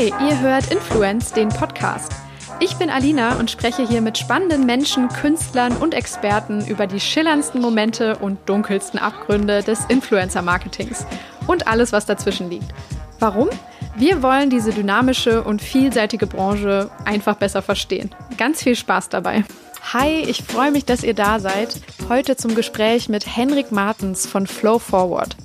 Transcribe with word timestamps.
Hi, 0.00 0.14
ihr 0.30 0.40
hört 0.40 0.72
Influence, 0.72 1.34
den 1.34 1.50
Podcast. 1.50 2.10
Ich 2.58 2.76
bin 2.76 2.88
Alina 2.88 3.38
und 3.38 3.50
spreche 3.50 3.86
hier 3.86 4.00
mit 4.00 4.16
spannenden 4.16 4.64
Menschen, 4.64 5.08
Künstlern 5.08 5.76
und 5.76 5.92
Experten 5.92 6.66
über 6.66 6.86
die 6.86 7.00
schillerndsten 7.00 7.60
Momente 7.60 8.16
und 8.16 8.38
dunkelsten 8.48 8.98
Abgründe 8.98 9.62
des 9.62 9.84
Influencer-Marketings 9.90 11.04
und 11.46 11.68
alles, 11.68 11.92
was 11.92 12.06
dazwischen 12.06 12.48
liegt. 12.48 12.72
Warum? 13.18 13.50
Wir 13.94 14.22
wollen 14.22 14.48
diese 14.48 14.72
dynamische 14.72 15.44
und 15.44 15.60
vielseitige 15.60 16.26
Branche 16.26 16.90
einfach 17.04 17.36
besser 17.36 17.60
verstehen. 17.60 18.08
Ganz 18.38 18.62
viel 18.62 18.76
Spaß 18.76 19.10
dabei. 19.10 19.44
Hi, 19.92 20.22
ich 20.22 20.44
freue 20.44 20.70
mich, 20.70 20.86
dass 20.86 21.02
ihr 21.02 21.14
da 21.14 21.40
seid. 21.40 21.78
Heute 22.08 22.38
zum 22.38 22.54
Gespräch 22.54 23.10
mit 23.10 23.26
Henrik 23.26 23.70
Martens 23.70 24.26
von 24.26 24.46
Flow 24.46 24.78
Forward 24.78 25.36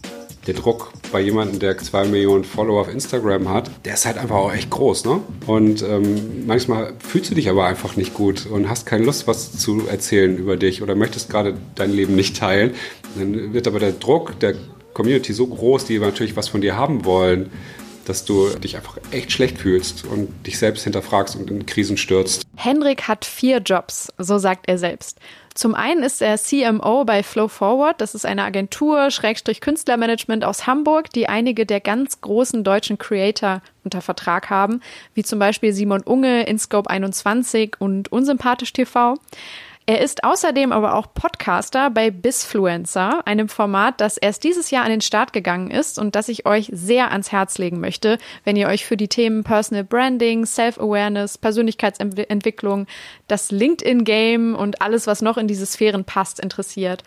der 0.48 0.54
Druck 0.54 0.92
bei 1.12 1.20
jemandem, 1.22 1.60
der 1.60 1.78
zwei 1.78 2.06
Millionen 2.06 2.44
Follower 2.44 2.82
auf 2.82 2.90
Instagram 2.90 3.50
hat, 3.50 3.72
der 3.84 3.96
ist 3.96 4.06
halt 4.06 4.18
einfach 4.18 4.36
auch 4.36 4.54
echt 4.54 4.70
groß. 4.70 5.06
Ne? 5.06 5.22
Und 5.48 5.82
ähm, 5.82 6.46
manchmal 6.46 6.94
fühlst 7.00 7.32
du 7.32 7.36
dich 7.36 7.50
aber 7.50 7.66
einfach 7.66 7.96
nicht 7.96 8.14
gut 8.14 8.46
und 8.46 8.70
hast 8.70 8.86
keine 8.86 9.06
Lust, 9.06 9.28
was 9.28 9.58
zu 9.58 9.88
erzählen 9.88 10.38
über 10.38 10.58
dich 10.58 10.82
oder 10.82 10.96
möchtest 10.96 11.30
gerade 11.30 11.56
dein 11.76 11.92
Leben 11.92 12.16
nicht 12.16 12.38
teilen. 12.38 12.74
Dann 13.16 13.54
wird 13.54 13.68
aber 13.68 13.80
der 13.80 13.94
Druck 13.94 14.40
der 14.40 14.56
Community 14.94 15.34
so 15.34 15.48
groß, 15.48 15.86
die 15.86 16.00
natürlich 16.00 16.36
was 16.36 16.48
von 16.48 16.62
dir 16.62 16.76
haben 16.78 17.06
wollen, 17.06 17.52
dass 18.06 18.24
du 18.24 18.50
dich 18.50 18.76
einfach 18.76 18.98
echt 19.12 19.32
schlecht 19.32 19.58
fühlst 19.58 20.06
und 20.06 20.30
dich 20.46 20.58
selbst 20.58 20.84
hinterfragst 20.84 21.36
und 21.36 21.50
in 21.50 21.66
Krisen 21.66 21.98
stürzt. 21.98 22.44
Henrik 22.56 23.08
hat 23.08 23.26
vier 23.26 23.60
Jobs, 23.60 24.14
so 24.18 24.38
sagt 24.38 24.68
er 24.68 24.78
selbst. 24.78 25.20
Zum 25.56 25.74
einen 25.74 26.04
ist 26.04 26.22
er 26.22 26.38
CMO 26.38 27.06
bei 27.06 27.24
Flow 27.24 27.48
Forward. 27.48 28.02
Das 28.02 28.14
ist 28.14 28.26
eine 28.26 28.44
Agentur, 28.44 29.10
Schrägstrich 29.10 29.62
Künstlermanagement 29.62 30.44
aus 30.44 30.68
Hamburg, 30.68 31.10
die 31.12 31.30
einige 31.30 31.66
der 31.66 31.80
ganz 31.80 32.20
großen 32.20 32.66
deutschen 32.66 32.98
Creator 32.98 33.62
unter 33.86 34.02
Vertrag 34.02 34.50
haben, 34.50 34.82
wie 35.14 35.24
zum 35.24 35.40
Beispiel 35.40 35.72
Simon 35.72 36.02
Unge, 36.02 36.44
InScope 36.44 36.90
21 36.90 37.78
und 37.80 38.12
Unsympathisch 38.12 38.74
TV. 38.74 39.16
Er 39.88 40.02
ist 40.02 40.24
außerdem 40.24 40.72
aber 40.72 40.96
auch 40.96 41.14
Podcaster 41.14 41.92
bei 41.92 42.10
Bisfluencer, 42.10 43.22
einem 43.28 43.48
Format, 43.48 44.02
das 44.02 44.18
erst 44.18 44.44
dieses 44.44 44.72
Jahr 44.72 44.84
an 44.84 44.90
den 44.90 45.02
Start 45.02 45.32
gegangen 45.32 45.70
ist 45.70 46.00
und 46.00 46.16
das 46.16 46.28
ich 46.28 46.48
euch 46.48 46.72
sehr 46.74 47.12
ans 47.12 47.32
Herz 47.32 47.60
legen 47.60 47.80
möchte, 47.80 48.18
wenn 48.44 48.56
ihr 48.56 48.68
euch 48.68 48.84
für 48.84 48.98
die 48.98 49.08
Themen 49.08 49.44
Personal 49.44 49.84
Branding, 49.84 50.48
Self-Awareness, 50.48 51.38
Persönlichkeitsentwicklung, 51.38 52.88
das 53.28 53.52
LinkedIn-Game 53.52 54.56
und 54.56 54.82
alles, 54.82 55.06
was 55.06 55.22
noch 55.22 55.38
in 55.38 55.48
diese 55.48 55.68
Sphären 55.68 56.04
passt, 56.04 56.40
interessiert. 56.40 57.04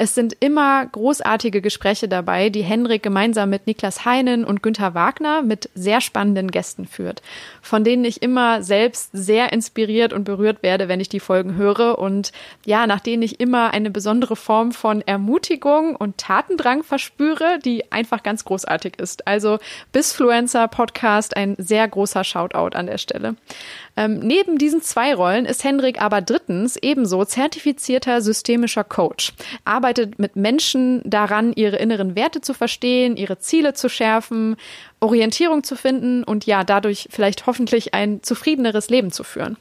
Es 0.00 0.14
sind 0.14 0.36
immer 0.38 0.86
großartige 0.86 1.60
Gespräche 1.60 2.06
dabei, 2.06 2.50
die 2.50 2.62
Henrik 2.62 3.02
gemeinsam 3.02 3.50
mit 3.50 3.66
Niklas 3.66 4.04
Heinen 4.04 4.44
und 4.44 4.62
Günther 4.62 4.94
Wagner 4.94 5.42
mit 5.42 5.70
sehr 5.74 6.00
spannenden 6.00 6.52
Gästen 6.52 6.86
führt, 6.86 7.20
von 7.62 7.82
denen 7.82 8.04
ich 8.04 8.22
immer 8.22 8.62
selbst 8.62 9.10
sehr 9.12 9.52
inspiriert 9.52 10.12
und 10.12 10.22
berührt 10.22 10.62
werde, 10.62 10.86
wenn 10.86 11.00
ich 11.00 11.08
die 11.08 11.18
Folgen 11.18 11.56
höre 11.56 11.98
und 11.98 12.30
ja, 12.64 12.86
nach 12.86 13.00
denen 13.00 13.24
ich 13.24 13.40
immer 13.40 13.72
eine 13.72 13.90
besondere 13.90 14.36
Form 14.36 14.70
von 14.70 15.02
Ermutigung 15.02 15.96
und 15.96 16.16
Tatendrang 16.16 16.84
verspüre, 16.84 17.58
die 17.64 17.90
einfach 17.90 18.22
ganz 18.22 18.44
großartig 18.44 19.00
ist. 19.00 19.26
Also 19.26 19.58
Bisfluencer 19.90 20.68
Podcast, 20.68 21.36
ein 21.36 21.56
sehr 21.58 21.88
großer 21.88 22.22
Shoutout 22.22 22.76
an 22.76 22.86
der 22.86 22.98
Stelle. 22.98 23.34
Ähm, 23.98 24.20
neben 24.20 24.58
diesen 24.58 24.80
zwei 24.80 25.12
Rollen 25.12 25.44
ist 25.44 25.64
Hendrik 25.64 26.00
aber 26.00 26.20
drittens 26.20 26.76
ebenso 26.76 27.24
zertifizierter 27.24 28.22
systemischer 28.22 28.84
Coach, 28.84 29.32
arbeitet 29.64 30.20
mit 30.20 30.36
Menschen 30.36 31.02
daran, 31.04 31.52
ihre 31.52 31.78
inneren 31.78 32.14
Werte 32.14 32.40
zu 32.40 32.54
verstehen, 32.54 33.16
ihre 33.16 33.40
Ziele 33.40 33.74
zu 33.74 33.88
schärfen, 33.88 34.54
Orientierung 35.00 35.64
zu 35.64 35.74
finden 35.74 36.22
und 36.22 36.46
ja, 36.46 36.62
dadurch 36.62 37.08
vielleicht 37.10 37.48
hoffentlich 37.48 37.92
ein 37.92 38.22
zufriedeneres 38.22 38.88
Leben 38.88 39.10
zu 39.10 39.24
führen. 39.24 39.56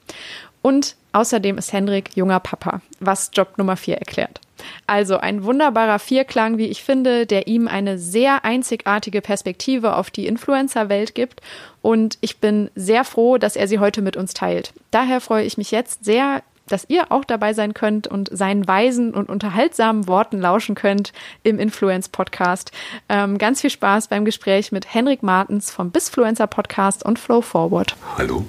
Und 0.62 0.96
außerdem 1.14 1.58
ist 1.58 1.74
Hendrik 1.74 2.16
junger 2.16 2.40
Papa, 2.40 2.82
was 3.00 3.32
Job 3.34 3.58
Nummer 3.58 3.78
vier 3.78 3.98
erklärt. 3.98 4.42
Also 4.86 5.18
ein 5.18 5.44
wunderbarer 5.44 6.00
Vierklang, 6.00 6.58
wie 6.58 6.68
ich 6.68 6.84
finde, 6.84 7.26
der 7.26 7.48
ihm 7.48 7.68
eine 7.68 7.98
sehr 7.98 8.44
einzigartige 8.44 9.22
Perspektive 9.22 9.96
auf 9.96 10.10
die 10.10 10.28
Influencer-Welt 10.28 11.16
gibt. 11.16 11.42
Und 11.82 12.18
ich 12.22 12.40
bin 12.40 12.70
sehr 12.76 13.04
froh, 13.04 13.38
dass 13.38 13.56
er 13.56 13.68
sie 13.68 13.80
heute 13.80 14.02
mit 14.02 14.18
uns 14.18 14.34
teilt. 14.34 14.74
Daher 14.92 15.22
freue 15.22 15.46
ich 15.46 15.58
mich 15.58 15.72
jetzt 15.72 16.04
sehr, 16.04 16.42
dass 16.68 16.86
ihr 16.90 17.12
auch 17.12 17.24
dabei 17.24 17.54
sein 17.54 17.74
könnt 17.74 18.08
und 18.08 18.30
seinen 18.32 18.68
weisen 18.68 19.14
und 19.14 19.30
unterhaltsamen 19.30 20.08
Worten 20.08 20.40
lauschen 20.40 20.76
könnt 20.76 21.14
im 21.44 21.60
Influence-Podcast. 21.60 22.72
Ähm, 23.08 23.38
ganz 23.38 23.62
viel 23.62 23.70
Spaß 23.70 24.10
beim 24.10 24.26
Gespräch 24.26 24.72
mit 24.72 24.94
Henrik 24.94 25.24
Martens 25.24 25.72
vom 25.72 25.92
Bisfluencer 25.92 26.48
Podcast 26.48 27.06
und 27.06 27.20
Flow 27.20 27.42
Forward. 27.42 27.96
Hallo. 28.18 28.46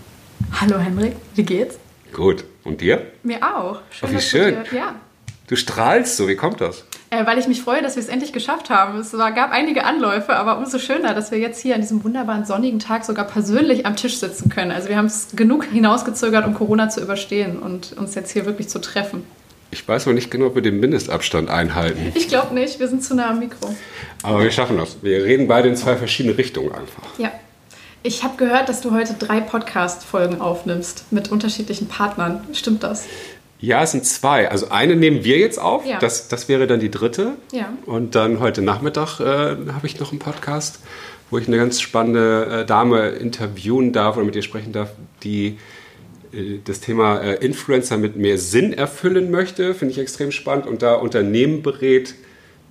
Hallo 0.60 0.78
Henrik, 0.78 1.16
wie 1.34 1.44
geht's? 1.44 1.78
Gut. 2.12 2.44
Und 2.64 2.80
dir? 2.80 3.06
Mir 3.22 3.38
auch. 3.42 3.80
Schön, 3.90 4.08
oh, 4.10 4.16
wie 4.16 4.20
schön. 4.20 4.56
Dir, 4.70 4.78
ja. 4.78 4.94
Du 5.46 5.56
strahlst 5.56 6.16
so, 6.16 6.28
wie 6.28 6.36
kommt 6.36 6.60
das? 6.60 6.84
Äh, 7.10 7.24
weil 7.24 7.38
ich 7.38 7.48
mich 7.48 7.62
freue, 7.62 7.80
dass 7.80 7.96
wir 7.96 8.02
es 8.02 8.10
endlich 8.10 8.34
geschafft 8.34 8.68
haben. 8.68 8.98
Es 8.98 9.16
war, 9.16 9.32
gab 9.32 9.50
einige 9.50 9.84
Anläufe, 9.84 10.36
aber 10.36 10.58
umso 10.58 10.78
schöner, 10.78 11.14
dass 11.14 11.30
wir 11.30 11.38
jetzt 11.38 11.62
hier 11.62 11.74
an 11.74 11.80
diesem 11.80 12.04
wunderbaren 12.04 12.44
sonnigen 12.44 12.78
Tag 12.78 13.04
sogar 13.04 13.26
persönlich 13.26 13.86
am 13.86 13.96
Tisch 13.96 14.18
sitzen 14.18 14.50
können. 14.50 14.70
Also 14.70 14.90
wir 14.90 14.98
haben 14.98 15.06
es 15.06 15.28
genug 15.34 15.64
hinausgezögert, 15.64 16.46
um 16.46 16.52
Corona 16.52 16.90
zu 16.90 17.00
überstehen 17.00 17.58
und 17.58 17.94
uns 17.96 18.14
jetzt 18.14 18.32
hier 18.32 18.44
wirklich 18.44 18.68
zu 18.68 18.78
treffen. 18.78 19.24
Ich 19.70 19.86
weiß 19.86 20.06
aber 20.06 20.14
nicht 20.14 20.30
genau, 20.30 20.46
ob 20.46 20.54
wir 20.54 20.62
den 20.62 20.80
Mindestabstand 20.80 21.50
einhalten. 21.50 22.12
Ich 22.14 22.28
glaube 22.28 22.54
nicht, 22.54 22.78
wir 22.80 22.88
sind 22.88 23.02
zu 23.02 23.14
nah 23.14 23.30
am 23.30 23.38
Mikro. 23.38 23.74
Aber 24.22 24.42
wir 24.42 24.50
schaffen 24.50 24.76
das. 24.76 24.98
Wir 25.02 25.24
reden 25.24 25.46
beide 25.48 25.68
in 25.68 25.76
zwei 25.76 25.96
verschiedene 25.96 26.36
Richtungen 26.36 26.72
einfach. 26.72 27.18
Ja. 27.18 27.32
Ich 28.08 28.24
habe 28.24 28.38
gehört, 28.38 28.70
dass 28.70 28.80
du 28.80 28.92
heute 28.92 29.12
drei 29.18 29.38
Podcast-Folgen 29.38 30.40
aufnimmst 30.40 31.04
mit 31.12 31.30
unterschiedlichen 31.30 31.88
Partnern. 31.88 32.40
Stimmt 32.54 32.82
das? 32.82 33.04
Ja, 33.60 33.82
es 33.82 33.90
sind 33.90 34.06
zwei. 34.06 34.50
Also 34.50 34.70
eine 34.70 34.96
nehmen 34.96 35.24
wir 35.24 35.36
jetzt 35.36 35.58
auf. 35.58 35.84
Ja. 35.84 35.98
Das, 35.98 36.26
das 36.28 36.48
wäre 36.48 36.66
dann 36.66 36.80
die 36.80 36.90
dritte. 36.90 37.32
Ja. 37.52 37.70
Und 37.84 38.14
dann 38.14 38.40
heute 38.40 38.62
Nachmittag 38.62 39.20
äh, 39.20 39.24
habe 39.74 39.86
ich 39.86 40.00
noch 40.00 40.10
einen 40.10 40.20
Podcast, 40.20 40.80
wo 41.28 41.36
ich 41.36 41.48
eine 41.48 41.58
ganz 41.58 41.82
spannende 41.82 42.62
äh, 42.62 42.64
Dame 42.64 43.10
interviewen 43.10 43.92
darf 43.92 44.16
oder 44.16 44.24
mit 44.24 44.36
ihr 44.36 44.42
sprechen 44.42 44.72
darf, 44.72 44.88
die 45.22 45.58
äh, 46.32 46.60
das 46.64 46.80
Thema 46.80 47.20
äh, 47.20 47.44
Influencer 47.44 47.98
mit 47.98 48.16
mehr 48.16 48.38
Sinn 48.38 48.72
erfüllen 48.72 49.30
möchte. 49.30 49.74
Finde 49.74 49.92
ich 49.92 49.98
extrem 49.98 50.32
spannend. 50.32 50.66
Und 50.66 50.80
da 50.80 50.94
Unternehmen 50.94 51.60
berät, 51.60 52.14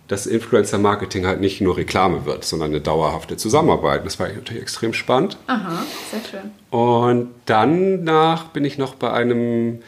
dass 0.07 0.25
Influencer-Marketing 0.25 1.25
halt 1.25 1.41
nicht 1.41 1.61
nur 1.61 1.77
Reklame 1.77 2.25
wird, 2.25 2.45
sondern 2.45 2.71
eine 2.71 2.81
dauerhafte 2.81 3.37
Zusammenarbeit. 3.37 4.05
Das 4.05 4.19
war 4.19 4.27
natürlich 4.27 4.61
extrem 4.61 4.93
spannend. 4.93 5.37
Aha, 5.47 5.83
sehr 6.11 6.21
schön. 6.29 6.51
Und 6.69 7.29
danach 7.45 8.45
bin 8.45 8.63
ich 8.63 8.77
noch 8.77 8.95
bei 8.95 9.11
einem 9.11 9.79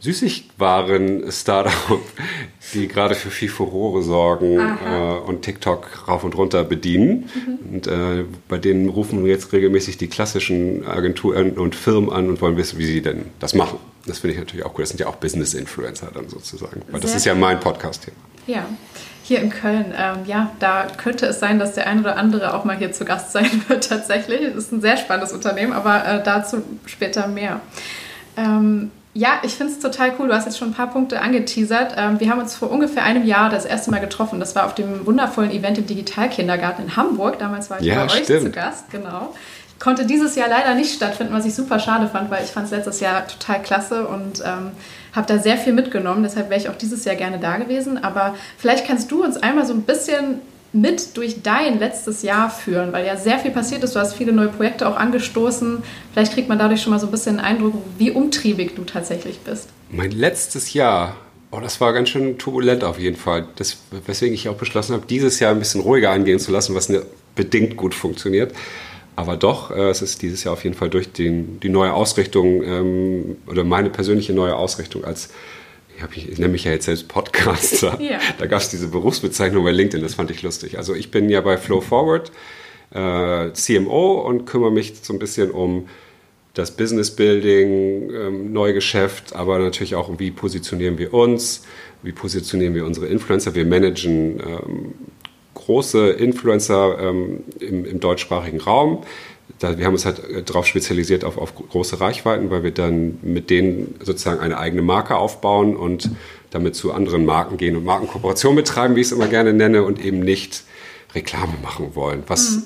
Süßigwaren-Startup, 0.00 2.00
die 2.74 2.88
gerade 2.88 3.14
für 3.14 3.30
viel 3.30 3.48
Furore 3.48 4.02
sorgen 4.02 4.58
äh, 4.58 5.18
und 5.26 5.42
TikTok 5.42 6.08
rauf 6.08 6.24
und 6.24 6.36
runter 6.36 6.64
bedienen. 6.64 7.28
Mhm. 7.34 7.74
Und 7.74 7.86
äh, 7.86 8.24
bei 8.48 8.58
denen 8.58 8.88
rufen 8.88 9.24
wir 9.24 9.30
jetzt 9.30 9.52
regelmäßig 9.52 9.98
die 9.98 10.08
klassischen 10.08 10.86
Agenturen 10.86 11.52
und 11.52 11.74
Firmen 11.74 12.10
an 12.10 12.28
und 12.28 12.40
wollen 12.40 12.56
wissen, 12.56 12.78
wie 12.78 12.86
sie 12.86 13.02
denn 13.02 13.26
das 13.38 13.54
machen. 13.54 13.78
Das 14.06 14.20
finde 14.20 14.34
ich 14.34 14.40
natürlich 14.40 14.64
auch 14.64 14.70
cool. 14.70 14.82
Das 14.82 14.88
sind 14.88 15.00
ja 15.00 15.06
auch 15.06 15.16
Business-Influencer 15.16 16.10
dann 16.12 16.28
sozusagen. 16.28 16.82
Weil 16.90 16.92
Sehr 16.92 17.00
das 17.00 17.14
ist 17.14 17.26
ja 17.26 17.34
mein 17.34 17.60
Podcast-Thema. 17.60 18.16
Ja. 18.46 18.66
Hier 19.30 19.42
in 19.42 19.50
Köln, 19.50 19.94
ähm, 19.96 20.26
ja, 20.26 20.50
da 20.58 20.88
könnte 20.96 21.24
es 21.26 21.38
sein, 21.38 21.60
dass 21.60 21.74
der 21.74 21.86
ein 21.86 22.00
oder 22.00 22.16
andere 22.16 22.52
auch 22.52 22.64
mal 22.64 22.76
hier 22.76 22.90
zu 22.90 23.04
Gast 23.04 23.30
sein 23.32 23.62
wird 23.68 23.88
tatsächlich. 23.88 24.40
Es 24.40 24.56
ist 24.56 24.72
ein 24.72 24.80
sehr 24.80 24.96
spannendes 24.96 25.32
Unternehmen, 25.32 25.72
aber 25.72 26.04
äh, 26.04 26.20
dazu 26.20 26.64
später 26.86 27.28
mehr. 27.28 27.60
Ähm, 28.36 28.90
ja, 29.14 29.34
ich 29.44 29.52
finde 29.52 29.72
es 29.72 29.78
total 29.78 30.14
cool. 30.18 30.26
Du 30.26 30.34
hast 30.34 30.46
jetzt 30.46 30.58
schon 30.58 30.70
ein 30.70 30.74
paar 30.74 30.90
Punkte 30.90 31.20
angeteasert. 31.20 31.94
Ähm, 31.96 32.18
wir 32.18 32.28
haben 32.28 32.40
uns 32.40 32.56
vor 32.56 32.72
ungefähr 32.72 33.04
einem 33.04 33.24
Jahr 33.24 33.50
das 33.50 33.66
erste 33.66 33.92
Mal 33.92 34.00
getroffen. 34.00 34.40
Das 34.40 34.56
war 34.56 34.66
auf 34.66 34.74
dem 34.74 35.06
wundervollen 35.06 35.52
Event 35.52 35.78
im 35.78 35.86
Digitalkindergarten 35.86 36.86
in 36.86 36.96
Hamburg. 36.96 37.38
Damals 37.38 37.70
war 37.70 37.78
ich 37.78 37.86
ja, 37.86 38.06
bei 38.06 38.12
euch 38.12 38.24
zu 38.24 38.50
Gast, 38.50 38.90
genau. 38.90 39.32
Konnte 39.80 40.04
dieses 40.04 40.36
Jahr 40.36 40.48
leider 40.48 40.74
nicht 40.74 40.94
stattfinden, 40.94 41.32
was 41.32 41.46
ich 41.46 41.54
super 41.54 41.80
schade 41.80 42.06
fand, 42.06 42.30
weil 42.30 42.44
ich 42.44 42.50
fand 42.50 42.66
es 42.66 42.70
letztes 42.70 43.00
Jahr 43.00 43.26
total 43.26 43.62
klasse 43.62 44.06
und 44.06 44.40
ähm, 44.44 44.72
habe 45.12 45.26
da 45.26 45.38
sehr 45.38 45.56
viel 45.56 45.72
mitgenommen. 45.72 46.22
Deshalb 46.22 46.50
wäre 46.50 46.60
ich 46.60 46.68
auch 46.68 46.76
dieses 46.76 47.06
Jahr 47.06 47.16
gerne 47.16 47.38
da 47.38 47.56
gewesen. 47.56 47.96
Aber 47.96 48.34
vielleicht 48.58 48.86
kannst 48.86 49.10
du 49.10 49.24
uns 49.24 49.38
einmal 49.38 49.64
so 49.64 49.72
ein 49.72 49.82
bisschen 49.82 50.42
mit 50.72 51.16
durch 51.16 51.42
dein 51.42 51.78
letztes 51.78 52.22
Jahr 52.22 52.50
führen, 52.50 52.92
weil 52.92 53.06
ja 53.06 53.16
sehr 53.16 53.38
viel 53.38 53.50
passiert 53.50 53.82
ist. 53.82 53.96
Du 53.96 54.00
hast 54.00 54.14
viele 54.14 54.32
neue 54.32 54.48
Projekte 54.48 54.86
auch 54.86 54.96
angestoßen. 54.96 55.82
Vielleicht 56.12 56.34
kriegt 56.34 56.48
man 56.48 56.58
dadurch 56.58 56.82
schon 56.82 56.92
mal 56.92 57.00
so 57.00 57.06
ein 57.06 57.10
bisschen 57.10 57.40
einen 57.40 57.56
Eindruck, 57.56 57.74
wie 57.98 58.10
umtriebig 58.10 58.76
du 58.76 58.84
tatsächlich 58.84 59.40
bist. 59.40 59.70
Mein 59.90 60.12
letztes 60.12 60.74
Jahr, 60.74 61.16
oh, 61.50 61.58
das 61.58 61.80
war 61.80 61.92
ganz 61.92 62.10
schön 62.10 62.38
turbulent 62.38 62.84
auf 62.84 62.98
jeden 62.98 63.16
Fall. 63.16 63.48
Das, 63.56 63.78
weswegen 64.06 64.34
ich 64.34 64.48
auch 64.48 64.56
beschlossen 64.56 64.94
habe, 64.94 65.06
dieses 65.06 65.40
Jahr 65.40 65.52
ein 65.52 65.58
bisschen 65.58 65.80
ruhiger 65.80 66.10
angehen 66.10 66.38
zu 66.38 66.52
lassen, 66.52 66.74
was 66.74 66.92
bedingt 67.34 67.76
gut 67.76 67.94
funktioniert. 67.94 68.52
Aber 69.16 69.36
doch, 69.36 69.70
äh, 69.70 69.90
es 69.90 70.02
ist 70.02 70.22
dieses 70.22 70.44
Jahr 70.44 70.54
auf 70.54 70.64
jeden 70.64 70.76
Fall 70.76 70.90
durch 70.90 71.12
den, 71.12 71.60
die 71.60 71.68
neue 71.68 71.92
Ausrichtung 71.92 72.62
ähm, 72.62 73.36
oder 73.46 73.64
meine 73.64 73.90
persönliche 73.90 74.32
neue 74.32 74.56
Ausrichtung 74.56 75.04
als 75.04 75.30
ich, 76.14 76.30
ich 76.30 76.38
nenne 76.38 76.52
mich 76.52 76.64
ja 76.64 76.72
jetzt 76.72 76.86
selbst 76.86 77.08
Podcaster. 77.08 77.98
Ja. 78.00 78.18
Da 78.38 78.46
gab 78.46 78.60
es 78.60 78.70
diese 78.70 78.88
Berufsbezeichnung 78.88 79.62
bei 79.64 79.72
LinkedIn, 79.72 80.02
das 80.02 80.14
fand 80.14 80.30
ich 80.30 80.42
lustig. 80.42 80.78
Also 80.78 80.94
ich 80.94 81.10
bin 81.10 81.28
ja 81.28 81.40
bei 81.42 81.58
Flow 81.58 81.80
Forward 81.80 82.32
äh, 82.92 83.52
CMO 83.52 84.22
und 84.22 84.46
kümmere 84.46 84.72
mich 84.72 84.94
so 85.02 85.12
ein 85.12 85.18
bisschen 85.18 85.50
um 85.50 85.88
das 86.54 86.72
Business 86.72 87.14
Building, 87.14 88.10
ähm, 88.10 88.52
Neugeschäft, 88.52 89.34
aber 89.36 89.58
natürlich 89.58 89.94
auch 89.94 90.08
um, 90.08 90.18
wie 90.18 90.30
positionieren 90.30 90.98
wir 90.98 91.14
uns, 91.14 91.64
wie 92.02 92.12
positionieren 92.12 92.74
wir 92.74 92.84
unsere 92.84 93.06
Influencer. 93.06 93.54
Wir 93.54 93.66
managen 93.66 94.40
ähm, 94.40 94.94
große 95.64 96.10
Influencer 96.10 96.98
ähm, 97.00 97.44
im, 97.58 97.84
im, 97.84 98.00
deutschsprachigen 98.00 98.60
Raum. 98.60 99.02
Da, 99.58 99.78
wir 99.78 99.86
haben 99.86 99.94
uns 99.94 100.06
halt 100.06 100.18
äh, 100.28 100.42
darauf 100.42 100.66
spezialisiert 100.66 101.24
auf, 101.24 101.38
auf, 101.38 101.54
große 101.54 102.00
Reichweiten, 102.00 102.50
weil 102.50 102.62
wir 102.62 102.70
dann 102.70 103.18
mit 103.22 103.50
denen 103.50 103.94
sozusagen 104.02 104.40
eine 104.40 104.58
eigene 104.58 104.82
Marke 104.82 105.16
aufbauen 105.16 105.76
und 105.76 106.10
damit 106.50 106.74
zu 106.74 106.92
anderen 106.92 107.24
Marken 107.24 107.56
gehen 107.56 107.76
und 107.76 107.84
Markenkooperation 107.84 108.56
betreiben, 108.56 108.96
wie 108.96 109.00
ich 109.00 109.06
es 109.06 109.12
immer 109.12 109.28
gerne 109.28 109.52
nenne, 109.52 109.84
und 109.84 110.04
eben 110.04 110.20
nicht 110.20 110.64
Reklame 111.14 111.54
machen 111.62 111.94
wollen, 111.94 112.22
was 112.26 112.50
mhm 112.50 112.62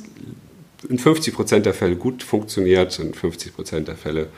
in 0.88 0.99
50 0.99 1.35
Prozent 1.35 1.67
der 1.67 1.75
Fälle 1.75 1.96
gut 1.96 2.23
funktioniert, 2.23 2.99
in 2.99 3.14
50 3.14 3.55
Prozent 3.55 3.88
der 3.88 3.96
Fälle 3.96 4.29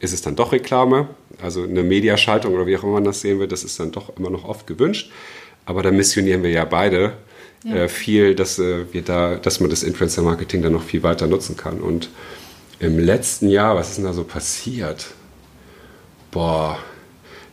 ist 0.00 0.12
es 0.12 0.22
dann 0.22 0.36
doch 0.36 0.52
Reklame. 0.52 1.08
Also 1.42 1.62
eine 1.64 1.82
Mediaschaltung 1.82 2.54
oder 2.54 2.66
wie 2.66 2.76
auch 2.76 2.82
immer 2.82 2.94
man 2.94 3.04
das 3.04 3.20
sehen 3.20 3.38
will, 3.40 3.48
das 3.48 3.64
ist 3.64 3.78
dann 3.80 3.90
doch 3.90 4.16
immer 4.16 4.30
noch 4.30 4.44
oft 4.44 4.66
gewünscht. 4.66 5.10
Aber 5.64 5.82
da 5.82 5.90
missionieren 5.90 6.42
wir 6.42 6.50
ja 6.50 6.64
beide 6.64 7.14
ja. 7.64 7.74
Äh, 7.74 7.88
viel, 7.88 8.34
dass 8.34 8.58
äh, 8.58 8.92
wir 8.92 9.02
da, 9.02 9.36
dass 9.36 9.60
man 9.60 9.70
das 9.70 9.82
Influencer-Marketing 9.82 10.62
dann 10.62 10.72
noch 10.72 10.82
viel 10.82 11.02
weiter 11.02 11.26
nutzen 11.26 11.56
kann. 11.56 11.80
Und 11.80 12.08
im 12.80 12.98
letzten 12.98 13.48
Jahr, 13.48 13.74
was 13.76 13.90
ist 13.90 13.96
denn 13.98 14.04
da 14.04 14.12
so 14.12 14.24
passiert? 14.24 15.08
Boah, 16.30 16.78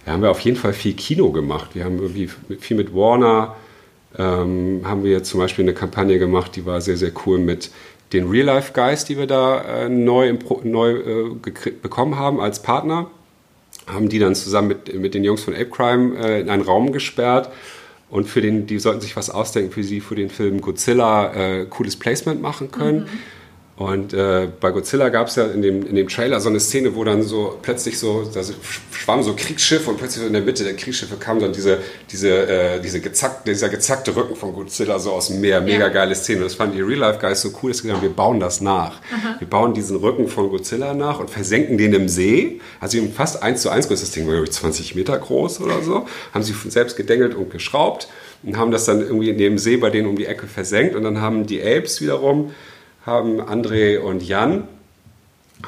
da 0.05 0.11
haben 0.11 0.21
wir 0.21 0.29
auf 0.29 0.39
jeden 0.41 0.57
Fall 0.57 0.73
viel 0.73 0.93
Kino 0.93 1.31
gemacht. 1.31 1.71
Wir 1.73 1.85
haben 1.85 1.97
irgendwie 1.99 2.29
viel 2.59 2.77
mit 2.77 2.93
Warner, 2.93 3.55
ähm, 4.17 4.81
haben 4.85 5.03
wir 5.03 5.23
zum 5.23 5.39
Beispiel 5.39 5.65
eine 5.65 5.73
Kampagne 5.73 6.19
gemacht, 6.19 6.55
die 6.55 6.65
war 6.65 6.79
sehr, 6.81 6.97
sehr 6.97 7.11
cool 7.25 7.39
mit 7.39 7.71
den 8.13 8.29
Real-Life-Guys, 8.29 9.05
die 9.05 9.17
wir 9.17 9.27
da 9.27 9.61
äh, 9.61 9.89
neu, 9.89 10.37
neu 10.63 10.91
äh, 10.91 11.51
bekommen 11.81 12.17
haben 12.17 12.39
als 12.39 12.61
Partner, 12.61 13.09
haben 13.87 14.09
die 14.09 14.19
dann 14.19 14.35
zusammen 14.35 14.67
mit, 14.67 14.93
mit 14.93 15.13
den 15.15 15.23
Jungs 15.23 15.43
von 15.43 15.53
Ape 15.53 15.69
Crime 15.69 16.17
äh, 16.17 16.41
in 16.41 16.49
einen 16.49 16.61
Raum 16.61 16.91
gesperrt. 16.91 17.49
Und 18.09 18.27
für 18.29 18.41
den, 18.41 18.67
die 18.67 18.79
sollten 18.79 19.01
sich 19.01 19.15
was 19.15 19.29
ausdenken, 19.29 19.71
für 19.71 19.83
sie 19.83 19.99
für 19.99 20.15
den 20.15 20.29
Film 20.29 20.61
Godzilla 20.61 21.33
äh, 21.33 21.65
cooles 21.65 21.95
Placement 21.97 22.41
machen 22.41 22.71
können. 22.71 23.01
Mhm. 23.01 23.19
Und 23.77 24.13
äh, 24.13 24.47
bei 24.61 24.71
Godzilla 24.71 25.09
gab 25.09 25.27
es 25.27 25.35
ja 25.35 25.47
in 25.47 25.61
dem, 25.61 25.85
in 25.85 25.95
dem 25.95 26.07
Trailer 26.07 26.39
so 26.39 26.47
eine 26.47 26.61
Szene, 26.61 26.95
wo 26.95 27.03
dann 27.03 27.23
so 27.23 27.57
plötzlich 27.61 27.99
so, 27.99 28.23
da 28.33 28.41
schwammen 28.91 29.23
so 29.23 29.35
Kriegsschiffe 29.35 29.89
und 29.89 29.97
plötzlich 29.97 30.21
so 30.21 30.27
in 30.27 30.33
der 30.33 30.43
Mitte 30.43 30.63
der 30.63 30.77
Kriegsschiffe 30.77 31.17
kam 31.17 31.41
dann 31.41 31.51
diese, 31.51 31.79
diese, 32.09 32.29
äh, 32.47 32.79
diese 32.79 33.01
gezackte, 33.01 33.51
dieser 33.51 33.67
gezackte 33.67 34.15
Rücken 34.15 34.37
von 34.37 34.53
Godzilla 34.53 34.97
so 34.97 35.11
aus 35.11 35.27
dem 35.27 35.41
Meer. 35.41 35.59
Mega 35.59 35.87
ja. 35.87 35.89
geile 35.89 36.15
Szene. 36.15 36.39
Und 36.39 36.45
das 36.45 36.55
fanden 36.55 36.77
die 36.77 36.81
Real-Life-Guys 36.83 37.41
so 37.41 37.49
cool, 37.61 37.71
dass 37.71 37.79
sie 37.79 37.83
gesagt 37.83 38.01
haben, 38.01 38.09
wir 38.09 38.15
bauen 38.15 38.39
das 38.39 38.61
nach. 38.61 39.01
Aha. 39.11 39.35
Wir 39.39 39.49
bauen 39.49 39.73
diesen 39.73 39.97
Rücken 39.97 40.29
von 40.29 40.49
Godzilla 40.49 40.93
nach 40.93 41.19
und 41.19 41.29
versenken 41.29 41.77
den 41.77 41.93
im 41.93 42.07
See. 42.07 42.61
Also 42.79 42.97
fast 43.13 43.43
eins 43.43 43.61
zu 43.61 43.69
eins 43.69 43.89
groß, 43.89 43.99
das 43.99 44.11
Ding 44.11 44.25
war, 44.25 44.35
glaube 44.35 44.45
ich, 44.45 44.53
20 44.53 44.95
Meter 44.95 45.17
groß 45.17 45.59
oder 45.59 45.81
so. 45.81 46.07
Haben 46.33 46.43
sie 46.43 46.53
selbst 46.69 46.95
gedengelt 46.95 47.35
und 47.35 47.51
geschraubt 47.51 48.07
und 48.41 48.55
haben 48.55 48.71
das 48.71 48.85
dann 48.85 49.01
irgendwie 49.01 49.31
in 49.31 49.37
dem 49.37 49.57
See 49.57 49.75
bei 49.75 49.89
denen 49.89 50.07
um 50.07 50.15
die 50.15 50.27
Ecke 50.27 50.47
versenkt. 50.47 50.95
Und 50.95 51.03
dann 51.03 51.19
haben 51.19 51.45
die 51.45 51.61
Apes 51.61 51.99
wiederum 51.99 52.51
haben 53.05 53.41
André 53.41 53.99
und 53.99 54.23
Jan 54.23 54.67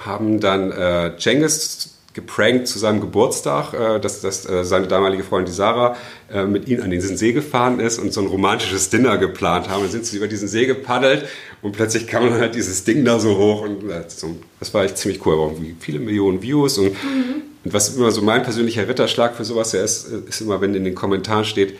haben 0.06 0.40
dann 0.40 0.72
äh, 0.72 1.12
Cengiz 1.18 1.98
geprankt 2.18 2.68
zu 2.68 2.80
seinem 2.80 3.00
Geburtstag, 3.00 3.74
äh, 3.74 4.00
dass, 4.00 4.22
dass 4.22 4.50
äh, 4.50 4.66
seine 4.66 4.88
damalige 4.88 5.24
Freundin 5.24 5.54
Sarah 5.54 5.96
äh, 6.34 6.46
mit 6.46 6.68
ihm 6.68 6.82
an 6.82 6.90
diesen 6.90 7.16
See 7.16 7.32
gefahren 7.32 7.80
ist 7.80 8.00
und 8.00 8.12
so 8.12 8.22
ein 8.22 8.28
romantisches 8.28 8.90
Dinner 8.90 9.20
geplant 9.20 9.70
haben. 9.70 9.84
Dann 9.84 9.92
sind 9.92 10.06
sie 10.06 10.18
über 10.18 10.28
diesen 10.28 10.48
See 10.48 10.66
gepaddelt 10.66 11.28
und 11.62 11.74
plötzlich 11.74 12.08
kam 12.08 12.28
dann 12.28 12.40
halt 12.40 12.56
dieses 12.56 12.84
Ding 12.84 13.06
da 13.06 13.20
so 13.20 13.38
hoch 13.38 13.62
und 13.62 13.90
äh, 13.90 14.04
das 14.60 14.74
war 14.74 14.84
echt 14.84 14.98
ziemlich 14.98 15.24
cool. 15.26 15.36
Aber 15.36 15.54
viele 15.80 16.00
Millionen 16.00 16.42
Views 16.42 16.80
und, 16.80 16.88
mhm. 16.88 17.44
und, 17.64 17.74
was 17.74 17.96
immer 17.96 18.10
so 18.10 18.24
mein 18.24 18.42
persönlicher 18.42 18.88
Ritterschlag 18.88 19.36
für 19.36 19.46
sowas 19.46 19.72
ja 19.74 19.84
ist, 19.84 20.08
ist 20.08 20.42
immer, 20.42 20.60
wenn 20.60 20.74
in 20.74 20.86
den 20.86 20.96
Kommentaren 20.96 21.46
steht, 21.46 21.78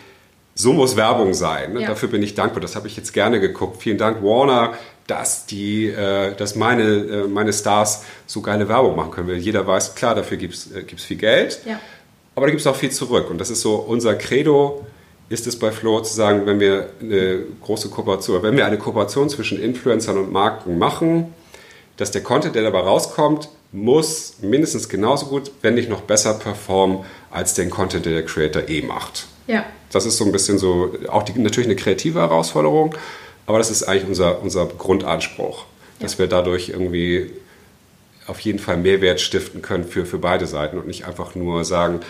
so 0.58 0.72
muss 0.72 0.96
Werbung 0.96 1.34
sein. 1.34 1.74
Ne? 1.74 1.82
Ja. 1.82 1.88
Dafür 1.88 2.08
bin 2.08 2.22
ich 2.22 2.34
dankbar. 2.34 2.60
Das 2.60 2.74
habe 2.74 2.88
ich 2.88 2.96
jetzt 2.96 3.12
gerne 3.12 3.38
geguckt. 3.38 3.80
Vielen 3.80 3.96
Dank, 3.96 4.22
Warner, 4.22 4.74
dass, 5.06 5.46
die, 5.46 5.86
äh, 5.86 6.34
dass 6.34 6.56
meine, 6.56 6.82
äh, 6.82 7.28
meine 7.28 7.52
Stars 7.52 8.04
so 8.26 8.42
geile 8.42 8.68
Werbung 8.68 8.96
machen 8.96 9.12
können. 9.12 9.28
Weil 9.28 9.36
jeder 9.36 9.66
weiß, 9.66 9.94
klar, 9.94 10.16
dafür 10.16 10.36
gibt 10.36 10.54
es 10.54 10.72
äh, 10.72 10.84
viel 10.96 11.16
Geld, 11.16 11.60
ja. 11.64 11.78
aber 12.34 12.46
da 12.46 12.50
gibt 12.50 12.60
es 12.60 12.66
auch 12.66 12.74
viel 12.74 12.90
zurück. 12.90 13.30
Und 13.30 13.38
das 13.38 13.50
ist 13.50 13.60
so 13.60 13.76
unser 13.76 14.16
Credo, 14.16 14.84
ist 15.28 15.46
es 15.46 15.56
bei 15.56 15.70
Flow 15.70 16.00
zu 16.00 16.12
sagen, 16.12 16.44
wenn 16.46 16.58
wir 16.58 16.88
eine 17.00 17.44
große 17.62 17.88
Kooperation, 17.88 18.42
wenn 18.42 18.56
wir 18.56 18.66
eine 18.66 18.78
Kooperation 18.78 19.30
zwischen 19.30 19.62
Influencern 19.62 20.18
und 20.18 20.32
Marken 20.32 20.76
machen, 20.76 21.32
dass 21.98 22.10
der 22.10 22.22
Content, 22.24 22.56
der 22.56 22.64
dabei 22.64 22.80
rauskommt, 22.80 23.48
muss 23.70 24.38
mindestens 24.40 24.88
genauso 24.88 25.26
gut, 25.26 25.52
wenn 25.62 25.74
nicht 25.74 25.88
noch 25.88 26.00
besser 26.00 26.34
performen, 26.34 27.04
als 27.30 27.54
den 27.54 27.70
Content, 27.70 28.06
der 28.06 28.14
der 28.14 28.24
Creator 28.24 28.68
eh 28.68 28.82
macht. 28.82 29.26
Ja. 29.46 29.64
Das 29.90 30.06
ist 30.06 30.16
so 30.18 30.24
ein 30.24 30.32
bisschen 30.32 30.58
so, 30.58 30.92
auch 31.08 31.22
die, 31.22 31.38
natürlich 31.38 31.68
eine 31.68 31.76
kreative 31.76 32.20
Herausforderung, 32.20 32.94
aber 33.46 33.58
das 33.58 33.70
ist 33.70 33.84
eigentlich 33.84 34.08
unser, 34.08 34.42
unser 34.42 34.66
Grundanspruch, 34.66 35.64
dass 36.00 36.18
wir 36.18 36.26
dadurch 36.26 36.68
irgendwie 36.68 37.30
auf 38.26 38.40
jeden 38.40 38.58
Fall 38.58 38.76
Mehrwert 38.76 39.20
stiften 39.20 39.62
können 39.62 39.84
für, 39.84 40.04
für 40.04 40.18
beide 40.18 40.46
Seiten 40.46 40.76
und 40.76 40.86
nicht 40.86 41.06
einfach 41.06 41.34
nur 41.34 41.64
sagen, 41.64 42.00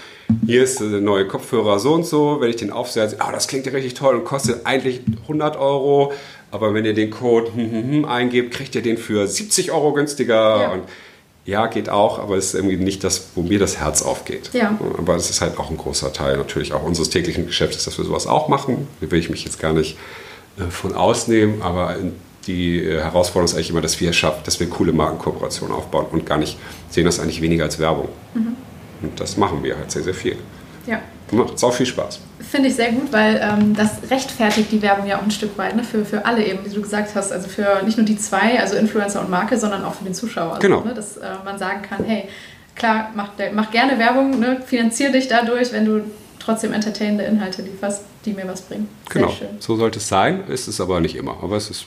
hier 0.44 0.64
ist 0.64 0.80
der 0.80 1.00
neue 1.00 1.28
Kopfhörer 1.28 1.78
so 1.78 1.94
und 1.94 2.04
so, 2.04 2.40
wenn 2.40 2.50
ich 2.50 2.56
den 2.56 2.72
aufsetze, 2.72 3.18
oh, 3.20 3.30
das 3.30 3.46
klingt 3.46 3.66
ja 3.66 3.72
richtig 3.72 3.94
toll 3.94 4.16
und 4.16 4.24
kostet 4.24 4.66
eigentlich 4.66 5.02
100 5.22 5.56
Euro, 5.56 6.12
aber 6.50 6.74
wenn 6.74 6.84
ihr 6.84 6.94
den 6.94 7.10
Code 7.10 7.52
hm, 7.54 7.70
hm, 7.70 7.92
hm, 7.92 8.04
eingebt, 8.04 8.52
kriegt 8.52 8.74
ihr 8.74 8.82
den 8.82 8.98
für 8.98 9.28
70 9.28 9.70
Euro 9.70 9.92
günstiger 9.92 10.62
ja. 10.62 10.72
und 10.72 10.82
ja, 11.48 11.66
geht 11.66 11.88
auch, 11.88 12.18
aber 12.18 12.36
es 12.36 12.48
ist 12.48 12.54
irgendwie 12.56 12.76
nicht 12.76 13.02
das, 13.04 13.28
wo 13.34 13.40
mir 13.40 13.58
das 13.58 13.78
Herz 13.78 14.02
aufgeht. 14.02 14.50
Ja. 14.52 14.78
Aber 14.98 15.16
es 15.16 15.30
ist 15.30 15.40
halt 15.40 15.58
auch 15.58 15.70
ein 15.70 15.78
großer 15.78 16.12
Teil 16.12 16.36
natürlich 16.36 16.74
auch 16.74 16.82
unseres 16.82 17.08
täglichen 17.08 17.46
Geschäfts, 17.46 17.86
dass 17.86 17.96
wir 17.96 18.04
sowas 18.04 18.26
auch 18.26 18.48
machen. 18.48 18.86
Da 19.00 19.10
will 19.10 19.18
ich 19.18 19.30
mich 19.30 19.44
jetzt 19.44 19.58
gar 19.58 19.72
nicht 19.72 19.96
äh, 20.58 20.70
von 20.70 20.94
ausnehmen, 20.94 21.62
aber 21.62 21.96
die 22.46 22.84
äh, 22.84 23.00
Herausforderung 23.00 23.46
ist 23.46 23.54
eigentlich 23.54 23.70
immer, 23.70 23.80
dass 23.80 23.98
wir 23.98 24.10
es 24.10 24.16
schaffen, 24.16 24.42
dass 24.44 24.60
wir 24.60 24.68
coole 24.68 24.92
Markenkooperationen 24.92 25.74
aufbauen 25.74 26.04
und 26.12 26.26
gar 26.26 26.36
nicht 26.36 26.58
sehen 26.90 27.06
das 27.06 27.18
eigentlich 27.18 27.40
weniger 27.40 27.64
als 27.64 27.78
Werbung. 27.78 28.10
Mhm. 28.34 28.56
Und 29.00 29.18
das 29.18 29.38
machen 29.38 29.62
wir 29.62 29.78
halt 29.78 29.90
sehr, 29.90 30.02
sehr 30.02 30.12
viel. 30.12 30.36
Ja. 30.86 31.00
Macht 31.30 31.62
auch 31.62 31.72
viel 31.72 31.86
Spaß. 31.86 32.20
Finde 32.40 32.68
ich 32.68 32.76
sehr 32.76 32.92
gut, 32.92 33.12
weil 33.12 33.40
ähm, 33.42 33.74
das 33.74 34.10
rechtfertigt 34.10 34.72
die 34.72 34.80
Werbung 34.80 35.06
ja 35.06 35.18
auch 35.18 35.22
ein 35.22 35.30
Stück 35.30 35.56
weit, 35.58 35.76
ne? 35.76 35.84
für, 35.84 36.04
für 36.04 36.24
alle 36.24 36.44
eben, 36.44 36.64
wie 36.64 36.74
du 36.74 36.80
gesagt 36.80 37.14
hast, 37.14 37.32
also 37.32 37.48
für 37.48 37.82
nicht 37.84 37.98
nur 37.98 38.06
die 38.06 38.16
zwei, 38.16 38.58
also 38.60 38.76
Influencer 38.76 39.20
und 39.20 39.30
Marke, 39.30 39.58
sondern 39.58 39.84
auch 39.84 39.94
für 39.94 40.04
den 40.04 40.14
Zuschauer. 40.14 40.54
Also, 40.54 40.60
genau. 40.60 40.80
Ne? 40.82 40.94
Dass 40.94 41.16
äh, 41.16 41.26
man 41.44 41.58
sagen 41.58 41.82
kann, 41.82 42.04
hey, 42.04 42.28
klar, 42.74 43.10
mach, 43.14 43.30
mach 43.52 43.70
gerne 43.70 43.98
Werbung, 43.98 44.38
ne? 44.38 44.62
finanzier 44.64 45.12
dich 45.12 45.28
dadurch, 45.28 45.72
wenn 45.72 45.84
du 45.84 46.02
trotzdem 46.38 46.72
entertainende 46.72 47.24
Inhalte 47.24 47.62
lieferst, 47.62 48.04
die 48.24 48.32
mir 48.32 48.48
was 48.48 48.62
bringen. 48.62 48.88
Sehr 49.12 49.22
genau, 49.22 49.34
schön. 49.34 49.48
so 49.58 49.76
sollte 49.76 49.98
es 49.98 50.08
sein. 50.08 50.44
Ist 50.48 50.66
es 50.66 50.80
aber 50.80 51.00
nicht 51.00 51.16
immer. 51.16 51.36
Aber 51.42 51.56
es 51.56 51.68
ist. 51.68 51.84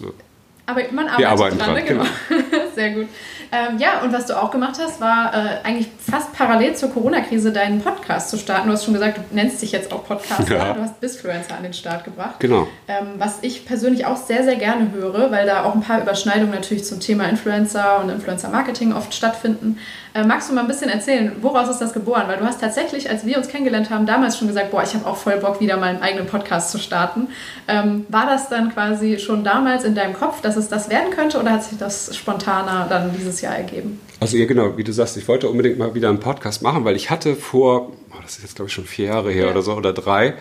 Aber 0.67 0.81
man 0.91 1.07
arbeitet 1.07 1.19
wir 1.19 1.29
arbeiten 1.29 1.57
dran, 1.57 1.67
dran 1.67 1.75
ne? 1.75 1.83
genau. 1.83 2.03
genau. 2.29 2.41
Sehr 2.75 2.92
gut. 2.92 3.08
Ähm, 3.51 3.78
ja, 3.80 4.01
und 4.01 4.13
was 4.13 4.25
du 4.28 4.42
auch 4.42 4.51
gemacht 4.51 4.78
hast, 4.80 5.01
war 5.01 5.34
äh, 5.34 5.68
eigentlich 5.68 5.88
fast 6.00 6.34
parallel 6.34 6.75
zur 6.75 6.90
Corona-Krise 6.92 7.51
deinen 7.51 7.82
Podcast 7.82 8.30
zu 8.30 8.38
starten. 8.38 8.68
Du 8.68 8.74
hast 8.74 8.86
schon 8.86 8.94
gesagt, 8.94 9.18
du 9.18 9.22
nennst 9.36 9.62
dich 9.62 9.72
jetzt 9.72 9.92
auch 9.92 10.06
Podcaster. 10.06 10.56
Ja. 10.56 10.74
Du 10.74 10.82
hast 10.82 11.00
Bisfluencer 11.00 11.56
an 11.56 11.63
den 11.63 11.74
Start 11.74 12.04
gebracht. 12.04 12.40
Genau. 12.40 12.68
Ähm, 12.88 13.16
was 13.18 13.40
ich 13.42 13.66
persönlich 13.66 14.06
auch 14.06 14.18
sehr, 14.18 14.44
sehr 14.44 14.56
gerne 14.56 14.92
höre, 14.92 15.32
weil 15.32 15.46
da 15.46 15.63
auch 15.63 15.75
ein 15.75 15.82
paar 15.82 16.01
Überschneidungen 16.01 16.51
natürlich 16.51 16.86
zum 16.86 17.00
Thema 17.00 17.25
Influencer 17.25 18.01
und 18.01 18.10
Influencer-Marketing 18.10 18.94
oft 18.94 19.13
stattfinden. 19.13 19.78
Äh, 20.13 20.25
magst 20.25 20.50
du 20.50 20.53
mal 20.53 20.62
ein 20.62 20.68
bisschen 20.68 20.89
erzählen, 20.89 21.32
woraus 21.41 21.70
ist 21.70 21.80
das 21.80 21.94
geboren? 21.94 22.24
Weil 22.27 22.38
du 22.38 22.44
hast 22.44 22.60
tatsächlich, 22.60 23.10
als 23.10 23.25
wir 23.25 23.38
uns 23.38 23.48
kennengelernt 23.48 23.89
haben, 23.89 24.06
damals 24.06 24.38
schon 24.38 24.50
gesagt, 24.50 24.70
boah, 24.70 24.84
ich 24.84 24.94
habe 24.94 25.08
auch 25.08 25.15
voll 25.15 25.38
Bock, 25.38 25.62
wieder 25.62 25.77
mal 25.77 25.88
einen 25.88 26.01
eigenen 26.01 26.27
Podcast 26.27 26.72
zu 26.72 26.80
starten. 26.80 27.27
Ähm, 27.70 28.06
war 28.10 28.25
das 28.25 28.50
dann 28.50 28.74
quasi 28.74 29.20
schon 29.20 29.46
damals 29.46 29.86
in 29.86 29.96
deinem 29.96 30.13
Kopf, 30.13 30.41
dass 30.41 30.58
es 30.58 30.68
das 30.68 30.89
werden 30.89 31.12
könnte 31.12 31.39
oder 31.39 31.51
hat 31.51 31.63
sich 31.63 31.77
das 31.77 32.13
spontaner 32.13 32.88
dann 32.89 33.15
dieses 33.18 33.39
Jahr 33.39 33.56
ergeben? 33.56 34.01
Also 34.20 34.36
ja, 34.36 34.46
genau, 34.46 34.75
wie 34.77 34.84
du 34.84 34.91
sagst, 34.91 35.15
ich 35.15 35.27
wollte 35.30 35.48
unbedingt 35.48 35.77
mal 35.77 35.96
wieder 35.96 36.10
einen 36.10 36.20
Podcast 36.20 36.62
machen, 36.62 36.84
weil 36.84 36.98
ich 36.98 37.10
hatte 37.10 37.36
vor, 37.36 37.91
oh, 38.12 38.22
das 38.22 38.38
ist 38.38 38.44
jetzt 38.44 38.56
glaube 38.58 38.68
ich 38.68 38.74
schon 38.74 38.86
vier 38.86 39.06
Jahre 39.06 39.32
her 39.32 39.46
ja. 39.46 39.51
oder 39.51 39.62
so 39.62 39.74
oder 39.74 39.94
drei, 39.94 40.34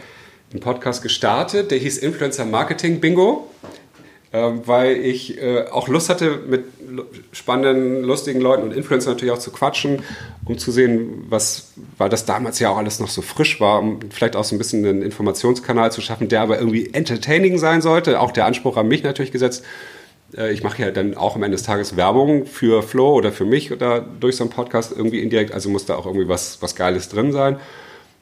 einen 0.50 0.60
Podcast 0.60 1.00
gestartet, 1.00 1.70
der 1.70 1.78
hieß 1.78 1.98
Influencer 1.98 2.44
Marketing 2.44 2.98
Bingo. 2.98 3.48
Ähm, 4.32 4.62
weil 4.64 4.96
ich 4.96 5.42
äh, 5.42 5.64
auch 5.72 5.88
Lust 5.88 6.08
hatte, 6.08 6.38
mit 6.46 6.64
spannenden, 7.32 8.02
lustigen 8.02 8.40
Leuten 8.40 8.62
und 8.62 8.72
Influencern 8.72 9.14
natürlich 9.14 9.34
auch 9.34 9.38
zu 9.38 9.50
quatschen, 9.50 10.02
um 10.44 10.58
zu 10.58 10.70
sehen, 10.72 11.26
was, 11.28 11.72
weil 11.98 12.08
das 12.08 12.24
damals 12.24 12.58
ja 12.58 12.70
auch 12.70 12.78
alles 12.78 13.00
noch 13.00 13.08
so 13.08 13.22
frisch 13.22 13.60
war, 13.60 13.80
um 13.80 14.00
vielleicht 14.10 14.36
auch 14.36 14.44
so 14.44 14.54
ein 14.54 14.58
bisschen 14.58 14.84
einen 14.84 15.02
Informationskanal 15.02 15.92
zu 15.92 16.00
schaffen, 16.00 16.28
der 16.28 16.40
aber 16.42 16.58
irgendwie 16.58 16.92
entertaining 16.92 17.58
sein 17.58 17.82
sollte. 17.82 18.20
Auch 18.20 18.30
der 18.30 18.46
Anspruch 18.46 18.76
an 18.76 18.88
mich 18.88 19.02
natürlich 19.02 19.32
gesetzt. 19.32 19.64
Äh, 20.36 20.52
ich 20.52 20.62
mache 20.62 20.82
ja 20.82 20.90
dann 20.90 21.16
auch 21.16 21.36
am 21.36 21.42
Ende 21.42 21.56
des 21.56 21.64
Tages 21.64 21.96
Werbung 21.96 22.46
für 22.46 22.82
Flo 22.82 23.14
oder 23.14 23.32
für 23.32 23.44
mich 23.44 23.72
oder 23.72 24.00
durch 24.00 24.36
so 24.36 24.44
einen 24.44 24.50
Podcast 24.50 24.92
irgendwie 24.96 25.20
indirekt, 25.20 25.52
also 25.52 25.68
muss 25.70 25.86
da 25.86 25.96
auch 25.96 26.06
irgendwie 26.06 26.28
was, 26.28 26.60
was 26.60 26.74
Geiles 26.74 27.08
drin 27.08 27.32
sein. 27.32 27.58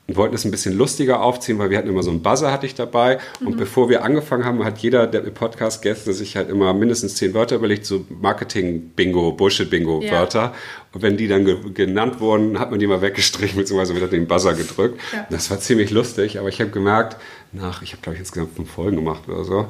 Und 0.08 0.16
wollten 0.16 0.34
es 0.34 0.46
ein 0.46 0.50
bisschen 0.50 0.76
lustiger 0.76 1.20
aufziehen, 1.20 1.58
weil 1.58 1.68
wir 1.68 1.76
hatten 1.76 1.88
immer 1.88 2.02
so 2.02 2.10
einen 2.10 2.22
Buzzer 2.22 2.50
hatte 2.50 2.64
ich 2.64 2.74
dabei. 2.74 3.18
Und 3.40 3.54
mhm. 3.54 3.58
bevor 3.58 3.90
wir 3.90 4.02
angefangen 4.04 4.46
haben, 4.46 4.64
hat 4.64 4.78
jeder 4.78 5.06
der 5.06 5.20
Podcast-Gäste 5.20 6.14
sich 6.14 6.34
halt 6.34 6.48
immer 6.48 6.72
mindestens 6.72 7.16
zehn 7.16 7.34
Wörter 7.34 7.56
überlegt, 7.56 7.84
so 7.84 8.06
Marketing-Bingo, 8.08 9.32
Bullshit-Bingo-Wörter. 9.32 10.40
Ja. 10.40 10.54
Und 10.94 11.02
wenn 11.02 11.18
die 11.18 11.28
dann 11.28 11.44
ge 11.44 11.58
genannt 11.74 12.20
wurden, 12.20 12.58
hat 12.58 12.70
man 12.70 12.80
die 12.80 12.86
mal 12.86 13.02
weggestrichen, 13.02 13.58
beziehungsweise 13.58 13.94
wieder 13.94 14.08
den 14.08 14.26
Buzzer 14.26 14.54
gedrückt. 14.54 14.98
Ja. 15.12 15.26
Das 15.28 15.50
war 15.50 15.60
ziemlich 15.60 15.90
lustig, 15.90 16.38
aber 16.38 16.48
ich 16.48 16.58
habe 16.62 16.70
gemerkt, 16.70 17.18
nach, 17.52 17.82
ich 17.82 17.92
habe 17.92 18.00
glaube 18.00 18.14
ich 18.14 18.20
insgesamt 18.20 18.56
fünf 18.56 18.70
Folgen 18.70 18.96
gemacht 18.96 19.28
oder 19.28 19.44
so, 19.44 19.66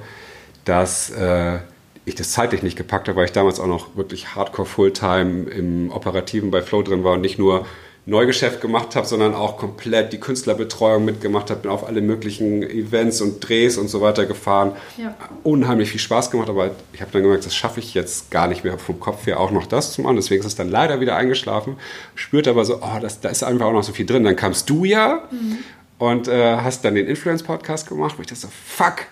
dass 0.64 1.11
äh, 1.11 1.59
ich 2.04 2.14
das 2.14 2.30
zeitlich 2.30 2.62
nicht 2.62 2.76
gepackt 2.76 3.09
habe, 3.09 3.16
weil 3.16 3.25
ich 3.25 3.33
damals 3.33 3.59
auch 3.59 3.66
noch 3.66 3.97
wirklich 3.97 4.37
hardcore 4.37 4.68
Fulltime 4.68 5.50
im 5.50 5.90
Operativen 5.90 6.52
bei 6.52 6.62
Flow 6.62 6.83
drin 6.83 7.02
war 7.02 7.14
und 7.14 7.23
nicht 7.23 7.40
nur 7.40 7.66
Neugeschäft 8.08 8.62
gemacht 8.62 8.96
habe, 8.96 9.06
sondern 9.06 9.34
auch 9.34 9.58
komplett 9.58 10.14
die 10.14 10.18
Künstlerbetreuung 10.18 11.04
mitgemacht 11.04 11.50
habe, 11.50 11.60
bin 11.60 11.70
auf 11.70 11.86
alle 11.86 12.00
möglichen 12.00 12.62
Events 12.62 13.20
und 13.20 13.46
Drehs 13.46 13.76
und 13.76 13.88
so 13.88 14.00
weiter 14.00 14.24
gefahren. 14.24 14.72
Ja. 14.96 15.14
Unheimlich 15.42 15.90
viel 15.90 16.00
Spaß 16.00 16.30
gemacht, 16.30 16.48
aber 16.48 16.70
ich 16.94 17.02
habe 17.02 17.10
dann 17.12 17.22
gemerkt, 17.22 17.44
das 17.44 17.54
schaffe 17.54 17.80
ich 17.80 17.92
jetzt 17.92 18.30
gar 18.30 18.48
nicht 18.48 18.64
mehr 18.64 18.78
vom 18.78 18.98
Kopf 18.98 19.26
her 19.26 19.38
auch 19.38 19.50
noch 19.50 19.66
das 19.66 19.92
zu 19.92 20.00
machen. 20.00 20.16
Deswegen 20.16 20.40
ist 20.40 20.46
es 20.46 20.56
dann 20.56 20.70
leider 20.70 21.00
wieder 21.00 21.16
eingeschlafen. 21.16 21.76
Spürt 22.14 22.48
aber 22.48 22.64
so, 22.64 22.76
oh, 22.76 22.98
das, 22.98 23.20
da 23.20 23.28
ist 23.28 23.42
einfach 23.42 23.66
auch 23.66 23.74
noch 23.74 23.84
so 23.84 23.92
viel 23.92 24.06
drin. 24.06 24.24
Dann 24.24 24.36
kamst 24.36 24.70
du 24.70 24.86
ja 24.86 25.24
mhm. 25.30 25.58
und 25.98 26.28
äh, 26.28 26.56
hast 26.56 26.86
dann 26.86 26.94
den 26.94 27.06
Influence-Podcast 27.06 27.90
gemacht, 27.90 28.14
wo 28.16 28.22
ich 28.22 28.28
dachte 28.28 28.40
so, 28.40 28.48
fuck, 28.66 29.04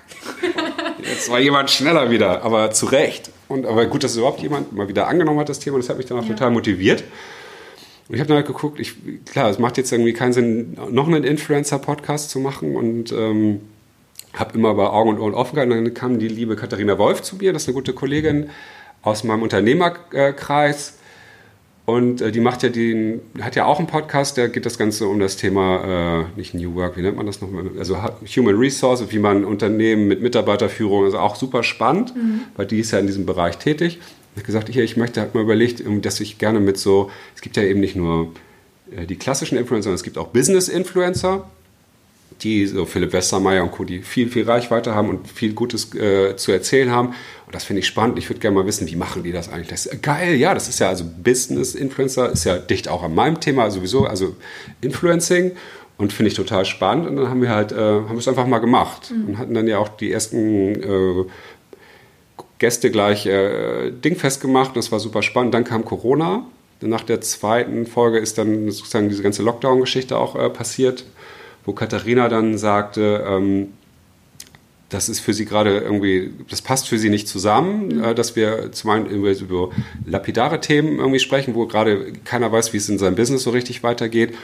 jetzt 1.02 1.30
war 1.30 1.38
jemand 1.38 1.70
schneller 1.70 2.10
wieder, 2.10 2.42
aber 2.42 2.70
zu 2.70 2.86
Recht. 2.86 3.30
Und, 3.48 3.66
aber 3.66 3.84
gut, 3.84 4.04
dass 4.04 4.16
überhaupt 4.16 4.40
jemand 4.40 4.72
mal 4.72 4.88
wieder 4.88 5.06
angenommen 5.06 5.38
hat, 5.38 5.50
das 5.50 5.58
Thema. 5.58 5.76
Das 5.76 5.90
hat 5.90 5.98
mich 5.98 6.06
dann 6.06 6.18
auch 6.18 6.24
ja. 6.24 6.30
total 6.30 6.50
motiviert. 6.50 7.04
Und 8.08 8.14
ich 8.14 8.20
habe 8.20 8.28
dann 8.28 8.36
halt 8.36 8.46
geguckt, 8.46 8.78
ich, 8.78 8.94
klar, 9.24 9.50
es 9.50 9.58
macht 9.58 9.78
jetzt 9.78 9.90
irgendwie 9.92 10.12
keinen 10.12 10.32
Sinn, 10.32 10.76
noch 10.90 11.08
einen 11.08 11.24
Influencer-Podcast 11.24 12.30
zu 12.30 12.38
machen 12.38 12.76
und 12.76 13.12
ähm, 13.12 13.60
habe 14.32 14.56
immer 14.56 14.74
bei 14.74 14.86
Augen 14.86 15.10
und 15.10 15.18
Ohren 15.18 15.34
offen 15.34 15.56
gehalten. 15.56 15.72
Dann 15.72 15.94
kam 15.94 16.18
die 16.18 16.28
liebe 16.28 16.56
Katharina 16.56 16.98
Wolf 16.98 17.22
zu 17.22 17.36
mir, 17.36 17.52
das 17.52 17.62
ist 17.62 17.68
eine 17.68 17.74
gute 17.74 17.92
Kollegin 17.92 18.50
aus 19.02 19.24
meinem 19.24 19.42
Unternehmerkreis. 19.42 20.98
Und 21.86 22.20
äh, 22.20 22.32
die 22.32 22.40
macht 22.40 22.64
ja 22.64 22.68
den, 22.68 23.20
hat 23.40 23.54
ja 23.54 23.64
auch 23.64 23.78
einen 23.78 23.86
Podcast, 23.86 24.36
der 24.36 24.48
geht 24.48 24.66
das 24.66 24.76
Ganze 24.76 25.06
um 25.06 25.20
das 25.20 25.36
Thema, 25.36 26.24
äh, 26.34 26.38
nicht 26.38 26.52
New 26.52 26.74
Work, 26.74 26.96
wie 26.96 27.02
nennt 27.02 27.16
man 27.16 27.26
das 27.26 27.40
nochmal? 27.40 27.70
Also 27.78 27.96
Human 28.36 28.56
Resources, 28.56 29.12
wie 29.12 29.20
man 29.20 29.44
Unternehmen 29.44 30.08
mit 30.08 30.20
Mitarbeiterführung, 30.20 31.04
also 31.04 31.18
auch 31.18 31.36
super 31.36 31.62
spannend, 31.62 32.14
mhm. 32.16 32.40
weil 32.56 32.66
die 32.66 32.80
ist 32.80 32.90
ja 32.90 32.98
in 32.98 33.06
diesem 33.06 33.24
Bereich 33.24 33.58
tätig. 33.58 34.00
Ich 34.36 34.40
habe 34.40 34.46
gesagt, 34.46 34.68
hier, 34.68 34.84
ich 34.84 34.98
möchte, 34.98 35.22
habe 35.22 35.36
mir 35.38 35.42
überlegt, 35.42 35.82
dass 36.04 36.20
ich 36.20 36.36
gerne 36.36 36.60
mit 36.60 36.76
so, 36.76 37.10
es 37.34 37.40
gibt 37.40 37.56
ja 37.56 37.62
eben 37.62 37.80
nicht 37.80 37.96
nur 37.96 38.34
äh, 38.94 39.06
die 39.06 39.16
klassischen 39.16 39.56
Influencer, 39.56 39.84
sondern 39.84 39.96
es 39.96 40.02
gibt 40.02 40.18
auch 40.18 40.28
Business-Influencer, 40.28 41.48
die 42.42 42.66
so 42.66 42.84
Philipp 42.84 43.14
Westermeier 43.14 43.62
und 43.62 43.72
Co., 43.72 43.84
die 43.84 44.02
viel, 44.02 44.28
viel 44.28 44.44
Reichweite 44.44 44.94
haben 44.94 45.08
und 45.08 45.26
viel 45.26 45.54
Gutes 45.54 45.94
äh, 45.94 46.36
zu 46.36 46.52
erzählen 46.52 46.90
haben. 46.90 47.14
Und 47.46 47.54
das 47.54 47.64
finde 47.64 47.80
ich 47.80 47.86
spannend. 47.86 48.18
Ich 48.18 48.28
würde 48.28 48.40
gerne 48.40 48.54
mal 48.54 48.66
wissen, 48.66 48.86
wie 48.86 48.96
machen 48.96 49.22
die 49.22 49.32
das 49.32 49.48
eigentlich? 49.48 49.68
Das 49.68 49.86
ist 49.86 50.02
geil, 50.02 50.34
ja, 50.34 50.52
das 50.52 50.68
ist 50.68 50.80
ja 50.80 50.90
also 50.90 51.06
Business-Influencer, 51.24 52.30
ist 52.30 52.44
ja 52.44 52.58
dicht 52.58 52.88
auch 52.88 53.02
an 53.04 53.14
meinem 53.14 53.40
Thema 53.40 53.70
sowieso, 53.70 54.04
also 54.04 54.36
Influencing. 54.82 55.52
Und 55.98 56.12
finde 56.12 56.28
ich 56.28 56.36
total 56.36 56.66
spannend. 56.66 57.08
Und 57.08 57.16
dann 57.16 57.30
haben 57.30 57.40
wir 57.40 57.48
halt, 57.48 57.72
äh, 57.72 57.76
haben 57.76 58.10
wir 58.10 58.18
es 58.18 58.28
einfach 58.28 58.46
mal 58.46 58.58
gemacht. 58.58 59.10
Mhm. 59.10 59.28
Und 59.28 59.38
hatten 59.38 59.54
dann 59.54 59.66
ja 59.66 59.78
auch 59.78 59.88
die 59.88 60.12
ersten 60.12 60.74
äh, 60.74 61.24
Gäste 62.58 62.90
gleich 62.90 63.26
äh, 63.26 63.90
dingfest 63.90 64.40
gemacht. 64.40 64.72
Das 64.74 64.92
war 64.92 65.00
super 65.00 65.22
spannend. 65.22 65.54
Dann 65.54 65.64
kam 65.64 65.84
Corona. 65.84 66.46
Nach 66.80 67.02
der 67.02 67.20
zweiten 67.20 67.86
Folge 67.86 68.18
ist 68.18 68.38
dann 68.38 68.70
sozusagen 68.70 69.08
diese 69.08 69.22
ganze 69.22 69.42
Lockdown-Geschichte 69.42 70.16
auch 70.16 70.36
äh, 70.36 70.50
passiert, 70.50 71.04
wo 71.64 71.72
Katharina 71.72 72.28
dann 72.28 72.58
sagte, 72.58 73.24
ähm, 73.26 73.68
das 74.88 75.08
ist 75.08 75.20
für 75.20 75.34
sie 75.34 75.46
gerade 75.46 75.78
irgendwie, 75.78 76.32
das 76.48 76.62
passt 76.62 76.88
für 76.88 76.98
sie 76.98 77.10
nicht 77.10 77.28
zusammen, 77.28 77.88
mhm. 77.88 78.04
äh, 78.04 78.14
dass 78.14 78.36
wir 78.36 78.72
zum 78.72 78.90
einen 78.90 79.06
über, 79.06 79.30
über 79.30 79.70
lapidare 80.04 80.60
Themen 80.60 80.98
irgendwie 80.98 81.18
sprechen, 81.18 81.54
wo 81.54 81.66
gerade 81.66 82.12
keiner 82.24 82.52
weiß, 82.52 82.72
wie 82.72 82.76
es 82.76 82.88
in 82.88 82.98
seinem 82.98 83.16
Business 83.16 83.42
so 83.42 83.50
richtig 83.50 83.82
weitergeht. 83.82 84.34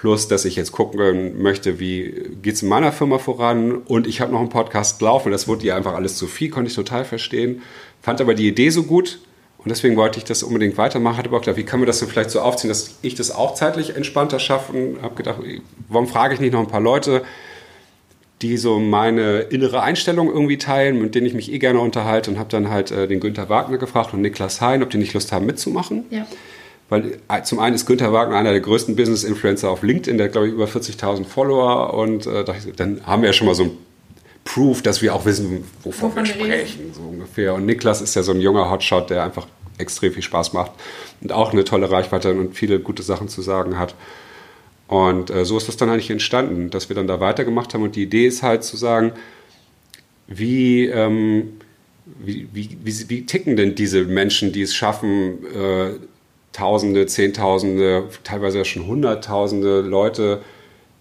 Plus, 0.00 0.28
dass 0.28 0.46
ich 0.46 0.56
jetzt 0.56 0.72
gucken 0.72 1.42
möchte, 1.42 1.78
wie 1.78 2.30
geht 2.40 2.54
es 2.54 2.62
in 2.62 2.70
meiner 2.70 2.90
Firma 2.90 3.18
voran. 3.18 3.74
Und 3.74 4.06
ich 4.06 4.22
habe 4.22 4.32
noch 4.32 4.40
einen 4.40 4.48
Podcast 4.48 5.02
laufen. 5.02 5.30
Das 5.30 5.46
wurde 5.46 5.66
ihr 5.66 5.76
einfach 5.76 5.92
alles 5.92 6.16
zu 6.16 6.26
viel, 6.26 6.48
konnte 6.48 6.70
ich 6.70 6.74
total 6.74 7.04
verstehen. 7.04 7.60
Fand 8.00 8.22
aber 8.22 8.32
die 8.32 8.48
Idee 8.48 8.70
so 8.70 8.84
gut. 8.84 9.18
Und 9.58 9.68
deswegen 9.68 9.98
wollte 9.98 10.16
ich 10.16 10.24
das 10.24 10.42
unbedingt 10.42 10.78
weitermachen. 10.78 11.18
Hatte 11.18 11.28
aber 11.28 11.36
auch 11.36 11.42
gedacht, 11.42 11.58
wie 11.58 11.64
kann 11.64 11.80
man 11.80 11.86
das 11.86 11.98
denn 11.98 12.08
vielleicht 12.08 12.30
so 12.30 12.40
aufziehen, 12.40 12.70
dass 12.70 12.94
ich 13.02 13.14
das 13.14 13.30
auch 13.30 13.52
zeitlich 13.52 13.94
entspannter 13.94 14.38
schaffe. 14.38 14.72
Und 14.72 15.02
habe 15.02 15.16
gedacht, 15.16 15.40
warum 15.90 16.06
frage 16.06 16.32
ich 16.32 16.40
nicht 16.40 16.54
noch 16.54 16.60
ein 16.60 16.68
paar 16.68 16.80
Leute, 16.80 17.22
die 18.40 18.56
so 18.56 18.78
meine 18.78 19.40
innere 19.40 19.82
Einstellung 19.82 20.28
irgendwie 20.28 20.56
teilen, 20.56 20.98
mit 21.02 21.14
denen 21.14 21.26
ich 21.26 21.34
mich 21.34 21.52
eh 21.52 21.58
gerne 21.58 21.78
unterhalte. 21.78 22.30
Und 22.30 22.38
habe 22.38 22.48
dann 22.48 22.70
halt 22.70 22.90
äh, 22.90 23.06
den 23.06 23.20
Günther 23.20 23.50
Wagner 23.50 23.76
gefragt 23.76 24.14
und 24.14 24.22
Niklas 24.22 24.62
Hein, 24.62 24.82
ob 24.82 24.88
die 24.88 24.96
nicht 24.96 25.12
Lust 25.12 25.30
haben 25.30 25.44
mitzumachen. 25.44 26.04
Ja. 26.08 26.26
Weil 26.90 27.18
äh, 27.28 27.42
zum 27.42 27.60
einen 27.60 27.76
ist 27.76 27.86
Günther 27.86 28.12
Wagner 28.12 28.36
einer 28.36 28.50
der 28.50 28.60
größten 28.60 28.96
Business-Influencer 28.96 29.70
auf 29.70 29.82
LinkedIn, 29.82 30.18
der 30.18 30.26
hat, 30.26 30.32
glaube 30.32 30.48
ich, 30.48 30.52
über 30.52 30.66
40.000 30.66 31.24
Follower. 31.24 31.94
Und 31.94 32.26
äh, 32.26 32.44
dann 32.76 33.06
haben 33.06 33.22
wir 33.22 33.28
ja 33.28 33.32
schon 33.32 33.46
mal 33.46 33.54
so 33.54 33.64
ein 33.64 33.70
Proof, 34.44 34.82
dass 34.82 35.00
wir 35.00 35.14
auch 35.14 35.24
wissen, 35.24 35.64
wovon, 35.84 36.10
wovon 36.10 36.26
wir 36.26 36.26
sprechen, 36.26 36.92
so 36.92 37.02
ungefähr. 37.02 37.54
Und 37.54 37.64
Niklas 37.64 38.00
ist 38.02 38.16
ja 38.16 38.22
so 38.22 38.32
ein 38.32 38.40
junger 38.40 38.70
Hotshot, 38.70 39.08
der 39.08 39.22
einfach 39.22 39.46
extrem 39.78 40.12
viel 40.12 40.22
Spaß 40.22 40.52
macht 40.52 40.72
und 41.20 41.32
auch 41.32 41.52
eine 41.52 41.64
tolle 41.64 41.90
Reichweite 41.90 42.32
und 42.34 42.54
viele 42.54 42.80
gute 42.80 43.02
Sachen 43.02 43.28
zu 43.28 43.40
sagen 43.40 43.78
hat. 43.78 43.94
Und 44.88 45.30
äh, 45.30 45.44
so 45.44 45.56
ist 45.56 45.68
das 45.68 45.76
dann 45.76 45.88
eigentlich 45.88 46.10
entstanden, 46.10 46.70
dass 46.70 46.88
wir 46.88 46.96
dann 46.96 47.06
da 47.06 47.20
weitergemacht 47.20 47.72
haben. 47.72 47.84
Und 47.84 47.94
die 47.94 48.02
Idee 48.02 48.26
ist 48.26 48.42
halt 48.42 48.64
zu 48.64 48.76
sagen, 48.76 49.12
wie, 50.26 50.86
ähm, 50.86 51.60
wie, 52.18 52.48
wie, 52.52 52.76
wie, 52.82 53.08
wie, 53.08 53.26
ticken 53.26 53.56
denn 53.56 53.76
diese 53.76 54.04
Menschen, 54.04 54.52
die 54.52 54.62
es 54.62 54.74
schaffen, 54.74 55.44
äh, 55.54 55.90
Tausende, 56.52 57.06
Zehntausende, 57.06 58.08
teilweise 58.24 58.64
schon 58.64 58.86
Hunderttausende 58.86 59.80
Leute 59.80 60.40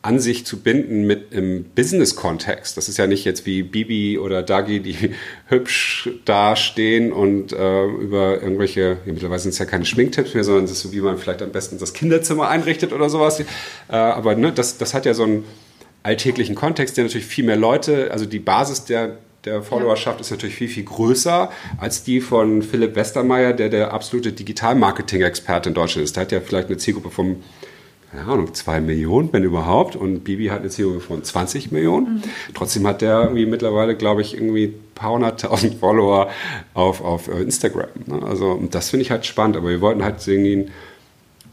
an 0.02 0.20
sich 0.20 0.46
zu 0.46 0.62
binden 0.62 1.06
mit 1.06 1.34
im 1.34 1.66
Business-Kontext. 1.76 2.78
Das 2.78 2.88
ist 2.88 2.98
ja 2.98 3.06
nicht 3.06 3.26
jetzt 3.26 3.46
wie 3.46 3.64
Bibi 3.64 4.18
oder 4.18 4.44
Dagi, 4.44 4.80
die 4.80 4.96
hübsch 5.48 6.10
dastehen 6.24 7.12
und 7.12 7.52
äh, 7.52 7.86
über 7.86 8.42
irgendwelche, 8.42 8.98
ja, 9.06 9.12
mittlerweile 9.12 9.40
sind 9.40 9.52
es 9.52 9.60
ja 9.60 9.66
keine 9.66 9.86
Schminktipps 9.86 10.34
mehr, 10.34 10.46
sondern 10.46 10.66
es 10.66 10.72
ist 10.72 10.82
so, 10.82 10.94
wie 10.94 11.02
man 11.02 11.18
vielleicht 11.18 11.42
am 11.42 11.52
besten 11.52 11.78
das 11.80 11.94
Kinderzimmer 11.94 12.48
einrichtet 12.48 12.94
oder 12.94 13.10
sowas. 13.10 13.42
Äh, 13.42 13.46
aber 13.90 14.36
ne, 14.36 14.54
das, 14.54 14.78
das 14.78 14.94
hat 14.94 15.06
ja 15.06 15.14
so 15.14 15.24
einen 15.24 15.44
alltäglichen 16.04 16.56
Kontext, 16.56 16.96
der 16.96 17.04
natürlich 17.04 17.28
viel 17.28 17.44
mehr 17.44 17.58
Leute, 17.58 18.10
also 18.12 18.26
die 18.26 18.40
Basis 18.40 18.86
der 18.86 19.18
der 19.46 19.62
Followerschaft 19.62 20.20
ist 20.20 20.32
natürlich 20.32 20.56
viel, 20.56 20.68
viel 20.68 20.84
größer 20.84 21.50
als 21.78 22.04
die 22.04 22.20
von 22.20 22.62
Philipp 22.62 22.96
Westermeier, 22.96 23.54
der 23.54 23.70
der 23.70 23.94
absolute 23.94 24.34
Digital-Marketing-Experte 24.34 25.70
in 25.70 25.76
Deutschland 25.76 26.04
ist. 26.04 26.16
Der 26.16 26.22
hat 26.22 26.32
ja 26.32 26.42
vielleicht 26.42 26.68
eine 26.68 26.78
Zielgruppe 26.78 27.10
von, 27.10 27.38
keine 28.12 28.26
Ahnung, 28.26 28.54
zwei 28.54 28.82
Millionen, 28.82 29.32
wenn 29.32 29.44
überhaupt. 29.44 29.96
Und 29.96 30.26
Bibi 30.26 30.48
hat 30.48 30.60
eine 30.60 30.70
Zielgruppe 30.70 31.00
von 31.00 31.24
20 31.24 31.72
Millionen. 31.72 32.16
Mhm. 32.16 32.22
Trotzdem 32.54 32.86
hat 32.86 33.02
der 33.02 33.22
irgendwie 33.22 33.46
mittlerweile, 33.46 33.96
glaube 33.96 34.22
ich, 34.22 34.34
irgendwie 34.34 34.66
ein 34.66 34.92
paar 34.94 35.14
hunderttausend 35.14 35.76
Follower 35.80 36.30
auf, 36.74 37.02
auf 37.02 37.30
äh, 37.30 37.42
Instagram. 37.42 37.88
Ne? 38.08 38.22
Also, 38.24 38.62
das 38.70 38.90
finde 38.90 39.04
ich 39.04 39.12
halt 39.12 39.26
spannend. 39.26 39.56
Aber 39.56 39.70
wir 39.70 39.80
wollten 39.80 40.04
halt 40.04 40.20
sehen, 40.20 40.70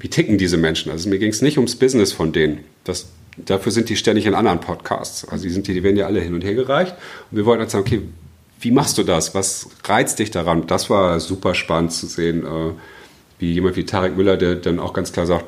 wie 0.01 0.09
ticken 0.09 0.39
diese 0.39 0.57
Menschen. 0.57 0.91
Also, 0.91 1.09
mir 1.09 1.19
ging 1.19 1.31
es 1.31 1.41
nicht 1.41 1.57
ums 1.57 1.77
Business 1.77 2.13
von 2.13 2.33
denen. 2.33 2.65
Das, 2.83 3.07
Dafür 3.37 3.71
sind 3.73 3.89
die 3.89 3.97
ständig 3.97 4.27
in 4.27 4.35
anderen 4.35 4.61
Podcasts. 4.61 5.29
Also 5.29 5.45
die, 5.45 5.51
sind, 5.51 5.67
die 5.67 5.83
werden 5.83 5.97
ja 5.97 6.07
alle 6.07 6.21
hin 6.21 6.35
und 6.35 6.43
her 6.43 6.55
gereicht. 6.55 6.95
Und 7.31 7.37
wir 7.37 7.45
wollten 7.45 7.61
dann 7.61 7.69
sagen, 7.69 7.85
okay, 7.87 8.03
wie 8.61 8.71
machst 8.71 8.97
du 8.99 9.03
das? 9.03 9.35
Was 9.35 9.69
reizt 9.85 10.19
dich 10.19 10.31
daran? 10.31 10.67
Das 10.67 10.89
war 10.89 11.21
super 11.21 11.55
spannend 11.55 11.93
zu 11.93 12.07
sehen, 12.07 12.45
äh, 12.45 12.73
wie 13.39 13.53
jemand 13.53 13.77
wie 13.77 13.85
Tarek 13.85 14.17
Müller, 14.17 14.37
der 14.37 14.57
dann 14.57 14.79
auch 14.79 14.95
ganz 14.95 15.13
klar 15.13 15.27
sagt, 15.27 15.45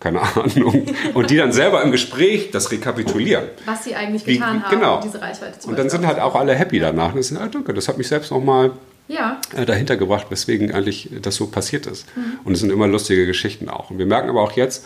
keine 0.00 0.20
Ahnung. 0.20 0.86
Und 1.14 1.30
die 1.30 1.36
dann 1.36 1.52
selber 1.52 1.82
im 1.82 1.92
Gespräch 1.92 2.50
das 2.50 2.70
rekapitulieren. 2.70 3.44
Was 3.64 3.84
sie 3.84 3.94
eigentlich 3.94 4.24
getan 4.24 4.62
wie, 4.66 4.74
genau. 4.74 4.86
haben, 4.86 4.96
um 4.96 5.02
diese 5.02 5.22
Reichweite 5.22 5.58
zu 5.60 5.68
Und 5.68 5.78
dann 5.78 5.88
sind 5.88 6.06
halt 6.06 6.18
auch 6.18 6.34
alle 6.34 6.54
happy 6.54 6.78
danach. 6.80 7.14
Und 7.14 7.22
sind, 7.22 7.38
ah, 7.38 7.48
danke, 7.50 7.72
das 7.72 7.88
hat 7.88 7.96
mich 7.96 8.08
selbst 8.08 8.30
nochmal 8.30 8.72
ja. 9.08 9.40
Äh, 9.54 9.64
dahinter 9.64 9.96
gebracht, 9.96 10.26
weswegen 10.30 10.72
eigentlich 10.72 11.08
das 11.22 11.36
so 11.36 11.46
passiert 11.46 11.86
ist. 11.86 12.06
Mhm. 12.16 12.40
Und 12.44 12.52
es 12.54 12.60
sind 12.60 12.70
immer 12.70 12.88
lustige 12.88 13.26
Geschichten 13.26 13.68
auch. 13.68 13.90
Und 13.90 13.98
wir 13.98 14.06
merken 14.06 14.28
aber 14.28 14.42
auch 14.42 14.52
jetzt, 14.52 14.84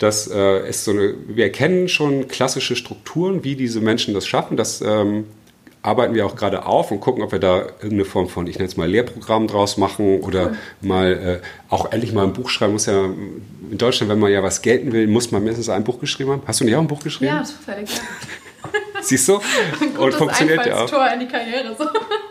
dass 0.00 0.26
äh, 0.26 0.66
es 0.66 0.84
so 0.84 0.92
eine, 0.92 1.14
wir 1.28 1.44
erkennen 1.44 1.88
schon 1.88 2.26
klassische 2.26 2.74
Strukturen, 2.74 3.44
wie 3.44 3.54
diese 3.54 3.80
Menschen 3.80 4.14
das 4.14 4.26
schaffen. 4.26 4.56
Das 4.56 4.80
ähm, 4.80 5.26
arbeiten 5.82 6.14
wir 6.14 6.24
auch 6.24 6.36
gerade 6.36 6.64
auf 6.64 6.90
und 6.90 7.00
gucken, 7.00 7.22
ob 7.22 7.32
wir 7.32 7.38
da 7.38 7.60
irgendeine 7.60 8.06
Form 8.06 8.28
von, 8.28 8.46
ich 8.46 8.56
nenne 8.56 8.68
es 8.68 8.78
mal 8.78 8.88
Lehrprogramm 8.88 9.46
draus 9.46 9.76
machen 9.76 10.20
oder 10.20 10.46
cool. 10.46 10.56
mal 10.80 11.40
äh, 11.42 11.46
auch 11.68 11.92
endlich 11.92 12.12
mal 12.12 12.24
ein 12.24 12.32
Buch 12.32 12.48
schreiben. 12.48 12.72
Muss 12.72 12.86
ja 12.86 13.04
in 13.04 13.78
Deutschland, 13.78 14.10
wenn 14.10 14.18
man 14.18 14.32
ja 14.32 14.42
was 14.42 14.62
gelten 14.62 14.92
will, 14.92 15.06
muss 15.06 15.30
man 15.32 15.42
mindestens 15.42 15.68
ein 15.68 15.84
Buch 15.84 16.00
geschrieben 16.00 16.30
haben. 16.30 16.42
Hast 16.46 16.60
du 16.60 16.64
nicht 16.64 16.74
auch 16.74 16.80
ein 16.80 16.88
Buch 16.88 17.02
geschrieben? 17.02 17.34
Ja, 17.34 17.44
zufällig. 17.44 17.90
Ja. 17.94 18.00
Siehst 19.02 19.28
du? 19.28 19.40
und 19.98 20.14
funktioniert 20.14 20.66
ja 20.66 20.76
auch. 20.76 20.90
Tor 20.90 21.06
in 21.12 21.20
die 21.20 21.26
Karriere. 21.26 21.74
So. 21.76 21.84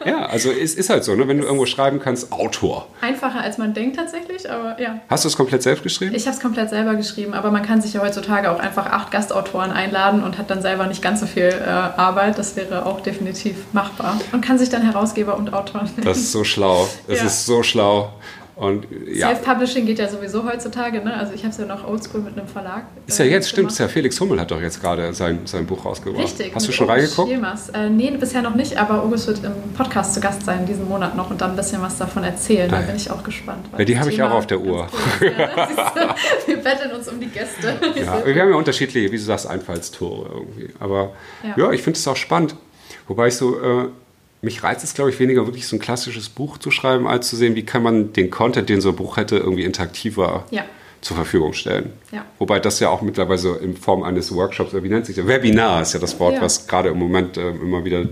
ja, 0.05 0.25
also 0.25 0.51
es 0.51 0.75
ist 0.75 0.89
halt 0.89 1.03
so, 1.03 1.15
ne? 1.15 1.27
wenn 1.27 1.37
du 1.37 1.43
irgendwo 1.43 1.65
schreiben 1.65 1.99
kannst, 1.99 2.31
Autor. 2.31 2.87
Einfacher 3.01 3.41
als 3.41 3.57
man 3.57 3.73
denkt 3.73 3.95
tatsächlich, 3.95 4.49
aber 4.49 4.79
ja. 4.79 4.99
Hast 5.09 5.23
du 5.23 5.27
es 5.29 5.37
komplett 5.37 5.63
selbst 5.63 5.83
geschrieben? 5.83 6.15
Ich 6.15 6.25
habe 6.25 6.35
es 6.35 6.41
komplett 6.41 6.69
selber 6.69 6.95
geschrieben, 6.95 7.33
aber 7.33 7.51
man 7.51 7.63
kann 7.63 7.81
sich 7.81 7.93
ja 7.93 8.01
heutzutage 8.01 8.51
auch 8.51 8.59
einfach 8.59 8.85
acht 8.87 9.11
Gastautoren 9.11 9.71
einladen 9.71 10.23
und 10.23 10.37
hat 10.37 10.49
dann 10.49 10.61
selber 10.61 10.87
nicht 10.87 11.01
ganz 11.01 11.19
so 11.19 11.25
viel 11.25 11.43
äh, 11.43 11.69
Arbeit. 11.69 12.37
Das 12.37 12.55
wäre 12.55 12.85
auch 12.85 13.01
definitiv 13.01 13.55
machbar. 13.73 14.19
Und 14.31 14.41
kann 14.41 14.57
sich 14.57 14.69
dann 14.69 14.81
Herausgeber 14.81 15.37
und 15.37 15.53
Autor 15.53 15.83
nennen. 15.83 16.03
Das 16.03 16.17
ist 16.17 16.31
so 16.31 16.43
schlau. 16.43 16.87
Das 17.07 17.19
ja. 17.19 17.25
ist 17.25 17.45
so 17.45 17.63
schlau. 17.63 18.13
Und, 18.59 18.87
ja. 19.07 19.27
Self-Publishing 19.27 19.85
geht 19.85 19.99
ja 19.99 20.09
sowieso 20.09 20.43
heutzutage, 20.43 21.01
ne? 21.01 21.15
Also 21.15 21.31
ich 21.33 21.43
habe 21.43 21.51
es 21.51 21.57
ja 21.57 21.65
noch 21.65 21.87
oldschool 21.87 22.19
mit 22.19 22.37
einem 22.37 22.45
Verlag. 22.45 22.87
Ist 23.07 23.17
ja 23.17 23.23
äh, 23.23 23.29
jetzt, 23.29 23.47
stimmt, 23.47 23.71
ist 23.71 23.77
ja 23.77 23.87
Felix 23.87 24.19
Hummel 24.19 24.37
hat 24.37 24.51
doch 24.51 24.61
jetzt 24.61 24.81
gerade 24.81 25.13
sein, 25.13 25.39
sein 25.45 25.65
Buch 25.65 25.85
rausgebracht. 25.85 26.21
Richtig. 26.21 26.53
Hast 26.53 26.67
du 26.67 26.73
schon 26.73 26.89
reingeguckt? 26.89 27.31
Äh, 27.31 27.89
nee, 27.89 28.11
bisher 28.19 28.41
noch 28.41 28.55
nicht, 28.55 28.77
aber 28.77 29.01
August 29.01 29.27
wird 29.27 29.45
im 29.45 29.53
Podcast 29.77 30.13
zu 30.13 30.19
Gast 30.19 30.43
sein 30.43 30.65
diesen 30.65 30.89
Monat 30.89 31.15
noch 31.15 31.31
und 31.31 31.39
dann 31.39 31.51
ein 31.51 31.55
bisschen 31.55 31.81
was 31.81 31.97
davon 31.99 32.25
erzählen. 32.25 32.69
Da 32.69 32.81
bin 32.81 32.97
ich 32.97 33.09
auch 33.09 33.23
gespannt. 33.23 33.65
Ja, 33.77 33.85
die 33.85 33.97
habe 33.97 34.11
ich 34.11 34.21
auch 34.21 34.31
auf 34.31 34.45
der 34.45 34.59
Uhr. 34.59 34.89
Cool 35.21 35.33
ja, 35.39 35.69
wir 36.45 36.57
betteln 36.57 36.91
uns 36.91 37.07
um 37.07 37.17
die 37.17 37.27
Gäste. 37.27 37.79
Ja, 37.99 38.25
wir 38.25 38.41
haben 38.41 38.49
ja 38.49 38.55
unterschiedliche, 38.55 39.09
wie 39.09 39.17
du 39.17 39.23
sagst, 39.23 39.47
Einfallstore 39.47 40.29
irgendwie. 40.33 40.69
Aber 40.79 41.13
ja, 41.55 41.71
ich 41.71 41.81
finde 41.81 41.97
es 41.97 42.07
auch 42.07 42.17
spannend. 42.17 42.55
Wobei 43.07 43.27
ich 43.27 43.35
so... 43.35 43.57
Äh, 43.57 43.87
mich 44.41 44.63
reizt 44.63 44.83
es, 44.83 44.93
glaube 44.93 45.09
ich, 45.09 45.19
weniger 45.19 45.45
wirklich 45.45 45.67
so 45.67 45.75
ein 45.75 45.79
klassisches 45.79 46.29
Buch 46.29 46.57
zu 46.57 46.71
schreiben, 46.71 47.07
als 47.07 47.29
zu 47.29 47.35
sehen, 47.35 47.55
wie 47.55 47.63
kann 47.63 47.83
man 47.83 48.13
den 48.13 48.29
Content, 48.29 48.69
den 48.69 48.81
so 48.81 48.89
ein 48.89 48.95
Buch 48.95 49.17
hätte, 49.17 49.37
irgendwie 49.37 49.63
interaktiver 49.63 50.45
ja. 50.51 50.63
zur 51.01 51.17
Verfügung 51.17 51.53
stellen. 51.53 51.91
Ja. 52.11 52.25
Wobei 52.37 52.59
das 52.59 52.79
ja 52.79 52.89
auch 52.89 53.01
mittlerweile 53.01 53.57
in 53.57 53.75
Form 53.75 54.03
eines 54.03 54.33
Workshops, 54.33 54.73
wie 54.73 54.89
nennt 54.89 55.05
sich 55.05 55.15
das? 55.15 55.27
Webinar 55.27 55.81
ist 55.81 55.93
ja 55.93 55.99
das 55.99 56.19
Wort, 56.19 56.35
ja. 56.35 56.41
was 56.41 56.67
gerade 56.67 56.89
im 56.89 56.97
Moment 56.97 57.37
äh, 57.37 57.49
immer 57.49 57.83
wieder 57.83 58.05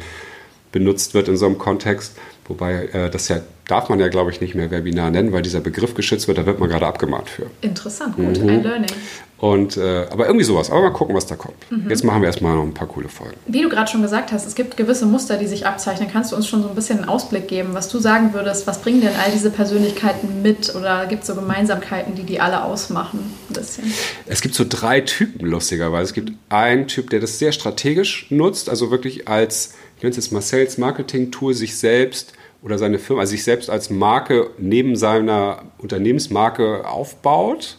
benutzt 0.72 1.13
wird 1.13 1.29
in 1.29 1.38
so 1.38 1.46
einem 1.46 1.57
Kontext. 1.57 2.17
Wobei 2.48 2.88
äh, 2.88 3.10
das 3.10 3.29
ja 3.29 3.39
darf 3.67 3.89
man 3.89 4.00
ja, 4.00 4.07
glaube 4.07 4.31
ich, 4.31 4.41
nicht 4.41 4.55
mehr 4.55 4.72
Webinar 4.72 5.12
nennen, 5.12 5.31
weil 5.34 5.41
dieser 5.41 5.60
Begriff 5.60 5.93
geschützt 5.93 6.27
wird, 6.27 6.38
da 6.38 6.46
wird 6.46 6.60
man 6.60 6.69
gerade 6.69 6.88
abgemahnt 6.88 7.29
für. 7.29 7.48
Interessant, 7.62 8.15
gut, 8.15 8.41
mhm. 8.41 8.50
ein 8.50 8.63
Learning. 8.63 8.91
Und, 9.39 9.77
äh, 9.77 10.08
aber 10.10 10.25
irgendwie 10.25 10.46
sowas. 10.46 10.72
Aber 10.72 10.82
mal 10.82 10.89
gucken, 10.91 11.15
was 11.15 11.27
da 11.27 11.36
kommt. 11.36 11.58
Mhm. 11.70 11.89
Jetzt 11.89 12.03
machen 12.03 12.22
wir 12.22 12.27
erstmal 12.27 12.56
noch 12.56 12.63
ein 12.63 12.74
paar 12.74 12.88
coole 12.88 13.08
Folgen. 13.08 13.38
Wie 13.46 13.62
du 13.62 13.70
gerade 13.70 13.89
schon 13.89 14.01
gesagt 14.01 14.32
hast, 14.32 14.48
es 14.48 14.56
gibt 14.56 14.77
gewisse 14.77 15.06
Muster, 15.06 15.38
die 15.38 15.46
sich 15.46 15.67
abzeichnen. 15.67 16.10
Kannst 16.12 16.32
du 16.32 16.36
uns 16.36 16.48
schon 16.48 16.63
so 16.63 16.70
ein 16.70 16.75
bisschen 16.75 17.00
einen 17.00 17.10
Ausblick 17.10 17.48
geben, 17.48 17.70
was 17.74 17.88
du 17.89 18.00
sagen 18.00 18.34
würdest? 18.34 18.65
Was 18.65 18.82
bringen 18.82 19.01
denn 19.01 19.15
all 19.24 19.32
diese 19.32 19.51
Persönlichkeiten 19.51 20.41
mit? 20.41 20.74
Oder 20.74 21.06
gibt 21.06 21.22
es 21.22 21.27
so 21.27 21.36
Gemeinsamkeiten, 21.36 22.15
die 22.15 22.24
die 22.24 22.39
alle 22.39 22.63
ausmachen? 22.63 23.20
Ein 23.50 23.53
bisschen. 23.53 23.94
Es 24.25 24.41
gibt 24.41 24.56
so 24.56 24.65
drei 24.67 25.01
Typen, 25.01 25.46
lustigerweise. 25.46 26.06
Es 26.06 26.13
gibt 26.13 26.34
einen 26.50 26.88
Typ, 26.88 27.12
der 27.12 27.20
das 27.20 27.38
sehr 27.38 27.51
strategisch 27.51 28.27
nutzt, 28.32 28.70
also 28.70 28.89
wirklich 28.89 29.27
als, 29.27 29.75
ich 29.98 30.03
nenne 30.03 30.12
es 30.12 30.17
jetzt 30.17 30.32
mal 30.32 30.41
Sales 30.41 30.79
Marketing 30.79 31.32
Tool, 31.32 31.53
sich 31.53 31.77
selbst 31.77 32.34
oder 32.63 32.79
seine 32.79 32.98
Firma, 32.98 33.22
also 33.22 33.32
sich 33.32 33.44
selbst 33.44 33.70
als 33.70 33.91
Marke 33.91 34.50
neben 34.58 34.96
seiner 34.96 35.62
Unternehmensmarke 35.77 36.88
aufbaut 36.88 37.77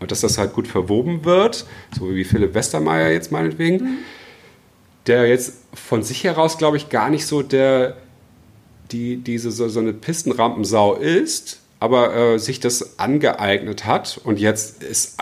und 0.00 0.10
dass 0.10 0.20
das 0.20 0.38
halt 0.38 0.52
gut 0.52 0.68
verwoben 0.68 1.24
wird, 1.24 1.66
so 1.96 2.14
wie 2.14 2.24
Philipp 2.24 2.54
Westermeier 2.54 3.10
jetzt 3.10 3.32
meinetwegen, 3.32 3.76
mhm. 3.76 3.98
der 5.06 5.26
jetzt 5.26 5.54
von 5.74 6.02
sich 6.02 6.24
heraus, 6.24 6.58
glaube 6.58 6.76
ich, 6.76 6.88
gar 6.88 7.10
nicht 7.10 7.26
so 7.26 7.42
der, 7.42 7.96
die, 8.92 9.16
diese 9.16 9.50
so, 9.50 9.68
so 9.68 9.80
eine 9.80 9.92
Pistenrampensau 9.92 10.94
ist, 10.94 11.60
aber 11.80 12.14
äh, 12.14 12.38
sich 12.38 12.60
das 12.60 12.98
angeeignet 12.98 13.84
hat 13.84 14.20
und 14.24 14.40
jetzt 14.40 14.82
ist 14.82 15.16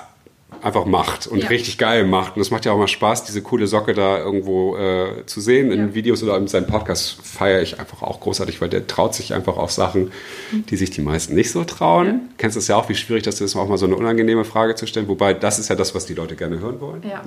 einfach 0.63 0.85
macht 0.85 1.27
und 1.27 1.39
ja. 1.39 1.49
richtig 1.49 1.79
geil 1.79 2.05
macht. 2.05 2.37
Und 2.37 2.43
es 2.43 2.51
macht 2.51 2.65
ja 2.65 2.73
auch 2.73 2.79
mal 2.79 2.89
Spaß, 2.89 3.25
diese 3.25 3.43
coole 3.43 3.67
Socke 3.67 3.95
da 3.95 4.19
irgendwo 4.19 4.77
äh, 4.77 5.27
zu 5.27 5.41
sehen. 5.41 5.71
In 5.73 5.89
ja. 5.89 5.95
Videos 5.95 6.23
oder 6.23 6.37
in 6.37 6.49
seinem 6.49 6.67
Podcast 6.67 7.19
feiere 7.23 7.63
ich 7.63 7.79
einfach 7.81 8.03
auch 8.03 8.21
großartig, 8.21 8.61
weil 8.61 8.69
der 8.69 8.87
traut 8.87 9.15
sich 9.15 9.35
einfach 9.35 9.57
auf 9.57 9.71
Sachen, 9.73 10.13
mhm. 10.51 10.67
die 10.67 10.77
sich 10.77 10.91
die 10.91 11.03
meisten 11.03 11.35
nicht 11.35 11.51
so 11.51 11.65
trauen. 11.65 12.07
Ja. 12.07 12.15
Kennst 12.39 12.57
es 12.57 12.69
ja 12.69 12.77
auch, 12.77 12.89
wie 12.89 12.95
schwierig 12.95 13.23
das 13.23 13.41
ist, 13.41 13.57
auch 13.57 13.69
mal 13.69 13.79
so 13.79 13.87
eine 13.87 13.97
unangenehme 13.97 14.45
Frage 14.45 14.75
zu 14.75 14.87
stellen. 14.87 15.09
Wobei, 15.09 15.35
das 15.35 15.59
ist 15.59 15.69
ja 15.69 15.77
das, 15.77 15.95
was 15.95 16.07
die 16.07 16.15
Leute 16.15 16.37
gerne 16.37 16.61
hören 16.61 16.81
wollen. 16.81 17.03
Ja. 17.09 17.23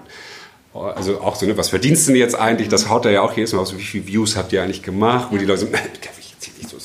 Also 0.73 1.21
auch 1.21 1.35
so, 1.35 1.45
ne, 1.45 1.57
was 1.57 1.69
verdienst 1.69 2.07
du 2.07 2.11
denn 2.11 2.21
jetzt 2.21 2.35
eigentlich? 2.35 2.67
Das 2.69 2.89
haut 2.89 3.05
er 3.05 3.11
ja 3.11 3.21
auch 3.21 3.35
jedes 3.35 3.53
Mal 3.53 3.59
aus. 3.59 3.75
Wie 3.75 3.81
viele 3.81 4.07
Views 4.07 4.35
habt 4.37 4.53
ihr 4.53 4.61
eigentlich 4.61 4.83
gemacht? 4.83 5.29
Wo 5.31 5.37
die 5.37 5.45
Leute 5.45 5.61
so, 5.61 5.65
darf 5.71 6.19
ich 6.19 6.31
jetzt 6.31 6.45
hier 6.45 6.53
nicht 6.57 6.69
so 6.69 6.77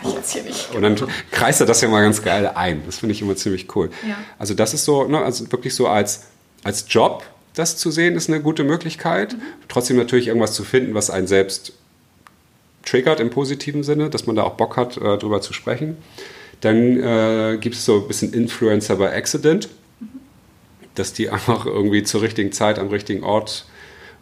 kann 0.00 0.10
ich 0.10 0.16
jetzt 0.16 0.32
hier 0.32 0.42
nicht. 0.42 0.74
Und 0.74 0.82
dann 0.82 0.96
kreist 1.30 1.60
er 1.60 1.66
das 1.66 1.80
ja 1.80 1.88
mal 1.88 2.02
ganz 2.02 2.22
geil 2.22 2.50
ein. 2.54 2.82
Das 2.86 2.98
finde 2.98 3.14
ich 3.14 3.22
immer 3.22 3.36
ziemlich 3.36 3.74
cool. 3.76 3.90
Ja. 4.06 4.16
Also 4.38 4.54
das 4.54 4.74
ist 4.74 4.84
so, 4.84 5.04
ne, 5.04 5.18
also 5.18 5.50
wirklich 5.52 5.74
so 5.74 5.86
als, 5.86 6.26
als 6.64 6.86
Job, 6.88 7.24
das 7.54 7.76
zu 7.76 7.90
sehen, 7.90 8.14
ist 8.14 8.28
eine 8.28 8.40
gute 8.40 8.64
Möglichkeit. 8.64 9.34
Mhm. 9.34 9.42
Trotzdem 9.68 9.96
natürlich 9.96 10.28
irgendwas 10.28 10.52
zu 10.52 10.64
finden, 10.64 10.94
was 10.94 11.10
einen 11.10 11.26
selbst 11.26 11.72
triggert 12.84 13.20
im 13.20 13.30
positiven 13.30 13.82
Sinne, 13.82 14.10
dass 14.10 14.26
man 14.26 14.36
da 14.36 14.44
auch 14.44 14.54
Bock 14.54 14.76
hat, 14.76 14.96
äh, 14.96 15.18
drüber 15.18 15.40
zu 15.40 15.52
sprechen. 15.52 15.96
Dann 16.60 17.00
äh, 17.00 17.58
gibt 17.58 17.76
es 17.76 17.84
so 17.84 18.00
ein 18.00 18.08
bisschen 18.08 18.32
Influencer 18.32 18.96
by 18.96 19.06
Accident, 19.06 19.68
mhm. 20.00 20.08
dass 20.94 21.12
die 21.12 21.30
einfach 21.30 21.66
irgendwie 21.66 22.02
zur 22.02 22.22
richtigen 22.22 22.52
Zeit 22.52 22.78
am 22.78 22.88
richtigen 22.88 23.24
Ort 23.24 23.66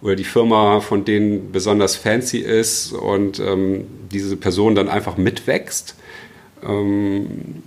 oder 0.02 0.16
die 0.16 0.24
Firma 0.24 0.80
von 0.80 1.04
denen 1.04 1.52
besonders 1.52 1.96
fancy 1.96 2.38
ist 2.38 2.92
und 2.92 3.40
ähm, 3.40 3.86
diese 4.10 4.36
Person 4.36 4.74
dann 4.74 4.88
einfach 4.88 5.16
mitwächst. 5.16 5.94
Ähm, 6.62 7.62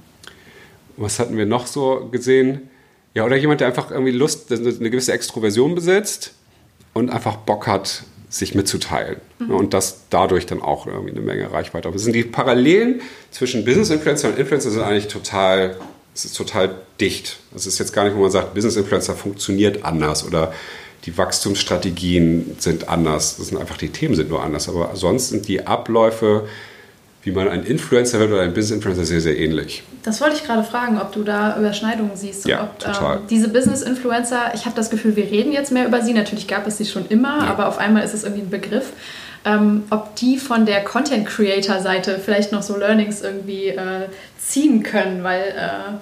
was 0.98 1.20
hatten 1.20 1.38
wir 1.38 1.46
noch 1.46 1.68
so 1.68 2.10
gesehen? 2.12 2.70
Ja, 3.16 3.26
oder 3.26 3.36
jemand, 3.36 3.62
der 3.62 3.68
einfach 3.68 3.90
irgendwie 3.92 4.12
Lust, 4.12 4.52
eine 4.52 4.90
gewisse 4.90 5.14
Extroversion 5.14 5.76
besitzt 5.76 6.34
und 6.94 7.10
einfach 7.10 7.38
Bock 7.38 7.68
hat, 7.68 8.04
sich 8.30 8.54
mitzuteilen. 8.54 9.18
Mhm. 9.40 9.52
Und 9.52 9.74
das 9.74 10.02
dadurch 10.10 10.46
dann 10.46 10.62
auch 10.62 10.86
irgendwie 10.86 11.12
eine 11.12 11.22
Menge 11.22 11.52
Reichweite. 11.52 11.88
Aber 11.88 11.98
sind 11.98 12.14
die 12.14 12.24
Parallelen 12.24 13.02
zwischen 13.32 13.66
Business 13.66 13.90
Influencer 13.90 14.30
und 14.30 14.38
Influencer 14.38 14.70
sind 14.70 14.84
eigentlich 14.84 15.08
total, 15.08 15.78
es 16.14 16.26
ist 16.26 16.38
total 16.38 16.76
dicht. 17.02 17.38
Es 17.56 17.66
ist 17.66 17.80
jetzt 17.80 17.92
gar 17.92 18.04
nicht, 18.04 18.16
wo 18.16 18.22
man 18.22 18.30
sagt, 18.30 18.54
Business 18.54 18.76
Influencer 18.76 19.16
funktioniert 19.16 19.84
anders 19.84 20.26
oder 20.26 20.54
die 21.10 21.18
Wachstumsstrategien 21.18 22.56
sind 22.60 22.88
anders. 22.88 23.38
Das 23.38 23.48
sind 23.48 23.58
einfach 23.58 23.78
die 23.78 23.90
Themen 23.90 24.16
sind 24.16 24.30
nur 24.30 24.44
anders. 24.44 24.70
Aber 24.70 24.96
sonst 24.96 25.30
sind 25.30 25.48
die 25.48 25.66
Abläufe, 25.66 26.48
wie 27.24 27.32
man 27.32 27.48
ein 27.48 27.64
Influencer 27.64 28.20
wird 28.20 28.32
oder 28.32 28.42
ein 28.42 28.54
Business-Influencer, 28.54 29.06
sehr, 29.06 29.22
sehr 29.22 29.38
ähnlich. 29.38 29.84
Das 30.04 30.22
wollte 30.22 30.36
ich 30.36 30.44
gerade 30.44 30.64
fragen, 30.64 31.00
ob 31.02 31.12
du 31.12 31.24
da 31.24 31.58
Überschneidungen 31.58 32.16
siehst. 32.16 32.46
Ja, 32.46 32.64
ob, 32.64 32.80
total. 32.80 33.18
Ähm, 33.18 33.24
diese 33.30 33.50
Business-Influencer, 33.50 34.52
ich 34.54 34.66
habe 34.66 34.76
das 34.76 34.90
Gefühl, 34.90 35.16
wir 35.16 35.26
reden 35.26 35.52
jetzt 35.52 35.72
mehr 35.72 35.88
über 35.88 36.02
sie. 36.02 36.14
Natürlich 36.14 36.48
gab 36.48 36.68
es 36.68 36.78
sie 36.78 36.86
schon 36.86 37.08
immer, 37.08 37.40
ja. 37.40 37.50
aber 37.50 37.68
auf 37.68 37.80
einmal 37.80 38.04
ist 38.04 38.14
es 38.14 38.24
irgendwie 38.24 38.44
ein 38.44 38.50
Begriff. 38.50 38.94
Ähm, 39.46 39.84
ob 39.90 40.16
die 40.16 40.38
von 40.38 40.66
der 40.66 40.84
Content-Creator-Seite 40.84 42.20
vielleicht 42.24 42.52
noch 42.52 42.62
so 42.62 42.78
Learnings 42.78 43.22
irgendwie 43.22 43.70
äh, 43.70 44.08
ziehen 44.38 44.84
können, 44.84 45.24
weil... 45.24 45.42
Äh, 45.42 45.98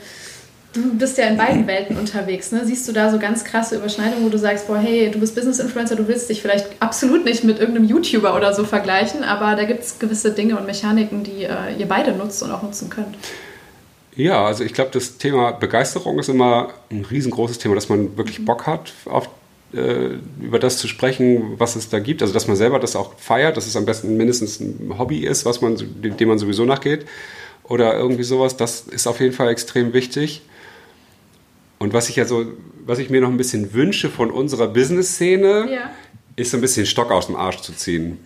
Du 0.73 0.97
bist 0.97 1.17
ja 1.17 1.25
in 1.25 1.37
beiden 1.37 1.65
Welten 1.65 1.97
unterwegs. 1.97 2.51
Ne? 2.51 2.61
Siehst 2.65 2.87
du 2.87 2.91
da 2.91 3.09
so 3.09 3.19
ganz 3.19 3.43
krasse 3.43 3.77
Überschneidungen, 3.77 4.25
wo 4.25 4.29
du 4.29 4.37
sagst, 4.37 4.67
boah, 4.67 4.77
hey, 4.77 5.09
du 5.09 5.19
bist 5.19 5.33
Business-Influencer, 5.33 5.95
du 5.95 6.07
willst 6.07 6.29
dich 6.29 6.41
vielleicht 6.41 6.67
absolut 6.79 7.25
nicht 7.25 7.43
mit 7.43 7.59
irgendeinem 7.59 7.87
YouTuber 7.87 8.35
oder 8.35 8.53
so 8.53 8.63
vergleichen, 8.63 9.23
aber 9.23 9.55
da 9.55 9.63
gibt 9.63 9.83
es 9.83 9.97
gewisse 9.97 10.31
Dinge 10.31 10.57
und 10.57 10.65
Mechaniken, 10.65 11.23
die 11.23 11.43
äh, 11.45 11.73
ihr 11.77 11.87
beide 11.87 12.11
nutzt 12.11 12.43
und 12.43 12.51
auch 12.51 12.61
nutzen 12.61 12.89
könnt. 12.89 13.15
Ja, 14.17 14.45
also 14.45 14.63
ich 14.63 14.73
glaube, 14.73 14.89
das 14.91 15.17
Thema 15.17 15.51
Begeisterung 15.51 16.17
ist 16.17 16.27
immer 16.27 16.69
ein 16.91 17.05
riesengroßes 17.05 17.59
Thema, 17.59 17.75
dass 17.75 17.87
man 17.87 18.17
wirklich 18.17 18.39
mhm. 18.39 18.45
Bock 18.45 18.65
hat, 18.65 18.91
auf, 19.05 19.29
äh, 19.73 20.17
über 20.41 20.57
das 20.57 20.79
zu 20.79 20.87
sprechen, 20.87 21.53
was 21.59 21.75
es 21.75 21.89
da 21.89 21.99
gibt. 21.99 22.21
Also 22.23 22.33
dass 22.33 22.47
man 22.47 22.55
selber 22.55 22.79
das 22.79 22.95
auch 22.95 23.13
feiert, 23.17 23.57
dass 23.57 23.67
es 23.67 23.75
am 23.75 23.85
besten 23.85 24.17
mindestens 24.17 24.59
ein 24.59 24.95
Hobby 24.97 25.19
ist, 25.19 25.45
was 25.45 25.61
man, 25.61 25.77
dem 25.77 26.27
man 26.27 26.39
sowieso 26.39 26.65
nachgeht. 26.65 27.05
Oder 27.63 27.95
irgendwie 27.95 28.23
sowas, 28.23 28.57
das 28.57 28.81
ist 28.81 29.07
auf 29.07 29.19
jeden 29.19 29.33
Fall 29.33 29.49
extrem 29.49 29.93
wichtig. 29.93 30.41
Und 31.79 31.93
was 31.93 32.09
ich 32.09 32.15
ja 32.15 32.25
so, 32.25 32.45
was 32.85 32.99
ich 32.99 33.09
mir 33.09 33.21
noch 33.21 33.29
ein 33.29 33.37
bisschen 33.37 33.73
wünsche 33.73 34.09
von 34.09 34.31
unserer 34.31 34.67
Business-Szene, 34.67 35.67
ja. 35.71 35.91
ist 36.35 36.51
so 36.51 36.57
ein 36.57 36.61
bisschen 36.61 36.85
Stock 36.85 37.11
aus 37.11 37.27
dem 37.27 37.35
Arsch 37.35 37.61
zu 37.61 37.73
ziehen. 37.73 38.19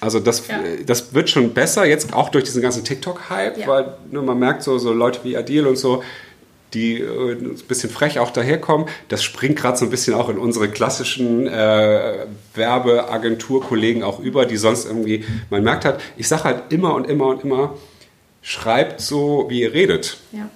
Also 0.00 0.20
das, 0.20 0.46
ja. 0.46 0.60
das 0.86 1.14
wird 1.14 1.30
schon 1.30 1.54
besser, 1.54 1.86
jetzt 1.86 2.12
auch 2.12 2.28
durch 2.28 2.44
diesen 2.44 2.62
ganzen 2.62 2.84
TikTok-Hype, 2.84 3.58
ja. 3.58 3.66
weil 3.66 3.94
ne, 4.10 4.20
man 4.22 4.38
merkt 4.38 4.62
so, 4.62 4.78
so 4.78 4.92
Leute 4.92 5.20
wie 5.24 5.36
Adil 5.36 5.66
und 5.66 5.76
so, 5.76 6.02
die 6.74 7.00
äh, 7.00 7.32
ein 7.32 7.56
bisschen 7.66 7.90
frech 7.90 8.18
auch 8.18 8.30
daherkommen. 8.30 8.88
Das 9.08 9.22
springt 9.22 9.56
gerade 9.56 9.78
so 9.78 9.84
ein 9.84 9.90
bisschen 9.90 10.14
auch 10.14 10.28
in 10.28 10.38
unsere 10.38 10.68
klassischen 10.68 11.46
äh, 11.46 12.26
Werbeagenturkollegen 12.54 14.02
auch 14.02 14.20
über, 14.20 14.44
die 14.44 14.56
sonst 14.56 14.84
irgendwie, 14.84 15.24
man 15.50 15.62
merkt 15.62 15.84
halt, 15.84 16.00
ich 16.16 16.28
sage 16.28 16.44
halt 16.44 16.62
immer 16.72 16.94
und 16.94 17.08
immer 17.08 17.28
und 17.28 17.44
immer, 17.44 17.74
schreibt 18.42 19.00
so, 19.00 19.46
wie 19.48 19.62
ihr 19.62 19.72
redet. 19.72 20.18
Ja. 20.32 20.50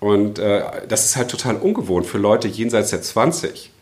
Und 0.00 0.38
äh, 0.38 0.62
das 0.88 1.04
ist 1.06 1.16
halt 1.16 1.28
total 1.28 1.56
ungewohnt 1.56 2.06
für 2.06 2.18
Leute 2.18 2.48
jenseits 2.48 2.90
der 2.90 3.02
20. 3.02 3.72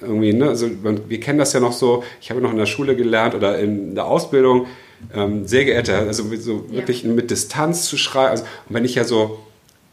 Irgendwie, 0.00 0.32
ne? 0.32 0.48
also, 0.48 0.68
wir 1.08 1.20
kennen 1.20 1.38
das 1.38 1.52
ja 1.52 1.60
noch 1.60 1.72
so, 1.72 2.04
ich 2.20 2.30
habe 2.30 2.40
noch 2.40 2.52
in 2.52 2.58
der 2.58 2.66
Schule 2.66 2.94
gelernt 2.94 3.34
oder 3.34 3.58
in 3.58 3.94
der 3.94 4.06
Ausbildung, 4.06 4.66
ähm, 5.14 5.46
sehr 5.46 5.64
geehrter, 5.64 5.98
also 6.00 6.24
so 6.36 6.70
wirklich 6.70 7.02
ja. 7.02 7.10
mit 7.10 7.30
Distanz 7.30 7.86
zu 7.86 7.96
schreiben. 7.96 8.30
Also, 8.30 8.44
und 8.68 8.74
wenn 8.74 8.84
ich 8.84 8.96
ja 8.96 9.04
so, 9.04 9.38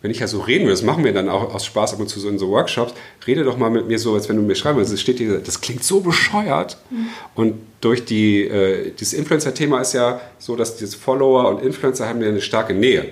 wenn 0.01 0.11
ich 0.11 0.19
ja 0.19 0.27
so 0.27 0.41
reden 0.41 0.65
will, 0.65 0.71
das 0.71 0.83
machen 0.83 1.03
wir 1.03 1.13
dann 1.13 1.29
auch 1.29 1.53
aus 1.53 1.65
Spaß 1.65 1.93
ab 1.93 1.99
und 1.99 2.09
zu 2.09 2.19
so 2.19 2.29
in 2.29 2.37
so 2.37 2.49
Workshops, 2.49 2.93
rede 3.25 3.43
doch 3.43 3.57
mal 3.57 3.69
mit 3.69 3.87
mir 3.87 3.97
so, 3.97 4.13
als 4.13 4.29
wenn 4.29 4.35
du 4.35 4.41
mir 4.41 4.55
schreiben 4.55 4.77
würdest. 4.77 4.99
steht 4.99 5.17
hier, 5.17 5.39
das 5.39 5.61
klingt 5.61 5.83
so 5.83 6.01
bescheuert. 6.01 6.77
Mhm. 6.89 7.07
Und 7.33 7.53
durch 7.81 8.05
die, 8.05 8.43
äh, 8.43 8.91
dieses 8.91 9.13
Influencer-Thema 9.13 9.81
ist 9.81 9.93
ja 9.93 10.21
so, 10.37 10.55
dass 10.55 10.77
diese 10.77 10.97
Follower 10.97 11.49
und 11.49 11.61
Influencer 11.61 12.07
haben 12.07 12.21
ja 12.21 12.27
eine 12.27 12.41
starke 12.41 12.73
Nähe. 12.73 13.07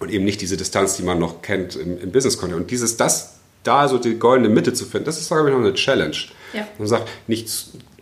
Und 0.00 0.10
eben 0.10 0.24
nicht 0.24 0.40
diese 0.40 0.56
Distanz, 0.56 0.96
die 0.96 1.02
man 1.02 1.18
noch 1.18 1.42
kennt 1.42 1.76
im, 1.76 2.00
im 2.00 2.10
Business-Kontext. 2.10 2.60
Und 2.60 2.70
dieses, 2.70 2.96
das, 2.96 3.34
da 3.62 3.86
so 3.86 3.98
die 3.98 4.18
goldene 4.18 4.48
Mitte 4.48 4.72
zu 4.72 4.84
finden, 4.86 5.04
das 5.04 5.18
ist, 5.18 5.28
glaube 5.28 5.48
ich, 5.48 5.54
noch 5.54 5.62
eine 5.62 5.74
Challenge. 5.74 6.16
Ja. 6.52 6.66
Man 6.78 6.88
sagt, 6.88 7.08
nicht, 7.28 7.48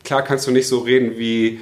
klar 0.04 0.22
kannst 0.22 0.46
du 0.46 0.52
nicht 0.52 0.68
so 0.68 0.78
reden 0.78 1.18
wie, 1.18 1.61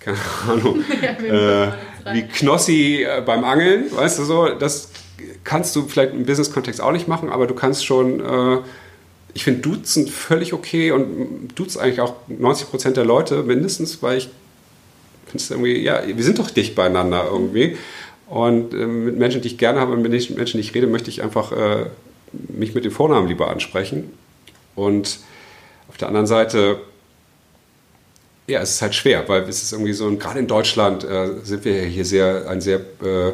keine 0.00 0.18
Ahnung, 0.48 0.84
ja, 1.02 1.68
äh, 1.68 1.72
wie 2.12 2.22
Knossi 2.22 3.04
äh, 3.04 3.22
beim 3.24 3.44
Angeln, 3.44 3.84
weißt 3.94 4.18
du 4.18 4.24
so, 4.24 4.48
das 4.48 4.88
kannst 5.44 5.74
du 5.76 5.86
vielleicht 5.86 6.12
im 6.12 6.26
Business-Kontext 6.26 6.80
auch 6.80 6.92
nicht 6.92 7.08
machen, 7.08 7.30
aber 7.30 7.46
du 7.46 7.54
kannst 7.54 7.86
schon, 7.86 8.20
äh, 8.20 8.58
ich 9.34 9.44
finde 9.44 9.60
Duzen 9.60 10.08
völlig 10.08 10.52
okay 10.52 10.90
und 10.90 11.48
Duzen 11.54 11.80
eigentlich 11.80 12.00
auch 12.00 12.14
90 12.28 12.68
Prozent 12.68 12.96
der 12.96 13.04
Leute 13.04 13.42
mindestens, 13.42 14.02
weil 14.02 14.18
ich 14.18 14.28
finde 15.26 15.44
es 15.44 15.50
irgendwie, 15.50 15.78
ja, 15.78 16.02
wir 16.06 16.24
sind 16.24 16.38
doch 16.38 16.50
dicht 16.50 16.74
beieinander 16.74 17.24
irgendwie. 17.30 17.76
Und 18.32 18.72
äh, 18.72 18.86
mit 18.86 19.18
Menschen, 19.18 19.42
die 19.42 19.48
ich 19.48 19.58
gerne 19.58 19.78
habe 19.78 19.92
und 19.92 20.00
mit 20.00 20.10
Menschen, 20.10 20.56
die 20.56 20.60
ich 20.60 20.74
rede, 20.74 20.86
möchte 20.86 21.10
ich 21.10 21.22
einfach 21.22 21.52
äh, 21.52 21.84
mich 22.32 22.74
mit 22.74 22.86
den 22.86 22.90
Vornamen 22.90 23.28
lieber 23.28 23.50
ansprechen. 23.50 24.10
Und 24.74 25.18
auf 25.90 25.98
der 25.98 26.08
anderen 26.08 26.26
Seite, 26.26 26.78
ja, 28.46 28.62
es 28.62 28.70
ist 28.70 28.80
halt 28.80 28.94
schwer, 28.94 29.28
weil 29.28 29.42
es 29.42 29.62
ist 29.62 29.72
irgendwie 29.72 29.92
so, 29.92 30.10
gerade 30.16 30.38
in 30.38 30.46
Deutschland 30.46 31.04
äh, 31.04 31.28
sind 31.42 31.66
wir 31.66 31.82
hier 31.82 32.06
sehr, 32.06 32.48
ein 32.48 32.62
sehr 32.62 32.78
äh, 32.78 33.32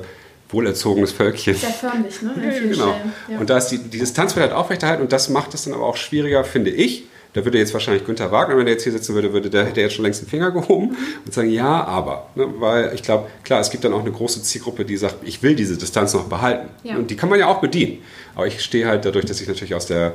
wohlerzogenes 0.48 1.12
Völkchen. 1.12 1.54
Sehr 1.54 1.70
förmlich, 1.70 2.20
ne? 2.20 2.34
Ja, 2.42 2.58
genau. 2.58 3.00
Ja. 3.28 3.38
Und 3.38 3.50
da 3.50 3.58
ist 3.58 3.68
die, 3.68 3.78
die 3.78 4.00
Distanz 4.00 4.34
wird 4.34 4.46
halt 4.46 4.52
aufrechterhalten 4.52 5.02
und 5.02 5.12
das 5.12 5.28
macht 5.28 5.54
es 5.54 5.62
dann 5.62 5.74
aber 5.74 5.86
auch 5.86 5.96
schwieriger, 5.96 6.42
finde 6.42 6.70
ich. 6.70 7.04
Da 7.34 7.44
würde 7.44 7.58
jetzt 7.58 7.74
wahrscheinlich 7.74 8.04
Günther 8.06 8.32
Wagner, 8.32 8.56
wenn 8.56 8.66
er 8.66 8.72
jetzt 8.72 8.84
hier 8.84 8.92
sitzen 8.92 9.14
würde, 9.14 9.32
würde 9.32 9.50
der 9.50 9.66
hätte 9.66 9.80
jetzt 9.80 9.94
schon 9.94 10.04
längst 10.04 10.22
den 10.22 10.28
Finger 10.28 10.50
gehoben 10.50 10.96
und 11.24 11.34
sagen, 11.34 11.50
ja, 11.50 11.84
aber. 11.84 12.28
Ne? 12.34 12.46
Weil 12.58 12.94
ich 12.94 13.02
glaube, 13.02 13.28
klar, 13.44 13.60
es 13.60 13.70
gibt 13.70 13.84
dann 13.84 13.92
auch 13.92 14.00
eine 14.00 14.12
große 14.12 14.42
Zielgruppe, 14.42 14.84
die 14.84 14.96
sagt, 14.96 15.16
ich 15.24 15.42
will 15.42 15.54
diese 15.54 15.76
Distanz 15.76 16.14
noch 16.14 16.24
behalten. 16.24 16.68
Ja. 16.84 16.96
Und 16.96 17.10
die 17.10 17.16
kann 17.16 17.28
man 17.28 17.38
ja 17.38 17.46
auch 17.46 17.60
bedienen. 17.60 17.98
Aber 18.34 18.46
ich 18.46 18.62
stehe 18.62 18.86
halt 18.86 19.04
dadurch, 19.04 19.26
dass 19.26 19.40
ich 19.40 19.48
natürlich 19.48 19.74
aus 19.74 19.86
der 19.86 20.14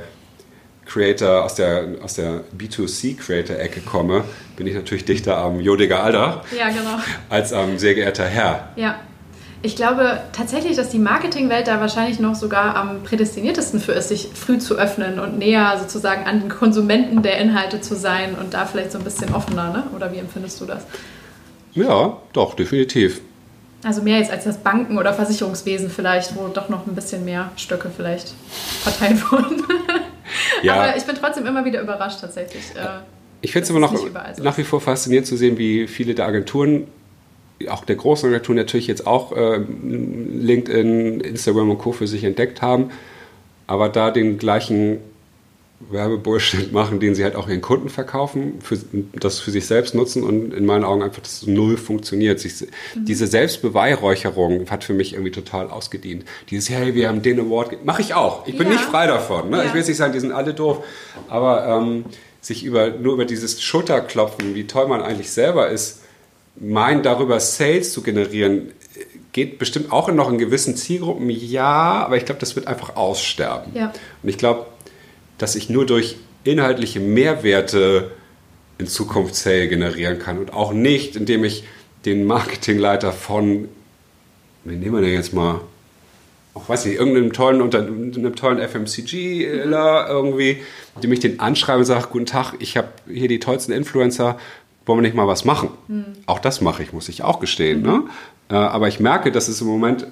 Creator, 0.86 1.44
aus 1.44 1.56
der, 1.56 1.88
aus 2.02 2.16
der 2.16 2.42
B2C-Creator-Ecke 2.58 3.82
komme, 3.82 4.26
bin 4.58 4.68
ich 4.68 4.74
natürlich 4.74 5.06
dichter 5.06 5.38
am 5.38 5.60
Jodiger 5.60 6.04
Alter. 6.04 6.44
Ja, 6.58 6.70
genau. 6.70 6.98
Als 7.30 7.54
am 7.54 7.78
sehr 7.78 7.94
geehrter 7.96 8.26
Herr. 8.26 8.74
Ja. 8.76 9.00
Ich 9.66 9.78
glaube 9.78 10.20
tatsächlich, 10.34 10.76
dass 10.76 10.90
die 10.90 11.00
Marketingwelt 11.00 11.68
da 11.68 11.80
wahrscheinlich 11.80 12.20
noch 12.20 12.36
sogar 12.36 12.76
am 12.76 13.02
prädestiniertesten 13.04 13.80
für 13.80 13.94
ist, 13.94 14.10
sich 14.10 14.30
früh 14.34 14.58
zu 14.58 14.76
öffnen 14.76 15.20
und 15.20 15.38
näher 15.38 15.78
sozusagen 15.80 16.26
an 16.26 16.42
den 16.42 16.50
Konsumenten 16.50 17.24
der 17.24 17.38
Inhalte 17.38 17.80
zu 17.80 17.96
sein 17.96 18.36
und 18.36 18.54
da 18.54 18.66
vielleicht 18.66 18.92
so 18.92 18.98
ein 18.98 19.06
bisschen 19.06 19.34
offener, 19.34 19.72
ne? 19.72 19.84
oder 19.96 20.12
wie 20.12 20.18
empfindest 20.18 20.60
du 20.60 20.66
das? 20.66 20.84
Ja, 21.72 22.18
doch, 22.34 22.56
definitiv. 22.56 23.22
Also 23.84 24.02
mehr 24.02 24.20
jetzt 24.20 24.32
als 24.32 24.44
das 24.44 24.58
Banken- 24.58 24.98
oder 24.98 25.14
Versicherungswesen 25.14 25.90
vielleicht, 25.90 26.36
wo 26.36 26.50
doch 26.50 26.68
noch 26.68 26.86
ein 26.86 26.94
bisschen 26.94 27.24
mehr 27.24 27.50
Stöcke 27.56 27.90
vielleicht 27.96 28.34
verteilt 28.82 29.20
wurden. 29.32 29.64
ja. 30.62 30.76
Aber 30.76 30.98
ich 30.98 31.06
bin 31.06 31.16
trotzdem 31.16 31.46
immer 31.46 31.64
wieder 31.64 31.80
überrascht 31.80 32.20
tatsächlich. 32.20 32.64
Äh, 32.76 33.00
ich 33.40 33.54
finde 33.54 33.64
es 33.64 33.70
immer 33.70 33.80
noch 33.80 33.94
nach 34.42 34.58
wie 34.58 34.64
vor 34.66 34.82
faszinierend 34.82 35.26
zu 35.26 35.38
sehen, 35.38 35.58
wie 35.58 35.88
viele 35.88 36.16
der 36.16 36.26
Agenturen 36.26 36.88
auch 37.70 37.86
der 37.86 37.96
großen 37.96 38.30
Agenturen 38.30 38.58
natürlich 38.58 38.88
jetzt 38.88 39.08
auch 39.08 39.32
äh, 39.32 39.58
LinkedIn, 39.58 41.22
Instagram 41.22 41.70
und 41.70 41.78
Co. 41.78 41.92
für 41.92 42.08
sich 42.08 42.24
entdeckt 42.24 42.62
haben, 42.62 42.92
aber 43.68 43.90
da 43.90 44.12
den 44.12 44.38
gleichen 44.38 45.00
Werbebullshit 45.90 46.72
machen, 46.72 47.00
den 47.00 47.16
sie 47.16 47.24
halt 47.24 47.36
auch 47.36 47.50
ihren 47.50 47.62
Kunden 47.62 47.90
verkaufen, 47.90 48.60
für, 48.62 48.78
das 49.14 49.40
für 49.40 49.52
sich 49.52 49.66
selbst 49.66 49.96
nutzen 49.96 50.24
und 50.24 50.54
in 50.54 50.66
meinen 50.66 50.84
Augen 50.84 51.04
einfach 51.04 51.22
das 51.22 51.46
null 51.46 51.78
funktioniert. 51.78 52.40
Sich, 52.40 52.62
mhm. 52.62 53.06
Diese 53.06 53.28
Selbstbeweihräucherung 53.28 54.70
hat 54.70 54.84
für 54.84 54.94
mich 54.94 55.14
irgendwie 55.14 55.32
total 55.32 55.70
ausgedient. 55.70 56.26
Dieses, 56.50 56.70
hey, 56.70 56.96
wir 56.96 57.10
haben 57.10 57.22
den 57.22 57.40
Award, 57.40 57.86
mache 57.86 58.02
ich 58.02 58.14
auch. 58.14 58.48
Ich 58.48 58.58
bin 58.58 58.68
ja. 58.68 58.74
nicht 58.74 58.86
frei 58.86 59.08
davon. 59.08 59.50
Ne? 59.50 59.58
Ja. 59.58 59.64
Ich 59.64 59.74
will 59.74 59.80
jetzt 59.80 59.88
nicht 59.88 59.98
sagen, 59.98 60.14
die 60.14 60.20
sind 60.20 60.32
alle 60.32 60.54
doof, 60.54 60.84
aber 61.28 61.68
ähm, 61.68 62.06
sich 62.42 62.64
über, 62.64 62.90
nur 62.90 63.14
über 63.14 63.26
dieses 63.26 63.62
Schulterklopfen, 63.62 64.56
wie 64.56 64.68
toll 64.68 64.88
man 64.88 65.02
eigentlich 65.02 65.32
selber 65.32 65.70
ist, 65.70 66.03
meinen, 66.56 67.04
darüber 67.04 67.40
Sales 67.40 67.94
zu 67.94 68.02
generieren, 68.02 68.72
geht 69.32 69.58
bestimmt 69.58 69.92
auch 69.92 70.10
in 70.10 70.16
noch 70.16 70.30
in 70.30 70.38
gewissen 70.38 70.76
Zielgruppen, 70.78 71.30
ja, 71.30 72.06
aber 72.06 72.18
ich 72.18 72.26
glaube, 72.26 72.40
das 72.40 72.56
wird 72.56 72.68
einfach 72.68 72.96
aussterben. 72.96 73.74
Ja. 73.76 73.92
Und 74.22 74.30
ich 74.30 74.38
glaube, 74.38 74.68
dass 75.40 75.56
ich 75.56 75.70
nur 75.70 75.86
durch 75.86 76.18
inhaltliche 76.44 77.00
Mehrwerte 77.00 78.12
in 78.78 78.88
Zukunft 78.88 79.36
Sale 79.36 79.68
generieren 79.68 80.20
kann 80.20 80.38
und 80.38 80.54
auch 80.54 80.74
nicht, 80.74 81.16
indem 81.16 81.44
ich 81.44 81.64
den 82.06 82.26
Marketingleiter 82.26 83.12
von, 83.12 83.70
wie 84.64 84.76
nehmen 84.76 84.96
wir 84.96 85.02
denn 85.02 85.14
jetzt 85.14 85.34
mal, 85.34 85.62
auch 86.54 86.70
weiß 86.70 86.86
nicht, 86.86 87.00
irgendeinem 87.00 87.34
tollen, 87.34 87.62
unter, 87.62 87.80
einem 87.80 88.36
tollen 88.36 88.60
FMCG-Ler 88.60 90.08
irgendwie, 90.08 90.62
dem 91.02 91.12
ich 91.12 91.20
den 91.20 91.40
anschreibe 91.40 91.80
und 91.80 91.86
sage, 91.86 92.08
guten 92.12 92.28
Tag, 92.28 92.54
ich 92.60 92.78
habe 92.78 92.90
hier 93.08 93.28
die 93.28 93.40
tollsten 93.40 93.72
Influencer, 93.72 94.38
wollen 94.86 95.00
wir 95.00 95.04
nicht 95.04 95.16
mal 95.16 95.28
was 95.28 95.46
machen? 95.46 95.70
Mhm. 95.88 96.06
Auch 96.26 96.40
das 96.40 96.62
mache 96.62 96.84
ich, 96.84 96.94
muss 96.94 97.10
ich 97.10 97.24
auch 97.24 97.40
gestehen. 97.40 97.80
Mhm. 97.82 97.86
Ne? 97.86 98.04
Äh, 98.50 98.56
aber 98.56 98.88
ich 98.88 99.00
merke, 99.00 99.32
dass 99.32 99.48
es 99.48 99.62
im 99.62 99.68
Moment, 99.68 100.08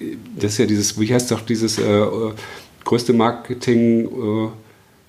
äh, 0.00 0.16
das 0.36 0.52
ist 0.52 0.58
ja 0.58 0.66
dieses, 0.66 0.98
wie 1.00 1.12
heißt 1.12 1.30
doch 1.30 1.40
dieses 1.40 1.78
äh, 1.78 1.82
äh 1.82 2.32
größte 2.84 3.12
Marketing, 3.12 4.06
äh, 4.06 4.48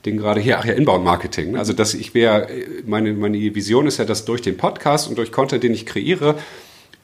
Ding 0.06 0.18
gerade 0.18 0.42
hier, 0.42 0.60
ach 0.60 0.66
ja, 0.66 0.74
Inbound-Marketing. 0.74 1.52
Ne? 1.52 1.60
Also 1.60 1.74
dass 1.74 1.94
ich 1.94 2.14
wäre, 2.14 2.48
meine, 2.86 3.14
meine 3.14 3.38
Vision 3.56 3.88
ist 3.88 3.98
ja, 3.98 4.06
dass 4.06 4.26
durch 4.26 4.42
den 4.42 4.58
Podcast 4.58 5.08
und 5.08 5.18
durch 5.18 5.32
Content, 5.32 5.64
den 5.64 5.74
ich 5.74 5.86
kreiere, 5.86 6.36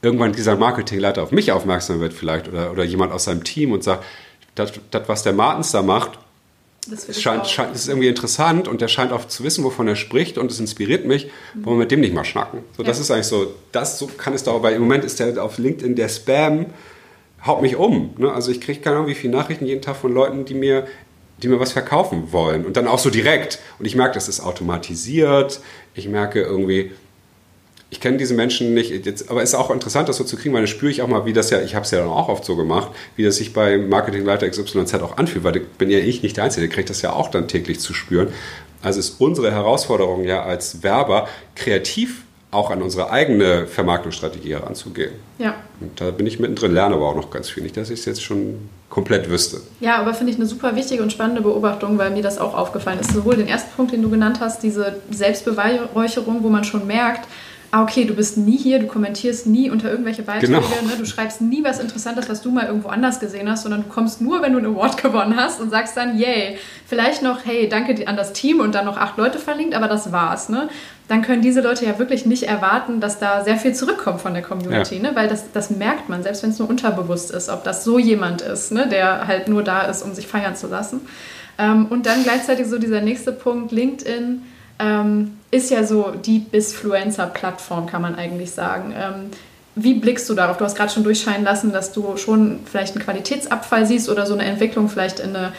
irgendwann 0.02 0.34
dieser 0.34 0.56
Marketingleiter 0.58 1.23
auf 1.23 1.32
mich 1.32 1.52
aufmerksam 1.52 1.99
wird 1.99 2.13
vielleicht 2.13 2.47
oder, 2.47 2.71
oder 2.71 2.84
jemand 2.84 3.12
aus 3.12 3.25
seinem 3.25 3.43
Team 3.43 3.71
und 3.71 3.84
sagt, 3.84 4.04
das, 4.56 4.73
was 5.08 5.23
der 5.23 5.34
Martens 5.34 5.71
da 5.71 5.82
macht, 5.82 6.19
das 6.88 7.22
scheint, 7.22 7.48
scheint, 7.48 7.76
ist 7.76 7.88
irgendwie 7.88 8.08
interessant 8.08 8.68
und 8.68 8.82
der 8.82 8.88
scheint 8.88 9.12
auch 9.12 9.26
zu 9.28 9.44
wissen, 9.44 9.63
wovon 9.63 9.88
er 9.88 9.96
spricht 9.96 10.38
und 10.38 10.52
es 10.52 10.60
inspiriert 10.60 11.06
mich, 11.06 11.30
mhm. 11.54 11.65
wollen 11.65 11.78
wir 11.78 11.82
mit 11.82 11.92
dem 11.92 12.00
nicht 12.00 12.13
mal 12.13 12.26
schnacken. 12.26 12.62
So, 12.76 12.84
ja. 12.84 12.88
Das 12.88 13.00
ist 13.00 13.12
eigentlich 13.12 13.28
so, 13.28 13.54
das 13.72 14.00
so 14.00 14.08
kann 14.08 14.34
es 14.34 14.44
doch, 14.44 14.63
weil 14.63 14.76
im 14.76 14.82
Moment 14.82 15.04
ist 15.04 15.20
der 15.20 15.44
auf 15.44 15.58
LinkedIn 15.58 15.96
der 15.96 16.10
Spam, 16.10 16.68
haut 17.46 17.62
mich 17.62 17.76
um. 17.76 18.13
Ne? 18.18 18.32
Also 18.32 18.52
ich 18.52 18.62
kriege 18.62 18.80
keine 18.80 18.98
Ahnung, 18.98 19.08
wie 19.08 19.15
viele 19.15 19.34
Nachrichten 19.34 19.65
jeden 19.65 19.82
Tag 19.82 19.98
von 19.98 20.13
Leuten, 20.13 20.46
die 20.46 20.54
mir 20.54 20.88
die 21.42 21.48
mir 21.48 21.60
was 21.60 21.72
verkaufen 21.72 22.32
wollen 22.32 22.65
und 22.65 22.78
dann 22.78 22.88
auch 22.88 23.00
so 23.00 23.10
direkt. 23.10 23.60
Und 23.80 23.86
ich 23.86 23.96
merke, 23.96 24.13
das 24.15 24.28
ist 24.28 24.42
automatisiert. 24.42 25.62
Ich 25.94 26.08
merke 26.08 26.42
irgendwie, 26.42 26.92
ich 27.91 27.99
kenne 27.99 28.17
diese 28.17 28.36
Menschen 28.36 28.73
nicht, 28.73 29.06
jetzt, 29.06 29.30
aber 29.30 29.41
es 29.41 29.49
ist 29.49 29.56
auch 29.56 29.71
interessant, 29.71 30.10
das 30.10 30.17
so 30.17 30.23
zu 30.23 30.36
kriegen, 30.36 30.54
weil 30.54 30.62
dann 30.62 30.67
spüre 30.67 30.91
ich 30.91 31.02
auch 31.02 31.08
mal, 31.08 31.25
wie 31.25 31.34
das 31.34 31.49
ja, 31.49 31.62
ich 31.62 31.73
habe 31.73 31.86
es 31.86 31.91
ja 31.91 31.99
dann 31.99 32.10
auch 32.10 32.30
oft 32.30 32.45
so 32.45 32.56
gemacht, 32.56 32.91
wie 33.15 33.23
das 33.23 33.38
sich 33.38 33.52
bei 33.54 33.78
Marketingleiter 33.78 34.47
XYZ 34.47 34.93
auch 34.95 35.17
anfühlt, 35.17 35.43
weil 35.43 35.58
ich 35.58 35.67
bin 35.69 35.89
ja 35.89 35.97
ich 35.97 36.21
nicht 36.21 36.38
der 36.38 36.43
Einzige, 36.43 36.67
der 36.67 36.75
kriegt 36.75 36.89
das 36.89 37.02
ja 37.02 37.13
auch 37.13 37.32
dann 37.32 37.47
täglich 37.47 37.80
zu 37.80 37.93
spüren. 37.93 38.28
Also 38.82 38.99
ist 38.99 39.19
unsere 39.19 39.52
Herausforderung 39.52 40.23
ja 40.23 40.43
als 40.43 40.84
Werber, 40.84 41.28
kreativ 41.56 42.23
auch 42.52 42.71
an 42.71 42.82
unsere 42.82 43.12
eigene 43.12 43.67
Vermarktungsstrategie 43.67 44.54
heranzugehen. 44.54 45.12
Ja. 45.38 45.56
Und 45.80 46.02
da 46.02 46.10
bin 46.10 46.25
ich 46.25 46.39
mittendrin, 46.39 46.73
lerne 46.73 46.95
aber 46.95 47.10
auch 47.10 47.15
noch 47.15 47.30
ganz 47.30 47.49
viel. 47.49 47.62
Nicht, 47.62 47.78
dass 47.78 47.91
ich 47.91 47.99
es 47.99 48.06
jetzt 48.06 48.23
schon 48.23 48.69
komplett 48.89 49.30
wüsste. 49.30 49.62
Ja, 49.80 49.97
aber 49.97 50.15
finde 50.15 50.32
ich 50.32 50.39
eine 50.39 50.47
super 50.47 50.75
wichtige 50.75 51.04
und 51.04 51.12
spannende 51.12 51.41
Beobachtung, 51.41 51.99
weil 51.99 52.10
mir 52.10 52.23
das 52.23 52.39
auch 52.39 52.56
aufgefallen 52.56 52.99
ist. 52.99 53.13
Sowohl 53.13 53.36
den 53.36 53.47
ersten 53.47 53.69
Punkt, 53.75 53.91
den 53.93 54.02
du 54.02 54.10
genannt 54.10 54.39
hast, 54.39 54.63
diese 54.63 54.95
Selbstbeweihräucherung, 55.12 56.41
wo 56.41 56.49
man 56.49 56.63
schon 56.63 56.88
merkt, 56.88 57.28
ah, 57.71 57.84
okay, 57.84 58.05
du 58.05 58.13
bist 58.15 58.38
nie 58.38 58.58
hier, 58.58 58.79
du 58.79 58.88
kommentierst 58.88 59.45
nie 59.45 59.69
unter 59.69 59.89
irgendwelche 59.89 60.23
Beiträge, 60.23 60.53
genau. 60.53 60.88
ne? 60.88 60.97
du 60.97 61.05
schreibst 61.05 61.41
nie 61.41 61.63
was 61.63 61.79
Interessantes, 61.79 62.27
was 62.27 62.41
du 62.41 62.51
mal 62.51 62.65
irgendwo 62.65 62.89
anders 62.89 63.19
gesehen 63.19 63.49
hast, 63.49 63.63
sondern 63.63 63.84
du 63.84 63.89
kommst 63.89 64.21
nur, 64.21 64.41
wenn 64.41 64.53
du 64.53 64.60
einen 64.60 64.75
Award 64.75 64.97
gewonnen 65.03 65.36
hast 65.36 65.62
und 65.62 65.69
sagst 65.69 65.95
dann, 65.95 66.17
yay, 66.17 66.58
vielleicht 66.88 67.21
noch, 67.21 67.45
hey, 67.45 67.69
danke 67.69 68.08
an 68.08 68.17
das 68.17 68.34
Team 68.34 68.60
und 68.60 68.73
dann 68.73 68.86
noch 68.86 68.97
acht 68.97 69.17
Leute 69.17 69.38
verlinkt, 69.38 69.75
aber 69.75 69.88
das 69.88 70.12
war's. 70.12 70.49
Ne? 70.49 70.69
Dann 71.08 71.21
können 71.21 71.41
diese 71.41 71.62
Leute 71.62 71.86
ja 71.86 71.99
wirklich 71.99 72.25
nicht 72.25 72.43
erwarten, 72.43 72.99
dass 72.99 73.19
da 73.19 73.43
sehr 73.43 73.58
viel 73.58 73.73
zurückkommt 73.73 74.21
von 74.21 74.34
der 74.34 74.43
Community, 74.43 74.95
ja. 74.95 75.03
ne? 75.03 75.12
weil 75.13 75.27
das, 75.27 75.51
das 75.51 75.69
merkt 75.69 76.10
man, 76.10 76.23
selbst 76.23 76.43
wenn 76.43 76.49
es 76.49 76.60
nur 76.60 76.69
unterbewusst 76.69 77.32
ist, 77.32 77.49
ob 77.49 77.63
das 77.63 77.84
so 77.84 77.99
jemand 77.99 78.41
ist, 78.41 78.71
ne? 78.71 78.88
der 78.88 79.27
halt 79.27 79.47
nur 79.47 79.63
da 79.63 79.84
ist, 79.84 80.01
um 80.01 80.13
sich 80.13 80.27
feiern 80.27 80.55
zu 80.55 80.67
lassen. 80.67 81.01
Ähm, 81.60 81.88
und 81.88 82.05
dann 82.05 82.23
gleichzeitig 82.23 82.67
so 82.67 82.79
dieser 82.79 83.01
nächste 83.01 83.32
Punkt, 83.32 83.71
LinkedIn, 83.71 84.41
ähm, 84.80 85.38
ist 85.52 85.70
ja 85.72 85.84
so 85.84 86.12
die 86.12 86.39
Bisfluencer-Plattform, 86.39 87.88
kann 87.88 88.02
man 88.02 88.15
eigentlich 88.15 88.52
sagen. 88.52 88.94
Ähm, 88.96 89.32
wie 89.76 89.94
blickst 89.94 90.30
du 90.30 90.34
darauf? 90.34 90.58
Du 90.58 90.65
hast 90.65 90.76
gerade 90.76 90.92
schon 90.92 91.04
durchscheinen 91.04 91.44
lassen, 91.44 91.72
dass 91.72 91.92
du 91.92 92.18
schon 92.18 92.62
vielleicht 92.65 92.96
einen 92.96 93.04
Qualitätsabfall 93.04 93.86
siehst 93.86 94.10
oder 94.10 94.26
so 94.26 94.34
eine 94.34 94.44
Entwicklung 94.44 94.89
vielleicht 94.89 95.20
in 95.20 95.36
eine 95.36 95.54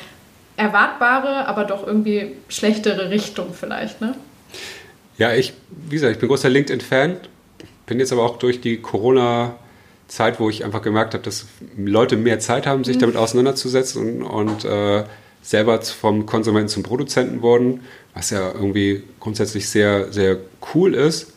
erwartbare, 0.57 1.47
aber 1.47 1.65
doch 1.65 1.87
irgendwie 1.87 2.33
schlechtere 2.49 3.11
Richtung 3.11 3.55
vielleicht, 3.55 4.01
ne? 4.01 4.15
Ja, 5.17 5.33
ich, 5.35 5.55
wie 5.71 5.95
gesagt, 5.95 6.15
ich 6.15 6.19
bin 6.19 6.29
großer 6.29 6.49
LinkedIn-Fan, 6.49 7.17
bin 7.87 7.99
jetzt 7.99 8.13
aber 8.13 8.23
auch 8.23 8.39
durch 8.39 8.61
die 8.61 8.79
Corona- 8.79 9.55
Zeit, 10.11 10.41
wo 10.41 10.51
ich 10.51 10.65
einfach 10.65 10.83
gemerkt 10.83 11.15
habe, 11.15 11.23
dass 11.23 11.47
Leute 11.77 12.17
mehr 12.17 12.41
Zeit 12.41 12.67
haben, 12.67 12.85
sich 12.85 12.97
mhm. 12.97 13.01
damit 13.01 13.17
auseinanderzusetzen 13.17 14.23
und, 14.23 14.25
und 14.25 14.65
äh, 14.65 15.05
selber 15.43 15.81
vom 15.83 16.27
Konsumenten 16.27 16.69
zum 16.69 16.83
Produzenten 16.83 17.43
wurden, 17.43 17.81
was 18.15 18.31
ja 18.31 18.53
irgendwie 18.53 19.03
grundsätzlich 19.19 19.69
sehr, 19.69 20.13
sehr 20.13 20.39
cool 20.75 20.95
ist. 20.95 21.33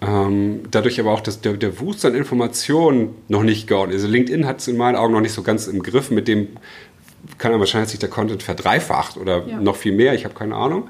Ähm, 0.00 0.62
dadurch 0.70 0.98
aber 0.98 1.12
auch 1.12 1.20
dass 1.20 1.40
der, 1.40 1.52
der 1.52 1.78
Wust 1.78 2.04
an 2.04 2.14
Informationen 2.14 3.14
noch 3.28 3.42
nicht 3.42 3.68
geordnet 3.68 3.96
ist. 3.96 4.02
Also 4.02 4.12
LinkedIn 4.12 4.46
hat 4.46 4.60
es 4.60 4.68
in 4.68 4.76
meinen 4.76 4.96
Augen 4.96 5.12
noch 5.12 5.20
nicht 5.20 5.32
so 5.32 5.42
ganz 5.42 5.68
im 5.68 5.82
Griff. 5.82 6.10
Mit 6.10 6.26
dem 6.26 6.48
kann 7.38 7.52
dann 7.52 7.60
wahrscheinlich 7.60 7.90
sich 7.90 8.00
der 8.00 8.08
Content 8.08 8.42
verdreifacht 8.42 9.16
oder 9.16 9.46
ja. 9.46 9.60
noch 9.60 9.76
viel 9.76 9.92
mehr, 9.92 10.14
ich 10.14 10.24
habe 10.24 10.34
keine 10.34 10.56
Ahnung. 10.56 10.88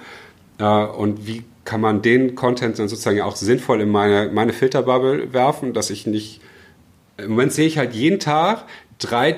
Äh, 0.58 0.64
und 0.64 1.26
wie 1.26 1.44
kann 1.64 1.80
man 1.80 2.02
den 2.02 2.34
Content 2.34 2.78
dann 2.78 2.88
sozusagen 2.88 3.20
auch 3.20 3.36
sinnvoll 3.36 3.80
in 3.82 3.90
meine, 3.90 4.30
meine 4.32 4.52
Filterbubble 4.52 5.32
werfen, 5.32 5.74
dass 5.74 5.90
ich 5.90 6.06
nicht. 6.06 6.40
Im 7.18 7.30
Moment 7.30 7.52
sehe 7.52 7.66
ich 7.66 7.78
halt 7.78 7.92
jeden 7.92 8.18
Tag 8.18 8.64
drei 8.98 9.36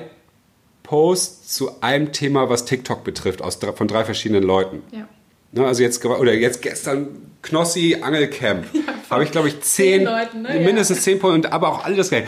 Posts 0.85 1.55
zu 1.55 1.81
einem 1.81 2.11
Thema, 2.11 2.49
was 2.49 2.65
TikTok 2.65 3.03
betrifft, 3.03 3.41
aus, 3.41 3.59
von 3.75 3.87
drei 3.87 4.05
verschiedenen 4.05 4.43
Leuten. 4.43 4.83
Ja. 4.91 5.07
Ne, 5.51 5.65
also 5.65 5.83
jetzt, 5.83 6.03
oder 6.05 6.33
jetzt 6.33 6.61
gestern 6.61 7.07
Knossi 7.41 7.97
Angelcamp. 8.01 8.65
Ja, 8.73 8.81
habe 9.09 9.23
ich, 9.23 9.31
glaube 9.31 9.47
ich, 9.47 9.61
zehn, 9.61 10.01
zehn 10.01 10.03
Leuten, 10.03 10.41
ne? 10.41 10.59
mindestens 10.59 11.01
zehn 11.01 11.19
Punkte, 11.19 11.51
aber 11.51 11.69
auch 11.69 11.85
alles 11.85 12.09
geil. 12.09 12.27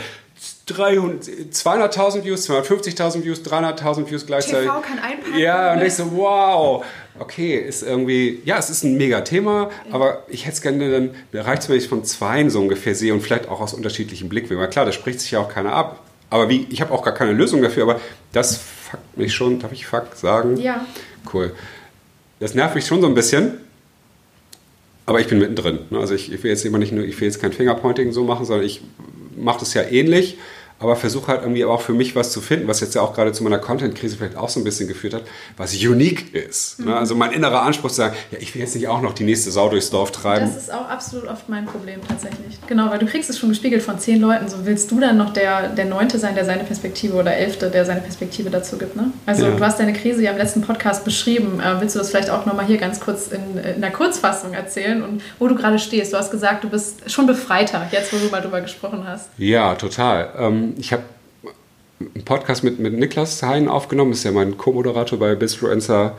200.000 0.68 2.24
Views, 2.24 2.48
250.000 2.48 3.24
Views, 3.24 3.42
300.000 3.42 4.10
Views 4.10 4.26
gleichzeitig. 4.26 4.68
TV 4.68 4.80
kann 4.80 4.98
einpacken. 4.98 5.38
Ja, 5.38 5.72
und 5.72 5.82
ich 5.82 5.94
so, 5.94 6.12
wow. 6.12 6.84
Okay, 7.18 7.56
ist 7.56 7.82
irgendwie, 7.82 8.40
ja, 8.44 8.58
es 8.58 8.70
ist 8.70 8.84
ein 8.84 8.96
mega 8.96 9.22
Thema, 9.22 9.70
aber 9.90 10.24
ich 10.28 10.46
hätte 10.46 10.54
es 10.54 10.62
gerne, 10.62 10.90
dann 10.90 11.10
da 11.32 11.42
reicht 11.42 11.62
es, 11.62 11.68
wenn 11.68 11.76
ich 11.76 11.88
von 11.88 12.04
zweien 12.04 12.48
so 12.50 12.60
ungefähr 12.60 12.94
sehe 12.94 13.12
und 13.12 13.22
vielleicht 13.22 13.48
auch 13.48 13.60
aus 13.60 13.74
unterschiedlichen 13.74 14.28
Blickwinkeln. 14.28 14.70
Klar, 14.70 14.84
da 14.84 14.92
spricht 14.92 15.20
sich 15.20 15.32
ja 15.32 15.40
auch 15.40 15.48
keiner 15.48 15.72
ab. 15.72 16.04
Aber 16.30 16.48
wie, 16.48 16.66
ich 16.70 16.80
habe 16.80 16.92
auch 16.92 17.02
gar 17.02 17.14
keine 17.14 17.32
Lösung 17.32 17.62
dafür, 17.62 17.84
aber 17.84 18.00
das 18.32 18.56
fuckt 18.56 19.16
mich 19.16 19.34
schon, 19.34 19.58
darf 19.58 19.72
ich 19.72 19.86
fuck 19.86 20.14
sagen? 20.14 20.56
Ja. 20.56 20.86
Cool. 21.32 21.54
Das 22.40 22.54
nervt 22.54 22.74
mich 22.74 22.86
schon 22.86 23.00
so 23.00 23.06
ein 23.06 23.14
bisschen. 23.14 23.60
Aber 25.06 25.20
ich 25.20 25.26
bin 25.26 25.38
mittendrin. 25.38 25.78
Also 25.92 26.14
ich, 26.14 26.30
ich, 26.30 26.42
will 26.42 26.50
jetzt 26.50 26.66
immer 26.66 26.78
nicht 26.78 26.92
nur, 26.92 27.04
ich 27.04 27.18
will 27.18 27.26
jetzt 27.26 27.40
kein 27.40 27.52
Fingerpointing 27.52 28.12
so 28.12 28.24
machen, 28.24 28.44
sondern 28.44 28.66
ich 28.66 28.82
mache 29.36 29.60
das 29.60 29.72
ja 29.72 29.82
ähnlich 29.82 30.36
aber 30.80 30.96
versuche 30.96 31.28
halt 31.28 31.42
irgendwie 31.42 31.64
auch 31.64 31.80
für 31.80 31.92
mich 31.92 32.14
was 32.14 32.30
zu 32.30 32.40
finden, 32.40 32.68
was 32.68 32.80
jetzt 32.80 32.94
ja 32.94 33.02
auch 33.02 33.12
gerade 33.14 33.32
zu 33.32 33.42
meiner 33.42 33.58
Content-Krise 33.58 34.16
vielleicht 34.16 34.36
auch 34.36 34.48
so 34.48 34.60
ein 34.60 34.64
bisschen 34.64 34.86
geführt 34.86 35.14
hat, 35.14 35.22
was 35.56 35.74
unique 35.74 36.34
ist. 36.34 36.78
Ne? 36.78 36.86
Mhm. 36.86 36.92
Also 36.92 37.14
mein 37.16 37.32
innerer 37.32 37.62
Anspruch 37.62 37.90
zu 37.90 37.96
sagen, 37.96 38.16
ja, 38.30 38.38
ich 38.40 38.54
will 38.54 38.62
jetzt 38.62 38.74
nicht 38.76 38.86
auch 38.86 39.02
noch 39.02 39.12
die 39.12 39.24
nächste 39.24 39.50
Sau 39.50 39.68
durchs 39.68 39.90
Dorf 39.90 40.12
treiben. 40.12 40.46
Das 40.46 40.56
ist 40.56 40.72
auch 40.72 40.88
absolut 40.88 41.26
oft 41.26 41.48
mein 41.48 41.66
Problem 41.66 42.00
tatsächlich. 42.06 42.58
Genau, 42.68 42.90
weil 42.90 42.98
du 43.00 43.06
kriegst 43.06 43.28
es 43.28 43.38
schon 43.38 43.48
gespiegelt 43.48 43.82
von 43.82 43.98
zehn 43.98 44.20
Leuten. 44.20 44.48
So 44.48 44.64
willst 44.64 44.90
du 44.90 45.00
dann 45.00 45.16
noch 45.16 45.32
der, 45.32 45.68
der 45.68 45.84
Neunte 45.84 46.18
sein, 46.18 46.34
der 46.36 46.44
seine 46.44 46.62
Perspektive 46.62 47.16
oder 47.16 47.34
Elfte, 47.34 47.70
der 47.70 47.84
seine 47.84 48.00
Perspektive 48.00 48.50
dazu 48.50 48.78
gibt. 48.78 48.94
Ne? 48.94 49.10
Also 49.26 49.46
ja. 49.46 49.56
du 49.56 49.64
hast 49.64 49.80
deine 49.80 49.92
Krise 49.92 50.22
ja 50.22 50.30
im 50.30 50.38
letzten 50.38 50.62
Podcast 50.62 51.04
beschrieben. 51.04 51.60
Äh, 51.60 51.80
willst 51.80 51.96
du 51.96 51.98
das 51.98 52.10
vielleicht 52.10 52.30
auch 52.30 52.46
nochmal 52.46 52.66
hier 52.66 52.78
ganz 52.78 53.00
kurz 53.00 53.28
in, 53.28 53.58
in 53.58 53.80
der 53.80 53.90
Kurzfassung 53.90 54.54
erzählen 54.54 55.02
und 55.02 55.22
wo 55.40 55.48
du 55.48 55.56
gerade 55.56 55.80
stehst? 55.80 56.12
Du 56.12 56.16
hast 56.16 56.30
gesagt, 56.30 56.62
du 56.62 56.68
bist 56.68 57.10
schon 57.10 57.26
befreiter, 57.26 57.88
jetzt 57.90 58.12
wo 58.12 58.18
du 58.18 58.30
mal 58.30 58.40
drüber 58.40 58.60
gesprochen 58.60 59.04
hast. 59.06 59.28
Ja, 59.38 59.74
total. 59.74 60.30
Ähm, 60.38 60.67
ich 60.78 60.92
habe 60.92 61.04
einen 62.00 62.24
Podcast 62.24 62.64
mit, 62.64 62.78
mit 62.78 62.92
Niklas 62.94 63.42
Hein 63.42 63.68
aufgenommen, 63.68 64.12
ist 64.12 64.24
ja 64.24 64.32
mein 64.32 64.56
Co-Moderator 64.56 65.18
bei 65.18 65.34
Bizfluencer, 65.34 66.16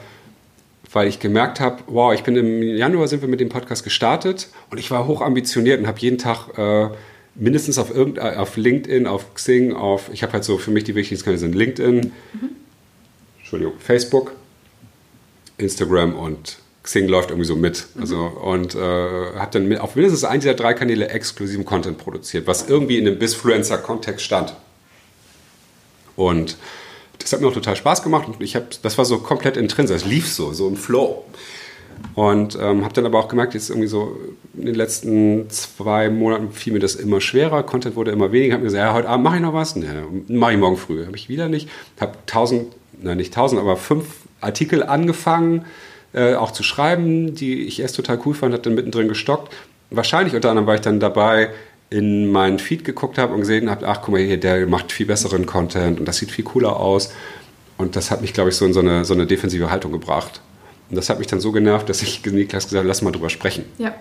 weil 0.91 1.07
ich 1.07 1.19
gemerkt 1.19 1.59
habe, 1.59 1.83
wow, 1.87 2.13
ich 2.13 2.23
bin 2.23 2.35
im 2.35 2.61
Januar 2.61 3.07
sind 3.07 3.21
wir 3.21 3.29
mit 3.29 3.39
dem 3.39 3.49
Podcast 3.49 3.83
gestartet 3.83 4.49
und 4.71 4.77
ich 4.77 4.91
war 4.91 5.07
hoch 5.07 5.21
ambitioniert 5.21 5.79
und 5.79 5.87
habe 5.87 5.99
jeden 5.99 6.17
Tag 6.17 6.57
äh, 6.57 6.89
mindestens 7.35 7.77
auf, 7.77 7.93
irgend, 7.95 8.19
auf 8.19 8.57
LinkedIn, 8.57 9.07
auf 9.07 9.33
Xing, 9.35 9.73
auf, 9.73 10.09
ich 10.11 10.23
habe 10.23 10.33
halt 10.33 10.43
so 10.43 10.57
für 10.57 10.71
mich 10.71 10.83
die 10.83 10.95
wichtigsten 10.95 11.25
Kanäle 11.25 11.39
sind 11.39 11.55
LinkedIn, 11.55 11.95
mhm. 11.95 12.11
Entschuldigung, 13.39 13.73
Facebook, 13.79 14.33
Instagram 15.57 16.15
und 16.15 16.59
Xing 16.83 17.07
läuft 17.07 17.29
irgendwie 17.29 17.47
so 17.47 17.55
mit. 17.55 17.87
Mhm. 17.95 18.01
Also, 18.01 18.17
und 18.17 18.75
äh, 18.75 18.79
habe 18.79 19.49
dann 19.51 19.77
auf 19.77 19.95
mindestens 19.95 20.23
einen 20.23 20.41
dieser 20.41 20.53
drei 20.53 20.73
Kanäle 20.73 21.09
exklusiven 21.09 21.65
Content 21.65 21.97
produziert, 21.97 22.47
was 22.47 22.69
irgendwie 22.69 22.97
in 22.97 23.05
dem 23.05 23.19
Bizfluencer-Kontext 23.19 24.23
stand. 24.23 24.55
Und 26.15 26.57
das 27.19 27.33
hat 27.33 27.41
mir 27.41 27.47
auch 27.47 27.53
total 27.53 27.75
Spaß 27.75 28.01
gemacht 28.03 28.27
und 28.27 28.41
ich 28.41 28.55
habe, 28.55 28.67
das 28.81 28.97
war 28.97 29.05
so 29.05 29.19
komplett 29.19 29.57
intrinsisch, 29.57 30.03
es 30.03 30.05
lief 30.05 30.27
so, 30.27 30.53
so 30.53 30.67
im 30.67 30.77
Flow. 30.77 31.25
Und 32.15 32.57
ähm, 32.59 32.83
habe 32.83 32.93
dann 32.93 33.05
aber 33.05 33.19
auch 33.19 33.27
gemerkt, 33.27 33.53
jetzt 33.53 33.69
irgendwie 33.69 33.87
so 33.87 34.17
in 34.57 34.65
den 34.65 34.75
letzten 34.75 35.49
zwei 35.49 36.09
Monaten 36.09 36.51
fiel 36.51 36.73
mir 36.73 36.79
das 36.79 36.95
immer 36.95 37.19
schwerer, 37.19 37.63
Content 37.63 37.95
wurde 37.95 38.11
immer 38.11 38.31
weniger. 38.31 38.53
Habe 38.53 38.63
mir 38.63 38.69
gesagt, 38.69 38.83
ja, 38.83 38.93
heute 38.93 39.09
Abend 39.09 39.23
mache 39.25 39.35
ich 39.35 39.41
noch 39.41 39.53
was, 39.53 39.75
ne, 39.75 40.05
mache 40.27 40.53
ich 40.53 40.57
morgen 40.57 40.77
früh. 40.77 41.05
Habe 41.05 41.17
ich 41.17 41.29
wieder 41.29 41.49
nicht. 41.49 41.69
Habe 41.99 42.13
tausend, 42.25 42.73
nein 43.01 43.17
nicht 43.17 43.33
tausend, 43.33 43.59
aber 43.59 43.75
fünf 43.75 44.05
Artikel 44.41 44.83
angefangen, 44.83 45.65
äh, 46.13 46.35
auch 46.35 46.51
zu 46.51 46.63
schreiben, 46.63 47.35
die 47.35 47.63
ich 47.63 47.79
erst 47.79 47.95
total 47.95 48.19
cool 48.25 48.33
fand, 48.33 48.53
hat 48.53 48.65
dann 48.65 48.75
mittendrin 48.75 49.07
gestockt. 49.07 49.53
Wahrscheinlich 49.89 50.35
unter 50.35 50.49
anderem 50.49 50.67
war 50.67 50.75
ich 50.75 50.81
dann 50.81 50.99
dabei, 50.99 51.49
in 51.89 52.31
meinen 52.31 52.59
Feed 52.59 52.85
geguckt 52.85 53.17
habe 53.17 53.33
und 53.33 53.39
gesehen 53.39 53.69
habe, 53.69 53.87
ach 53.87 54.01
guck 54.01 54.13
mal 54.13 54.21
hier, 54.21 54.39
der 54.39 54.67
macht 54.67 54.91
viel 54.91 55.07
besseren 55.07 55.45
Content 55.45 55.99
und 55.99 56.05
das 56.07 56.17
sieht 56.17 56.31
viel 56.31 56.45
cooler 56.45 56.77
aus. 56.77 57.11
Und 57.77 57.95
das 57.95 58.11
hat 58.11 58.21
mich, 58.21 58.33
glaube 58.33 58.49
ich, 58.49 58.55
so 58.55 58.65
in 58.65 58.73
so 58.73 58.81
eine, 58.81 59.05
so 59.05 59.13
eine 59.13 59.25
defensive 59.25 59.71
Haltung 59.71 59.91
gebracht. 59.91 60.41
Und 60.89 60.97
das 60.97 61.09
hat 61.09 61.17
mich 61.17 61.27
dann 61.27 61.39
so 61.39 61.51
genervt, 61.51 61.89
dass 61.89 62.01
ich 62.01 62.23
Niklas 62.25 62.65
gesagt 62.65 62.79
habe, 62.79 62.87
lass 62.87 63.01
mal 63.01 63.11
drüber 63.11 63.29
sprechen. 63.29 63.65
Ja. 63.77 63.95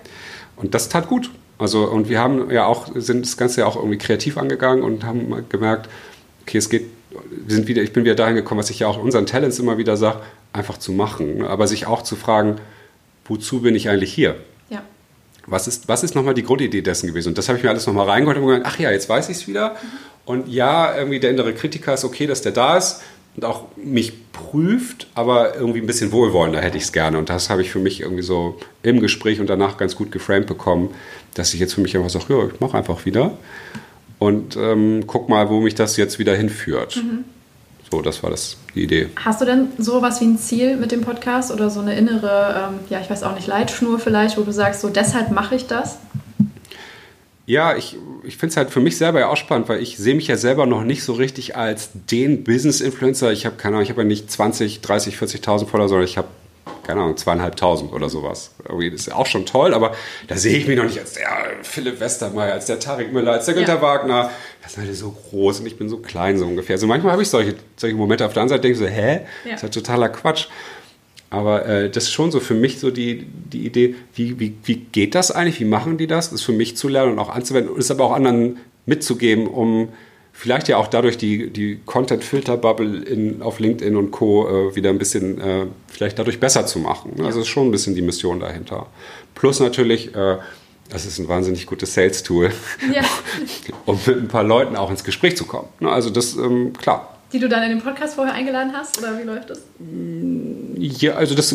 Und 0.56 0.74
das 0.74 0.88
tat 0.88 1.08
gut. 1.08 1.30
Also, 1.58 1.84
und 1.88 2.08
wir 2.08 2.20
haben 2.20 2.50
ja 2.50 2.66
auch, 2.66 2.88
sind 2.94 3.24
das 3.24 3.36
Ganze 3.36 3.60
ja 3.60 3.66
auch 3.66 3.76
irgendwie 3.76 3.98
kreativ 3.98 4.36
angegangen 4.36 4.82
und 4.82 5.04
haben 5.04 5.44
gemerkt, 5.48 5.88
okay, 6.42 6.58
es 6.58 6.68
geht, 6.68 6.86
wir 7.10 7.54
sind 7.54 7.68
wieder, 7.68 7.82
ich 7.82 7.92
bin 7.92 8.04
wieder 8.04 8.14
dahin 8.14 8.36
gekommen, 8.36 8.58
was 8.58 8.70
ich 8.70 8.80
ja 8.80 8.86
auch 8.86 9.02
unseren 9.02 9.26
Talents 9.26 9.58
immer 9.58 9.78
wieder 9.78 9.96
sage, 9.96 10.20
einfach 10.52 10.78
zu 10.78 10.92
machen. 10.92 11.44
Aber 11.44 11.66
sich 11.66 11.86
auch 11.86 12.02
zu 12.02 12.16
fragen, 12.16 12.56
wozu 13.24 13.60
bin 13.60 13.74
ich 13.74 13.88
eigentlich 13.88 14.12
hier? 14.12 14.36
was 15.50 15.66
ist, 15.66 15.88
was 15.88 16.02
ist 16.02 16.14
nochmal 16.14 16.34
die 16.34 16.42
Grundidee 16.42 16.82
dessen 16.82 17.06
gewesen? 17.06 17.28
Und 17.28 17.38
das 17.38 17.48
habe 17.48 17.58
ich 17.58 17.64
mir 17.64 17.70
alles 17.70 17.86
nochmal 17.86 18.08
reingeholt 18.08 18.38
und 18.38 18.46
gesagt, 18.46 18.66
ach 18.66 18.78
ja, 18.78 18.90
jetzt 18.90 19.08
weiß 19.08 19.28
ich 19.28 19.38
es 19.38 19.48
wieder. 19.48 19.76
Und 20.24 20.48
ja, 20.48 20.94
irgendwie 20.96 21.20
der 21.20 21.30
innere 21.30 21.54
Kritiker 21.54 21.94
ist 21.94 22.04
okay, 22.04 22.26
dass 22.26 22.42
der 22.42 22.52
da 22.52 22.76
ist 22.76 23.02
und 23.36 23.44
auch 23.44 23.64
mich 23.76 24.32
prüft, 24.32 25.06
aber 25.14 25.56
irgendwie 25.56 25.80
ein 25.80 25.86
bisschen 25.86 26.12
wohlwollender 26.12 26.60
hätte 26.60 26.76
ich 26.76 26.84
es 26.84 26.92
gerne. 26.92 27.18
Und 27.18 27.30
das 27.30 27.50
habe 27.50 27.62
ich 27.62 27.70
für 27.70 27.78
mich 27.78 28.00
irgendwie 28.00 28.22
so 28.22 28.58
im 28.82 29.00
Gespräch 29.00 29.40
und 29.40 29.48
danach 29.48 29.78
ganz 29.78 29.96
gut 29.96 30.12
geframed 30.12 30.46
bekommen, 30.46 30.90
dass 31.34 31.54
ich 31.54 31.60
jetzt 31.60 31.74
für 31.74 31.80
mich 31.80 31.96
einfach 31.96 32.10
sage, 32.10 32.26
ja, 32.28 32.46
ich 32.52 32.60
mache 32.60 32.76
einfach 32.76 33.06
wieder 33.06 33.38
und 34.18 34.56
ähm, 34.56 35.04
guck 35.06 35.28
mal, 35.28 35.48
wo 35.48 35.60
mich 35.60 35.74
das 35.74 35.96
jetzt 35.96 36.18
wieder 36.18 36.34
hinführt. 36.36 36.96
Mhm. 36.96 37.24
So, 37.90 38.02
das 38.02 38.22
war 38.22 38.30
das, 38.30 38.56
die 38.74 38.84
Idee. 38.84 39.08
Hast 39.16 39.40
du 39.40 39.44
denn 39.46 39.68
sowas 39.78 40.20
wie 40.20 40.26
ein 40.26 40.38
Ziel 40.38 40.76
mit 40.76 40.92
dem 40.92 41.00
Podcast 41.00 41.50
oder 41.50 41.70
so 41.70 41.80
eine 41.80 41.96
innere, 41.96 42.68
ähm, 42.68 42.80
ja, 42.90 43.00
ich 43.00 43.08
weiß 43.08 43.22
auch 43.22 43.34
nicht, 43.34 43.46
Leitschnur 43.46 43.98
vielleicht, 43.98 44.36
wo 44.36 44.42
du 44.42 44.52
sagst, 44.52 44.82
so 44.82 44.88
deshalb 44.90 45.30
mache 45.30 45.54
ich 45.54 45.66
das? 45.66 45.98
Ja, 47.46 47.74
ich, 47.76 47.96
ich 48.24 48.36
finde 48.36 48.50
es 48.50 48.56
halt 48.58 48.68
für 48.68 48.80
mich 48.80 48.98
selber 48.98 49.20
ja 49.20 49.28
auch 49.28 49.38
spannend, 49.38 49.70
weil 49.70 49.80
ich 49.80 49.96
sehe 49.96 50.14
mich 50.14 50.26
ja 50.26 50.36
selber 50.36 50.66
noch 50.66 50.84
nicht 50.84 51.02
so 51.02 51.14
richtig 51.14 51.56
als 51.56 51.88
den 52.10 52.44
Business-Influencer. 52.44 53.32
Ich 53.32 53.46
habe 53.46 53.56
keine 53.56 53.76
Ahnung, 53.76 53.84
ich 53.84 53.90
habe 53.90 54.02
ja 54.02 54.06
nicht 54.06 54.30
20, 54.30 54.82
30, 54.82 55.16
40.000 55.16 55.66
Follower, 55.66 55.88
sondern 55.88 56.04
ich 56.04 56.18
habe 56.18 56.28
keine 56.88 57.02
Ahnung, 57.02 57.18
zweieinhalbtausend 57.18 57.92
oder 57.92 58.08
sowas. 58.08 58.52
Irgendwie, 58.66 58.90
das 58.90 59.02
ist 59.02 59.12
auch 59.12 59.26
schon 59.26 59.44
toll, 59.44 59.74
aber 59.74 59.92
da 60.26 60.36
sehe 60.36 60.56
ich 60.56 60.66
mich 60.66 60.78
noch 60.78 60.84
nicht 60.84 60.98
als 60.98 61.12
der 61.12 61.28
Philipp 61.60 62.00
Westermeier, 62.00 62.54
als 62.54 62.64
der 62.64 62.80
Tarek 62.80 63.12
Müller, 63.12 63.32
als 63.32 63.44
der 63.44 63.52
Günter 63.52 63.74
ja. 63.74 63.82
Wagner. 63.82 64.30
Das 64.62 64.72
sind 64.72 64.86
halt 64.86 64.96
so 64.96 65.10
groß 65.10 65.60
und 65.60 65.66
ich 65.66 65.76
bin 65.76 65.90
so 65.90 65.98
klein 65.98 66.38
so 66.38 66.46
ungefähr. 66.46 66.76
Also 66.76 66.86
manchmal 66.86 67.12
habe 67.12 67.22
ich 67.22 67.28
solche, 67.28 67.56
solche 67.76 67.94
Momente 67.94 68.24
auf 68.24 68.32
der 68.32 68.40
anderen 68.40 68.56
Seite, 68.56 68.62
denke 68.62 68.82
ich 68.82 68.90
so, 68.90 68.90
hä? 68.90 69.20
Ja. 69.44 69.50
Das 69.50 69.56
ist 69.56 69.62
halt 69.64 69.74
totaler 69.74 70.08
Quatsch. 70.08 70.46
Aber 71.28 71.66
äh, 71.66 71.90
das 71.90 72.04
ist 72.04 72.12
schon 72.12 72.30
so 72.30 72.40
für 72.40 72.54
mich 72.54 72.80
so 72.80 72.90
die, 72.90 73.26
die 73.26 73.66
Idee, 73.66 73.94
wie, 74.14 74.40
wie, 74.40 74.54
wie 74.64 74.76
geht 74.76 75.14
das 75.14 75.30
eigentlich? 75.30 75.60
Wie 75.60 75.66
machen 75.66 75.98
die 75.98 76.06
das? 76.06 76.30
Das 76.30 76.40
ist 76.40 76.46
für 76.46 76.52
mich 76.52 76.78
zu 76.78 76.88
lernen 76.88 77.12
und 77.12 77.18
auch 77.18 77.28
anzuwenden 77.28 77.70
und 77.70 77.80
es 77.80 77.90
aber 77.90 78.04
auch 78.04 78.12
anderen 78.12 78.56
mitzugeben, 78.86 79.46
um 79.46 79.90
vielleicht 80.38 80.68
ja 80.68 80.76
auch 80.76 80.86
dadurch 80.86 81.18
die, 81.18 81.50
die 81.50 81.80
Content-Filter-Bubble 81.84 83.36
auf 83.40 83.58
LinkedIn 83.58 83.96
und 83.96 84.12
Co. 84.12 84.68
Äh, 84.70 84.76
wieder 84.76 84.90
ein 84.90 84.98
bisschen 84.98 85.40
äh, 85.40 85.66
vielleicht 85.88 86.16
dadurch 86.16 86.38
besser 86.38 86.64
zu 86.64 86.78
machen. 86.78 87.14
Ja. 87.18 87.24
Also 87.24 87.40
ist 87.40 87.48
schon 87.48 87.66
ein 87.66 87.70
bisschen 87.72 87.96
die 87.96 88.02
Mission 88.02 88.38
dahinter. 88.38 88.86
Plus 89.34 89.58
natürlich, 89.58 90.14
äh, 90.14 90.36
das 90.90 91.06
ist 91.06 91.18
ein 91.18 91.26
wahnsinnig 91.26 91.66
gutes 91.66 91.92
Sales-Tool, 91.94 92.52
ja. 92.94 93.02
um 93.86 93.98
mit 94.06 94.16
ein 94.16 94.28
paar 94.28 94.44
Leuten 94.44 94.76
auch 94.76 94.90
ins 94.90 95.02
Gespräch 95.02 95.36
zu 95.36 95.44
kommen. 95.44 95.68
Ne, 95.80 95.90
also 95.90 96.08
das, 96.08 96.36
ähm, 96.36 96.72
klar. 96.72 97.18
Die 97.32 97.40
du 97.40 97.48
dann 97.48 97.64
in 97.64 97.70
den 97.70 97.82
Podcast 97.82 98.14
vorher 98.14 98.32
eingeladen 98.32 98.72
hast, 98.72 98.96
oder 98.98 99.18
wie 99.18 99.24
läuft 99.24 99.50
das? 99.50 99.60
Ja, 100.76 101.14
also 101.14 101.34
das, 101.34 101.52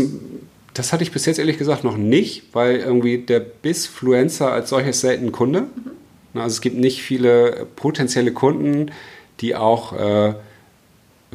das 0.73 0.91
hatte 0.91 1.03
ich 1.03 1.11
bis 1.13 1.25
jetzt 1.25 1.39
ehrlich 1.39 1.57
gesagt 1.57 1.85
noch 1.85 1.95
nicht, 1.95 2.43
weil 2.51 2.75
irgendwie 2.75 3.19
der 3.19 3.39
Bisfluencer 3.39 4.51
als 4.51 4.69
solches 4.69 4.99
selten 4.99 5.31
Kunde. 5.31 5.61
Mhm 5.61 6.02
also 6.41 6.53
es 6.53 6.61
gibt 6.61 6.77
nicht 6.77 7.01
viele 7.01 7.67
potenzielle 7.75 8.31
Kunden, 8.31 8.91
die 9.39 9.55
auch 9.55 9.93
äh, 9.93 10.33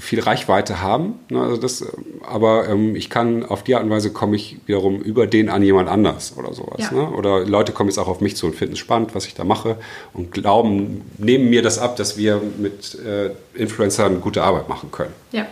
viel 0.01 0.21
Reichweite 0.21 0.81
haben. 0.81 1.15
Ne? 1.29 1.41
Also 1.41 1.57
das, 1.57 1.85
aber 2.23 2.69
ähm, 2.69 2.97
ich 2.97 3.11
kann 3.11 3.45
auf 3.45 3.63
die 3.63 3.75
Art 3.75 3.85
und 3.85 3.91
Weise 3.91 4.13
komme 4.13 4.37
ich 4.37 4.59
wiederum 4.67 5.01
über 5.01 5.27
den 5.27 5.49
an 5.49 5.63
jemand 5.63 5.89
anders 5.89 6.35
oder 6.37 6.53
sowas. 6.55 6.79
Ja. 6.79 6.93
Ne? 6.93 7.11
Oder 7.11 7.45
Leute 7.45 7.73
kommen 7.73 7.89
jetzt 7.89 7.99
auch 7.99 8.09
auf 8.09 8.21
mich 8.21 8.37
zu 8.37 8.47
und 8.47 8.55
finden 8.55 8.75
es 8.75 8.79
spannend, 8.79 9.15
was 9.15 9.27
ich 9.27 9.35
da 9.35 9.45
mache 9.45 9.77
und 10.15 10.33
glauben, 10.33 11.03
nehmen 11.19 11.51
mir 11.51 11.63
das 11.63 11.79
ab, 11.79 11.97
dass 11.97 12.17
wir 12.17 12.41
mit 12.59 12.97
äh, 13.05 13.31
Influencern 13.55 14.21
gute 14.21 14.43
Arbeit 14.43 14.69
machen 14.69 14.91
können. 14.91 15.13
Ja. 15.33 15.47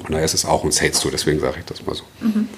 Und 0.00 0.12
daher 0.12 0.24
ist 0.24 0.34
es 0.34 0.44
auch 0.44 0.64
ein 0.64 0.70
Sales-Tool, 0.70 1.10
deswegen 1.10 1.40
sage 1.40 1.56
ich 1.58 1.64
das 1.64 1.84
mal 1.84 1.94
so. 1.94 2.04
Mhm. 2.20 2.48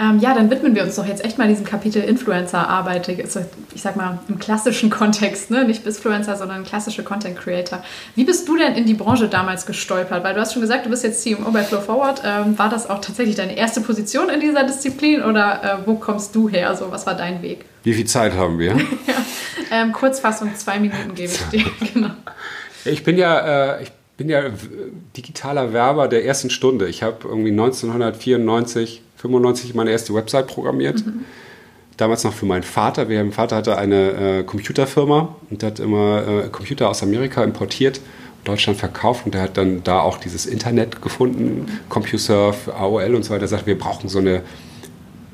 Ähm, 0.00 0.18
ja, 0.18 0.34
dann 0.34 0.50
widmen 0.50 0.74
wir 0.74 0.82
uns 0.82 0.96
doch 0.96 1.06
jetzt 1.06 1.24
echt 1.24 1.38
mal 1.38 1.46
diesem 1.46 1.64
Kapitel 1.64 2.02
Influencer-Arbeit. 2.02 3.08
Ich 3.08 3.82
sag 3.82 3.94
mal 3.94 4.18
im 4.28 4.38
klassischen 4.38 4.90
Kontext, 4.90 5.50
ne? 5.50 5.64
nicht 5.64 5.86
Influencer, 5.86 6.36
sondern 6.36 6.64
klassische 6.64 7.04
Content 7.04 7.38
Creator. 7.38 7.82
Wie 8.16 8.24
bist 8.24 8.48
du 8.48 8.56
denn 8.56 8.74
in 8.74 8.86
die 8.86 8.94
Branche 8.94 9.28
damals 9.28 9.66
gestolpert? 9.66 10.24
Weil 10.24 10.34
du 10.34 10.40
hast 10.40 10.52
schon 10.52 10.62
gesagt, 10.62 10.86
du 10.86 10.90
bist 10.90 11.04
jetzt 11.04 11.22
CMO 11.22 11.50
bei 11.52 11.62
Flow 11.62 11.80
Forward. 11.80 12.22
Ähm, 12.24 12.58
war 12.58 12.68
das 12.68 12.90
auch 12.90 13.00
tatsächlich 13.00 13.36
deine 13.36 13.56
erste 13.56 13.80
Position 13.80 14.28
in 14.30 14.40
dieser 14.40 14.64
Disziplin 14.64 15.22
oder 15.22 15.62
äh, 15.62 15.86
wo 15.86 15.94
kommst 15.94 16.34
du 16.34 16.48
her? 16.48 16.74
So, 16.74 16.90
was 16.90 17.06
war 17.06 17.14
dein 17.14 17.40
Weg? 17.42 17.64
Wie 17.84 17.94
viel 17.94 18.06
Zeit 18.06 18.34
haben 18.34 18.58
wir? 18.58 18.72
ja, 19.06 19.14
ähm, 19.70 19.92
Kurzfassung, 19.92 20.56
zwei 20.56 20.80
Minuten 20.80 21.14
gebe 21.14 21.32
ich 21.32 21.42
dir. 21.50 21.64
genau. 21.94 22.10
Ich 22.84 23.04
bin 23.04 23.16
ja, 23.16 23.76
äh, 23.76 23.82
ich 23.84 23.92
bin 24.16 24.28
ja 24.28 24.42
digitaler 25.16 25.72
Werber 25.72 26.08
der 26.08 26.24
ersten 26.24 26.50
Stunde. 26.50 26.88
Ich 26.88 27.02
habe 27.02 27.26
irgendwie 27.28 27.50
1994 27.50 29.02
95 29.16 29.74
meine 29.74 29.90
erste 29.90 30.14
Website 30.14 30.46
programmiert. 30.46 31.04
Mhm. 31.04 31.24
Damals 31.96 32.24
noch 32.24 32.32
für 32.32 32.46
meinen 32.46 32.62
Vater. 32.62 33.06
Mein 33.06 33.32
Vater 33.32 33.56
hatte 33.56 33.78
eine 33.78 34.40
äh, 34.40 34.42
Computerfirma 34.44 35.34
und 35.50 35.62
hat 35.62 35.80
immer 35.80 36.26
äh, 36.26 36.48
Computer 36.48 36.90
aus 36.90 37.02
Amerika 37.02 37.42
importiert, 37.42 38.00
Deutschland 38.42 38.78
verkauft 38.78 39.24
und 39.24 39.34
der 39.34 39.42
hat 39.42 39.56
dann 39.56 39.82
da 39.84 40.00
auch 40.00 40.18
dieses 40.18 40.44
Internet 40.44 41.00
gefunden, 41.00 41.80
CompuServe, 41.88 42.74
AOL 42.74 43.14
und 43.14 43.22
so 43.22 43.32
weiter. 43.32 43.42
Er 43.42 43.48
sagt, 43.48 43.66
wir 43.66 43.78
brauchen 43.78 44.08
so 44.08 44.18
eine 44.18 44.42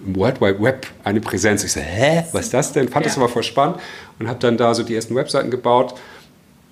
World 0.05 0.41
Wide 0.41 0.63
Web, 0.63 0.87
eine 1.03 1.21
Präsenz. 1.21 1.65
Ich 1.65 1.73
so, 1.73 1.81
hä, 1.81 2.25
was 2.33 2.47
ist 2.47 2.55
das 2.55 2.73
denn? 2.73 2.89
Fand 2.89 3.07
ja. 3.07 3.11
das 3.11 3.19
aber 3.19 3.29
voll 3.29 3.43
spannend 3.43 3.79
und 4.19 4.29
habe 4.29 4.39
dann 4.39 4.57
da 4.57 4.75
so 4.75 4.83
die 4.83 4.95
ersten 4.95 5.15
Webseiten 5.15 5.51
gebaut 5.51 5.95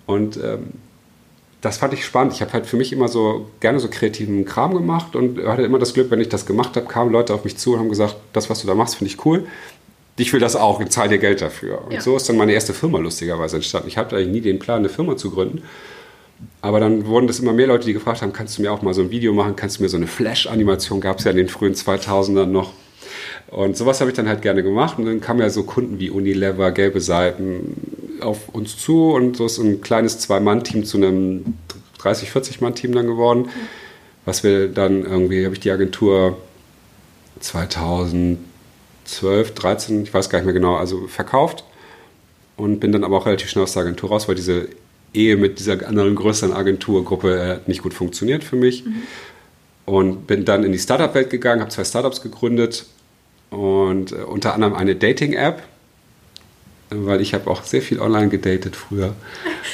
und 0.07 0.37
ähm, 0.37 0.75
das 1.61 1.79
fand 1.79 1.92
ich 1.92 2.05
spannend. 2.05 2.33
Ich 2.35 2.40
habe 2.40 2.53
halt 2.53 2.66
für 2.66 2.77
mich 2.77 2.92
immer 2.92 3.09
so 3.09 3.47
gerne 3.61 3.81
so 3.81 3.88
kreativen 3.88 4.44
Kram 4.44 4.75
gemacht 4.75 5.16
und 5.16 5.44
hatte 5.44 5.62
immer 5.62 5.79
das 5.79 5.92
Glück, 5.92 6.11
wenn 6.11 6.21
ich 6.21 6.29
das 6.29 6.47
gemacht 6.47 6.77
habe, 6.77 6.87
kamen 6.87 7.11
Leute 7.11 7.35
auf 7.35 7.44
mich 7.44 7.57
zu 7.57 7.73
und 7.73 7.81
haben 7.81 7.88
gesagt, 7.88 8.16
das, 8.33 8.49
was 8.49 8.61
du 8.61 8.66
da 8.66 8.75
machst, 8.75 8.97
finde 8.97 9.12
ich 9.12 9.25
cool. 9.25 9.47
Ich 10.16 10.33
will 10.33 10.40
das 10.40 10.57
auch, 10.57 10.81
ich 10.81 10.88
zahle 10.88 11.11
dir 11.11 11.18
Geld 11.18 11.40
dafür. 11.40 11.85
Und 11.85 11.92
ja. 11.92 12.01
so 12.01 12.16
ist 12.16 12.29
dann 12.29 12.37
meine 12.37 12.53
erste 12.53 12.75
Firma 12.75 12.99
lustigerweise 12.99 13.57
entstanden. 13.57 13.88
Ich 13.88 13.97
hatte 13.97 14.16
eigentlich 14.16 14.29
nie 14.29 14.40
den 14.40 14.59
Plan, 14.59 14.79
eine 14.79 14.88
Firma 14.88 15.16
zu 15.16 15.31
gründen. 15.31 15.62
Aber 16.61 16.79
dann 16.81 17.07
wurden 17.07 17.27
das 17.27 17.40
immer 17.40 17.53
mehr 17.53 17.66
Leute, 17.66 17.87
die 17.87 17.92
gefragt 17.92 18.23
haben, 18.23 18.33
kannst 18.33 18.59
du 18.59 18.62
mir 18.62 18.73
auch 18.73 18.83
mal 18.83 18.94
so 18.94 19.03
ein 19.03 19.11
Video 19.11 19.33
machen, 19.33 19.57
kannst 19.57 19.79
du 19.79 19.83
mir 19.83 19.88
so 19.88 19.97
eine 19.97 20.07
Flash-Animation, 20.07 21.01
gab 21.01 21.18
es 21.18 21.25
ja 21.25 21.33
in 21.33 21.37
den 21.37 21.49
frühen 21.49 21.75
2000ern 21.75 22.47
noch. 22.47 22.73
Und 23.49 23.77
sowas 23.77 24.01
habe 24.01 24.11
ich 24.11 24.16
dann 24.16 24.29
halt 24.29 24.42
gerne 24.42 24.62
gemacht. 24.62 24.99
Und 24.99 25.07
dann 25.07 25.21
kamen 25.21 25.40
ja 25.40 25.51
so 25.51 25.64
Kunden 25.64 25.99
wie 25.99 26.11
Unilever, 26.11 26.71
Gelbe 26.71 27.01
Seiten, 27.01 27.97
auf 28.20 28.48
uns 28.48 28.76
zu 28.76 29.12
und 29.12 29.37
so 29.37 29.46
ist 29.46 29.59
ein 29.59 29.81
kleines 29.81 30.18
Zwei-Mann-Team 30.18 30.85
zu 30.85 30.96
einem 30.96 31.54
30, 31.98 32.31
40-Mann-Team 32.31 32.92
dann 32.92 33.07
geworden. 33.07 33.42
Mhm. 33.42 33.50
Was 34.24 34.44
wir 34.44 34.68
dann 34.68 35.04
irgendwie, 35.04 35.44
habe 35.44 35.54
ich 35.54 35.61
die 35.61 35.70
Agentur 35.70 36.37
2012, 37.40 39.54
13, 39.54 40.02
ich 40.02 40.12
weiß 40.12 40.28
gar 40.28 40.38
nicht 40.38 40.46
mehr 40.46 40.54
genau, 40.54 40.76
also 40.76 41.07
verkauft 41.07 41.64
und 42.57 42.81
bin 42.81 42.92
dann 42.92 43.04
aber 43.04 43.16
auch 43.16 43.26
relativ 43.26 43.48
schnell 43.48 43.62
aus 43.62 43.72
der 43.72 43.83
Agentur 43.83 44.11
raus, 44.11 44.28
weil 44.28 44.35
diese 44.35 44.68
Ehe 45.14 45.37
mit 45.37 45.59
dieser 45.59 45.87
anderen 45.87 46.14
größeren 46.14 46.52
Agenturgruppe 46.52 47.40
äh, 47.40 47.59
nicht 47.66 47.83
gut 47.83 47.94
funktioniert 47.94 48.44
für 48.44 48.57
mich. 48.57 48.85
Mhm. 48.85 49.02
Und 49.87 50.26
bin 50.26 50.44
dann 50.44 50.64
in 50.64 50.72
die 50.72 50.78
Startup-Welt 50.78 51.31
gegangen, 51.31 51.62
habe 51.62 51.70
zwei 51.70 51.85
Startups 51.85 52.20
gegründet 52.20 52.85
und 53.50 54.12
äh, 54.12 54.16
unter 54.16 54.52
anderem 54.52 54.74
eine 54.74 54.96
Dating-App, 54.96 55.62
weil 56.90 57.20
ich 57.20 57.35
habe 57.35 57.51
auch 57.51 57.64
sehr 57.64 57.83
viel 57.83 58.01
online 58.01 58.29
gedatet 58.29 58.77
früher. 58.77 59.14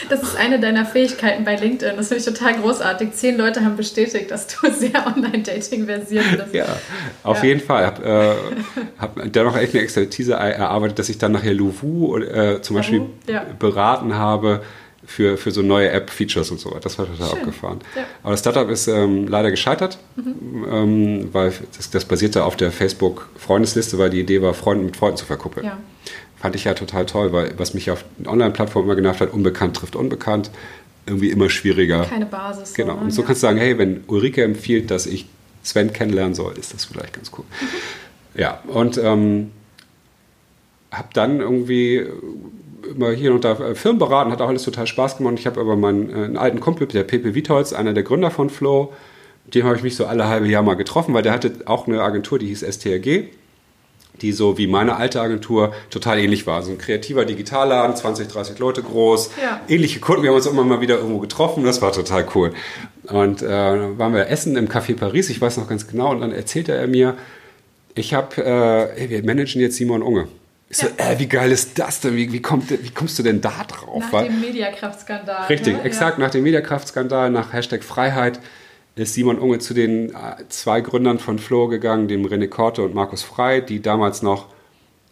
Das 0.08 0.22
ist 0.22 0.36
eine 0.36 0.58
deiner 0.58 0.84
Fähigkeiten 0.84 1.44
bei 1.44 1.56
LinkedIn. 1.56 1.96
Das 1.96 2.08
finde 2.08 2.22
ich 2.22 2.26
total 2.26 2.60
großartig. 2.60 3.12
Zehn 3.12 3.36
Leute 3.36 3.64
haben 3.64 3.76
bestätigt, 3.76 4.30
dass 4.30 4.46
du 4.48 4.70
sehr 4.78 5.06
online-dating 5.06 5.86
versiert 5.86 6.24
bist. 6.30 6.54
Ja, 6.54 6.66
auf 7.22 7.38
ja. 7.38 7.44
jeden 7.44 7.60
Fall. 7.60 7.82
Ich 7.82 7.86
habe 7.86 8.36
äh, 8.40 9.00
hab 9.00 9.32
da 9.32 9.44
noch 9.44 9.56
echt 9.56 9.74
eine 9.74 9.82
Expertise 9.82 10.34
erarbeitet, 10.34 10.98
dass 10.98 11.08
ich 11.08 11.18
dann 11.18 11.32
nachher 11.32 11.54
Luvu 11.54 12.18
äh, 12.18 12.60
zum 12.62 12.76
Beispiel 12.76 13.02
ja. 13.28 13.44
beraten 13.58 14.14
habe 14.14 14.62
für, 15.06 15.36
für 15.36 15.50
so 15.50 15.62
neue 15.62 15.90
App-Features 15.90 16.50
und 16.50 16.58
so 16.58 16.70
weiter. 16.70 16.80
Das 16.80 16.98
war 16.98 17.06
total 17.06 17.28
Schön. 17.28 17.38
abgefahren. 17.38 17.78
Ja. 17.94 18.04
Aber 18.22 18.32
das 18.32 18.40
Startup 18.40 18.68
ist 18.68 18.88
ähm, 18.88 19.28
leider 19.28 19.50
gescheitert, 19.50 19.98
mhm. 20.16 20.66
ähm, 20.70 21.28
weil 21.32 21.52
das, 21.76 21.90
das, 21.90 22.04
basierte 22.04 22.44
auf 22.44 22.56
der 22.56 22.72
Facebook-Freundesliste, 22.72 23.98
weil 23.98 24.10
die 24.10 24.20
Idee 24.20 24.42
war, 24.42 24.54
Freunde 24.54 24.84
mit 24.84 24.96
Freunden 24.96 25.18
zu 25.18 25.26
verkuppeln. 25.26 25.66
Ja 25.66 25.78
fand 26.44 26.56
ich 26.56 26.64
ja 26.64 26.74
total 26.74 27.06
toll, 27.06 27.32
weil 27.32 27.54
was 27.56 27.72
mich 27.72 27.90
auf 27.90 28.04
Online-Plattformen 28.26 28.86
immer 28.86 28.96
genervt 28.96 29.22
hat, 29.22 29.32
unbekannt 29.32 29.76
trifft 29.76 29.96
unbekannt, 29.96 30.50
irgendwie 31.06 31.30
immer 31.30 31.48
schwieriger. 31.48 32.04
Keine 32.04 32.26
Basis. 32.26 32.74
Genau. 32.74 32.96
Ne? 32.96 33.00
Und 33.00 33.12
so 33.12 33.22
ja. 33.22 33.26
kannst 33.28 33.42
du 33.42 33.46
sagen, 33.46 33.56
hey, 33.56 33.78
wenn 33.78 34.04
Ulrike 34.08 34.44
empfiehlt, 34.44 34.90
dass 34.90 35.06
ich 35.06 35.24
Sven 35.62 35.94
kennenlernen 35.94 36.34
soll, 36.34 36.58
ist 36.58 36.74
das 36.74 36.84
vielleicht 36.84 37.14
ganz 37.14 37.30
cool. 37.38 37.46
Mhm. 37.48 38.38
Ja, 38.38 38.60
und 38.66 38.98
ähm, 38.98 39.52
habe 40.92 41.08
dann 41.14 41.40
irgendwie 41.40 42.04
immer 42.94 43.12
hier 43.12 43.32
und 43.32 43.42
da 43.42 43.54
Firmen 43.74 43.98
beraten, 43.98 44.30
hat 44.30 44.42
auch 44.42 44.48
alles 44.48 44.64
total 44.64 44.86
Spaß 44.86 45.16
gemacht. 45.16 45.36
Ich 45.38 45.46
habe 45.46 45.58
aber 45.58 45.76
meinen 45.76 46.10
äh, 46.10 46.24
einen 46.24 46.36
alten 46.36 46.60
Kumpel, 46.60 46.86
der 46.88 47.04
Pepe 47.04 47.34
Witholz, 47.34 47.72
einer 47.72 47.94
der 47.94 48.02
Gründer 48.02 48.30
von 48.30 48.50
Flow, 48.50 48.92
dem 49.46 49.64
habe 49.64 49.76
ich 49.76 49.82
mich 49.82 49.96
so 49.96 50.04
alle 50.04 50.28
halbe 50.28 50.46
Jahr 50.46 50.62
mal 50.62 50.74
getroffen, 50.74 51.14
weil 51.14 51.22
der 51.22 51.32
hatte 51.32 51.54
auch 51.64 51.86
eine 51.86 52.02
Agentur, 52.02 52.38
die 52.38 52.48
hieß 52.48 52.60
STRG 52.70 53.30
die 54.22 54.32
so 54.32 54.58
wie 54.58 54.66
meine 54.66 54.96
alte 54.96 55.20
Agentur 55.20 55.72
total 55.90 56.18
ähnlich 56.18 56.46
war. 56.46 56.62
So 56.62 56.70
ein 56.70 56.78
kreativer 56.78 57.24
Digitalladen, 57.24 57.96
20, 57.96 58.28
30 58.28 58.58
Leute 58.58 58.82
groß, 58.82 59.30
ja. 59.42 59.60
ähnliche 59.68 60.00
Kunden. 60.00 60.22
Wir 60.22 60.30
haben 60.30 60.36
uns 60.36 60.46
immer 60.46 60.64
mal 60.64 60.80
wieder 60.80 60.96
irgendwo 60.98 61.18
getroffen, 61.18 61.64
das 61.64 61.82
war 61.82 61.92
total 61.92 62.26
cool. 62.34 62.52
Und 63.04 63.42
äh, 63.42 63.48
waren 63.98 64.14
wir 64.14 64.28
essen 64.28 64.56
im 64.56 64.68
Café 64.68 64.96
Paris, 64.96 65.30
ich 65.30 65.40
weiß 65.40 65.56
noch 65.56 65.68
ganz 65.68 65.86
genau, 65.86 66.10
und 66.10 66.20
dann 66.20 66.32
erzählte 66.32 66.72
er 66.72 66.86
mir, 66.86 67.16
ich 67.94 68.14
habe, 68.14 68.44
äh, 68.96 69.08
wir 69.08 69.24
managen 69.24 69.60
jetzt 69.60 69.76
Simon 69.76 70.02
Unge. 70.02 70.28
Ich 70.68 70.78
so, 70.78 70.86
äh, 70.96 71.18
wie 71.18 71.26
geil 71.26 71.52
ist 71.52 71.78
das 71.78 72.00
denn? 72.00 72.16
Wie, 72.16 72.32
wie, 72.32 72.40
kommt, 72.40 72.70
wie 72.70 72.90
kommst 72.90 73.18
du 73.18 73.22
denn 73.22 73.40
da 73.40 73.64
drauf? 73.68 74.02
Nach 74.10 74.22
dem 74.22 74.40
Mediakraftskandal. 74.40 75.46
Richtig, 75.46 75.74
ne? 75.74 75.82
exakt, 75.82 76.18
ja. 76.18 76.24
nach 76.24 76.30
dem 76.30 76.42
Mediakraftskandal, 76.42 77.30
nach 77.30 77.52
Hashtag 77.52 77.84
Freiheit 77.84 78.40
ist 78.96 79.14
Simon 79.14 79.38
Unge 79.38 79.58
zu 79.58 79.74
den 79.74 80.10
äh, 80.10 80.44
zwei 80.48 80.80
Gründern 80.80 81.18
von 81.18 81.38
Flow 81.38 81.68
gegangen, 81.68 82.08
dem 82.08 82.24
René 82.26 82.48
Korte 82.48 82.82
und 82.82 82.94
Markus 82.94 83.22
Frei, 83.22 83.60
die 83.60 83.82
damals 83.82 84.22
noch, 84.22 84.46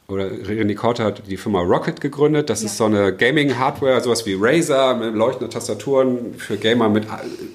oder 0.09 0.27
René 0.27 0.75
Korte 0.75 1.05
hat 1.05 1.23
die 1.29 1.37
Firma 1.37 1.61
Rocket 1.61 2.01
gegründet. 2.01 2.51
Das 2.51 2.61
ja. 2.61 2.67
ist 2.67 2.77
so 2.77 2.85
eine 2.85 3.15
Gaming-Hardware, 3.15 4.01
sowas 4.01 4.27
wie 4.27 4.37
Razer 4.39 4.95
mit 4.95 5.15
leuchtenden 5.15 5.51
Tastaturen 5.51 6.35
für 6.37 6.57
Gamer 6.57 6.89
mit 6.89 7.07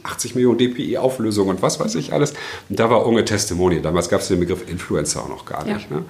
80 0.03 0.35
Millionen 0.35 0.57
DPI-Auflösung 0.57 1.49
und 1.49 1.61
was 1.61 1.79
weiß 1.79 1.95
ich 1.95 2.13
alles. 2.13 2.33
Und 2.69 2.79
da 2.79 2.89
war 2.89 3.05
Unge 3.05 3.23
Testimonial. 3.23 3.81
Damals 3.81 4.09
gab 4.09 4.21
es 4.21 4.27
den 4.27 4.39
Begriff 4.39 4.67
Influencer 4.67 5.21
auch 5.21 5.29
noch 5.29 5.45
gar 5.45 5.65
nicht. 5.65 5.89
Ja. 5.89 5.97
Ne? 5.97 6.05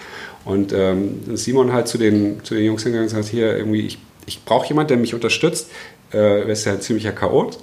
Und 0.46 0.74
ähm, 0.74 1.36
Simon 1.36 1.74
halt 1.74 1.88
zu 1.88 1.98
den, 1.98 2.44
zu 2.44 2.56
den 2.56 2.66
Jungs 2.66 2.84
hingegangen 2.84 3.10
und 3.10 3.16
gesagt, 3.16 3.30
hier 3.30 3.58
irgendwie, 3.58 3.82
ich, 3.82 4.00
ich 4.26 4.46
brauche 4.46 4.68
jemanden, 4.68 4.90
der 4.90 4.98
mich 4.98 5.14
unterstützt. 5.14 5.70
Äh, 6.14 6.18
er 6.18 6.50
ist 6.50 6.66
ja 6.66 6.74
ein 6.74 6.82
ziemlicher 6.82 7.12
Chaot. 7.12 7.60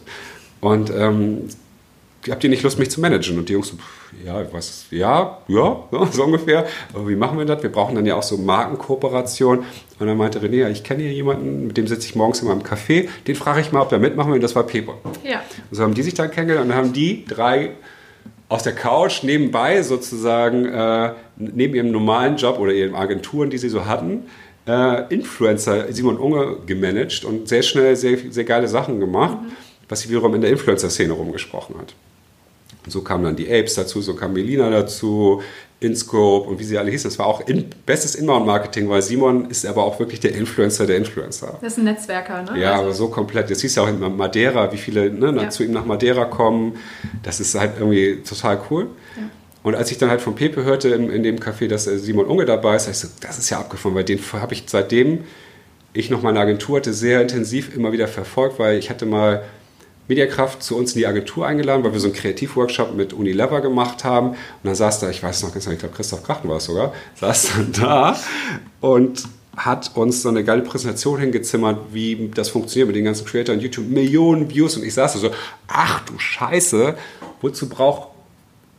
Und 0.61 0.91
ähm, 0.91 1.49
habt 2.31 2.45
ihr 2.45 2.51
nicht 2.51 2.63
Lust, 2.63 2.79
mich 2.79 2.91
zu 2.91 3.01
managen? 3.01 3.39
Und 3.39 3.49
die 3.49 3.53
Jungs 3.55 3.69
so, 3.69 3.77
ja, 4.25 4.53
was, 4.53 4.87
ja, 4.91 5.39
ja, 5.49 5.89
so 6.11 6.25
ungefähr. 6.25 6.67
Aber 6.93 7.09
wie 7.09 7.17
machen 7.17 7.39
wir 7.39 7.45
das? 7.45 7.63
Wir 7.63 7.71
brauchen 7.71 7.95
dann 7.95 8.07
ja 8.07 8.17
auch 8.17 8.23
so 8.23 8.37
Markenkooperation. 8.37 9.59
Und 9.99 10.07
dann 10.07 10.17
meinte 10.17 10.41
René, 10.41 10.57
ja, 10.57 10.69
ich 10.69 10.85
kenne 10.85 11.03
hier 11.03 11.13
jemanden, 11.13 11.69
mit 11.69 11.77
dem 11.77 11.87
sitze 11.87 12.07
ich 12.07 12.15
morgens 12.15 12.41
in 12.41 12.49
meinem 12.49 12.63
Café, 12.63 13.09
den 13.27 13.35
frage 13.35 13.61
ich 13.61 13.73
mal, 13.73 13.83
ob 13.83 13.93
er 13.93 13.99
mitmachen 13.99 14.31
will. 14.31 14.37
Und 14.37 14.45
das 14.45 14.57
war 14.57 14.65
Pepe. 14.65 14.95
Ja. 15.23 15.43
Und 15.71 15.77
so 15.77 15.83
haben 15.83 15.95
die 15.95 16.03
sich 16.03 16.15
dann 16.15 16.31
kennengelernt 16.31 16.67
und 16.67 16.71
dann 16.71 16.79
haben 16.79 16.93
die 16.93 17.25
drei 17.25 17.73
aus 18.49 18.63
der 18.63 18.75
Couch 18.75 19.23
nebenbei 19.23 19.83
sozusagen, 19.83 20.67
äh, 20.67 21.13
neben 21.37 21.75
ihrem 21.75 21.91
normalen 21.91 22.37
Job 22.37 22.59
oder 22.59 22.73
ihren 22.73 22.95
Agenturen, 22.95 23.51
die 23.51 23.59
sie 23.59 23.69
so 23.69 23.87
hatten, 23.87 24.25
äh, 24.67 25.13
Influencer 25.13 25.93
Simon 25.93 26.19
Unge 26.19 26.59
gemanagt 26.67 27.25
und 27.25 27.49
sehr 27.49 27.63
schnell 27.63 27.97
sehr, 27.97 28.19
sehr 28.31 28.45
geile 28.45 28.69
Sachen 28.69 29.01
gemacht, 29.01 29.39
mhm. 29.43 29.53
was 29.89 30.01
sie 30.01 30.09
wiederum 30.09 30.35
in 30.35 30.41
der 30.41 30.51
Influencer-Szene 30.51 31.13
rumgesprochen 31.13 31.77
hat. 31.79 31.95
So 32.87 33.03
kamen 33.03 33.25
dann 33.25 33.37
die 33.37 33.47
Apes 33.51 33.75
dazu, 33.75 34.03
so 34.03 34.15
kam 34.15 34.33
Melina 34.35 34.69
dazu, 34.71 35.43
InScope 35.81 36.49
und 36.49 36.59
wie 36.59 36.65
sie 36.65 36.79
alle 36.79 36.91
hießen. 36.91 37.11
Das 37.11 37.19
war 37.19 37.27
auch 37.27 37.47
in, 37.47 37.67
bestes 37.87 38.15
Inbound-Marketing, 38.15 38.89
weil 38.89 39.03
Simon 39.03 39.51
ist 39.51 39.67
aber 39.67 39.85
auch 39.85 39.99
wirklich 39.99 40.21
der 40.21 40.35
Influencer 40.35 40.87
der 40.87 40.97
Influencer. 40.97 41.59
Das 41.61 41.73
ist 41.73 41.79
ein 41.79 41.85
Netzwerker, 41.85 42.43
ne? 42.43 42.61
Ja, 42.61 42.73
also. 42.73 42.83
aber 42.83 42.93
so 42.93 43.09
komplett. 43.09 43.51
Das 43.51 43.61
hieß 43.61 43.75
ja 43.75 43.83
auch 43.83 43.89
in 43.89 43.99
Madeira, 44.17 44.73
wie 44.73 44.79
viele 44.79 45.11
ne, 45.11 45.35
ja. 45.43 45.51
zu 45.51 45.65
ihm 45.65 45.73
nach 45.73 45.85
Madeira 45.85 46.25
kommen. 46.25 46.77
Das 47.23 47.41
ist 47.41 47.55
halt 47.55 47.73
irgendwie 47.79 48.23
total 48.23 48.61
cool. 48.71 48.89
Ja. 49.17 49.23
Und 49.63 49.75
als 49.75 49.91
ich 49.91 49.99
dann 49.99 50.11
halt 50.11 50.21
von 50.21 50.35
Pepe 50.35 50.63
hörte 50.65 50.91
in, 50.91 51.11
in 51.11 51.23
dem 51.23 51.39
Café, 51.39 51.69
dass 51.69 51.87
äh, 51.87 51.99
Simon 51.99 52.27
Unge 52.27 52.45
dabei 52.45 52.77
ist, 52.77 52.89
ich 52.89 52.99
so, 52.99 53.09
das 53.21 53.39
ist 53.39 53.51
ja 53.51 53.59
abgefahren, 53.59 53.95
weil 53.95 54.05
den 54.05 54.21
habe 54.33 54.53
ich 54.53 54.65
seitdem 54.67 55.25
ich 55.95 56.11
noch 56.11 56.23
meine 56.23 56.41
Agentur 56.41 56.79
hatte, 56.79 56.93
sehr 56.93 57.23
intensiv 57.23 57.75
immer 57.75 57.93
wieder 57.93 58.09
verfolgt, 58.09 58.59
weil 58.59 58.79
ich 58.79 58.91
hatte 58.91 59.07
mal 59.07 59.45
Mediakraft 60.09 60.63
zu 60.63 60.77
uns 60.77 60.93
in 60.93 60.99
die 60.99 61.07
Agentur 61.07 61.47
eingeladen, 61.47 61.83
weil 61.85 61.93
wir 61.93 62.01
so 62.01 62.09
einen 62.09 62.15
Kreativworkshop 62.15 62.95
mit 62.95 63.13
Unilever 63.13 63.61
gemacht 63.61 64.05
haben. 64.05 64.31
Und 64.31 64.37
dann 64.65 64.75
saß 64.75 65.01
da, 65.01 65.11
ich 65.11 65.23
weiß 65.23 65.43
noch 65.43 65.53
ganz 65.53 65.65
genau, 65.65 65.75
ich 65.75 65.81
glaube 65.81 65.95
Christoph 65.95 66.23
Krachten 66.23 66.49
war 66.49 66.59
es 66.59 66.65
sogar, 66.65 66.93
saß 67.15 67.53
dann 67.55 67.73
da 67.73 68.17
und 68.81 69.25
hat 69.57 69.93
uns 69.95 70.23
so 70.23 70.29
eine 70.29 70.45
geile 70.45 70.63
Präsentation 70.63 71.21
hingezimmert, 71.21 71.79
wie 71.93 72.31
das 72.35 72.49
funktioniert 72.49 72.89
mit 72.89 72.97
den 72.97 73.05
ganzen 73.05 73.25
Creators 73.25 73.57
und 73.57 73.63
YouTube. 73.63 73.89
Millionen 73.89 74.51
Views 74.51 74.77
und 74.77 74.85
ich 74.85 74.95
saß 74.95 75.15
da 75.15 75.19
so, 75.19 75.31
ach 75.69 76.05
du 76.07 76.19
Scheiße, 76.19 76.97
wozu 77.41 77.69
braucht 77.69 78.09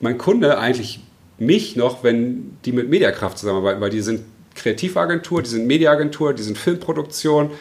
mein 0.02 0.18
Kunde 0.18 0.58
eigentlich 0.58 1.00
mich 1.38 1.76
noch, 1.76 2.04
wenn 2.04 2.58
die 2.66 2.72
mit 2.72 2.90
Mediakraft 2.90 3.38
zusammenarbeiten, 3.38 3.82
weil 3.82 3.90
die 3.90 4.02
sind 4.02 4.22
Kreativagentur, 4.56 5.42
die 5.42 5.50
sind 5.50 5.68
Mediaagentur, 5.68 6.34
die 6.34 6.44
sind 6.44 6.58
Filmproduktion, 6.58 7.52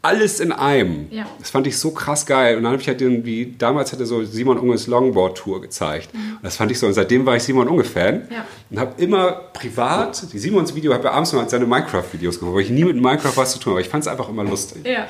alles 0.00 0.40
in 0.40 0.52
einem. 0.52 1.08
Ja. 1.10 1.26
Das 1.38 1.50
fand 1.50 1.66
ich 1.66 1.76
so 1.76 1.90
krass 1.90 2.24
geil. 2.24 2.56
Und 2.56 2.62
dann 2.62 2.72
habe 2.72 2.80
ich 2.80 2.88
halt 2.88 3.00
irgendwie, 3.00 3.54
damals 3.58 3.92
hatte 3.92 4.06
so 4.06 4.24
Simon 4.24 4.58
Unges 4.58 4.86
Longboard-Tour 4.86 5.60
gezeigt. 5.60 6.14
Mhm. 6.14 6.36
Und 6.36 6.44
das 6.44 6.56
fand 6.56 6.70
ich 6.70 6.78
so. 6.78 6.86
Und 6.86 6.94
seitdem 6.94 7.26
war 7.26 7.36
ich 7.36 7.42
Simon 7.42 7.68
Unge-Fan. 7.68 8.28
Ja. 8.30 8.46
Und 8.70 8.78
habe 8.78 9.02
immer 9.02 9.32
privat, 9.52 10.32
die 10.32 10.38
Simons 10.38 10.74
Video, 10.74 10.94
habe 10.94 11.04
ja 11.04 11.12
abends 11.12 11.32
mal 11.32 11.48
seine 11.48 11.66
Minecraft-Videos 11.66 12.38
gemacht, 12.38 12.54
weil 12.54 12.62
ich 12.62 12.70
nie 12.70 12.84
mit 12.84 12.96
Minecraft 12.96 13.36
was 13.36 13.52
zu 13.52 13.58
tun 13.58 13.72
habe. 13.72 13.78
Aber 13.78 13.80
ich 13.80 13.88
fand 13.88 14.04
es 14.04 14.08
einfach 14.08 14.28
immer 14.28 14.44
lustig. 14.44 14.86
Ja. 14.86 15.08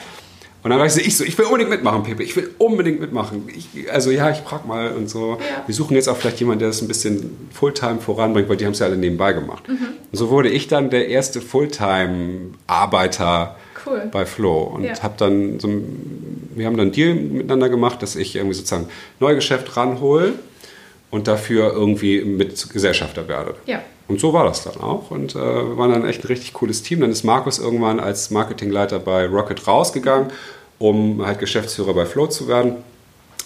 Und 0.63 0.71
dann 0.71 0.79
war 0.81 0.87
ich 0.87 0.93
so, 0.93 1.01
ich 1.01 1.17
so, 1.17 1.23
ich 1.23 1.39
will 1.39 1.45
unbedingt 1.45 1.71
mitmachen, 1.71 2.03
Pepe, 2.03 2.25
ich 2.25 2.35
will 2.35 2.51
unbedingt 2.59 3.01
mitmachen. 3.01 3.49
Ich, 3.55 3.69
also 3.93 4.11
ja, 4.11 4.29
ich 4.31 4.39
frag 4.39 4.67
mal 4.67 4.91
und 4.91 5.09
so. 5.09 5.39
Ja. 5.39 5.63
Wir 5.67 5.75
suchen 5.75 5.95
jetzt 5.95 6.09
auch 6.09 6.17
vielleicht 6.17 6.41
jemanden, 6.41 6.59
der 6.61 6.69
das 6.69 6.81
ein 6.83 6.89
bisschen 6.89 7.49
Fulltime 7.53 8.01
voranbringt, 8.01 8.49
weil 8.49 8.57
die 8.57 8.65
haben 8.65 8.73
es 8.73 8.81
ja 8.81 8.87
alle 8.87 8.97
nebenbei 8.97 9.35
gemacht. 9.35 9.69
Mhm. 9.69 9.87
Und 10.11 10.19
so 10.19 10.31
wurde 10.31 10.49
ich 10.49 10.67
dann 10.67 10.91
der 10.91 11.07
erste 11.09 11.41
Fulltime-Arbeiter 11.41 13.55
cool. 13.91 14.09
bei 14.11 14.27
Flo 14.27 14.63
und 14.63 14.85
ja. 14.85 15.01
habe 15.03 15.15
dann 15.17 15.61
so, 15.61 15.69
wir 15.69 16.67
haben 16.67 16.77
dann 16.77 16.87
einen 16.87 16.93
Deal 16.93 17.15
miteinander 17.15 17.69
gemacht, 17.69 18.03
dass 18.03 18.17
ich 18.17 18.37
irgendwie 18.37 18.55
sozusagen 18.55 18.89
Neugeschäft 19.21 19.77
ranhole 19.77 20.35
und 21.11 21.29
dafür 21.29 21.73
irgendwie 21.73 22.23
mit 22.23 22.71
Gesellschafter 22.71 23.29
werde. 23.29 23.55
Ja. 23.67 23.81
Und 24.09 24.21
so 24.21 24.33
war 24.33 24.45
das 24.45 24.65
dann 24.65 24.77
auch. 24.81 25.11
Und 25.11 25.35
äh, 25.35 25.39
wir 25.39 25.77
waren 25.77 25.91
dann 25.91 26.07
echt 26.07 26.25
ein 26.25 26.29
richtig 26.29 26.55
cooles 26.55 26.83
Team. 26.83 27.01
Dann 27.01 27.11
ist 27.11 27.25
Markus 27.25 27.59
irgendwann 27.59 28.01
als 28.01 28.31
Marketingleiter 28.31 28.99
bei 28.99 29.27
Rocket 29.27 29.67
rausgegangen, 29.67 30.31
um 30.79 31.25
halt 31.25 31.39
Geschäftsführer 31.39 31.93
bei 31.95 32.07
Flow 32.07 32.27
zu 32.27 32.49
werden. 32.49 32.77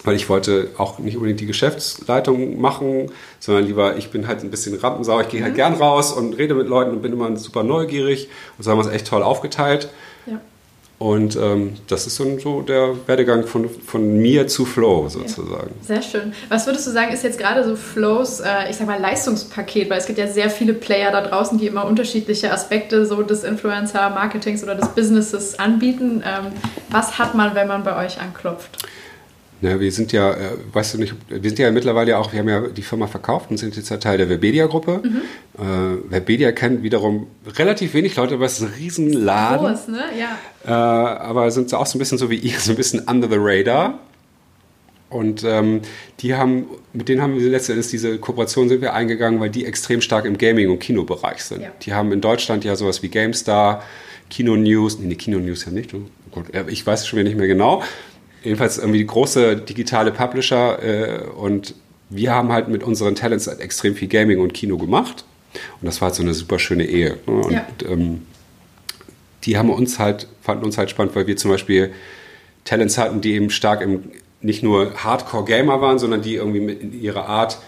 Weil 0.05 0.15
ich 0.15 0.27
wollte 0.27 0.69
auch 0.77 0.99
nicht 0.99 1.15
unbedingt 1.15 1.39
die 1.39 1.45
Geschäftsleitung 1.45 2.59
machen, 2.59 3.11
sondern 3.39 3.65
lieber, 3.65 3.95
ich 3.95 4.09
bin 4.09 4.27
halt 4.27 4.41
ein 4.41 4.51
bisschen 4.51 4.75
Rampensau. 4.77 5.19
Ich 5.21 5.29
gehe 5.29 5.41
halt 5.41 5.53
mhm. 5.53 5.57
gern 5.57 5.73
raus 5.75 6.11
und 6.11 6.37
rede 6.37 6.55
mit 6.55 6.67
Leuten 6.67 6.91
und 6.91 7.01
bin 7.01 7.13
immer 7.13 7.35
super 7.37 7.63
neugierig. 7.63 8.29
Und 8.57 8.63
so 8.63 8.71
haben 8.71 8.77
wir 8.77 8.85
es 8.85 8.91
echt 8.91 9.07
toll 9.07 9.23
aufgeteilt. 9.23 9.89
Ja. 11.03 11.09
Und 11.09 11.35
ähm, 11.35 11.73
das 11.87 12.07
ist 12.07 12.15
so, 12.15 12.39
so 12.39 12.61
der 12.61 12.95
Werdegang 13.07 13.45
von, 13.45 13.69
von 13.69 14.17
mir 14.21 14.47
zu 14.47 14.65
Flow 14.65 15.09
sozusagen. 15.09 15.71
Sehr 15.81 16.01
schön. 16.01 16.33
Was 16.49 16.65
würdest 16.65 16.87
du 16.87 16.91
sagen, 16.91 17.13
ist 17.13 17.23
jetzt 17.23 17.37
gerade 17.37 17.63
so 17.63 17.75
Flows, 17.75 18.39
äh, 18.39 18.69
ich 18.69 18.77
sag 18.77 18.87
mal, 18.87 18.99
Leistungspaket? 18.99 19.89
Weil 19.89 19.99
es 19.99 20.05
gibt 20.05 20.17
ja 20.17 20.27
sehr 20.27 20.49
viele 20.49 20.73
Player 20.73 21.11
da 21.11 21.21
draußen, 21.21 21.57
die 21.57 21.67
immer 21.67 21.85
unterschiedliche 21.85 22.51
Aspekte 22.51 23.05
so 23.05 23.21
des 23.21 23.43
Influencer-Marketings 23.43 24.63
oder 24.63 24.75
des 24.75 24.89
Businesses 24.89 25.59
anbieten. 25.59 26.23
Ähm, 26.25 26.53
was 26.89 27.19
hat 27.19 27.35
man, 27.35 27.53
wenn 27.55 27.67
man 27.67 27.83
bei 27.83 28.05
euch 28.05 28.21
anklopft? 28.21 28.77
Na, 29.63 29.79
wir 29.79 29.93
sind 29.93 30.11
ja, 30.11 30.33
äh, 30.33 30.49
weißt 30.73 30.95
du 30.95 30.97
nicht, 30.97 31.15
wir 31.29 31.49
sind 31.49 31.57
ja 31.57 31.71
mittlerweile 31.71 32.17
auch, 32.17 32.33
wir 32.33 32.39
haben 32.39 32.49
ja 32.49 32.67
die 32.67 32.81
Firma 32.81 33.07
verkauft 33.07 33.49
und 33.49 33.55
sind 33.55 33.77
jetzt 33.77 33.89
ja 33.89 33.95
Teil 33.95 34.17
der 34.17 34.27
Webedia-Gruppe. 34.27 35.01
Mhm. 35.01 35.21
Äh, 35.57 36.11
Webedia 36.11 36.51
kennt 36.51 36.83
wiederum 36.83 37.27
relativ 37.47 37.93
wenig 37.93 38.17
Leute, 38.17 38.33
aber 38.33 38.45
es 38.45 38.59
ist 38.59 38.63
ein 38.63 38.73
Riesenladen. 38.77 39.65
Groß, 39.65 39.87
ne? 39.87 40.03
Ja. 40.19 40.37
Äh, 40.65 40.69
aber 40.69 41.49
sind 41.49 41.73
auch 41.73 41.85
so 41.85 41.97
ein 41.97 41.99
bisschen 41.99 42.17
so 42.17 42.29
wie 42.29 42.35
ihr, 42.35 42.59
so 42.59 42.71
ein 42.71 42.75
bisschen 42.75 43.07
under 43.07 43.29
the 43.29 43.37
radar. 43.39 43.99
Und 45.09 45.45
ähm, 45.45 45.79
die 46.19 46.35
haben, 46.35 46.65
mit 46.91 47.07
denen 47.07 47.21
haben 47.21 47.39
wir 47.39 47.49
letztendlich 47.49 47.87
diese 47.87 48.17
Kooperation 48.17 48.67
sind 48.67 48.81
wir 48.81 48.93
eingegangen, 48.93 49.39
weil 49.39 49.49
die 49.49 49.65
extrem 49.65 50.01
stark 50.01 50.25
im 50.25 50.37
Gaming- 50.37 50.71
und 50.71 50.79
Kinobereich 50.79 51.41
sind. 51.41 51.61
Ja. 51.61 51.71
Die 51.83 51.93
haben 51.93 52.11
in 52.11 52.19
Deutschland 52.19 52.65
ja 52.65 52.75
sowas 52.75 53.01
wie 53.01 53.07
GameStar, 53.07 53.81
Kino 54.29 54.57
News, 54.57 54.99
nee, 54.99 55.15
Kino 55.15 55.39
News 55.39 55.63
ja 55.63 55.71
nicht, 55.71 55.93
oh 55.93 56.01
Gott, 56.31 56.47
ich 56.67 56.85
weiß 56.85 57.01
es 57.01 57.07
schon 57.07 57.19
wieder 57.19 57.29
nicht 57.29 57.37
mehr 57.37 57.47
genau 57.47 57.81
jedenfalls 58.43 58.77
irgendwie 58.77 59.05
große 59.05 59.57
digitale 59.57 60.11
Publisher 60.11 60.81
äh, 60.83 61.23
und 61.27 61.75
wir 62.09 62.33
haben 62.33 62.51
halt 62.51 62.67
mit 62.67 62.83
unseren 62.83 63.15
Talents 63.15 63.47
halt 63.47 63.59
extrem 63.59 63.95
viel 63.95 64.07
Gaming 64.07 64.39
und 64.39 64.53
Kino 64.53 64.77
gemacht 64.77 65.25
und 65.81 65.85
das 65.85 66.01
war 66.01 66.07
halt 66.07 66.15
so 66.15 66.23
eine 66.23 66.33
super 66.33 66.59
schöne 66.59 66.85
Ehe. 66.85 67.17
Ne? 67.25 67.33
Und 67.33 67.51
ja. 67.53 67.65
ähm, 67.87 68.21
die 69.43 69.57
haben 69.57 69.69
uns 69.69 69.99
halt, 69.99 70.27
fanden 70.41 70.65
uns 70.65 70.77
halt 70.77 70.89
spannend, 70.89 71.15
weil 71.15 71.27
wir 71.27 71.37
zum 71.37 71.51
Beispiel 71.51 71.91
Talents 72.65 72.97
hatten, 72.97 73.21
die 73.21 73.33
eben 73.33 73.49
stark 73.49 73.81
im, 73.81 74.03
nicht 74.41 74.63
nur 74.63 74.93
Hardcore-Gamer 74.95 75.81
waren, 75.81 75.99
sondern 75.99 76.21
die 76.21 76.35
irgendwie 76.35 76.59
mit 76.59 76.93
ihrer 76.93 77.27
Art 77.27 77.59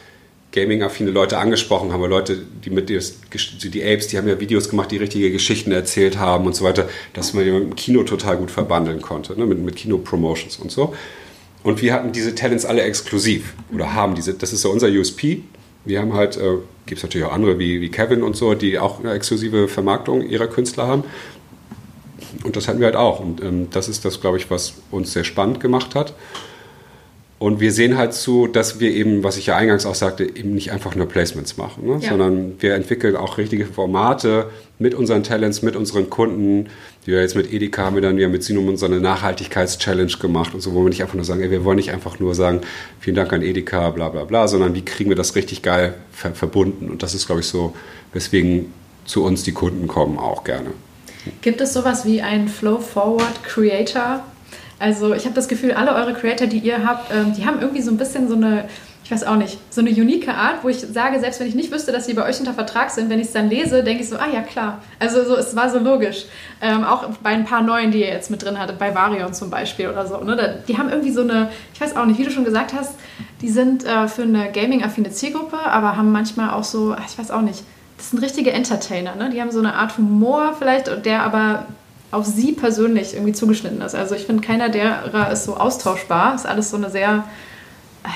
gaming-affine 0.56 1.12
Leute 1.12 1.38
angesprochen 1.38 1.92
haben, 1.92 2.04
Leute, 2.06 2.38
die 2.64 2.70
mit 2.70 2.90
die 2.90 2.96
Apes, 2.98 4.08
die 4.08 4.18
haben 4.18 4.28
ja 4.28 4.40
Videos 4.40 4.70
gemacht, 4.70 4.90
die 4.90 4.98
richtige 4.98 5.30
Geschichten 5.30 5.72
erzählt 5.72 6.18
haben 6.18 6.46
und 6.46 6.56
so 6.56 6.64
weiter, 6.64 6.88
dass 7.14 7.34
man 7.34 7.44
die 7.44 7.52
mit 7.52 7.76
Kino 7.76 8.04
total 8.04 8.38
gut 8.38 8.50
verbandeln 8.50 9.02
konnte, 9.02 9.38
ne? 9.38 9.46
mit, 9.46 9.60
mit 9.60 9.76
Kino-Promotions 9.76 10.58
und 10.58 10.72
so. 10.72 10.96
Und 11.62 11.82
wir 11.82 11.94
hatten 11.94 12.12
diese 12.12 12.34
Talents 12.36 12.66
alle 12.66 12.84
exklusiv 12.84 13.54
oder 13.74 13.94
haben 13.94 14.16
diese, 14.16 14.34
das 14.34 14.54
ist 14.54 14.64
ja 14.64 14.70
unser 14.70 14.88
USP. 14.88 15.42
Wir 15.84 16.00
haben 16.00 16.14
halt, 16.14 16.38
äh, 16.38 16.58
gibt 16.86 17.00
es 17.00 17.04
natürlich 17.04 17.28
auch 17.28 17.34
andere 17.34 17.60
wie, 17.60 17.82
wie 17.82 17.90
Kevin 17.90 18.24
und 18.24 18.36
so, 18.36 18.54
die 18.54 18.80
auch 18.80 19.00
eine 19.00 19.14
exklusive 19.14 19.68
Vermarktung 19.68 20.22
ihrer 20.22 20.48
Künstler 20.48 20.88
haben. 20.88 21.04
Und 22.44 22.56
das 22.56 22.68
hatten 22.68 22.80
wir 22.80 22.86
halt 22.86 22.96
auch. 22.96 23.20
Und 23.20 23.44
ähm, 23.44 23.68
das 23.72 23.90
ist 23.90 24.06
das, 24.06 24.22
glaube 24.22 24.38
ich, 24.38 24.50
was 24.50 24.76
uns 24.92 25.12
sehr 25.12 25.24
spannend 25.24 25.60
gemacht 25.60 25.96
hat. 25.96 26.14
Und 27.38 27.60
wir 27.60 27.74
sehen 27.74 27.98
halt 27.98 28.14
zu, 28.14 28.48
dass 28.48 28.80
wir 28.80 28.92
eben, 28.92 29.24
was 29.26 29.36
ich 29.36 29.48
ja 29.48 29.58
eingangs 29.58 29.86
auch 29.86 29.96
sagte, 29.96 30.24
eben 30.24 30.54
nicht 30.54 30.72
einfach 30.72 30.96
nur 30.96 31.06
Placements 31.06 31.58
machen, 31.58 31.86
ne? 31.86 32.00
ja. 32.00 32.10
sondern 32.10 32.54
wir 32.60 32.76
entwickeln 32.76 33.18
auch 33.18 33.38
richtige 33.38 33.66
Formate 33.66 34.50
mit 34.80 34.94
unseren 34.94 35.24
Talents, 35.24 35.62
mit 35.62 35.76
unseren 35.76 36.10
Kunden. 36.10 36.70
Die 37.06 37.12
wir 37.12 37.20
jetzt 37.20 37.36
mit 37.36 37.52
Edeka 37.52 37.84
haben 37.84 37.96
wir 37.96 38.02
dann 38.02 38.18
ja 38.18 38.30
mit 38.30 38.44
Sinum 38.44 38.70
unsere 38.70 39.00
Nachhaltigkeits-Challenge 39.00 40.14
gemacht 40.20 40.54
und 40.54 40.62
so, 40.62 40.74
wo 40.74 40.84
wir 40.84 40.90
nicht 40.90 41.02
einfach 41.02 41.16
nur 41.16 41.26
sagen, 41.26 41.42
ey, 41.42 41.52
wir 41.52 41.66
wollen 41.66 41.76
nicht 41.76 41.92
einfach 41.92 42.20
nur 42.20 42.36
sagen, 42.36 42.62
vielen 43.02 43.18
Dank 43.18 43.34
an 43.34 43.42
Edeka, 43.42 43.90
bla 43.90 44.08
bla 44.08 44.24
bla, 44.24 44.48
sondern 44.48 44.74
wie 44.74 44.86
kriegen 44.86 45.10
wir 45.10 45.18
das 45.18 45.36
richtig 45.36 45.62
geil 45.62 45.94
ver 46.12 46.34
verbunden? 46.34 46.90
Und 46.90 47.04
das 47.04 47.14
ist, 47.14 47.26
glaube 47.26 47.42
ich, 47.42 47.48
so, 47.48 47.76
weswegen 48.14 48.72
zu 49.04 49.26
uns 49.26 49.44
die 49.44 49.52
Kunden 49.52 49.88
kommen 49.88 50.18
auch 50.18 50.46
gerne. 50.46 50.70
Gibt 51.42 51.60
es 51.60 51.74
sowas 51.74 52.06
wie 52.06 52.22
einen 52.22 52.48
Flow 52.48 52.80
Forward 52.80 53.44
Creator 53.44 54.24
also 54.80 55.14
ich 55.14 55.26
habe 55.26 55.36
das 55.36 55.48
Gefühl, 55.48 55.74
alle 55.74 55.96
eure 55.96 56.14
Creator, 56.14 56.48
die 56.48 56.60
ihr 56.60 56.86
habt, 56.86 57.12
ähm, 57.14 57.34
die 57.34 57.46
haben 57.46 57.62
irgendwie 57.62 57.82
so 57.82 57.92
ein 57.92 57.98
bisschen 57.98 58.28
so 58.28 58.36
eine, 58.36 58.66
ich 59.06 59.12
weiß 59.12 59.24
auch 59.24 59.36
nicht, 59.36 59.58
so 59.70 59.82
eine 59.82 59.92
unique 59.92 60.28
Art, 60.28 60.64
wo 60.64 60.70
ich 60.70 60.80
sage, 60.80 61.20
selbst 61.20 61.40
wenn 61.40 61.48
ich 61.48 61.56
nicht 61.56 61.72
wüsste, 61.72 61.92
dass 61.92 62.08
sie 62.08 62.14
bei 62.14 62.28
euch 62.28 62.40
unter 62.40 62.54
Vertrag 62.54 62.90
sind, 62.90 63.10
wenn 63.10 63.20
ich 63.20 63.28
es 63.28 63.34
dann 63.34 63.50
lese, 63.50 63.84
denke 63.84 64.04
ich 64.04 64.10
so, 64.10 64.18
ah 64.18 64.28
ja 64.32 64.42
klar. 64.42 64.82
Also 65.00 65.24
so, 65.24 65.36
es 65.36 65.56
war 65.56 65.70
so 65.70 65.80
logisch. 65.80 66.26
Ähm, 66.62 66.84
auch 66.84 67.08
bei 67.24 67.30
ein 67.30 67.46
paar 67.46 67.62
neuen, 67.62 67.92
die 67.92 68.00
ihr 68.00 68.08
jetzt 68.08 68.32
mit 68.32 68.44
drin 68.44 68.60
hattet, 68.60 68.78
bei 68.78 68.94
Varion 68.94 69.34
zum 69.34 69.50
Beispiel 69.50 69.90
oder 69.90 70.08
so. 70.08 70.18
Ne? 70.18 70.64
Die 70.68 70.78
haben 70.78 70.90
irgendwie 70.90 71.12
so 71.12 71.22
eine, 71.22 71.52
ich 71.74 71.80
weiß 71.80 71.96
auch 71.96 72.06
nicht, 72.06 72.20
wie 72.20 72.24
du 72.24 72.32
schon 72.32 72.46
gesagt 72.46 72.74
hast, 72.74 72.96
die 73.42 73.50
sind 73.50 73.86
äh, 73.86 74.08
für 74.08 74.24
eine 74.24 74.52
gaming-affine 74.52 75.12
Zielgruppe, 75.12 75.58
aber 75.58 75.96
haben 75.96 76.12
manchmal 76.12 76.50
auch 76.50 76.64
so, 76.64 76.96
ich 77.08 77.18
weiß 77.18 77.32
auch 77.32 77.42
nicht, 77.42 77.64
das 77.98 78.10
sind 78.10 78.22
richtige 78.22 78.52
Entertainer. 78.52 79.16
Ne? 79.16 79.30
Die 79.30 79.40
haben 79.40 79.52
so 79.52 79.60
eine 79.60 79.76
Art 79.76 79.98
Humor 79.98 80.56
vielleicht, 80.58 81.06
der 81.06 81.24
aber 81.24 81.66
auf 82.16 82.26
sie 82.26 82.54
persönlich 82.54 83.14
irgendwie 83.14 83.34
zugeschnitten 83.34 83.82
ist. 83.82 83.94
Also 83.94 84.16
ich 84.16 84.26
finde, 84.26 84.42
keiner 84.42 84.70
derer 84.70 85.32
ist 85.32 85.44
so 85.44 85.58
austauschbar. 85.58 86.34
Ist 86.36 86.46
alles 86.46 86.70
so 86.70 86.78
eine 86.78 86.90
sehr, 86.90 87.26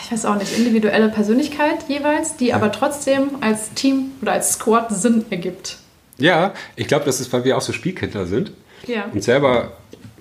ich 0.03 0.11
weiß 0.11 0.25
auch 0.25 0.35
nicht, 0.35 0.57
individuelle 0.57 1.09
Persönlichkeit 1.09 1.83
jeweils, 1.89 2.37
die 2.37 2.53
aber 2.53 2.71
trotzdem 2.71 3.29
als 3.41 3.73
Team 3.73 4.11
oder 4.21 4.31
als 4.31 4.53
Squad 4.53 4.89
Sinn 4.91 5.25
ergibt. 5.29 5.77
Ja, 6.17 6.53
ich 6.77 6.87
glaube, 6.87 7.05
das 7.05 7.19
ist, 7.19 7.31
weil 7.33 7.43
wir 7.43 7.57
auch 7.57 7.61
so 7.61 7.73
Spielkinder 7.73 8.25
sind. 8.25 8.51
Ja. 8.87 9.05
Und 9.13 9.23
selber 9.23 9.73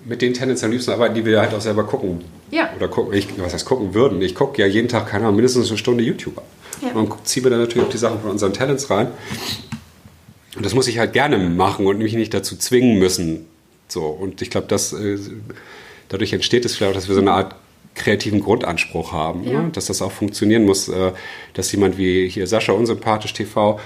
mit 0.05 0.21
den 0.21 0.33
Tendenzen 0.33 0.65
am 0.65 0.71
liebsten 0.71 0.91
arbeiten, 0.91 1.15
die 1.15 1.25
wir 1.25 1.39
halt 1.39 1.53
auch 1.53 1.61
selber 1.61 1.85
gucken. 1.85 2.21
Ja. 2.51 2.69
Oder 2.75 2.89
gucken, 2.89 3.13
ich, 3.13 3.27
was 3.37 3.53
heißt 3.53 3.65
gucken 3.65 3.93
würden. 3.93 4.21
Ich 4.21 4.35
gucke 4.35 4.61
ja 4.61 4.67
jeden 4.67 4.89
Tag, 4.89 5.07
keine 5.07 5.25
Ahnung, 5.25 5.37
mindestens 5.37 5.69
eine 5.69 5.77
Stunde 5.77 6.03
YouTuber. 6.03 6.41
Ja. 6.81 6.91
Und 6.93 7.13
ziehe 7.25 7.43
mir 7.43 7.49
dann 7.49 7.59
natürlich 7.59 7.85
auch 7.87 7.91
die 7.91 7.97
Sachen 7.97 8.19
von 8.19 8.31
unseren 8.31 8.53
Talents 8.53 8.89
rein. 8.89 9.07
Und 10.55 10.65
das 10.65 10.73
muss 10.73 10.87
ich 10.87 10.99
halt 10.99 11.13
gerne 11.13 11.37
machen 11.37 11.85
und 11.85 11.99
mich 11.99 12.13
nicht 12.13 12.33
dazu 12.33 12.57
zwingen 12.57 12.99
müssen, 12.99 13.45
so, 13.89 14.05
und 14.05 14.41
ich 14.41 14.49
glaube, 14.49 14.67
dass 14.67 14.93
äh, 14.93 15.17
dadurch 16.07 16.33
entsteht 16.33 16.65
es 16.65 16.75
vielleicht 16.75 16.91
auch, 16.91 16.95
dass 16.95 17.07
wir 17.07 17.15
so 17.15 17.21
eine 17.21 17.31
Art 17.31 17.55
kreativen 17.95 18.39
Grundanspruch 18.39 19.11
haben, 19.11 19.43
ja. 19.43 19.63
ne? 19.63 19.69
dass 19.73 19.87
das 19.87 20.01
auch 20.01 20.11
funktionieren 20.11 20.65
muss, 20.65 20.87
äh, 20.87 21.11
dass 21.53 21.71
jemand 21.71 21.97
wie 21.97 22.29
hier 22.29 22.47
Sascha 22.47 22.71
Unsympathisch 22.71 23.33
TV, 23.33 23.79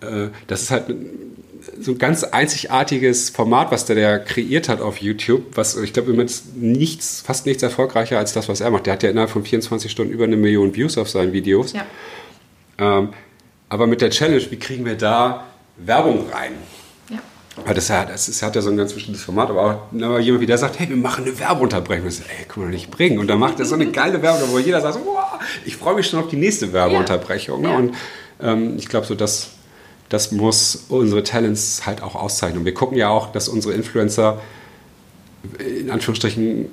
äh, 0.00 0.28
das 0.46 0.62
ist 0.62 0.70
halt 0.70 0.94
so 1.80 1.92
ein 1.92 1.98
ganz 1.98 2.24
einzigartiges 2.24 3.30
Format, 3.30 3.70
was 3.70 3.84
der, 3.86 3.96
der 3.96 4.18
kreiert 4.20 4.68
hat 4.68 4.80
auf 4.80 4.98
YouTube, 4.98 5.56
was 5.56 5.76
ich 5.76 5.92
glaube 5.92 6.12
immer 6.12 6.24
nichts, 6.54 7.22
fast 7.22 7.46
nichts 7.46 7.62
erfolgreicher 7.62 8.18
als 8.18 8.32
das, 8.32 8.48
was 8.48 8.60
er 8.60 8.70
macht. 8.70 8.86
Der 8.86 8.94
hat 8.94 9.02
ja 9.02 9.10
innerhalb 9.10 9.30
von 9.30 9.44
24 9.44 9.90
Stunden 9.90 10.12
über 10.12 10.24
eine 10.24 10.36
Million 10.36 10.74
Views 10.74 10.96
auf 10.98 11.08
seinen 11.08 11.32
Videos. 11.32 11.72
Ja. 11.72 11.86
Ähm, 12.78 13.10
aber 13.68 13.86
mit 13.86 14.00
der 14.00 14.10
Challenge, 14.10 14.44
wie 14.50 14.58
kriegen 14.58 14.84
wir 14.84 14.96
da 14.96 15.46
Werbung 15.76 16.28
rein? 16.30 16.52
Weil 17.64 17.74
das, 17.74 17.88
hat, 17.88 18.10
das 18.10 18.28
ist, 18.28 18.42
hat 18.42 18.54
ja 18.54 18.60
so 18.60 18.70
ein 18.70 18.76
ganz 18.76 18.92
bestimmtes 18.92 19.24
Format, 19.24 19.48
aber 19.48 19.62
auch 19.62 20.02
aber 20.02 20.20
jemand 20.20 20.42
wie 20.42 20.46
der 20.46 20.58
sagt, 20.58 20.78
hey, 20.78 20.88
wir 20.88 20.96
machen 20.96 21.24
eine 21.24 21.38
Werbeunterbrechung. 21.38 22.06
Ich 22.06 22.16
so, 22.16 22.22
ey, 22.24 22.44
können 22.46 22.66
wir 22.66 22.72
nicht 22.72 22.90
bringen. 22.90 23.18
Und 23.18 23.28
dann 23.28 23.38
macht 23.38 23.58
er 23.58 23.64
so 23.64 23.74
eine 23.74 23.90
geile 23.90 24.20
Werbung, 24.20 24.50
wo 24.50 24.58
jeder 24.58 24.80
sagt, 24.80 24.98
wow, 25.04 25.40
ich 25.64 25.76
freue 25.76 25.94
mich 25.94 26.06
schon 26.06 26.20
auf 26.20 26.28
die 26.28 26.36
nächste 26.36 26.72
Werbeunterbrechung. 26.72 27.62
Ne? 27.62 27.68
Ja. 27.68 27.76
Und 27.76 27.94
ähm, 28.42 28.76
ich 28.76 28.88
glaube 28.88 29.06
so, 29.06 29.14
dass 29.14 29.50
das 30.08 30.32
muss 30.32 30.84
unsere 30.88 31.22
Talents 31.22 31.86
halt 31.86 32.02
auch 32.02 32.14
auszeichnen. 32.14 32.60
Und 32.60 32.64
wir 32.66 32.74
gucken 32.74 32.96
ja 32.96 33.08
auch, 33.08 33.32
dass 33.32 33.48
unsere 33.48 33.74
Influencer 33.74 34.40
in 35.58 35.90
Anführungsstrichen 35.90 36.66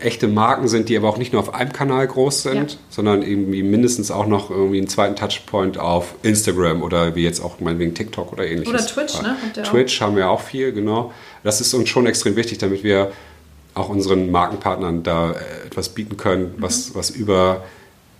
echte 0.00 0.28
Marken 0.28 0.68
sind, 0.68 0.88
die 0.88 0.96
aber 0.96 1.08
auch 1.08 1.18
nicht 1.18 1.32
nur 1.32 1.40
auf 1.40 1.54
einem 1.54 1.72
Kanal 1.72 2.06
groß 2.06 2.42
sind, 2.42 2.72
ja. 2.72 2.78
sondern 2.88 3.22
irgendwie 3.22 3.62
mindestens 3.62 4.10
auch 4.10 4.26
noch 4.26 4.50
irgendwie 4.50 4.78
einen 4.78 4.88
zweiten 4.88 5.16
Touchpoint 5.16 5.76
auf 5.78 6.14
Instagram 6.22 6.82
oder 6.82 7.16
wie 7.16 7.24
jetzt 7.24 7.40
auch 7.40 7.58
meinetwegen 7.60 7.94
TikTok 7.94 8.32
oder 8.32 8.46
ähnliches. 8.46 8.68
Oder 8.72 8.86
Twitch, 8.86 9.22
ne? 9.22 9.36
Twitch 9.64 10.00
haben 10.00 10.14
wir 10.14 10.30
auch 10.30 10.40
viel, 10.40 10.72
genau. 10.72 11.12
Das 11.42 11.60
ist 11.60 11.74
uns 11.74 11.88
schon 11.88 12.06
extrem 12.06 12.36
wichtig, 12.36 12.58
damit 12.58 12.84
wir 12.84 13.10
auch 13.74 13.88
unseren 13.88 14.30
Markenpartnern 14.30 15.02
da 15.02 15.32
äh, 15.32 15.66
etwas 15.66 15.88
bieten 15.88 16.16
können, 16.16 16.54
was, 16.58 16.90
mhm. 16.90 16.94
was 16.94 17.10
über 17.10 17.64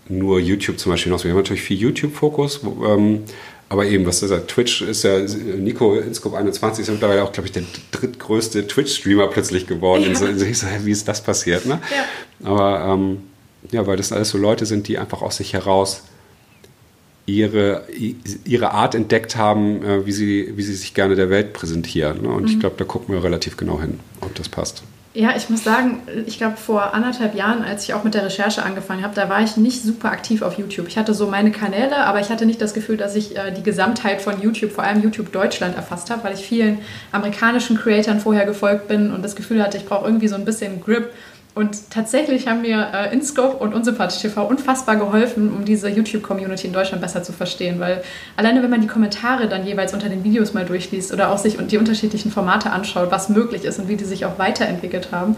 nur 0.08 0.40
YouTube 0.40 0.78
zum 0.78 0.92
Beispiel 0.92 1.10
hinaus. 1.10 1.24
Wir 1.24 1.30
haben 1.30 1.38
natürlich 1.38 1.62
viel 1.62 1.78
YouTube-Fokus, 1.78 2.60
ähm, 2.64 3.24
aber 3.72 3.86
eben, 3.86 4.04
was 4.04 4.22
ist 4.22 4.28
das? 4.28 4.46
Twitch 4.48 4.82
ist 4.82 5.02
ja, 5.02 5.18
Nico 5.18 5.94
Inscope 5.94 6.36
21 6.36 6.82
ist 6.82 6.90
mittlerweile 6.90 7.24
auch, 7.24 7.32
glaube 7.32 7.46
ich, 7.46 7.52
der 7.52 7.62
drittgrößte 7.90 8.66
Twitch-Streamer 8.66 9.28
plötzlich 9.28 9.66
geworden. 9.66 10.02
Ja. 10.02 10.08
Und 10.10 10.16
so, 10.16 10.26
ich 10.26 10.58
so, 10.58 10.66
wie 10.82 10.90
ist 10.90 11.08
das 11.08 11.22
passiert? 11.22 11.64
Ne? 11.64 11.80
Ja. 11.90 12.50
Aber 12.50 12.92
ähm, 12.92 13.22
ja, 13.70 13.86
weil 13.86 13.96
das 13.96 14.12
alles 14.12 14.28
so 14.28 14.36
Leute 14.36 14.66
sind, 14.66 14.88
die 14.88 14.98
einfach 14.98 15.22
aus 15.22 15.38
sich 15.38 15.54
heraus 15.54 16.02
ihre, 17.24 17.86
ihre 18.44 18.72
Art 18.72 18.94
entdeckt 18.94 19.36
haben, 19.36 19.82
äh, 19.82 20.04
wie, 20.04 20.12
sie, 20.12 20.52
wie 20.54 20.62
sie 20.62 20.74
sich 20.74 20.92
gerne 20.92 21.14
der 21.14 21.30
Welt 21.30 21.54
präsentieren. 21.54 22.20
Ne? 22.20 22.28
Und 22.28 22.42
mhm. 22.42 22.48
ich 22.48 22.60
glaube, 22.60 22.76
da 22.76 22.84
gucken 22.84 23.14
wir 23.14 23.24
relativ 23.24 23.56
genau 23.56 23.80
hin, 23.80 24.00
ob 24.20 24.34
das 24.34 24.50
passt. 24.50 24.82
Ja, 25.14 25.36
ich 25.36 25.50
muss 25.50 25.62
sagen, 25.62 26.00
ich 26.24 26.38
glaube, 26.38 26.56
vor 26.56 26.94
anderthalb 26.94 27.34
Jahren, 27.34 27.62
als 27.62 27.84
ich 27.84 27.92
auch 27.92 28.02
mit 28.02 28.14
der 28.14 28.24
Recherche 28.24 28.62
angefangen 28.62 29.02
habe, 29.02 29.14
da 29.14 29.28
war 29.28 29.42
ich 29.42 29.58
nicht 29.58 29.82
super 29.82 30.10
aktiv 30.10 30.40
auf 30.40 30.56
YouTube. 30.56 30.88
Ich 30.88 30.96
hatte 30.96 31.12
so 31.12 31.26
meine 31.26 31.50
Kanäle, 31.52 31.98
aber 31.98 32.20
ich 32.20 32.30
hatte 32.30 32.46
nicht 32.46 32.62
das 32.62 32.72
Gefühl, 32.72 32.96
dass 32.96 33.14
ich 33.14 33.36
äh, 33.36 33.50
die 33.50 33.62
Gesamtheit 33.62 34.22
von 34.22 34.40
YouTube, 34.40 34.72
vor 34.72 34.84
allem 34.84 35.02
YouTube 35.02 35.30
Deutschland, 35.30 35.76
erfasst 35.76 36.08
habe, 36.08 36.24
weil 36.24 36.32
ich 36.32 36.40
vielen 36.40 36.78
amerikanischen 37.12 37.76
Creatoren 37.76 38.20
vorher 38.20 38.46
gefolgt 38.46 38.88
bin 38.88 39.12
und 39.12 39.22
das 39.22 39.36
Gefühl 39.36 39.62
hatte, 39.62 39.76
ich 39.76 39.84
brauche 39.84 40.06
irgendwie 40.06 40.28
so 40.28 40.36
ein 40.36 40.46
bisschen 40.46 40.80
Grip 40.80 41.10
und 41.54 41.90
tatsächlich 41.90 42.48
haben 42.48 42.62
mir 42.62 42.88
äh, 42.94 43.12
InScope 43.12 43.58
und 43.58 43.74
Unsympathisch 43.74 44.22
TV 44.22 44.46
unfassbar 44.46 44.96
geholfen, 44.96 45.52
um 45.52 45.66
diese 45.66 45.88
YouTube-Community 45.90 46.66
in 46.66 46.72
Deutschland 46.72 47.02
besser 47.02 47.22
zu 47.22 47.32
verstehen. 47.32 47.78
Weil 47.78 48.02
alleine, 48.36 48.62
wenn 48.62 48.70
man 48.70 48.80
die 48.80 48.86
Kommentare 48.86 49.48
dann 49.48 49.66
jeweils 49.66 49.92
unter 49.92 50.08
den 50.08 50.24
Videos 50.24 50.54
mal 50.54 50.64
durchliest 50.64 51.12
oder 51.12 51.30
auch 51.30 51.36
sich 51.36 51.58
die 51.58 51.76
unterschiedlichen 51.76 52.30
Formate 52.30 52.70
anschaut, 52.70 53.10
was 53.10 53.28
möglich 53.28 53.64
ist 53.64 53.78
und 53.78 53.88
wie 53.88 53.96
die 53.96 54.04
sich 54.04 54.24
auch 54.24 54.38
weiterentwickelt 54.38 55.12
haben, 55.12 55.36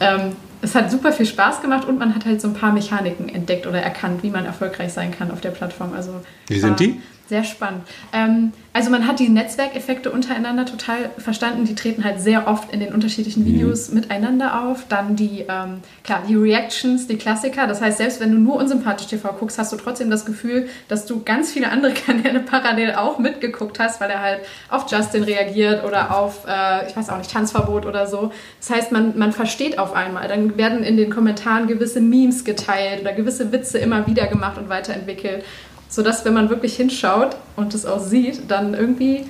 ähm, 0.00 0.36
es 0.62 0.74
hat 0.74 0.90
super 0.90 1.12
viel 1.12 1.26
Spaß 1.26 1.60
gemacht 1.60 1.86
und 1.86 1.98
man 1.98 2.14
hat 2.14 2.24
halt 2.24 2.40
so 2.40 2.48
ein 2.48 2.54
paar 2.54 2.72
Mechaniken 2.72 3.28
entdeckt 3.28 3.66
oder 3.66 3.80
erkannt, 3.80 4.22
wie 4.22 4.30
man 4.30 4.44
erfolgreich 4.44 4.92
sein 4.92 5.12
kann 5.12 5.30
auf 5.30 5.40
der 5.40 5.50
Plattform. 5.50 5.92
Also 5.94 6.12
wie 6.48 6.58
sind 6.58 6.80
die? 6.80 7.00
Sehr 7.28 7.44
spannend. 7.44 7.84
Ähm, 8.12 8.52
also 8.74 8.90
man 8.90 9.06
hat 9.06 9.18
die 9.18 9.28
Netzwerkeffekte 9.28 10.10
untereinander 10.10 10.66
total 10.66 11.10
verstanden. 11.18 11.64
Die 11.64 11.74
treten 11.74 12.04
halt 12.04 12.20
sehr 12.20 12.48
oft 12.48 12.72
in 12.72 12.80
den 12.80 12.92
unterschiedlichen 12.92 13.42
mhm. 13.42 13.46
Videos 13.46 13.88
mhm. 13.88 14.00
miteinander 14.00 14.62
auf. 14.64 14.86
Dann 14.88 15.14
die, 15.14 15.44
ähm, 15.48 15.80
klar, 16.04 16.22
die 16.28 16.34
Reactions, 16.34 17.06
die 17.06 17.16
Klassiker. 17.16 17.66
Das 17.66 17.80
heißt, 17.80 17.98
selbst 17.98 18.20
wenn 18.20 18.32
du 18.32 18.38
nur 18.38 18.56
unsympathisch 18.56 19.06
TV 19.06 19.32
guckst, 19.38 19.58
hast 19.58 19.72
du 19.72 19.76
trotzdem 19.76 20.10
das 20.10 20.24
Gefühl, 20.24 20.68
dass 20.88 21.06
du 21.06 21.22
ganz 21.22 21.52
viele 21.52 21.70
andere 21.70 21.92
Kanäle 22.06 22.40
parallel 22.40 22.94
auch 22.94 23.18
mitgeguckt 23.18 23.78
hast, 23.78 24.00
weil 24.00 24.10
er 24.10 24.20
halt 24.20 24.40
auf 24.68 24.90
Justin 24.90 25.22
reagiert 25.22 25.84
oder 25.84 26.16
auf, 26.16 26.46
äh, 26.46 26.88
ich 26.88 26.96
weiß 26.96 27.10
auch 27.10 27.18
nicht, 27.18 27.30
Tanzverbot 27.30 27.86
oder 27.86 28.06
so. 28.06 28.32
Das 28.58 28.70
heißt, 28.70 28.92
man, 28.92 29.16
man 29.16 29.32
versteht 29.32 29.78
auf 29.78 29.94
einmal. 29.94 30.28
Dann 30.28 30.56
werden 30.56 30.82
in 30.82 30.96
den 30.96 31.10
Kommentaren 31.10 31.66
gewisse 31.66 32.00
Memes 32.00 32.44
geteilt 32.44 33.02
oder 33.02 33.12
gewisse 33.12 33.52
Witze 33.52 33.78
immer 33.78 34.06
wieder 34.06 34.26
gemacht 34.26 34.58
und 34.58 34.68
weiterentwickelt 34.68 35.44
sodass, 35.92 36.24
wenn 36.24 36.32
man 36.32 36.48
wirklich 36.48 36.74
hinschaut 36.74 37.36
und 37.54 37.74
es 37.74 37.84
auch 37.84 38.00
sieht, 38.00 38.50
dann 38.50 38.72
irgendwie, 38.72 39.26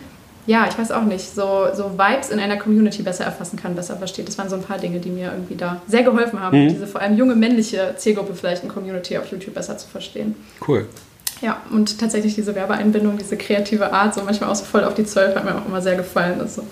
ja, 0.46 0.66
ich 0.68 0.78
weiß 0.78 0.92
auch 0.92 1.02
nicht, 1.02 1.34
so, 1.34 1.66
so 1.74 1.98
Vibes 1.98 2.30
in 2.30 2.38
einer 2.38 2.56
Community 2.56 3.02
besser 3.02 3.24
erfassen 3.24 3.58
kann, 3.58 3.74
besser 3.74 3.96
versteht. 3.96 4.28
Das 4.28 4.38
waren 4.38 4.48
so 4.48 4.54
ein 4.54 4.62
paar 4.62 4.78
Dinge, 4.78 5.00
die 5.00 5.10
mir 5.10 5.32
irgendwie 5.32 5.56
da 5.56 5.82
sehr 5.88 6.04
geholfen 6.04 6.38
haben, 6.38 6.62
mhm. 6.62 6.68
diese 6.68 6.86
vor 6.86 7.00
allem 7.00 7.16
junge 7.16 7.34
männliche 7.34 7.94
Zielgruppe 7.96 8.34
vielleicht 8.36 8.62
in 8.62 8.68
Community 8.68 9.18
auf 9.18 9.26
YouTube 9.26 9.54
besser 9.54 9.76
zu 9.76 9.88
verstehen. 9.88 10.36
Cool. 10.66 10.86
Ja, 11.40 11.60
und 11.72 11.98
tatsächlich 11.98 12.36
diese 12.36 12.54
Werbeeinbindung, 12.54 13.18
diese 13.18 13.36
kreative 13.36 13.92
Art, 13.92 14.14
so 14.14 14.22
manchmal 14.22 14.48
auch 14.48 14.54
so 14.54 14.64
voll 14.64 14.84
auf 14.84 14.94
die 14.94 15.04
Zwölf, 15.04 15.34
hat 15.34 15.44
mir 15.44 15.56
auch 15.56 15.66
immer 15.66 15.82
sehr 15.82 15.96
gefallen. 15.96 16.40
Also 16.40 16.64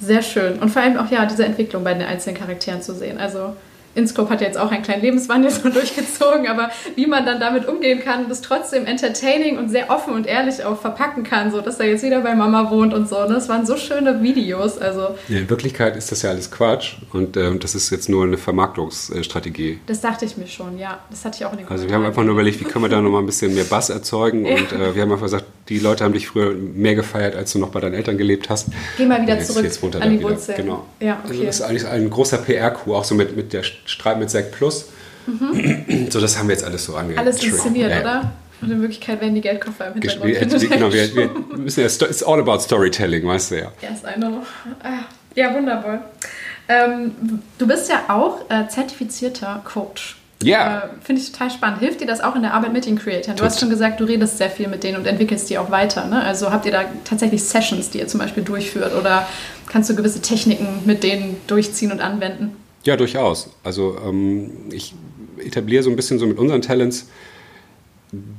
sehr 0.00 0.22
schön. 0.22 0.58
Und 0.60 0.70
vor 0.70 0.80
allem 0.80 0.96
auch, 0.96 1.10
ja, 1.10 1.26
diese 1.26 1.44
Entwicklung 1.44 1.84
bei 1.84 1.92
den 1.92 2.06
einzelnen 2.06 2.38
Charakteren 2.38 2.80
zu 2.80 2.94
sehen. 2.94 3.18
Also 3.18 3.54
InScope 4.00 4.30
hat 4.30 4.40
jetzt 4.40 4.58
auch 4.58 4.70
einen 4.70 4.82
kleinen 4.82 5.02
Lebenswandel 5.02 5.50
so 5.50 5.68
durchgezogen, 5.68 6.48
aber 6.48 6.70
wie 6.96 7.06
man 7.06 7.24
dann 7.26 7.40
damit 7.40 7.66
umgehen 7.68 8.00
kann, 8.00 8.28
das 8.28 8.40
trotzdem 8.40 8.86
entertaining 8.86 9.58
und 9.58 9.68
sehr 9.68 9.90
offen 9.90 10.14
und 10.14 10.26
ehrlich 10.26 10.64
auch 10.64 10.80
verpacken 10.80 11.22
kann, 11.22 11.50
so 11.50 11.60
dass 11.60 11.78
er 11.78 11.88
jetzt 11.88 12.02
wieder 12.02 12.20
bei 12.20 12.34
Mama 12.34 12.70
wohnt 12.70 12.94
und 12.94 13.08
so. 13.08 13.20
Ne? 13.20 13.34
Das 13.34 13.48
waren 13.48 13.66
so 13.66 13.76
schöne 13.76 14.22
Videos. 14.22 14.78
Also 14.78 15.14
ja, 15.28 15.38
in 15.38 15.50
Wirklichkeit 15.50 15.96
ist 15.96 16.10
das 16.10 16.22
ja 16.22 16.30
alles 16.30 16.50
Quatsch 16.50 16.96
und 17.12 17.36
äh, 17.36 17.56
das 17.56 17.74
ist 17.74 17.90
jetzt 17.90 18.08
nur 18.08 18.24
eine 18.24 18.38
Vermarktungsstrategie. 18.38 19.80
Das 19.86 20.00
dachte 20.00 20.24
ich 20.24 20.36
mir 20.36 20.46
schon, 20.46 20.78
ja. 20.78 20.98
Das 21.10 21.24
hatte 21.24 21.38
ich 21.38 21.46
auch 21.46 21.52
in 21.52 21.58
den 21.58 21.68
Also 21.68 21.88
wir 21.88 21.94
haben 21.94 22.04
einfach 22.04 22.22
nur 22.22 22.32
überlegt, 22.32 22.60
wie 22.60 22.64
können 22.64 22.84
wir 22.84 22.88
da 22.88 23.00
nochmal 23.00 23.22
ein 23.22 23.26
bisschen 23.26 23.54
mehr 23.54 23.64
Bass 23.64 23.90
erzeugen 23.90 24.44
ja. 24.46 24.56
und 24.56 24.72
äh, 24.72 24.94
wir 24.94 25.02
haben 25.02 25.12
einfach 25.12 25.26
gesagt, 25.26 25.44
die 25.70 25.78
Leute 25.78 26.04
haben 26.04 26.12
dich 26.12 26.26
früher 26.26 26.52
mehr 26.52 26.96
gefeiert, 26.96 27.36
als 27.36 27.52
du 27.52 27.60
noch 27.60 27.70
bei 27.70 27.80
deinen 27.80 27.94
Eltern 27.94 28.18
gelebt 28.18 28.50
hast. 28.50 28.68
Geh 28.98 29.06
mal 29.06 29.22
wieder 29.22 29.36
jetzt, 29.36 29.46
zurück 29.46 29.64
jetzt 29.64 29.82
an 29.82 30.18
die 30.18 30.22
Wurzeln. 30.22 30.56
Genau. 30.56 30.84
Ja, 30.98 31.20
okay. 31.24 31.30
Also 31.30 31.44
das 31.44 31.54
ist 31.56 31.62
eigentlich 31.62 31.86
ein 31.86 32.10
großer 32.10 32.38
PR-Coup, 32.38 32.92
auch 32.92 33.04
so 33.04 33.14
mit, 33.14 33.36
mit 33.36 33.52
der 33.52 33.62
Streit 33.62 34.18
mit 34.18 34.30
Zack 34.30 34.50
Plus. 34.50 34.88
Mhm. 35.26 36.08
So, 36.10 36.20
das 36.20 36.36
haben 36.36 36.48
wir 36.48 36.54
jetzt 36.54 36.64
alles 36.64 36.84
so 36.84 36.96
angegangen. 36.96 37.26
Alles 37.26 37.42
inszeniert, 37.42 37.90
ja. 37.90 38.00
oder? 38.00 38.32
Und 38.60 38.70
in 38.70 38.80
Wirklichkeit 38.80 39.20
werden 39.20 39.34
die 39.34 39.40
Geldkoffer 39.40 39.86
im 39.86 39.92
Hintergrund. 39.94 40.24
Wir, 40.24 40.68
genau, 40.68 40.92
wir, 40.92 41.14
wir 41.14 41.30
müssen 41.56 41.80
ja, 41.80 41.86
it's 41.86 42.22
all 42.22 42.40
about 42.40 42.58
storytelling, 42.58 43.26
weißt 43.26 43.52
du 43.52 43.58
ja. 43.60 43.72
Yes, 43.80 44.02
I 44.02 44.18
know. 44.18 44.42
Ah, 44.82 45.04
ja, 45.34 45.54
wunderbar. 45.54 46.10
Ähm, 46.68 47.12
du 47.58 47.66
bist 47.66 47.88
ja 47.88 48.04
auch 48.08 48.50
äh, 48.50 48.68
zertifizierter 48.68 49.62
Coach. 49.64 50.19
Ja. 50.42 50.78
Äh, 50.78 50.88
Finde 51.02 51.20
ich 51.20 51.32
total 51.32 51.50
spannend. 51.50 51.80
Hilft 51.80 52.00
dir 52.00 52.06
das 52.06 52.20
auch 52.20 52.34
in 52.34 52.42
der 52.42 52.54
Arbeit 52.54 52.72
mit 52.72 52.86
den 52.86 52.98
Creatoren? 52.98 53.36
Du 53.36 53.44
hast 53.44 53.60
schon 53.60 53.70
gesagt, 53.70 54.00
du 54.00 54.04
redest 54.04 54.38
sehr 54.38 54.50
viel 54.50 54.68
mit 54.68 54.82
denen 54.84 54.96
und 54.98 55.06
entwickelst 55.06 55.50
die 55.50 55.58
auch 55.58 55.70
weiter. 55.70 56.06
Ne? 56.06 56.22
Also 56.22 56.50
habt 56.50 56.66
ihr 56.66 56.72
da 56.72 56.84
tatsächlich 57.04 57.42
Sessions, 57.44 57.90
die 57.90 57.98
ihr 57.98 58.08
zum 58.08 58.20
Beispiel 58.20 58.42
durchführt 58.42 58.94
oder 58.94 59.26
kannst 59.66 59.90
du 59.90 59.94
gewisse 59.94 60.20
Techniken 60.20 60.66
mit 60.86 61.02
denen 61.02 61.36
durchziehen 61.46 61.92
und 61.92 62.00
anwenden? 62.00 62.56
Ja, 62.84 62.96
durchaus. 62.96 63.50
Also 63.62 63.98
ähm, 64.06 64.50
ich 64.70 64.94
etabliere 65.38 65.82
so 65.82 65.90
ein 65.90 65.96
bisschen 65.96 66.18
so 66.18 66.26
mit 66.26 66.38
unseren 66.38 66.62
Talents 66.62 67.08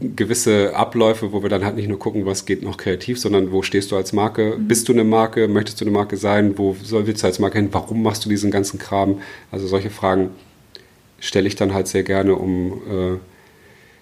gewisse 0.01 0.75
Abläufe, 0.75 1.31
wo 1.31 1.43
wir 1.43 1.49
dann 1.49 1.63
halt 1.63 1.75
nicht 1.75 1.87
nur 1.87 1.97
gucken, 1.97 2.25
was 2.25 2.45
geht 2.45 2.61
noch 2.61 2.75
kreativ, 2.75 3.19
sondern 3.19 3.53
wo 3.53 3.61
stehst 3.61 3.91
du 3.91 3.95
als 3.95 4.11
Marke? 4.11 4.57
Mhm. 4.57 4.67
Bist 4.67 4.89
du 4.89 4.93
eine 4.93 5.03
Marke? 5.03 5.47
Möchtest 5.47 5.79
du 5.79 5.85
eine 5.85 5.91
Marke 5.91 6.17
sein? 6.17 6.57
Wo 6.57 6.75
soll, 6.83 7.07
willst 7.07 7.23
du 7.23 7.27
als 7.27 7.39
Marke 7.39 7.59
hin? 7.59 7.69
Warum 7.71 8.03
machst 8.03 8.25
du 8.25 8.29
diesen 8.29 8.51
ganzen 8.51 8.79
Kram? 8.79 9.21
Also 9.51 9.67
solche 9.67 9.89
Fragen 9.89 10.31
stelle 11.21 11.47
ich 11.47 11.55
dann 11.55 11.73
halt 11.73 11.87
sehr 11.87 12.03
gerne, 12.03 12.35
um 12.35 12.73
äh, 12.73 13.17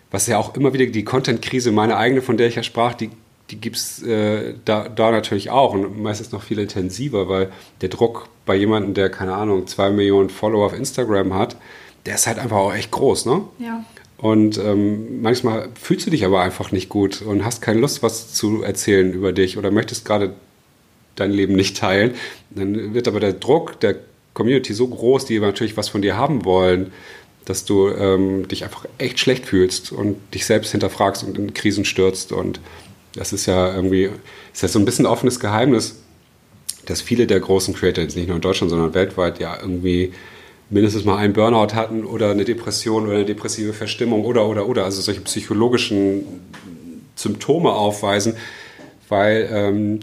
was 0.09 0.25
ja 0.25 0.39
auch 0.39 0.55
immer 0.55 0.73
wieder 0.73 0.87
die 0.87 1.03
Content-Krise, 1.03 1.71
meine 1.71 1.97
eigene, 1.97 2.23
von 2.23 2.37
der 2.37 2.47
ich 2.47 2.55
ja 2.55 2.63
sprach, 2.63 2.95
die, 2.95 3.11
die 3.51 3.57
gibt 3.57 3.75
es 3.75 4.01
äh, 4.01 4.55
da, 4.65 4.89
da 4.89 5.11
natürlich 5.11 5.51
auch 5.51 5.73
und 5.73 6.01
meistens 6.01 6.31
noch 6.31 6.41
viel 6.41 6.57
intensiver, 6.57 7.29
weil 7.29 7.51
der 7.81 7.89
Druck 7.89 8.29
bei 8.47 8.55
jemandem, 8.55 8.95
der, 8.95 9.11
keine 9.11 9.35
Ahnung, 9.35 9.67
zwei 9.67 9.91
Millionen 9.91 10.29
Follower 10.29 10.65
auf 10.65 10.73
Instagram 10.73 11.35
hat, 11.35 11.57
der 12.07 12.15
ist 12.15 12.25
halt 12.25 12.39
einfach 12.39 12.57
auch 12.57 12.73
echt 12.73 12.89
groß, 12.89 13.27
ne? 13.27 13.41
Ja. 13.59 13.83
Und 14.17 14.57
ähm, 14.57 15.21
manchmal 15.21 15.69
fühlst 15.79 16.07
du 16.07 16.11
dich 16.11 16.25
aber 16.25 16.41
einfach 16.41 16.71
nicht 16.71 16.89
gut 16.89 17.21
und 17.21 17.45
hast 17.45 17.61
keine 17.61 17.79
Lust, 17.79 18.03
was 18.03 18.33
zu 18.33 18.63
erzählen 18.63 19.13
über 19.13 19.31
dich 19.31 19.57
oder 19.57 19.71
möchtest 19.71 20.03
gerade 20.03 20.33
dein 21.15 21.31
Leben 21.31 21.55
nicht 21.55 21.77
teilen. 21.77 22.15
Dann 22.49 22.93
wird 22.93 23.07
aber 23.07 23.21
der 23.21 23.33
Druck 23.33 23.79
der 23.79 23.95
Community 24.39 24.73
so 24.73 24.87
groß, 24.87 25.25
die 25.25 25.37
natürlich 25.39 25.75
was 25.75 25.89
von 25.89 26.01
dir 26.01 26.15
haben 26.15 26.45
wollen, 26.45 26.93
dass 27.43 27.65
du 27.65 27.89
ähm, 27.89 28.47
dich 28.47 28.63
einfach 28.63 28.85
echt 28.97 29.19
schlecht 29.19 29.45
fühlst 29.45 29.91
und 29.91 30.17
dich 30.33 30.45
selbst 30.45 30.71
hinterfragst 30.71 31.25
und 31.25 31.37
in 31.37 31.53
Krisen 31.53 31.83
stürzt. 31.83 32.31
Und 32.31 32.61
das 33.15 33.33
ist 33.33 33.47
ja 33.47 33.75
irgendwie, 33.75 34.09
ist 34.53 34.61
ja 34.61 34.69
so 34.69 34.79
ein 34.79 34.85
bisschen 34.85 35.05
ein 35.05 35.11
offenes 35.11 35.41
Geheimnis, 35.41 36.01
dass 36.85 37.01
viele 37.01 37.27
der 37.27 37.41
großen 37.41 37.73
Creator, 37.73 38.03
jetzt 38.03 38.15
nicht 38.15 38.27
nur 38.27 38.37
in 38.37 38.41
Deutschland, 38.41 38.69
sondern 38.69 38.93
weltweit, 38.93 39.39
ja 39.39 39.57
irgendwie 39.59 40.13
mindestens 40.69 41.03
mal 41.03 41.17
einen 41.17 41.33
Burnout 41.33 41.73
hatten 41.73 42.05
oder 42.05 42.31
eine 42.31 42.45
Depression 42.45 43.07
oder 43.07 43.15
eine 43.15 43.25
depressive 43.25 43.73
Verstimmung 43.73 44.23
oder, 44.23 44.47
oder, 44.47 44.67
oder, 44.67 44.85
also 44.85 45.01
solche 45.01 45.21
psychologischen 45.21 46.23
Symptome 47.15 47.71
aufweisen, 47.71 48.35
weil 49.09 49.49
ähm, 49.51 49.99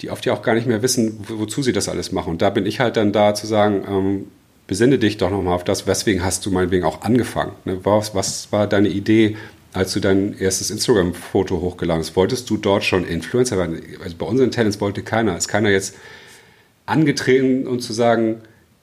die 0.00 0.10
oft 0.10 0.24
ja 0.26 0.32
auch 0.32 0.42
gar 0.42 0.54
nicht 0.54 0.66
mehr 0.66 0.82
wissen, 0.82 1.18
wo, 1.26 1.40
wozu 1.40 1.62
sie 1.62 1.72
das 1.72 1.88
alles 1.88 2.12
machen. 2.12 2.30
Und 2.30 2.42
da 2.42 2.50
bin 2.50 2.66
ich 2.66 2.80
halt 2.80 2.96
dann 2.96 3.12
da 3.12 3.34
zu 3.34 3.46
sagen, 3.46 3.84
ähm, 3.88 4.26
besinne 4.66 4.98
dich 4.98 5.16
doch 5.16 5.30
nochmal 5.30 5.54
auf 5.54 5.64
das, 5.64 5.86
weswegen 5.86 6.24
hast 6.24 6.46
du 6.46 6.50
meinetwegen 6.50 6.84
auch 6.84 7.02
angefangen? 7.02 7.52
Ne? 7.64 7.78
Was, 7.84 8.14
was 8.14 8.52
war 8.52 8.66
deine 8.66 8.88
Idee, 8.88 9.36
als 9.72 9.92
du 9.92 10.00
dein 10.00 10.36
erstes 10.38 10.70
Instagram-Foto 10.70 11.60
hochgeladen 11.60 12.02
hast, 12.02 12.16
wolltest 12.16 12.48
du 12.50 12.56
dort 12.56 12.84
schon 12.84 13.06
Influencer 13.06 13.58
werden? 13.58 13.80
Also 14.02 14.16
bei 14.16 14.26
unseren 14.26 14.50
Talents 14.50 14.80
wollte 14.80 15.02
keiner. 15.02 15.36
Ist 15.36 15.48
keiner 15.48 15.70
jetzt 15.70 15.96
angetreten 16.86 17.66
und 17.66 17.80
zu 17.80 17.92
sagen, 17.92 18.40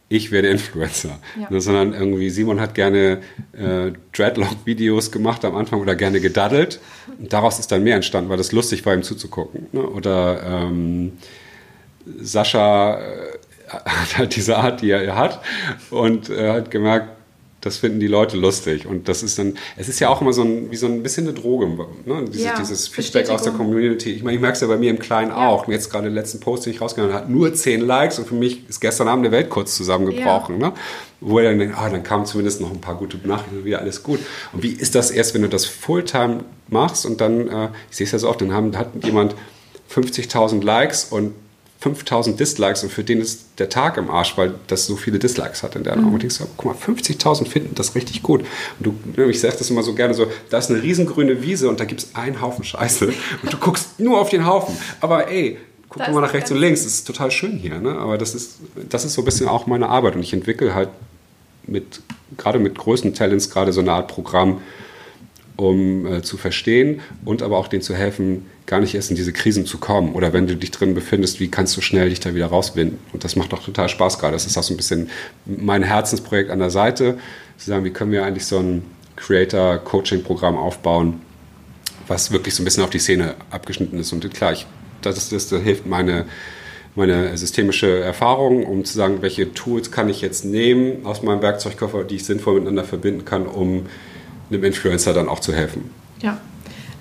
ich 0.10 0.32
werde 0.32 0.48
Influencer. 0.50 1.20
Ja. 1.40 1.48
Ne, 1.50 1.60
sondern 1.60 1.94
irgendwie, 1.94 2.30
Simon 2.30 2.62
hat 2.62 2.76
gerne 2.76 3.20
äh, 3.54 3.92
Dreadlock-Videos 4.14 5.12
gemacht 5.12 5.44
am 5.44 5.56
Anfang 5.56 5.82
oder 5.82 5.96
gerne 5.96 6.22
gedaddelt. 6.22 6.80
Und 7.20 7.34
daraus 7.34 7.60
ist 7.60 7.72
dann 7.72 7.84
mehr 7.84 7.96
entstanden, 7.96 8.30
weil 8.30 8.38
das 8.38 8.52
lustig 8.52 8.86
war, 8.86 8.94
ihm 8.94 9.04
zuzugucken. 9.04 9.68
Ne? 9.74 9.82
Oder 9.82 10.44
ähm, 10.44 11.14
Sascha 12.20 13.00
äh, 13.00 13.04
hat 13.70 14.18
halt 14.18 14.36
diese 14.36 14.58
Art, 14.58 14.82
die 14.82 14.92
er 14.92 15.16
hat 15.16 15.42
und 15.90 16.30
äh, 16.30 16.52
hat 16.52 16.72
gemerkt, 16.72 17.17
das 17.68 17.78
finden 17.78 18.00
die 18.00 18.08
Leute 18.08 18.38
lustig. 18.38 18.86
Und 18.88 19.08
das 19.08 19.24
ist 19.24 19.38
dann, 19.38 19.58
es 19.76 19.90
ist 19.90 20.00
ja 20.00 20.10
auch 20.10 20.22
immer 20.22 20.34
so 20.34 20.44
ein, 20.44 20.72
wie 20.72 20.76
so 20.76 20.88
ein 20.88 21.04
bisschen 21.04 21.28
eine 21.28 21.38
Droge, 21.38 21.68
ne? 21.68 22.26
dieses, 22.28 22.44
ja, 22.44 22.58
dieses 22.58 22.88
Feedback 22.88 23.30
aus 23.30 23.44
der 23.44 23.54
Community. 23.54 24.12
Ich 24.12 24.24
meine, 24.24 24.36
ich 24.36 24.42
merke 24.42 24.56
es 24.56 24.62
ja 24.62 24.68
bei 24.68 24.78
mir 24.78 24.90
im 24.90 25.00
Kleinen 25.00 25.32
ja. 25.32 25.48
auch. 25.48 25.68
Jetzt 25.68 25.92
gerade 25.92 26.06
den 26.06 26.14
letzten 26.14 26.40
Post, 26.40 26.66
den 26.66 26.74
ich 26.74 26.82
rausgegangen 26.82 27.14
habe, 27.14 27.26
hat 27.26 27.30
nur 27.30 27.54
zehn 27.54 27.82
Likes 27.82 28.20
und 28.20 28.28
für 28.28 28.36
mich 28.36 28.68
ist 28.70 28.80
gestern 28.80 29.08
Abend 29.08 29.26
der 29.26 29.32
Welt 29.32 29.50
kurz 29.50 29.76
zusammengebrochen. 29.76 30.60
Ja. 30.60 30.70
Ne? 30.70 30.74
Wo 31.20 31.40
er 31.40 31.50
dann 31.50 31.60
denkt, 31.60 31.76
ah, 31.78 31.90
dann 31.90 32.04
kamen 32.04 32.26
zumindest 32.26 32.62
noch 32.62 32.72
ein 32.72 32.82
paar 32.82 32.96
gute 32.96 33.18
Nachrichten, 33.28 33.66
wieder 33.66 33.80
alles 33.80 34.04
gut. 34.04 34.20
Und 34.54 34.64
wie 34.64 34.72
ist 34.72 34.96
das 34.96 35.12
erst, 35.12 35.34
wenn 35.34 35.42
du 35.42 35.50
das 35.50 35.66
Fulltime 35.66 36.44
machst 36.70 37.06
und 37.06 37.22
dann, 37.22 37.48
äh, 37.48 37.70
ich 37.90 37.98
sehe 37.98 38.06
es 38.06 38.12
ja 38.12 38.20
so 38.20 38.30
oft, 38.30 38.42
dann 38.42 38.54
haben, 38.54 38.78
hat 38.78 38.90
jemand 39.04 39.36
50.000 39.92 40.64
Likes 40.64 41.06
und 41.06 41.34
5000 41.80 42.40
Dislikes 42.40 42.84
und 42.84 42.92
für 42.92 43.04
den 43.04 43.22
ist 43.22 43.46
der 43.60 43.70
Tag 43.70 43.98
im 43.98 44.10
Arsch, 44.10 44.36
weil 44.36 44.56
das 44.66 44.88
so 44.88 44.96
viele 44.96 45.20
Dislikes 45.20 45.62
hat 45.62 45.76
in 45.76 45.84
der 45.84 45.96
mhm. 45.96 46.14
Und 46.14 46.24
ich 46.24 46.34
sage, 46.34 46.50
guck 46.58 46.88
mal, 46.88 46.94
50.000 46.96 47.48
finden 47.48 47.76
das 47.76 47.94
richtig 47.94 48.24
gut. 48.24 48.42
Und 48.80 48.96
du, 49.16 49.24
ich 49.24 49.40
sage 49.40 49.56
das 49.58 49.70
immer 49.70 49.84
so 49.84 49.94
gerne 49.94 50.16
so, 50.16 50.28
da 50.50 50.58
ist 50.58 50.72
eine 50.72 50.82
riesengrüne 50.82 51.44
Wiese 51.44 51.70
und 51.70 51.80
da 51.80 51.86
gibt 51.86 52.02
es 52.02 52.16
einen 52.16 52.42
Haufen 52.42 52.64
Scheiße 52.64 53.08
und 53.44 53.54
du 53.54 53.58
guckst 53.58 54.00
nur 54.00 54.20
auf 54.20 54.30
den 54.30 54.46
Haufen. 54.46 54.76
Aber 55.02 55.30
ey, 55.30 55.58
guck 55.90 56.08
mal 56.12 56.22
nach 56.22 56.34
rechts 56.34 56.52
und 56.52 56.58
links, 56.58 56.84
das 56.84 56.94
ist 56.94 57.08
total 57.08 57.30
schön 57.30 57.58
hier. 57.58 57.80
Ne? 57.80 57.92
Aber 57.92 58.18
das 58.18 58.34
ist, 58.34 58.58
das 58.90 59.06
ist 59.06 59.14
so 59.14 59.22
ein 59.22 59.26
bisschen 59.26 59.48
auch 59.48 59.68
meine 59.68 59.88
Arbeit 59.88 60.16
und 60.16 60.24
ich 60.24 60.34
entwickle 60.34 60.74
halt 60.74 60.90
mit, 61.68 62.02
gerade 62.38 62.58
mit 62.58 62.78
größten 62.78 63.14
Talents 63.14 63.52
gerade 63.52 63.72
so 63.72 63.82
eine 63.82 63.92
Art 63.92 64.08
Programm, 64.08 64.62
um 65.58 66.06
äh, 66.08 66.22
zu 66.24 66.38
verstehen 66.38 67.02
und 67.24 67.44
aber 67.44 67.58
auch 67.58 67.68
denen 67.68 67.82
zu 67.84 67.94
helfen, 67.94 68.46
gar 68.68 68.82
nicht 68.82 68.94
erst 68.94 69.10
in 69.10 69.16
diese 69.16 69.34
Krisen 69.34 69.66
zu 69.66 69.80
kommen. 69.80 70.14
Oder 70.14 70.34
wenn 70.34 70.46
du 70.46 70.56
dich 70.56 70.72
drin 70.72 70.94
befindest, 70.94 71.40
wie 71.40 71.50
kannst 71.50 71.76
du 71.78 71.82
schnell 71.82 72.10
dich 72.10 72.20
da 72.20 72.36
wieder 72.36 72.48
rauswinden? 72.48 73.00
Und 73.14 73.24
das 73.24 73.36
macht 73.36 73.54
doch 73.54 73.64
total 73.64 73.90
Spaß 73.90 74.20
gerade. 74.20 74.34
Das 74.34 74.46
ist 74.46 74.58
auch 74.58 74.64
so 74.64 74.74
ein 74.74 74.78
bisschen 74.78 75.10
mein 75.46 75.84
Herzensprojekt 75.84 76.52
an 76.52 76.60
der 76.60 76.70
Seite, 76.70 77.18
zu 77.58 77.66
sagen, 77.66 77.86
wie 77.86 77.92
können 77.92 78.12
wir 78.12 78.26
eigentlich 78.26 78.46
so 78.46 78.60
ein 78.60 78.84
Creator-Coaching-Programm 79.16 80.58
aufbauen, 80.58 81.22
was 82.08 82.32
wirklich 82.32 82.54
so 82.54 82.62
ein 82.62 82.66
bisschen 82.66 82.84
auf 82.84 82.90
die 82.90 83.00
Szene 83.00 83.36
abgeschnitten 83.50 84.00
ist. 84.00 84.12
Und 84.12 84.32
klar, 84.34 84.52
ich, 84.52 84.68
das, 85.02 85.32
ist, 85.32 85.52
das, 85.52 85.62
hilft 85.62 85.88
meine 85.88 86.26
meine 86.98 87.38
systemische 87.38 88.00
Erfahrung, 88.00 88.66
um 88.66 88.84
zu 88.84 88.98
sagen, 88.98 89.22
welche 89.22 89.54
Tools 89.54 89.92
kann 89.92 90.10
ich 90.10 90.22
jetzt 90.22 90.44
nehmen 90.44 91.06
aus 91.06 91.22
meinem 91.22 91.44
Werkzeugkoffer, 91.44 92.04
die 92.04 92.16
ich 92.16 92.26
sinnvoll 92.26 92.56
miteinander 92.56 92.84
verbinden 92.84 93.24
kann, 93.24 93.46
um 93.46 93.86
einem 94.50 94.64
Influencer 94.64 95.14
dann 95.14 95.30
auch 95.30 95.40
zu 95.40 95.54
helfen. 95.54 95.92
Ja. 96.24 96.42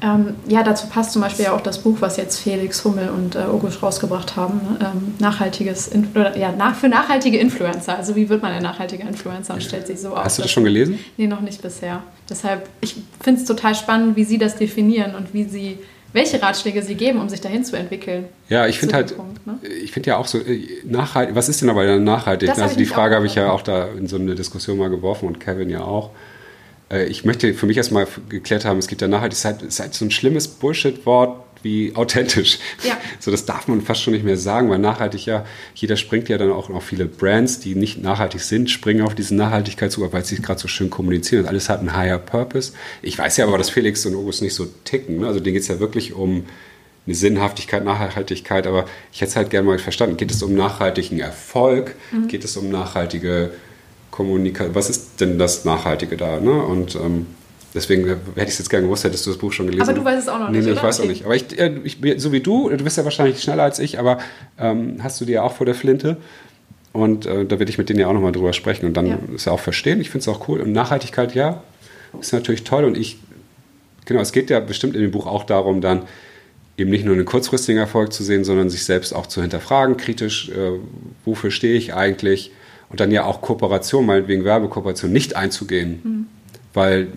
Ähm, 0.03 0.34
ja, 0.47 0.62
dazu 0.62 0.88
passt 0.88 1.12
zum 1.12 1.22
Beispiel 1.22 1.47
ja 1.47 1.53
auch 1.53 1.61
das 1.61 1.78
Buch, 1.78 1.97
was 2.01 2.16
jetzt 2.18 2.38
Felix 2.38 2.84
Hummel 2.84 3.09
und 3.09 3.34
äh, 3.34 3.38
August 3.40 3.82
rausgebracht 3.82 4.36
haben. 4.36 4.59
Ne? 4.59 4.78
Ähm, 4.80 5.14
nachhaltiges, 5.18 5.88
In 5.88 6.09
oder, 6.14 6.36
ja, 6.36 6.53
nach, 6.53 6.74
für 6.74 6.88
nachhaltige 6.88 7.38
Influencer. 7.38 7.97
Also 7.97 8.14
wie 8.14 8.28
wird 8.28 8.42
man 8.42 8.53
ein 8.53 8.62
nachhaltiger 8.62 9.09
Influencer 9.09 9.55
und 9.55 9.62
stellt 9.62 9.86
sich 9.86 10.01
so 10.01 10.11
aus. 10.11 10.24
Hast 10.24 10.38
du 10.38 10.42
das 10.42 10.51
schon 10.51 10.64
gelesen? 10.64 10.99
Nee, 11.16 11.26
noch 11.26 11.40
nicht 11.40 11.62
bisher. 11.62 12.03
Deshalb, 12.28 12.68
ich 12.80 12.97
finde 13.20 13.40
es 13.40 13.47
total 13.47 13.74
spannend, 13.74 14.16
wie 14.16 14.24
Sie 14.24 14.38
das 14.38 14.57
definieren 14.57 15.14
und 15.14 15.32
wie 15.32 15.44
Sie 15.44 15.78
welche 16.12 16.40
Ratschläge 16.40 16.82
Sie 16.82 16.94
geben, 16.94 17.20
um 17.20 17.28
sich 17.28 17.42
dahin 17.42 17.62
zu 17.62 17.76
entwickeln. 17.76 18.24
Ja, 18.49 18.66
ich 18.66 18.78
finde 18.78 18.94
halt, 18.94 19.14
Punkt, 19.16 19.47
ne? 19.47 19.59
ich 19.82 19.92
finde 19.92 20.11
ja 20.11 20.16
auch 20.16 20.26
so, 20.26 20.38
äh, 20.38 20.66
nachhaltig, 20.84 21.34
was 21.34 21.51
ist 21.51 21.61
denn 21.61 21.68
aber 21.68 21.99
nachhaltig? 21.99 22.49
Das 22.49 22.59
also 22.59 22.76
die 22.76 22.86
Frage 22.86 23.14
habe 23.14 23.26
ich 23.26 23.34
ja 23.34 23.51
auch 23.51 23.61
da 23.61 23.88
in 23.88 24.07
so 24.07 24.16
eine 24.16 24.34
Diskussion 24.34 24.78
mal 24.78 24.88
geworfen 24.88 25.26
und 25.26 25.40
Kevin 25.40 25.68
ja 25.68 25.82
auch. 25.82 26.11
Äh, 26.91 27.07
ich 27.07 27.24
möchte 27.24 27.55
für 27.55 27.66
mich 27.66 27.76
erstmal 27.76 28.07
geklärt 28.28 28.64
haben, 28.64 28.78
es 28.78 28.89
gibt 28.89 29.03
ja 29.03 29.09
Nachhaltigkeit, 29.09 29.62
es 29.62 29.68
ist 29.74 29.80
halt 29.80 29.95
so 29.95 30.05
ein 30.05 30.11
schlimmes 30.11 30.49
Bullshit-Wort 30.49 31.47
wie 31.62 31.95
authentisch. 31.95 32.59
Ja. 32.84 32.97
So, 33.18 33.30
das 33.30 33.45
darf 33.45 33.66
man 33.66 33.80
fast 33.80 34.03
schon 34.03 34.12
nicht 34.12 34.24
mehr 34.24 34.37
sagen, 34.37 34.68
weil 34.68 34.78
nachhaltig 34.78 35.26
ja, 35.26 35.45
jeder 35.74 35.97
springt 35.97 36.28
ja 36.28 36.39
dann 36.39 36.53
auch 36.53 36.70
auf 36.70 36.84
viele 36.84 37.07
Brands, 37.07 37.61
die 37.61 37.74
nicht 37.74 38.01
nachhaltig 38.01 38.43
sind, 38.43 38.70
springen 38.70 39.03
auf 39.03 39.14
diese 39.14 39.34
Nachhaltigkeit 39.34 39.91
zu, 39.91 40.12
weil 40.12 40.24
sie 40.24 40.37
gerade 40.37 40.61
so 40.61 40.68
schön 40.68 40.91
kommunizieren 40.91 41.43
und 41.43 41.49
alles 41.49 41.68
hat 41.68 41.80
einen 41.80 41.97
higher 41.97 42.18
Purpose. 42.18 42.72
Ich 43.03 43.18
weiß 43.18 43.39
ja 43.39 43.47
aber, 43.47 43.59
dass 43.59 43.70
Felix 43.70 44.05
und 44.07 44.14
August 44.14 44.43
nicht 44.43 44.55
so 44.55 44.66
ticken. 44.84 45.20
Ne? 45.20 45.26
Also 45.26 45.41
denen 45.41 45.55
geht 45.55 45.62
es 45.62 45.68
ja 45.68 45.80
wirklich 45.80 46.12
um 46.12 46.45
eine 47.07 47.14
Sinnhaftigkeit, 47.14 47.84
Nachhaltigkeit, 47.84 48.66
aber 48.66 48.84
ich 49.12 49.20
hätte 49.20 49.30
es 49.30 49.37
halt 49.37 49.51
gerne 49.51 49.66
mal 49.66 49.78
verstanden. 49.78 50.16
Geht 50.18 50.30
es 50.30 50.43
um 50.43 50.55
nachhaltigen 50.55 51.18
Erfolg? 51.18 51.97
Mhm. 52.12 52.28
Geht 52.28 52.45
es 52.45 52.57
um 52.57 52.68
nachhaltige 52.68 53.51
Kommunikation, 54.16 54.74
was 54.74 54.88
ist 54.88 55.20
denn 55.20 55.38
das 55.38 55.66
Nachhaltige 55.66 56.16
da? 56.16 56.40
Ne? 56.40 56.50
Und 56.50 56.94
ähm, 56.94 57.26
deswegen 57.74 58.06
hätte 58.08 58.20
ich 58.36 58.48
es 58.48 58.58
jetzt 58.58 58.70
gerne 58.70 58.86
gewusst, 58.86 59.04
hättest 59.04 59.26
du 59.26 59.30
das 59.30 59.38
Buch 59.38 59.52
schon 59.52 59.66
gelesen. 59.66 59.82
Aber 59.82 59.92
du 59.92 60.04
weißt 60.04 60.22
es 60.22 60.28
auch 60.28 60.38
noch 60.38 60.48
nicht. 60.48 60.64
Nee, 60.64 60.70
nee 60.70 60.76
ich 60.76 60.82
weiß 60.82 61.00
auch 61.00 61.04
nicht. 61.04 61.26
Aber 61.26 61.36
ich, 61.36 61.58
äh, 61.58 61.78
ich, 61.84 61.98
so 62.16 62.32
wie 62.32 62.40
du, 62.40 62.70
du 62.70 62.82
bist 62.82 62.96
ja 62.96 63.04
wahrscheinlich 63.04 63.42
schneller 63.42 63.64
als 63.64 63.78
ich, 63.78 63.98
aber 63.98 64.16
ähm, 64.58 64.96
hast 65.02 65.20
du 65.20 65.26
dir 65.26 65.32
ja 65.32 65.42
auch 65.42 65.52
vor 65.52 65.66
der 65.66 65.74
Flinte. 65.74 66.16
Und 66.94 67.26
äh, 67.26 67.44
da 67.44 67.58
werde 67.58 67.68
ich 67.68 67.76
mit 67.76 67.90
denen 67.90 68.00
ja 68.00 68.06
auch 68.06 68.14
nochmal 68.14 68.32
drüber 68.32 68.54
sprechen 68.54 68.86
und 68.86 68.96
dann 68.96 69.06
ja. 69.06 69.18
es 69.34 69.44
ja 69.44 69.52
auch 69.52 69.60
verstehen. 69.60 70.00
Ich 70.00 70.08
finde 70.08 70.22
es 70.22 70.28
auch 70.28 70.48
cool. 70.48 70.60
Und 70.60 70.72
Nachhaltigkeit, 70.72 71.34
ja, 71.34 71.62
ist 72.18 72.32
natürlich 72.32 72.64
toll. 72.64 72.84
Und 72.84 72.96
ich, 72.96 73.18
genau, 74.06 74.20
es 74.20 74.32
geht 74.32 74.48
ja 74.48 74.60
bestimmt 74.60 74.96
in 74.96 75.02
dem 75.02 75.10
Buch 75.10 75.26
auch 75.26 75.44
darum, 75.44 75.82
dann 75.82 76.04
eben 76.78 76.88
nicht 76.88 77.04
nur 77.04 77.14
einen 77.14 77.26
kurzfristigen 77.26 77.78
Erfolg 77.78 78.14
zu 78.14 78.24
sehen, 78.24 78.44
sondern 78.44 78.70
sich 78.70 78.84
selbst 78.84 79.14
auch 79.14 79.26
zu 79.26 79.42
hinterfragen, 79.42 79.98
kritisch, 79.98 80.48
äh, 80.48 80.78
wofür 81.26 81.50
stehe 81.50 81.76
ich 81.76 81.92
eigentlich? 81.92 82.50
Und 82.89 83.01
dann 83.01 83.11
ja 83.11 83.24
auch 83.24 83.41
Kooperation, 83.41 84.07
meinetwegen 84.07 84.45
Werbekooperation, 84.45 85.12
nicht 85.12 85.37
einzugehen. 85.37 86.01
Mhm. 86.03 86.26
Weil 86.74 87.09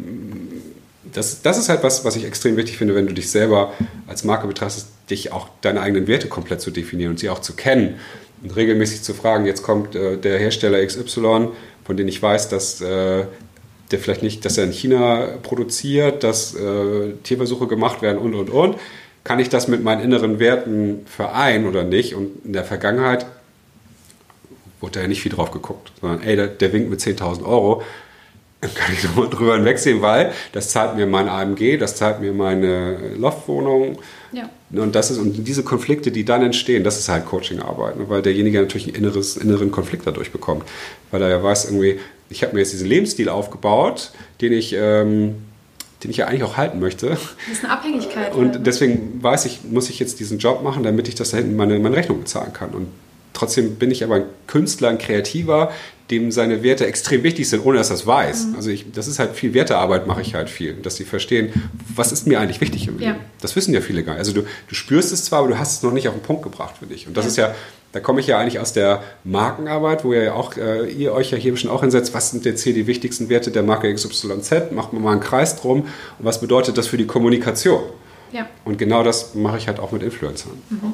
das, 1.13 1.41
das 1.41 1.57
ist 1.57 1.69
halt 1.69 1.83
was, 1.83 2.05
was 2.05 2.15
ich 2.15 2.25
extrem 2.25 2.57
wichtig 2.57 2.77
finde, 2.77 2.95
wenn 2.95 3.07
du 3.07 3.13
dich 3.13 3.29
selber 3.29 3.73
als 4.07 4.23
Marke 4.23 4.47
betrachtest, 4.47 4.87
dich 5.09 5.31
auch 5.31 5.49
deine 5.61 5.81
eigenen 5.81 6.07
Werte 6.07 6.27
komplett 6.27 6.61
zu 6.61 6.71
definieren 6.71 7.11
und 7.11 7.19
sie 7.19 7.29
auch 7.29 7.39
zu 7.39 7.53
kennen 7.53 7.95
und 8.43 8.55
regelmäßig 8.55 9.01
zu 9.01 9.13
fragen, 9.13 9.45
jetzt 9.45 9.63
kommt 9.63 9.95
äh, 9.95 10.17
der 10.17 10.39
Hersteller 10.39 10.85
XY, 10.85 11.49
von 11.83 11.97
dem 11.97 12.07
ich 12.07 12.21
weiß, 12.21 12.49
dass 12.49 12.81
äh, 12.81 13.25
der 13.91 13.99
vielleicht 13.99 14.23
nicht, 14.23 14.45
dass 14.45 14.57
er 14.57 14.65
in 14.65 14.71
China 14.71 15.29
produziert, 15.41 16.23
dass 16.23 16.55
äh, 16.55 17.13
Tierversuche 17.23 17.67
gemacht 17.67 18.01
werden 18.01 18.17
und 18.19 18.35
und 18.35 18.49
und. 18.49 18.77
Kann 19.23 19.39
ich 19.39 19.49
das 19.49 19.67
mit 19.67 19.83
meinen 19.83 20.01
inneren 20.01 20.39
Werten 20.39 21.05
vereinen 21.05 21.67
oder 21.67 21.83
nicht? 21.83 22.15
Und 22.15 22.45
in 22.45 22.53
der 22.53 22.63
Vergangenheit 22.63 23.25
wurde 24.79 24.93
da 24.93 25.01
ja 25.01 25.07
nicht 25.07 25.21
viel 25.21 25.31
drauf 25.31 25.51
geguckt, 25.51 25.91
sondern 26.01 26.21
ey, 26.21 26.35
der, 26.35 26.47
der 26.47 26.73
winkt 26.73 26.89
mit 26.89 26.99
10.000 26.99 27.43
Euro, 27.45 27.83
dann 28.61 28.73
kann 28.73 28.93
ich 28.93 29.03
nochmal 29.05 29.29
drüber 29.29 29.55
hinwegsehen, 29.55 30.01
weil 30.01 30.31
das 30.51 30.69
zahlt 30.69 30.95
mir 30.95 31.05
mein 31.05 31.29
AMG, 31.29 31.77
das 31.77 31.95
zahlt 31.95 32.21
mir 32.21 32.33
meine 32.33 33.15
Loftwohnung. 33.17 33.99
Ja. 34.31 34.49
Und, 34.71 34.95
das 34.95 35.09
ist, 35.09 35.17
und 35.17 35.47
diese 35.47 35.63
Konflikte, 35.63 36.11
die 36.11 36.25
dann 36.25 36.43
entstehen, 36.43 36.83
das 36.83 36.99
ist 36.99 37.09
halt 37.09 37.25
Coachingarbeit, 37.25 37.97
ne? 37.97 38.09
weil 38.09 38.21
derjenige 38.21 38.59
natürlich 38.61 38.87
einen 38.87 38.95
inneres, 38.95 39.37
inneren 39.37 39.71
Konflikt 39.71 40.05
dadurch 40.05 40.31
bekommt. 40.31 40.63
Weil 41.09 41.21
er 41.23 41.29
ja 41.29 41.43
weiß, 41.43 41.65
irgendwie, 41.65 41.99
ich 42.29 42.43
habe 42.43 42.53
mir 42.53 42.59
jetzt 42.59 42.73
diesen 42.73 42.87
Lebensstil 42.87 43.29
aufgebaut, 43.29 44.11
den 44.41 44.53
ich, 44.53 44.73
ähm, 44.77 45.35
den 46.03 46.11
ich 46.11 46.17
ja 46.17 46.27
eigentlich 46.27 46.43
auch 46.43 46.57
halten 46.57 46.79
möchte. 46.79 47.09
Das 47.09 47.19
ist 47.51 47.63
eine 47.63 47.73
Abhängigkeit. 47.73 48.35
Und 48.35 48.67
deswegen 48.67 49.23
weiß 49.23 49.45
ich, 49.45 49.61
muss 49.63 49.89
ich 49.89 49.99
jetzt 49.99 50.19
diesen 50.19 50.37
Job 50.37 50.61
machen, 50.63 50.83
damit 50.83 51.07
ich 51.07 51.15
das 51.15 51.31
da 51.31 51.37
hinten 51.37 51.55
meine, 51.55 51.79
meine 51.79 51.95
Rechnung 51.95 52.19
bezahlen 52.19 52.53
kann. 52.53 52.69
Und 52.69 52.87
Trotzdem 53.39 53.75
bin 53.75 53.89
ich 53.89 54.03
aber 54.03 54.15
ein 54.15 54.23
Künstler, 54.47 54.89
ein 54.89 54.97
Kreativer, 54.97 55.71
dem 56.11 56.29
seine 56.29 56.61
Werte 56.61 56.85
extrem 56.85 57.23
wichtig 57.23 57.47
sind, 57.47 57.65
ohne 57.65 57.77
dass 57.77 57.89
er 57.89 57.93
das 57.93 58.05
weiß. 58.05 58.47
Mhm. 58.47 58.55
Also 58.57 58.69
ich, 58.69 58.91
das 58.91 59.07
ist 59.07 59.17
halt 59.17 59.33
viel 59.33 59.53
Wertearbeit, 59.53 60.07
mache 60.07 60.21
ich 60.21 60.35
halt 60.35 60.49
viel, 60.49 60.73
dass 60.73 60.97
sie 60.97 61.05
verstehen, 61.05 61.53
was 61.95 62.11
ist 62.11 62.27
mir 62.27 62.41
eigentlich 62.41 62.59
wichtig 62.59 62.89
im 62.89 62.99
Leben. 62.99 63.11
Ja. 63.11 63.19
Das 63.39 63.55
wissen 63.55 63.73
ja 63.73 63.79
viele 63.79 64.03
gar 64.03 64.13
nicht. 64.13 64.19
Also 64.19 64.33
du, 64.33 64.41
du 64.41 64.75
spürst 64.75 65.13
es 65.13 65.23
zwar, 65.23 65.39
aber 65.39 65.47
du 65.47 65.57
hast 65.57 65.77
es 65.77 65.83
noch 65.83 65.93
nicht 65.93 66.09
auf 66.09 66.15
den 66.15 66.21
Punkt 66.21 66.43
gebracht 66.43 66.75
für 66.79 66.85
dich. 66.85 67.07
Und 67.07 67.15
das 67.15 67.23
ja. 67.23 67.29
ist 67.29 67.37
ja, 67.37 67.55
da 67.93 68.01
komme 68.01 68.19
ich 68.19 68.27
ja 68.27 68.37
eigentlich 68.37 68.59
aus 68.59 68.73
der 68.73 69.03
Markenarbeit, 69.23 70.03
wo 70.03 70.11
ihr 70.11 70.23
ja 70.23 70.33
auch, 70.33 70.57
äh, 70.57 70.91
ihr 70.91 71.13
euch 71.13 71.31
ja 71.31 71.37
hier 71.37 71.55
schon 71.55 71.71
auch 71.71 71.79
hinsetzt, 71.79 72.13
was 72.13 72.31
sind 72.31 72.43
jetzt 72.43 72.61
hier 72.61 72.73
die 72.73 72.87
wichtigsten 72.87 73.29
Werte 73.29 73.51
der 73.51 73.63
Marke 73.63 73.93
XYZ, 73.93 74.73
macht 74.73 74.91
man 74.91 75.01
mal 75.01 75.13
einen 75.13 75.21
Kreis 75.21 75.55
drum 75.55 75.83
und 75.83 76.25
was 76.25 76.41
bedeutet 76.41 76.77
das 76.77 76.87
für 76.87 76.97
die 76.97 77.07
Kommunikation? 77.07 77.83
Ja. 78.33 78.49
Und 78.65 78.77
genau 78.77 79.01
das 79.03 79.33
mache 79.33 79.57
ich 79.57 79.69
halt 79.69 79.79
auch 79.79 79.93
mit 79.93 80.03
Influencern. 80.03 80.51
Mhm. 80.69 80.93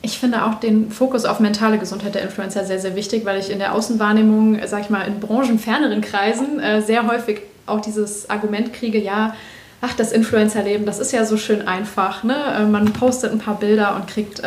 Ich 0.00 0.18
finde 0.18 0.44
auch 0.44 0.54
den 0.54 0.90
Fokus 0.90 1.24
auf 1.24 1.40
mentale 1.40 1.78
Gesundheit 1.78 2.14
der 2.14 2.22
Influencer 2.22 2.64
sehr, 2.64 2.78
sehr 2.78 2.94
wichtig, 2.94 3.24
weil 3.24 3.38
ich 3.38 3.50
in 3.50 3.58
der 3.58 3.74
Außenwahrnehmung, 3.74 4.60
sag 4.66 4.82
ich 4.82 4.90
mal, 4.90 5.02
in 5.02 5.18
branchenferneren 5.18 6.00
Kreisen 6.00 6.60
äh, 6.60 6.80
sehr 6.80 7.06
häufig 7.06 7.40
auch 7.66 7.80
dieses 7.80 8.30
Argument 8.30 8.72
kriege, 8.72 8.98
ja, 8.98 9.34
ach, 9.80 9.94
das 9.94 10.12
Influencer-Leben, 10.12 10.86
das 10.86 10.98
ist 10.98 11.12
ja 11.12 11.24
so 11.24 11.36
schön 11.36 11.66
einfach. 11.66 12.22
Ne? 12.24 12.36
Äh, 12.58 12.64
man 12.64 12.92
postet 12.92 13.32
ein 13.32 13.38
paar 13.38 13.58
Bilder 13.58 13.96
und 13.96 14.06
kriegt 14.06 14.40
äh, 14.40 14.46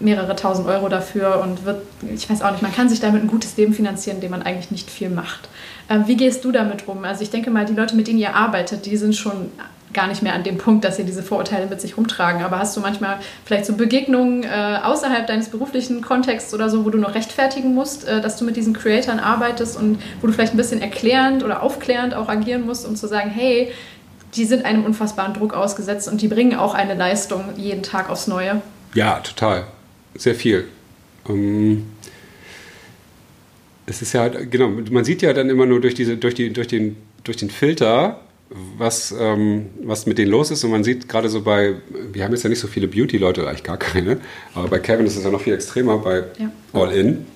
mehrere 0.00 0.36
tausend 0.36 0.66
Euro 0.68 0.88
dafür 0.88 1.40
und 1.42 1.64
wird, 1.64 1.82
ich 2.12 2.28
weiß 2.28 2.42
auch 2.42 2.50
nicht, 2.50 2.62
man 2.62 2.74
kann 2.74 2.88
sich 2.88 3.00
damit 3.00 3.22
ein 3.22 3.28
gutes 3.28 3.56
Leben 3.56 3.72
finanzieren, 3.72 4.16
indem 4.16 4.32
man 4.32 4.42
eigentlich 4.42 4.70
nicht 4.70 4.90
viel 4.90 5.08
macht. 5.08 5.48
Ähm, 5.88 6.04
wie 6.06 6.16
gehst 6.16 6.44
du 6.44 6.52
damit 6.52 6.88
um? 6.88 7.04
Also 7.04 7.22
ich 7.22 7.30
denke 7.30 7.50
mal, 7.50 7.64
die 7.64 7.74
Leute, 7.74 7.96
mit 7.96 8.08
denen 8.08 8.18
ihr 8.18 8.34
arbeitet, 8.34 8.86
die 8.86 8.96
sind 8.96 9.14
schon 9.14 9.50
gar 9.94 10.06
nicht 10.06 10.22
mehr 10.22 10.34
an 10.34 10.42
dem 10.42 10.58
Punkt, 10.58 10.84
dass 10.84 10.96
sie 10.96 11.04
diese 11.04 11.22
Vorurteile 11.22 11.66
mit 11.66 11.80
sich 11.80 11.96
rumtragen. 11.96 12.42
Aber 12.42 12.58
hast 12.58 12.76
du 12.76 12.80
manchmal 12.80 13.18
vielleicht 13.44 13.66
so 13.66 13.74
Begegnungen 13.74 14.42
äh, 14.42 14.78
außerhalb 14.82 15.26
deines 15.26 15.48
beruflichen 15.48 16.02
Kontexts 16.02 16.52
oder 16.52 16.68
so, 16.68 16.84
wo 16.84 16.90
du 16.90 16.98
noch 16.98 17.14
rechtfertigen 17.14 17.74
musst, 17.74 18.06
äh, 18.06 18.20
dass 18.20 18.36
du 18.36 18.44
mit 18.44 18.56
diesen 18.56 18.74
Creatoren 18.74 19.20
arbeitest 19.20 19.78
und 19.78 19.98
wo 20.20 20.26
du 20.26 20.32
vielleicht 20.32 20.54
ein 20.54 20.58
bisschen 20.58 20.82
erklärend 20.82 21.42
oder 21.42 21.62
aufklärend 21.62 22.14
auch 22.14 22.28
agieren 22.28 22.66
musst, 22.66 22.86
um 22.86 22.96
zu 22.96 23.06
sagen, 23.06 23.30
hey, 23.30 23.72
die 24.34 24.44
sind 24.44 24.64
einem 24.64 24.84
unfassbaren 24.84 25.32
Druck 25.34 25.54
ausgesetzt 25.54 26.08
und 26.08 26.20
die 26.20 26.28
bringen 26.28 26.56
auch 26.56 26.74
eine 26.74 26.94
Leistung 26.94 27.44
jeden 27.56 27.82
Tag 27.82 28.10
aufs 28.10 28.26
Neue. 28.26 28.60
Ja, 28.94 29.20
total. 29.20 29.64
Sehr 30.16 30.34
viel. 30.34 30.66
Ähm, 31.28 31.86
es 33.86 34.02
ist 34.02 34.12
ja, 34.12 34.28
genau, 34.28 34.68
man 34.68 35.04
sieht 35.04 35.22
ja 35.22 35.32
dann 35.32 35.50
immer 35.50 35.66
nur 35.66 35.80
durch, 35.80 35.94
diese, 35.94 36.16
durch, 36.16 36.34
die, 36.34 36.52
durch, 36.52 36.68
den, 36.68 36.96
durch 37.22 37.36
den 37.36 37.50
Filter, 37.50 38.20
was, 38.50 39.14
ähm, 39.18 39.66
was 39.82 40.06
mit 40.06 40.18
denen 40.18 40.30
los 40.30 40.50
ist. 40.50 40.64
Und 40.64 40.70
man 40.70 40.84
sieht 40.84 41.08
gerade 41.08 41.28
so 41.28 41.42
bei, 41.42 41.76
wir 42.12 42.24
haben 42.24 42.32
jetzt 42.32 42.42
ja 42.42 42.50
nicht 42.50 42.60
so 42.60 42.68
viele 42.68 42.88
Beauty-Leute, 42.88 43.46
eigentlich 43.46 43.64
gar 43.64 43.78
keine, 43.78 44.18
aber 44.54 44.68
bei 44.68 44.78
Kevin 44.78 45.06
ist 45.06 45.16
es 45.16 45.24
ja 45.24 45.30
noch 45.30 45.40
viel 45.40 45.54
extremer 45.54 45.98
bei 45.98 46.24
ja. 46.38 46.50
All 46.72 46.92
In. 46.92 47.26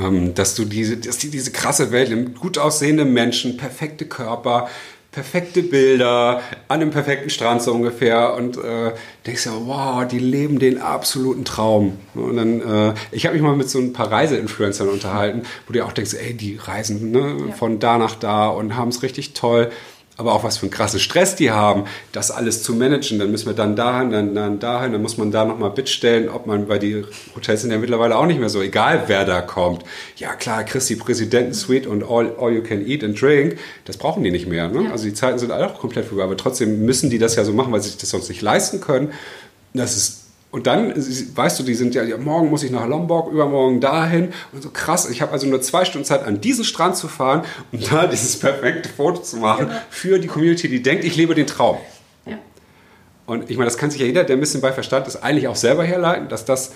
Ähm, 0.00 0.34
dass 0.34 0.54
du 0.54 0.64
diese, 0.64 0.98
dass 0.98 1.18
die 1.18 1.30
diese 1.30 1.50
krasse 1.50 1.90
Welt, 1.90 2.38
gut 2.38 2.58
aussehende 2.58 3.04
Menschen, 3.04 3.56
perfekte 3.56 4.06
Körper, 4.06 4.68
perfekte 5.12 5.62
Bilder 5.64 6.42
an 6.68 6.80
einem 6.80 6.90
perfekten 6.90 7.30
Strand 7.30 7.62
so 7.62 7.72
ungefähr 7.72 8.34
und 8.34 8.56
äh, 8.56 8.92
denkst 9.26 9.46
ja, 9.46 9.52
wow, 9.64 10.06
die 10.06 10.20
leben 10.20 10.60
den 10.60 10.80
absoluten 10.80 11.44
Traum. 11.44 11.98
Und 12.14 12.36
dann, 12.36 12.60
äh, 12.60 12.94
ich 13.10 13.26
habe 13.26 13.34
mich 13.34 13.42
mal 13.42 13.56
mit 13.56 13.68
so 13.68 13.80
ein 13.80 13.92
paar 13.92 14.12
Reiseinfluencern 14.12 14.88
unterhalten, 14.88 15.42
wo 15.66 15.72
du 15.72 15.84
auch 15.84 15.92
denkst, 15.92 16.14
ey, 16.14 16.34
die 16.34 16.56
reisen 16.56 17.10
ne, 17.10 17.36
ja. 17.48 17.52
von 17.54 17.80
da 17.80 17.98
nach 17.98 18.14
da 18.14 18.48
und 18.48 18.76
haben 18.76 18.90
es 18.90 19.02
richtig 19.02 19.32
toll 19.32 19.70
aber 20.20 20.34
auch 20.34 20.44
was 20.44 20.58
für 20.58 20.64
einen 20.64 20.70
krassen 20.70 21.00
Stress 21.00 21.34
die 21.34 21.50
haben, 21.50 21.84
das 22.12 22.30
alles 22.30 22.62
zu 22.62 22.74
managen. 22.74 23.18
Dann 23.18 23.30
müssen 23.30 23.46
wir 23.46 23.54
dann 23.54 23.74
dahin, 23.74 24.10
dann, 24.10 24.34
dann 24.34 24.58
dahin, 24.58 24.92
dann 24.92 25.00
muss 25.00 25.16
man 25.16 25.30
da 25.30 25.46
nochmal 25.46 25.72
stellen, 25.86 26.28
ob 26.28 26.46
man, 26.46 26.68
weil 26.68 26.78
die 26.78 27.02
Hotels 27.34 27.62
sind 27.62 27.70
ja 27.70 27.78
mittlerweile 27.78 28.16
auch 28.16 28.26
nicht 28.26 28.38
mehr 28.38 28.50
so, 28.50 28.60
egal 28.60 29.04
wer 29.06 29.24
da 29.24 29.40
kommt. 29.40 29.82
Ja 30.16 30.34
klar, 30.34 30.62
Christi 30.64 30.96
Präsidentensuite 30.96 31.88
und 31.88 32.04
all, 32.04 32.36
all 32.38 32.52
you 32.52 32.62
can 32.62 32.86
eat 32.86 33.02
and 33.02 33.20
drink, 33.20 33.56
das 33.86 33.96
brauchen 33.96 34.22
die 34.22 34.30
nicht 34.30 34.46
mehr. 34.46 34.68
Ne? 34.68 34.84
Ja. 34.84 34.90
Also 34.92 35.06
die 35.06 35.14
Zeiten 35.14 35.38
sind 35.38 35.50
auch 35.52 35.78
komplett 35.78 36.04
vorbei, 36.04 36.24
aber 36.24 36.36
trotzdem 36.36 36.84
müssen 36.84 37.08
die 37.08 37.18
das 37.18 37.34
ja 37.36 37.44
so 37.44 37.54
machen, 37.54 37.72
weil 37.72 37.80
sie 37.80 37.88
sich 37.88 37.98
das 37.98 38.10
sonst 38.10 38.28
nicht 38.28 38.42
leisten 38.42 38.82
können. 38.82 39.12
Das 39.72 39.96
ist 39.96 40.29
und 40.52 40.66
dann, 40.66 40.92
weißt 40.96 41.60
du, 41.60 41.62
die 41.62 41.74
sind 41.74 41.94
ja, 41.94 42.02
ja, 42.02 42.16
morgen 42.16 42.50
muss 42.50 42.64
ich 42.64 42.72
nach 42.72 42.86
Lombok, 42.86 43.30
übermorgen 43.30 43.80
dahin. 43.80 44.32
Und 44.52 44.62
so 44.62 44.70
krass, 44.70 45.08
ich 45.08 45.22
habe 45.22 45.30
also 45.30 45.46
nur 45.46 45.62
zwei 45.62 45.84
Stunden 45.84 46.04
Zeit, 46.04 46.24
an 46.24 46.40
diesen 46.40 46.64
Strand 46.64 46.96
zu 46.96 47.06
fahren 47.06 47.42
und 47.70 47.90
da 47.92 48.06
dieses 48.08 48.36
perfekte 48.36 48.88
Foto 48.88 49.22
zu 49.22 49.36
machen 49.36 49.70
für 49.90 50.18
die 50.18 50.26
Community, 50.26 50.68
die 50.68 50.82
denkt, 50.82 51.04
ich 51.04 51.14
lebe 51.14 51.36
den 51.36 51.46
Traum. 51.46 51.78
Ja. 52.26 52.38
Und 53.26 53.48
ich 53.48 53.56
meine, 53.58 53.66
das 53.66 53.78
kann 53.78 53.92
sich 53.92 54.00
ja 54.00 54.06
jeder, 54.06 54.24
der 54.24 54.36
ein 54.36 54.40
bisschen 54.40 54.60
bei 54.60 54.72
Verstand 54.72 55.06
ist, 55.06 55.16
eigentlich 55.16 55.46
auch 55.46 55.56
selber 55.56 55.84
herleiten, 55.84 56.28
dass 56.28 56.44
das 56.44 56.72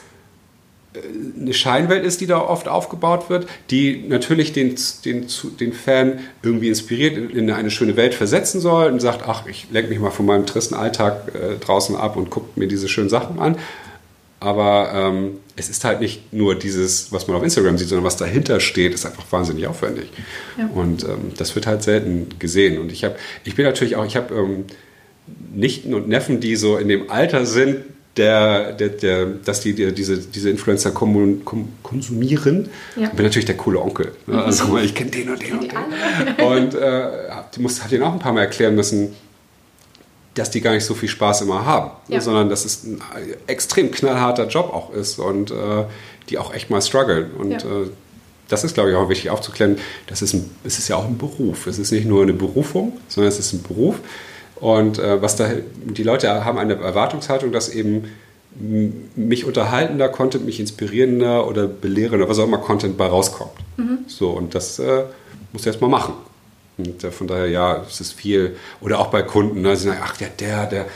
eine 1.41 1.53
Scheinwelt 1.53 2.05
ist, 2.05 2.21
die 2.21 2.27
da 2.27 2.41
oft 2.41 2.69
aufgebaut 2.69 3.29
wird, 3.29 3.47
die 3.71 4.05
natürlich 4.09 4.53
den, 4.53 4.77
den, 5.05 5.27
den 5.59 5.73
Fan 5.73 6.21
irgendwie 6.43 6.69
inspiriert, 6.69 7.17
in 7.17 7.51
eine 7.51 7.71
schöne 7.71 7.97
Welt 7.97 8.15
versetzen 8.15 8.61
soll 8.61 8.93
und 8.93 9.01
sagt, 9.01 9.23
ach, 9.27 9.47
ich 9.47 9.67
lenke 9.73 9.91
mich 9.91 9.99
mal 9.99 10.11
von 10.11 10.27
meinem 10.27 10.47
tristen 10.47 10.75
Alltag 10.75 11.33
äh, 11.35 11.57
draußen 11.59 11.97
ab 11.97 12.17
und 12.17 12.31
gucke 12.31 12.59
mir 12.59 12.69
diese 12.69 12.89
schönen 12.89 13.09
Sachen 13.09 13.41
an. 13.41 13.57
Aber 14.39 14.93
ähm, 14.95 15.39
es 15.57 15.71
ist 15.71 15.85
halt 15.85 16.01
nicht 16.01 16.33
nur 16.33 16.55
dieses, 16.55 17.11
was 17.13 17.27
man 17.27 17.37
auf 17.37 17.43
Instagram 17.43 17.79
sieht, 17.79 17.89
sondern 17.89 18.05
was 18.05 18.17
dahinter 18.17 18.61
steht, 18.61 18.93
ist 18.93 19.07
einfach 19.07 19.25
wahnsinnig 19.31 19.67
aufwendig. 19.67 20.11
Ja. 20.59 20.69
Und 20.75 21.03
ähm, 21.05 21.33
das 21.37 21.55
wird 21.55 21.67
halt 21.67 21.83
selten 21.83 22.29
gesehen. 22.39 22.79
Und 22.79 22.93
ich 22.93 23.05
habe, 23.05 23.17
ich 23.45 23.55
bin 23.55 23.65
natürlich 23.65 23.97
auch, 23.97 24.05
ich 24.05 24.17
habe 24.17 24.35
ähm, 24.35 24.65
Nichten 25.55 25.95
und 25.95 26.09
Neffen, 26.09 26.41
die 26.41 26.57
so 26.57 26.77
in 26.77 26.89
dem 26.89 27.11
Alter 27.11 27.47
sind, 27.47 27.85
der, 28.17 28.73
der, 28.73 28.89
der, 28.91 29.27
dass 29.27 29.61
die, 29.61 29.75
die 29.75 29.93
diese, 29.93 30.19
diese 30.19 30.51
Influencer 30.51 30.93
kom, 30.93 31.45
kom, 31.45 31.69
konsumieren. 31.83 32.69
Ja. 32.97 33.09
Ich 33.09 33.11
bin 33.11 33.25
natürlich 33.25 33.47
der 33.47 33.57
coole 33.57 33.81
Onkel. 33.81 34.13
Ne? 34.27 34.43
Also 34.43 34.79
ich 34.79 34.95
kenne 34.95 35.11
den 35.11 35.31
und 35.31 35.43
den 35.43 35.59
und 35.59 35.73
den. 35.73 36.47
Und 36.47 36.75
äh, 36.75 37.11
die 37.55 37.61
muss, 37.61 37.83
hat 37.83 37.91
ihnen 37.93 38.05
auch 38.05 38.13
ein 38.13 38.19
paar 38.19 38.33
Mal 38.33 38.43
erklären 38.43 38.75
müssen, 38.75 39.15
dass 40.35 40.51
die 40.51 40.61
gar 40.61 40.73
nicht 40.73 40.85
so 40.85 40.95
viel 40.95 41.09
Spaß 41.09 41.43
immer 41.43 41.65
haben, 41.65 41.91
ne? 42.09 42.17
ja. 42.17 42.21
sondern 42.21 42.49
dass 42.49 42.65
es 42.65 42.85
ein 42.85 43.01
extrem 43.47 43.91
knallharter 43.91 44.49
Job 44.49 44.73
auch 44.73 44.93
ist 44.93 45.19
und 45.19 45.51
äh, 45.51 45.85
die 46.29 46.39
auch 46.39 46.53
echt 46.55 46.71
mal 46.71 46.83
strugglen. 46.83 47.33
Und 47.33 47.51
ja. 47.51 47.59
äh, 47.59 47.89
das 48.49 48.63
ist, 48.65 48.75
glaube 48.75 48.91
ich, 48.91 48.97
auch 48.97 49.09
wichtig 49.09 49.31
aufzuklären. 49.31 49.79
Das 50.07 50.23
ist 50.23 50.35
ein, 50.35 50.51
es 50.65 50.79
ist 50.79 50.89
ja 50.89 50.97
auch 50.97 51.07
ein 51.07 51.19
Beruf. 51.19 51.67
Es 51.67 51.79
ist 51.79 51.93
nicht 51.93 52.07
nur 52.07 52.23
eine 52.23 52.35
Berufung, 52.35 52.99
sondern 53.09 53.33
es 53.33 53.39
ist 53.39 53.53
ein 53.53 53.63
Beruf. 53.63 53.97
Und 54.65 54.99
äh, 54.99 55.21
was 55.21 55.37
da, 55.37 55.51
die 55.75 56.03
Leute 56.03 56.43
haben 56.43 56.57
eine 56.57 56.77
Erwartungshaltung, 56.77 57.53
dass 57.53 57.69
eben 57.69 58.05
mich 59.15 59.45
unterhaltender 59.45 60.09
Content, 60.09 60.47
mich 60.47 60.59
inspirierender 60.59 61.47
oder 61.47 61.67
belehrender, 61.67 62.31
was 62.31 62.39
auch 62.39 62.45
immer 62.45 62.57
Content 62.57 62.97
bei 62.97 63.05
rauskommt. 63.05 63.53
Mhm. 63.77 63.99
So, 64.07 64.31
und 64.31 64.55
das 64.55 64.79
äh, 64.79 65.03
musst 65.53 65.67
du 65.67 65.69
erstmal 65.69 65.91
machen. 65.91 66.15
Und 66.79 67.05
äh, 67.05 67.11
von 67.11 67.27
daher, 67.27 67.47
ja, 67.49 67.85
es 67.87 68.01
ist 68.01 68.13
viel. 68.13 68.57
Oder 68.81 69.01
auch 69.01 69.09
bei 69.09 69.21
Kunden, 69.21 69.61
ne, 69.61 69.77
sie 69.77 69.89
sagen, 69.89 70.01
ach, 70.03 70.19
ja, 70.19 70.29
der, 70.29 70.65
der, 70.65 70.87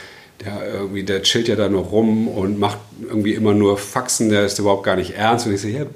der 0.40 0.72
irgendwie, 0.72 1.02
der 1.02 1.20
chillt 1.20 1.48
ja 1.48 1.56
da 1.56 1.68
nur 1.68 1.82
rum 1.82 2.26
und 2.26 2.58
macht 2.58 2.78
irgendwie 3.02 3.34
immer 3.34 3.52
nur 3.52 3.76
Faxen, 3.76 4.30
der 4.30 4.46
ist 4.46 4.58
überhaupt 4.58 4.84
gar 4.84 4.96
nicht 4.96 5.10
ernst. 5.10 5.46
Und 5.46 5.52
ich 5.52 5.60
sage, 5.60 5.74
ja, 5.74 5.86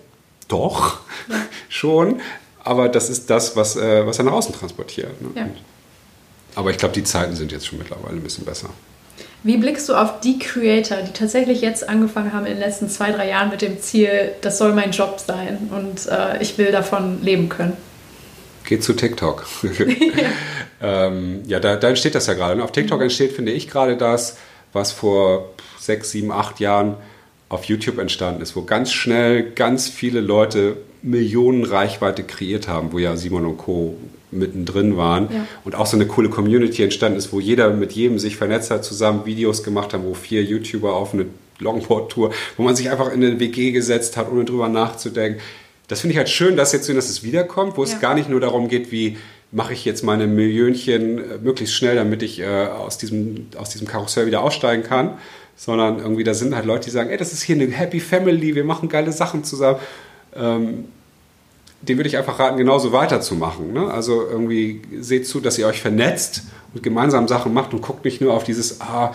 doch, 0.46 1.00
ja. 1.26 1.36
schon. 1.70 2.20
Aber 2.62 2.90
das 2.90 3.08
ist 3.08 3.30
das, 3.30 3.56
was, 3.56 3.76
äh, 3.76 4.06
was 4.06 4.18
er 4.18 4.24
nach 4.26 4.32
außen 4.32 4.54
transportiert. 4.54 5.22
Ne? 5.22 5.28
Ja. 5.36 5.46
Aber 6.54 6.70
ich 6.70 6.78
glaube, 6.78 6.94
die 6.94 7.04
Zeiten 7.04 7.34
sind 7.34 7.52
jetzt 7.52 7.66
schon 7.66 7.78
mittlerweile 7.78 8.16
ein 8.16 8.22
bisschen 8.22 8.44
besser. 8.44 8.70
Wie 9.44 9.56
blickst 9.56 9.88
du 9.88 9.94
auf 9.94 10.20
die 10.20 10.38
Creator, 10.38 10.98
die 10.98 11.12
tatsächlich 11.12 11.60
jetzt 11.62 11.88
angefangen 11.88 12.32
haben 12.32 12.46
in 12.46 12.52
den 12.52 12.60
letzten 12.60 12.88
zwei, 12.88 13.10
drei 13.10 13.28
Jahren 13.28 13.50
mit 13.50 13.60
dem 13.60 13.80
Ziel, 13.80 14.32
das 14.40 14.58
soll 14.58 14.72
mein 14.72 14.92
Job 14.92 15.18
sein 15.18 15.70
und 15.72 16.06
äh, 16.06 16.40
ich 16.40 16.58
will 16.58 16.70
davon 16.70 17.22
leben 17.22 17.48
können? 17.48 17.76
Geht 18.64 18.84
zu 18.84 18.92
TikTok. 18.92 19.44
ja, 19.62 19.70
ähm, 21.06 21.42
ja 21.46 21.58
da, 21.58 21.74
da, 21.74 21.88
entsteht 21.88 22.14
das 22.14 22.28
ja 22.28 22.34
gerade. 22.34 22.54
Und 22.54 22.60
auf 22.60 22.70
TikTok 22.70 22.98
mhm. 22.98 23.04
entsteht, 23.04 23.32
finde 23.32 23.50
ich, 23.50 23.68
gerade 23.68 23.96
das, 23.96 24.36
was 24.72 24.92
vor 24.92 25.50
sechs, 25.80 26.12
sieben, 26.12 26.30
acht 26.30 26.60
Jahren 26.60 26.94
auf 27.48 27.64
YouTube 27.64 27.98
entstanden 27.98 28.40
ist, 28.40 28.54
wo 28.54 28.62
ganz 28.62 28.92
schnell 28.92 29.50
ganz 29.50 29.88
viele 29.88 30.20
Leute 30.20 30.76
Millionen 31.02 31.64
Reichweite 31.64 32.22
kreiert 32.22 32.68
haben, 32.68 32.92
wo 32.92 32.98
ja 32.98 33.16
Simon 33.16 33.44
und 33.44 33.58
Co 33.58 33.96
mittendrin 34.32 34.96
waren 34.96 35.28
ja. 35.32 35.46
und 35.64 35.74
auch 35.74 35.86
so 35.86 35.96
eine 35.96 36.06
coole 36.06 36.28
Community 36.28 36.82
entstanden 36.82 37.18
ist, 37.18 37.32
wo 37.32 37.40
jeder 37.40 37.70
mit 37.70 37.92
jedem 37.92 38.18
sich 38.18 38.36
vernetzt 38.36 38.70
hat, 38.70 38.84
zusammen 38.84 39.26
Videos 39.26 39.62
gemacht 39.62 39.94
haben, 39.94 40.04
wo 40.04 40.14
vier 40.14 40.42
YouTuber 40.42 40.94
auf 40.94 41.14
eine 41.14 41.26
Longboard-Tour, 41.58 42.32
wo 42.56 42.62
man 42.62 42.74
sich 42.74 42.90
einfach 42.90 43.12
in 43.12 43.24
eine 43.24 43.38
WG 43.38 43.72
gesetzt 43.72 44.16
hat, 44.16 44.30
ohne 44.30 44.44
drüber 44.44 44.68
nachzudenken. 44.68 45.40
Das 45.88 46.00
finde 46.00 46.12
ich 46.12 46.18
halt 46.18 46.28
schön, 46.28 46.56
dass 46.56 46.72
jetzt 46.72 46.88
dass 46.88 47.10
es 47.10 47.22
wiederkommt, 47.22 47.76
wo 47.76 47.84
ja. 47.84 47.92
es 47.92 48.00
gar 48.00 48.14
nicht 48.14 48.28
nur 48.28 48.40
darum 48.40 48.68
geht, 48.68 48.90
wie 48.90 49.16
mache 49.52 49.74
ich 49.74 49.84
jetzt 49.84 50.02
meine 50.02 50.26
Millionchen 50.26 51.18
äh, 51.18 51.38
möglichst 51.38 51.74
schnell, 51.74 51.94
damit 51.94 52.22
ich 52.22 52.40
äh, 52.40 52.46
aus, 52.46 52.98
diesem, 52.98 53.48
aus 53.56 53.70
diesem 53.70 53.86
Karussell 53.86 54.26
wieder 54.26 54.42
aussteigen 54.42 54.82
kann, 54.82 55.18
sondern 55.56 55.98
irgendwie 55.98 56.24
da 56.24 56.34
sind 56.34 56.54
halt 56.54 56.64
Leute, 56.64 56.86
die 56.86 56.90
sagen, 56.90 57.10
ey, 57.10 57.18
das 57.18 57.32
ist 57.32 57.42
hier 57.42 57.56
eine 57.56 57.66
Happy 57.70 58.00
Family, 58.00 58.54
wir 58.54 58.64
machen 58.64 58.88
geile 58.88 59.12
Sachen 59.12 59.44
zusammen. 59.44 59.78
Ähm, 60.34 60.84
dem 61.82 61.98
würde 61.98 62.08
ich 62.08 62.16
einfach 62.16 62.38
raten, 62.38 62.56
genauso 62.56 62.92
weiterzumachen. 62.92 63.72
Ne? 63.72 63.90
Also 63.90 64.22
irgendwie 64.28 64.82
seht 65.00 65.26
zu, 65.26 65.40
dass 65.40 65.58
ihr 65.58 65.66
euch 65.66 65.80
vernetzt 65.80 66.42
und 66.74 66.82
gemeinsam 66.82 67.28
Sachen 67.28 67.52
macht 67.52 67.74
und 67.74 67.82
guckt 67.82 68.04
nicht 68.04 68.20
nur 68.20 68.34
auf 68.34 68.44
dieses, 68.44 68.80
ah, 68.80 69.12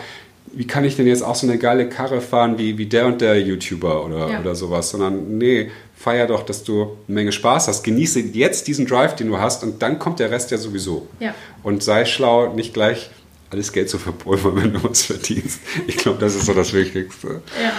wie 0.52 0.66
kann 0.66 0.84
ich 0.84 0.96
denn 0.96 1.06
jetzt 1.06 1.22
auch 1.22 1.34
so 1.34 1.46
eine 1.46 1.58
geile 1.58 1.88
Karre 1.88 2.20
fahren 2.20 2.58
wie, 2.58 2.78
wie 2.78 2.86
der 2.86 3.06
und 3.06 3.20
der 3.20 3.40
YouTuber 3.40 4.04
oder, 4.04 4.30
ja. 4.30 4.40
oder 4.40 4.54
sowas, 4.54 4.90
sondern 4.90 5.38
nee, 5.38 5.70
feier 5.96 6.26
doch, 6.26 6.42
dass 6.42 6.62
du 6.64 6.96
eine 7.06 7.14
Menge 7.14 7.32
Spaß 7.32 7.68
hast. 7.68 7.82
Genieße 7.82 8.20
jetzt 8.20 8.66
diesen 8.66 8.86
Drive, 8.86 9.16
den 9.16 9.28
du 9.28 9.38
hast 9.38 9.62
und 9.62 9.82
dann 9.82 9.98
kommt 9.98 10.20
der 10.20 10.30
Rest 10.30 10.50
ja 10.50 10.58
sowieso. 10.58 11.08
Ja. 11.20 11.34
Und 11.62 11.82
sei 11.82 12.04
schlau, 12.04 12.54
nicht 12.54 12.74
gleich 12.74 13.10
alles 13.50 13.72
Geld 13.72 13.88
zu 13.88 13.98
verpulvern, 13.98 14.56
wenn 14.62 14.72
du 14.74 14.84
was 14.84 15.02
verdienst. 15.02 15.60
Ich 15.86 15.96
glaube, 15.96 16.18
das 16.18 16.34
ist 16.34 16.46
so 16.46 16.54
das 16.54 16.72
Wichtigste. 16.72 17.42
Ja. 17.62 17.72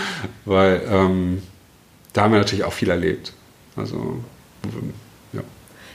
Weil 0.46 0.82
ähm, 0.90 1.42
da 2.14 2.24
haben 2.24 2.34
wir 2.34 2.40
natürlich 2.40 2.66
auch 2.66 2.74
viel 2.74 2.90
erlebt. 2.90 3.34
Also 3.76 4.20
ja. 5.34 5.42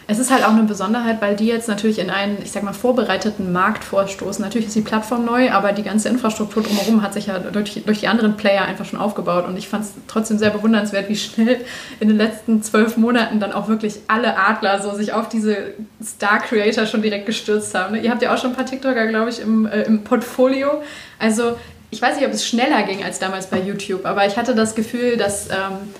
Es 0.06 0.18
ist 0.18 0.30
halt 0.30 0.44
auch 0.44 0.52
eine 0.52 0.64
Besonderheit, 0.64 1.22
weil 1.22 1.34
die 1.34 1.46
jetzt 1.46 1.66
natürlich 1.66 1.98
in 1.98 2.10
einen, 2.10 2.36
ich 2.42 2.52
sag 2.52 2.62
mal, 2.62 2.74
vorbereiteten 2.74 3.52
Markt 3.52 3.84
vorstoßen. 3.84 4.44
Natürlich 4.44 4.66
ist 4.66 4.76
die 4.76 4.82
Plattform 4.82 5.24
neu, 5.24 5.50
aber 5.50 5.72
die 5.72 5.82
ganze 5.82 6.10
Infrastruktur 6.10 6.62
drumherum 6.62 7.02
hat 7.02 7.14
sich 7.14 7.26
ja 7.26 7.38
durch, 7.38 7.82
durch 7.86 8.00
die 8.00 8.08
anderen 8.08 8.36
Player 8.36 8.66
einfach 8.66 8.84
schon 8.84 8.98
aufgebaut. 8.98 9.46
Und 9.46 9.56
ich 9.56 9.66
fand 9.66 9.84
es 9.84 9.92
trotzdem 10.06 10.36
sehr 10.36 10.50
bewundernswert, 10.50 11.08
wie 11.08 11.16
schnell 11.16 11.64
in 12.00 12.08
den 12.08 12.18
letzten 12.18 12.62
zwölf 12.62 12.98
Monaten 12.98 13.40
dann 13.40 13.52
auch 13.52 13.68
wirklich 13.68 14.00
alle 14.06 14.36
Adler 14.36 14.82
so 14.82 14.94
sich 14.94 15.14
auf 15.14 15.30
diese 15.30 15.56
Star-Creator 16.02 16.84
schon 16.84 17.00
direkt 17.00 17.24
gestürzt 17.24 17.74
haben. 17.74 17.94
Ihr 17.94 18.10
habt 18.10 18.20
ja 18.20 18.34
auch 18.34 18.38
schon 18.38 18.50
ein 18.50 18.56
paar 18.56 18.66
TikToker, 18.66 19.06
glaube 19.06 19.30
ich, 19.30 19.40
im, 19.40 19.64
äh, 19.64 19.82
im 19.82 20.04
Portfolio. 20.04 20.82
Also 21.18 21.56
ich 21.94 22.02
weiß 22.02 22.16
nicht, 22.16 22.26
ob 22.26 22.32
es 22.32 22.46
schneller 22.46 22.82
ging 22.82 23.04
als 23.04 23.20
damals 23.20 23.46
bei 23.46 23.60
YouTube, 23.60 24.04
aber 24.04 24.26
ich 24.26 24.36
hatte 24.36 24.54
das 24.54 24.74
Gefühl, 24.74 25.16
dass 25.16 25.48
ähm, 25.48 25.94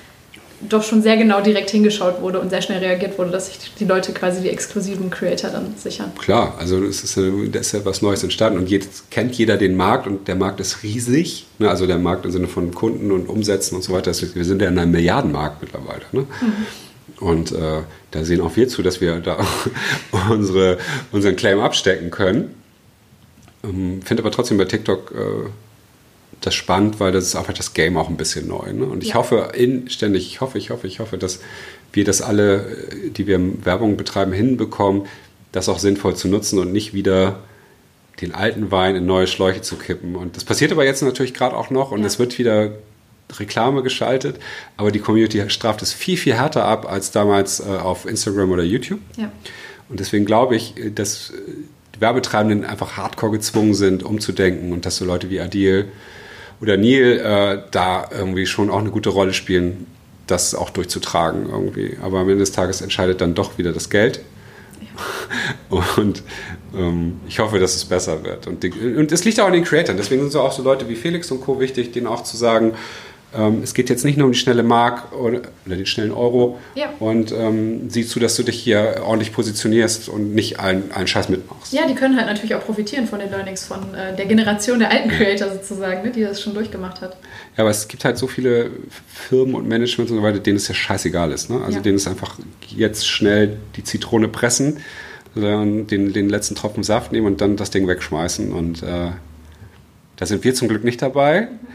doch 0.68 0.82
schon 0.82 1.02
sehr 1.02 1.16
genau 1.16 1.40
direkt 1.40 1.70
hingeschaut 1.70 2.20
wurde 2.20 2.40
und 2.40 2.50
sehr 2.50 2.62
schnell 2.62 2.78
reagiert 2.78 3.18
wurde, 3.18 3.30
dass 3.30 3.46
sich 3.46 3.58
die 3.78 3.84
Leute 3.84 4.12
quasi 4.12 4.42
die 4.42 4.48
exklusiven 4.48 5.10
Creator 5.10 5.50
dann 5.50 5.74
sichern. 5.76 6.12
Klar, 6.18 6.54
also 6.58 6.82
es 6.84 7.04
ist, 7.04 7.16
da 7.16 7.58
ist 7.58 7.72
ja 7.72 7.84
was 7.84 8.02
Neues 8.02 8.22
entstanden 8.22 8.58
und 8.58 8.70
jetzt 8.70 9.10
kennt 9.10 9.34
jeder 9.34 9.56
den 9.56 9.76
Markt 9.76 10.06
und 10.06 10.28
der 10.28 10.36
Markt 10.36 10.60
ist 10.60 10.82
riesig. 10.82 11.46
Ne? 11.58 11.68
Also 11.68 11.86
der 11.86 11.98
Markt 11.98 12.24
im 12.24 12.30
Sinne 12.30 12.48
von 12.48 12.74
Kunden 12.74 13.12
und 13.12 13.28
Umsätzen 13.28 13.76
und 13.76 13.82
so 13.82 13.92
weiter. 13.92 14.12
Wir 14.34 14.44
sind 14.44 14.62
ja 14.62 14.68
in 14.68 14.78
einem 14.78 14.92
Milliardenmarkt 14.92 15.62
mittlerweile. 15.62 16.02
Ne? 16.12 16.20
Mhm. 16.22 17.16
Und 17.20 17.52
äh, 17.52 17.82
da 18.10 18.24
sehen 18.24 18.40
auch 18.40 18.56
wir 18.56 18.68
zu, 18.68 18.82
dass 18.82 19.00
wir 19.00 19.20
da 19.20 19.38
unsere, 20.30 20.78
unseren 21.12 21.36
Claim 21.36 21.60
abstecken 21.60 22.10
können. 22.10 22.54
Ähm, 23.62 24.02
Finde 24.02 24.22
aber 24.22 24.30
trotzdem 24.30 24.58
bei 24.58 24.64
TikTok 24.64 25.12
äh, 25.12 25.48
das 26.40 26.54
spannend, 26.54 27.00
weil 27.00 27.12
das 27.12 27.24
ist 27.24 27.36
einfach 27.36 27.52
das 27.52 27.74
Game 27.74 27.96
auch 27.96 28.08
ein 28.08 28.16
bisschen 28.16 28.48
neu. 28.48 28.72
Ne? 28.72 28.84
Und 28.84 29.02
ich 29.02 29.10
ja. 29.10 29.14
hoffe 29.16 29.52
inständig, 29.54 30.26
ich 30.26 30.40
hoffe, 30.40 30.58
ich 30.58 30.70
hoffe, 30.70 30.86
ich 30.86 31.00
hoffe, 31.00 31.18
dass 31.18 31.40
wir 31.92 32.04
das 32.04 32.22
alle, 32.22 32.76
die 33.16 33.26
wir 33.26 33.40
Werbung 33.64 33.96
betreiben, 33.96 34.32
hinbekommen, 34.32 35.06
das 35.52 35.68
auch 35.68 35.78
sinnvoll 35.78 36.16
zu 36.16 36.28
nutzen 36.28 36.58
und 36.58 36.72
nicht 36.72 36.92
wieder 36.92 37.40
den 38.20 38.34
alten 38.34 38.70
Wein 38.70 38.96
in 38.96 39.06
neue 39.06 39.26
Schläuche 39.26 39.62
zu 39.62 39.76
kippen. 39.76 40.16
Und 40.16 40.36
das 40.36 40.44
passiert 40.44 40.72
aber 40.72 40.84
jetzt 40.84 41.02
natürlich 41.02 41.34
gerade 41.34 41.56
auch 41.56 41.70
noch 41.70 41.90
und 41.90 42.00
ja. 42.00 42.06
es 42.06 42.18
wird 42.18 42.38
wieder 42.38 42.72
Reklame 43.38 43.82
geschaltet, 43.82 44.36
aber 44.76 44.92
die 44.92 44.98
Community 44.98 45.48
straft 45.48 45.82
es 45.82 45.92
viel, 45.92 46.16
viel 46.16 46.34
härter 46.34 46.64
ab 46.64 46.90
als 46.90 47.10
damals 47.10 47.60
äh, 47.60 47.64
auf 47.64 48.06
Instagram 48.06 48.50
oder 48.50 48.62
YouTube. 48.62 49.00
Ja. 49.16 49.32
Und 49.88 50.00
deswegen 50.00 50.24
glaube 50.24 50.56
ich, 50.56 50.74
dass 50.94 51.32
die 51.94 52.00
Werbetreibenden 52.00 52.64
einfach 52.64 52.96
hardcore 52.96 53.32
gezwungen 53.32 53.74
sind, 53.74 54.02
umzudenken 54.02 54.72
und 54.72 54.86
dass 54.86 54.96
so 54.96 55.04
Leute 55.04 55.30
wie 55.30 55.40
Adil 55.40 55.88
oder 56.64 56.76
Neil 56.76 57.18
äh, 57.18 57.62
da 57.70 58.08
irgendwie 58.10 58.46
schon 58.46 58.70
auch 58.70 58.78
eine 58.78 58.90
gute 58.90 59.10
Rolle 59.10 59.34
spielen, 59.34 59.86
das 60.26 60.54
auch 60.54 60.70
durchzutragen 60.70 61.48
irgendwie. 61.48 61.98
Aber 62.02 62.20
am 62.20 62.28
Ende 62.28 62.40
des 62.40 62.52
Tages 62.52 62.80
entscheidet 62.80 63.20
dann 63.20 63.34
doch 63.34 63.58
wieder 63.58 63.72
das 63.72 63.90
Geld. 63.90 64.20
Ja. 65.70 65.84
Und 65.96 66.22
ähm, 66.74 67.20
ich 67.28 67.38
hoffe, 67.38 67.58
dass 67.58 67.76
es 67.76 67.84
besser 67.84 68.24
wird. 68.24 68.46
Und, 68.46 68.62
die, 68.62 68.70
und 68.70 69.12
es 69.12 69.24
liegt 69.24 69.40
auch 69.40 69.46
an 69.46 69.52
den 69.52 69.64
Creatoren. 69.64 69.96
Deswegen 69.96 70.22
sind 70.22 70.32
so 70.32 70.40
auch 70.40 70.52
so 70.52 70.62
Leute 70.62 70.88
wie 70.88 70.96
Felix 70.96 71.30
und 71.30 71.40
Co. 71.40 71.60
wichtig, 71.60 71.92
denen 71.92 72.06
auch 72.06 72.22
zu 72.22 72.36
sagen, 72.36 72.74
ähm, 73.36 73.60
es 73.62 73.74
geht 73.74 73.90
jetzt 73.90 74.04
nicht 74.04 74.16
nur 74.16 74.26
um 74.26 74.32
die 74.32 74.38
schnelle 74.38 74.62
Mark 74.62 75.12
oder, 75.12 75.42
oder 75.66 75.76
den 75.76 75.86
schnellen 75.86 76.12
Euro. 76.12 76.58
Ja. 76.74 76.92
Und 77.00 77.32
ähm, 77.32 77.90
sieh 77.90 78.06
zu, 78.06 78.20
dass 78.20 78.36
du 78.36 78.42
dich 78.42 78.60
hier 78.60 79.02
ordentlich 79.04 79.32
positionierst 79.32 80.08
und 80.08 80.34
nicht 80.34 80.60
allen, 80.60 80.92
allen 80.92 81.06
Scheiß 81.06 81.28
mitmachst. 81.28 81.72
Ja, 81.72 81.86
die 81.86 81.94
können 81.94 82.16
halt 82.16 82.26
natürlich 82.26 82.54
auch 82.54 82.64
profitieren 82.64 83.06
von 83.06 83.18
den 83.18 83.30
Learnings 83.30 83.64
von 83.64 83.94
äh, 83.94 84.14
der 84.16 84.26
Generation 84.26 84.78
der 84.78 84.90
alten 84.90 85.08
Creator 85.08 85.50
sozusagen, 85.50 86.02
ne, 86.02 86.10
die 86.10 86.22
das 86.22 86.40
schon 86.40 86.54
durchgemacht 86.54 87.00
hat. 87.00 87.16
Ja, 87.56 87.64
aber 87.64 87.70
es 87.70 87.88
gibt 87.88 88.04
halt 88.04 88.18
so 88.18 88.26
viele 88.26 88.70
Firmen 89.08 89.54
und 89.54 89.68
Managements 89.68 90.10
und 90.12 90.18
so 90.18 90.22
weiter, 90.22 90.38
denen 90.38 90.56
es 90.56 90.68
ja 90.68 90.74
scheißegal 90.74 91.32
ist. 91.32 91.50
Ne? 91.50 91.60
Also 91.62 91.78
ja. 91.78 91.82
denen 91.82 91.96
es 91.96 92.06
einfach 92.06 92.38
jetzt 92.68 93.06
schnell 93.06 93.56
die 93.76 93.84
Zitrone 93.84 94.28
pressen, 94.28 94.78
den, 95.34 95.86
den 95.88 96.28
letzten 96.28 96.54
Tropfen 96.54 96.84
Saft 96.84 97.10
nehmen 97.10 97.26
und 97.26 97.40
dann 97.40 97.56
das 97.56 97.70
Ding 97.70 97.88
wegschmeißen. 97.88 98.52
Und 98.52 98.84
äh, 98.84 99.10
da 100.16 100.26
sind 100.26 100.44
wir 100.44 100.54
zum 100.54 100.68
Glück 100.68 100.84
nicht 100.84 101.02
dabei. 101.02 101.48
Mhm 101.50 101.74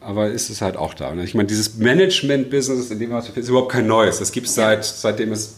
aber 0.00 0.28
ist 0.28 0.50
es 0.50 0.62
halt 0.62 0.76
auch 0.76 0.94
da. 0.94 1.14
Ne? 1.14 1.24
Ich 1.24 1.34
meine, 1.34 1.46
dieses 1.46 1.76
Management-Business, 1.76 2.90
in 2.90 2.98
dem 2.98 3.12
ist 3.12 3.48
überhaupt 3.48 3.72
kein 3.72 3.86
neues. 3.86 4.18
Das 4.18 4.32
gibt 4.32 4.46
es 4.46 4.54
seit, 4.54 4.84
seitdem 4.84 5.32
es 5.32 5.56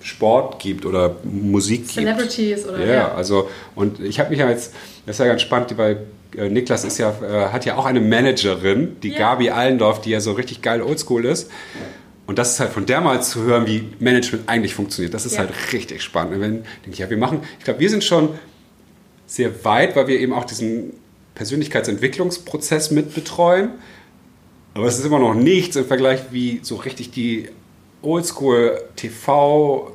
Sport 0.00 0.58
gibt 0.60 0.86
oder 0.86 1.16
Musik 1.24 1.88
Celebrities 1.88 2.62
gibt. 2.62 2.68
oder 2.68 2.86
ja, 2.86 2.94
ja. 2.94 3.14
also 3.14 3.50
und 3.74 4.00
ich 4.00 4.20
habe 4.20 4.30
mich 4.30 4.38
ja 4.38 4.48
jetzt, 4.48 4.72
das 5.06 5.16
ist 5.16 5.20
ja 5.20 5.26
ganz 5.26 5.42
spannend, 5.42 5.76
weil 5.76 6.06
äh, 6.36 6.48
Niklas 6.48 6.84
ist 6.84 6.98
ja, 6.98 7.10
äh, 7.22 7.48
hat 7.52 7.64
ja 7.64 7.76
auch 7.76 7.84
eine 7.84 8.00
Managerin, 8.00 8.96
die 9.02 9.10
ja. 9.10 9.18
Gabi 9.18 9.50
Allendorf, 9.50 10.00
die 10.00 10.10
ja 10.10 10.20
so 10.20 10.32
richtig 10.32 10.62
geil 10.62 10.82
oldschool 10.82 11.24
ist. 11.24 11.50
Und 12.26 12.38
das 12.38 12.52
ist 12.52 12.60
halt 12.60 12.70
von 12.70 12.84
der 12.84 13.00
mal 13.00 13.22
zu 13.22 13.42
hören, 13.42 13.66
wie 13.66 13.88
Management 13.98 14.48
eigentlich 14.48 14.74
funktioniert. 14.74 15.14
Das 15.14 15.24
ist 15.24 15.32
ja. 15.32 15.40
halt 15.40 15.50
richtig 15.72 16.02
spannend. 16.02 16.34
Und 16.34 16.40
wenn, 16.42 16.52
denke 16.52 16.90
ich, 16.90 16.98
ja, 16.98 17.08
wir 17.08 17.16
machen, 17.16 17.40
ich 17.58 17.64
glaube, 17.64 17.80
wir 17.80 17.88
sind 17.88 18.04
schon 18.04 18.30
sehr 19.26 19.64
weit, 19.64 19.96
weil 19.96 20.06
wir 20.08 20.20
eben 20.20 20.34
auch 20.34 20.44
diesen 20.44 20.92
Persönlichkeitsentwicklungsprozess 21.38 22.90
mitbetreuen. 22.90 23.70
Aber 24.74 24.86
es 24.86 24.98
ist 24.98 25.06
immer 25.06 25.18
noch 25.18 25.32
nichts 25.34 25.76
im 25.76 25.86
Vergleich, 25.86 26.20
wie 26.30 26.60
so 26.62 26.76
richtig 26.76 27.10
die 27.10 27.48
Oldschool 28.02 28.82
TV-Manager 28.96 29.94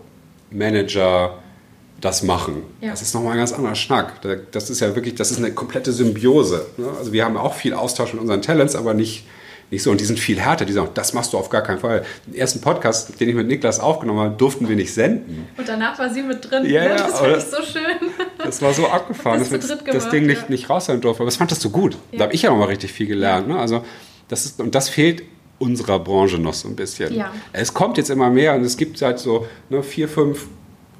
das 2.01 2.23
machen. 2.23 2.63
Ja. 2.81 2.89
Das 2.91 3.01
ist 3.01 3.13
nochmal 3.13 3.33
ein 3.33 3.37
ganz 3.37 3.53
anderer 3.53 3.75
Schnack. 3.75 4.21
Das 4.51 4.69
ist 4.69 4.79
ja 4.81 4.95
wirklich, 4.95 5.15
das 5.15 5.31
ist 5.31 5.37
eine 5.37 5.53
komplette 5.53 5.93
Symbiose. 5.93 6.65
Ne? 6.77 6.89
Also 6.97 7.13
wir 7.13 7.23
haben 7.23 7.37
auch 7.37 7.53
viel 7.53 7.73
Austausch 7.73 8.13
mit 8.13 8.21
unseren 8.21 8.41
Talents, 8.41 8.75
aber 8.75 8.93
nicht 8.93 9.25
nicht 9.73 9.83
so. 9.83 9.91
Und 9.91 9.99
die 9.99 10.05
sind 10.05 10.19
viel 10.19 10.39
härter. 10.39 10.65
Die 10.65 10.73
sagen, 10.73 10.89
das 10.93 11.13
machst 11.13 11.33
du 11.33 11.37
auf 11.37 11.49
gar 11.49 11.63
keinen 11.63 11.79
Fall. 11.79 12.05
Den 12.27 12.35
ersten 12.35 12.61
Podcast, 12.61 13.19
den 13.19 13.29
ich 13.29 13.35
mit 13.35 13.47
Niklas 13.47 13.79
aufgenommen 13.79 14.19
habe, 14.19 14.35
durften 14.37 14.69
wir 14.69 14.75
nicht 14.75 14.93
senden. 14.93 15.47
Und 15.57 15.67
danach 15.67 15.97
war 15.99 16.13
sie 16.13 16.21
mit 16.21 16.49
drin. 16.49 16.65
Ja, 16.65 16.83
ja, 16.83 16.97
das 16.97 17.45
ich 17.45 17.51
so 17.51 17.63
schön. 17.63 18.11
Das 18.37 18.61
war 18.61 18.73
so 18.73 18.87
abgefahren, 18.87 19.39
dass 19.39 19.51
wir 19.51 19.59
das 19.59 20.09
Ding 20.09 20.25
nicht, 20.25 20.43
ja. 20.43 20.49
nicht 20.49 20.69
raushalten 20.69 21.01
durften. 21.01 21.23
Aber 21.23 21.27
das 21.27 21.37
fand 21.37 21.51
das 21.51 21.59
so 21.59 21.69
gut. 21.69 21.97
Ja. 22.11 22.19
Da 22.19 22.23
habe 22.25 22.33
ich 22.33 22.43
ja 22.43 22.51
nochmal 22.51 22.67
richtig 22.67 22.91
viel 22.91 23.07
gelernt. 23.07 23.47
Ne? 23.47 23.57
Also 23.57 23.83
das 24.27 24.45
ist, 24.45 24.59
und 24.59 24.75
das 24.75 24.89
fehlt 24.89 25.23
unserer 25.59 25.99
Branche 25.99 26.37
noch 26.37 26.53
so 26.53 26.67
ein 26.67 26.75
bisschen. 26.75 27.15
Ja. 27.15 27.31
Es 27.51 27.73
kommt 27.73 27.97
jetzt 27.97 28.09
immer 28.09 28.29
mehr 28.29 28.55
und 28.55 28.63
es 28.63 28.77
gibt 28.77 29.01
halt 29.01 29.19
so 29.19 29.47
ne, 29.69 29.81
vier, 29.81 30.07
fünf 30.07 30.47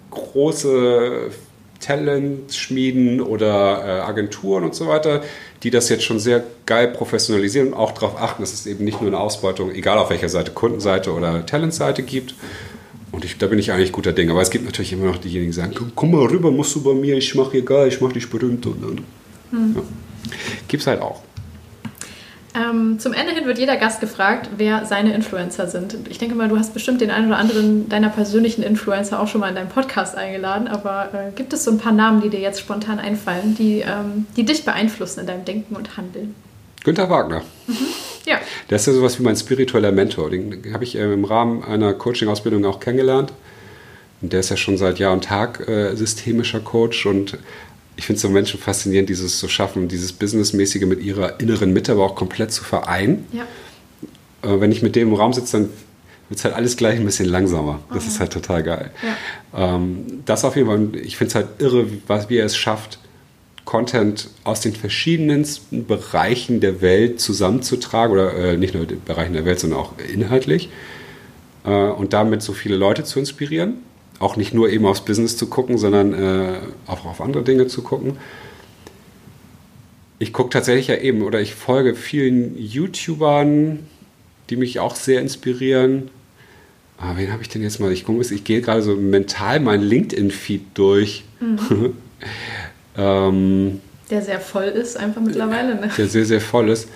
große 0.09 1.29
Talent-Schmieden 1.83 3.21
oder 3.21 3.83
äh, 3.85 4.01
Agenturen 4.01 4.63
und 4.63 4.73
so 4.73 4.87
weiter, 4.87 5.21
die 5.63 5.69
das 5.69 5.89
jetzt 5.89 6.03
schon 6.03 6.19
sehr 6.19 6.43
geil 6.65 6.87
professionalisieren 6.89 7.69
und 7.69 7.73
auch 7.73 7.91
darauf 7.91 8.19
achten, 8.19 8.41
dass 8.41 8.53
es 8.53 8.65
eben 8.65 8.83
nicht 8.85 9.01
nur 9.01 9.09
eine 9.09 9.19
Ausbeutung, 9.19 9.71
egal 9.71 9.97
auf 9.97 10.09
welcher 10.09 10.29
Seite, 10.29 10.51
Kundenseite 10.51 11.11
oder 11.11 11.45
Talentseite 11.45 12.03
gibt. 12.03 12.35
Und 13.11 13.25
ich, 13.25 13.37
da 13.37 13.47
bin 13.47 13.59
ich 13.59 13.71
eigentlich 13.71 13.91
guter 13.91 14.11
Ding. 14.11 14.31
Aber 14.31 14.41
es 14.41 14.49
gibt 14.49 14.65
natürlich 14.65 14.93
immer 14.93 15.05
noch 15.05 15.17
diejenigen, 15.17 15.51
die 15.51 15.55
sagen, 15.55 15.75
komm 15.95 16.11
mal 16.11 16.25
rüber, 16.25 16.51
musst 16.51 16.75
du 16.75 16.83
bei 16.83 16.93
mir, 16.93 17.15
ich 17.15 17.35
mache 17.35 17.51
hier 17.51 17.65
geil, 17.65 17.87
ich 17.87 18.01
mache 18.01 18.13
dich 18.13 18.29
berühmt. 18.29 18.65
Und, 18.65 18.83
und. 18.83 19.01
Hm. 19.51 19.75
Ja. 19.75 19.81
Gibt 20.67 20.81
es 20.81 20.87
halt 20.87 21.01
auch. 21.01 21.21
Ähm, 22.55 22.99
zum 22.99 23.13
Ende 23.13 23.33
hin 23.33 23.45
wird 23.45 23.57
jeder 23.57 23.77
Gast 23.77 23.99
gefragt, 23.99 24.49
wer 24.57 24.85
seine 24.85 25.13
Influencer 25.13 25.67
sind. 25.67 25.95
Ich 26.09 26.19
denke 26.19 26.35
mal, 26.35 26.49
du 26.49 26.57
hast 26.57 26.73
bestimmt 26.73 27.01
den 27.01 27.09
einen 27.09 27.27
oder 27.27 27.37
anderen 27.37 27.89
deiner 27.89 28.09
persönlichen 28.09 28.61
Influencer 28.61 29.19
auch 29.19 29.27
schon 29.27 29.41
mal 29.41 29.49
in 29.49 29.55
deinen 29.55 29.69
Podcast 29.69 30.15
eingeladen, 30.15 30.67
aber 30.67 31.09
äh, 31.13 31.31
gibt 31.35 31.51
es 31.53 31.63
so 31.63 31.71
ein 31.71 31.79
paar 31.79 31.91
Namen, 31.91 32.21
die 32.21 32.29
dir 32.29 32.39
jetzt 32.39 32.59
spontan 32.59 32.99
einfallen, 32.99 33.55
die, 33.55 33.79
ähm, 33.79 34.27
die 34.37 34.45
dich 34.45 34.65
beeinflussen 34.65 35.21
in 35.21 35.27
deinem 35.27 35.45
Denken 35.45 35.75
und 35.75 35.97
Handeln? 35.97 36.35
Günter 36.83 37.09
Wagner. 37.09 37.41
Mhm. 37.67 37.77
Ja. 38.25 38.39
Der 38.69 38.75
ist 38.75 38.87
ja 38.87 38.93
sowas 38.93 39.19
wie 39.19 39.23
mein 39.23 39.35
spiritueller 39.35 39.91
Mentor. 39.91 40.29
Den 40.29 40.73
habe 40.73 40.83
ich 40.83 40.95
äh, 40.95 41.11
im 41.11 41.25
Rahmen 41.25 41.63
einer 41.63 41.93
Coaching-Ausbildung 41.93 42.63
auch 42.65 42.79
kennengelernt. 42.79 43.33
Und 44.21 44.31
der 44.31 44.39
ist 44.39 44.49
ja 44.49 44.57
schon 44.57 44.77
seit 44.77 44.99
Jahr 44.99 45.11
und 45.11 45.25
Tag 45.25 45.67
äh, 45.67 45.95
systemischer 45.95 46.61
Coach 46.61 47.05
und 47.05 47.37
ich 47.95 48.05
finde 48.05 48.17
es 48.17 48.21
so 48.21 48.29
Menschen 48.29 48.59
faszinierend, 48.59 49.09
dieses 49.09 49.39
zu 49.39 49.47
schaffen, 49.47 49.87
dieses 49.87 50.13
Businessmäßige 50.13 50.83
mit 50.83 51.01
ihrer 51.01 51.39
inneren 51.39 51.73
Mitte 51.73 51.93
aber 51.93 52.03
auch 52.03 52.15
komplett 52.15 52.51
zu 52.51 52.63
vereinen. 52.63 53.25
Ja. 53.31 53.43
Äh, 54.49 54.59
wenn 54.59 54.71
ich 54.71 54.81
mit 54.81 54.95
dem 54.95 55.09
im 55.09 55.13
Raum 55.13 55.33
sitze, 55.33 55.57
dann 55.57 55.69
wird 56.29 56.39
es 56.39 56.45
halt 56.45 56.55
alles 56.55 56.77
gleich 56.77 56.99
ein 56.99 57.05
bisschen 57.05 57.27
langsamer. 57.27 57.79
Das 57.89 57.99
okay. 57.99 58.07
ist 58.07 58.19
halt 58.19 58.33
total 58.33 58.63
geil. 58.63 58.91
Ja. 59.53 59.75
Ähm, 59.75 60.05
das 60.25 60.43
auf 60.45 60.55
jeden 60.55 60.67
Fall, 60.67 60.95
ich 61.01 61.17
finde 61.17 61.29
es 61.29 61.35
halt 61.35 61.47
irre, 61.59 61.85
was, 62.07 62.29
wie 62.29 62.37
er 62.37 62.45
es 62.45 62.55
schafft, 62.55 62.99
Content 63.65 64.29
aus 64.43 64.59
den 64.59 64.73
verschiedensten 64.75 65.85
Bereichen 65.85 66.59
der 66.59 66.81
Welt 66.81 67.21
zusammenzutragen, 67.21 68.13
oder 68.13 68.33
äh, 68.33 68.57
nicht 68.57 68.73
nur 68.73 68.85
den 68.85 69.01
Bereichen 69.03 69.33
der 69.33 69.45
Welt, 69.45 69.59
sondern 69.59 69.79
auch 69.79 69.93
inhaltlich, 70.13 70.69
äh, 71.63 71.69
und 71.69 72.11
damit 72.11 72.41
so 72.41 72.53
viele 72.53 72.75
Leute 72.75 73.03
zu 73.03 73.19
inspirieren 73.19 73.75
auch 74.23 74.37
nicht 74.37 74.53
nur 74.53 74.69
eben 74.69 74.85
aufs 74.85 75.01
Business 75.01 75.37
zu 75.37 75.47
gucken, 75.47 75.77
sondern 75.77 76.13
äh, 76.13 76.59
auch 76.87 77.05
auf 77.05 77.21
andere 77.21 77.43
Dinge 77.43 77.67
zu 77.67 77.83
gucken. 77.83 78.17
Ich 80.17 80.31
gucke 80.31 80.49
tatsächlich 80.49 80.87
ja 80.87 80.95
eben 80.95 81.21
oder 81.21 81.41
ich 81.41 81.53
folge 81.53 81.93
vielen 81.93 82.57
YouTubern, 82.57 83.79
die 84.49 84.55
mich 84.55 84.79
auch 84.79 84.95
sehr 84.95 85.19
inspirieren. 85.19 86.09
Aber 86.97 87.17
wen 87.17 87.33
habe 87.33 87.41
ich 87.41 87.49
denn 87.49 87.61
jetzt 87.61 87.79
mal? 87.79 87.91
Ich, 87.91 88.07
ich 88.07 88.43
gehe 88.45 88.61
gerade 88.61 88.81
so 88.81 88.95
mental 88.95 89.59
meinen 89.59 89.83
LinkedIn-Feed 89.83 90.61
durch. 90.73 91.25
Mhm. 91.41 91.93
ähm, 92.97 93.81
der 94.09 94.21
sehr 94.21 94.39
voll 94.39 94.65
ist, 94.65 94.95
einfach 94.95 95.21
mittlerweile. 95.21 95.75
Ne? 95.75 95.89
Der 95.97 96.07
sehr, 96.07 96.25
sehr 96.25 96.39
voll 96.39 96.69
ist. 96.69 96.87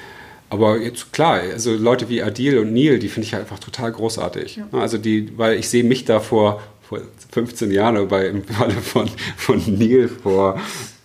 Aber 0.50 0.80
jetzt 0.80 1.12
klar, 1.12 1.42
also 1.52 1.76
Leute 1.76 2.08
wie 2.08 2.24
Adil 2.24 2.60
und 2.60 2.72
Neil, 2.72 3.00
die 3.00 3.10
finde 3.10 3.28
ich 3.28 3.36
einfach 3.36 3.60
total 3.60 3.92
großartig. 3.92 4.58
Ja. 4.58 4.80
Also 4.80 4.98
die, 4.98 5.38
weil 5.38 5.58
ich 5.58 5.68
sehe 5.68 5.84
mich 5.84 6.06
da 6.06 6.22
vor 6.22 6.62
vor 6.88 7.02
15 7.38 7.70
Jahren, 7.70 8.08
bei 8.08 8.30
im 8.30 8.44
Falle 8.44 8.74
von, 8.74 9.08
von 9.38 9.62
Neil 9.68 10.10
vor 10.10 10.60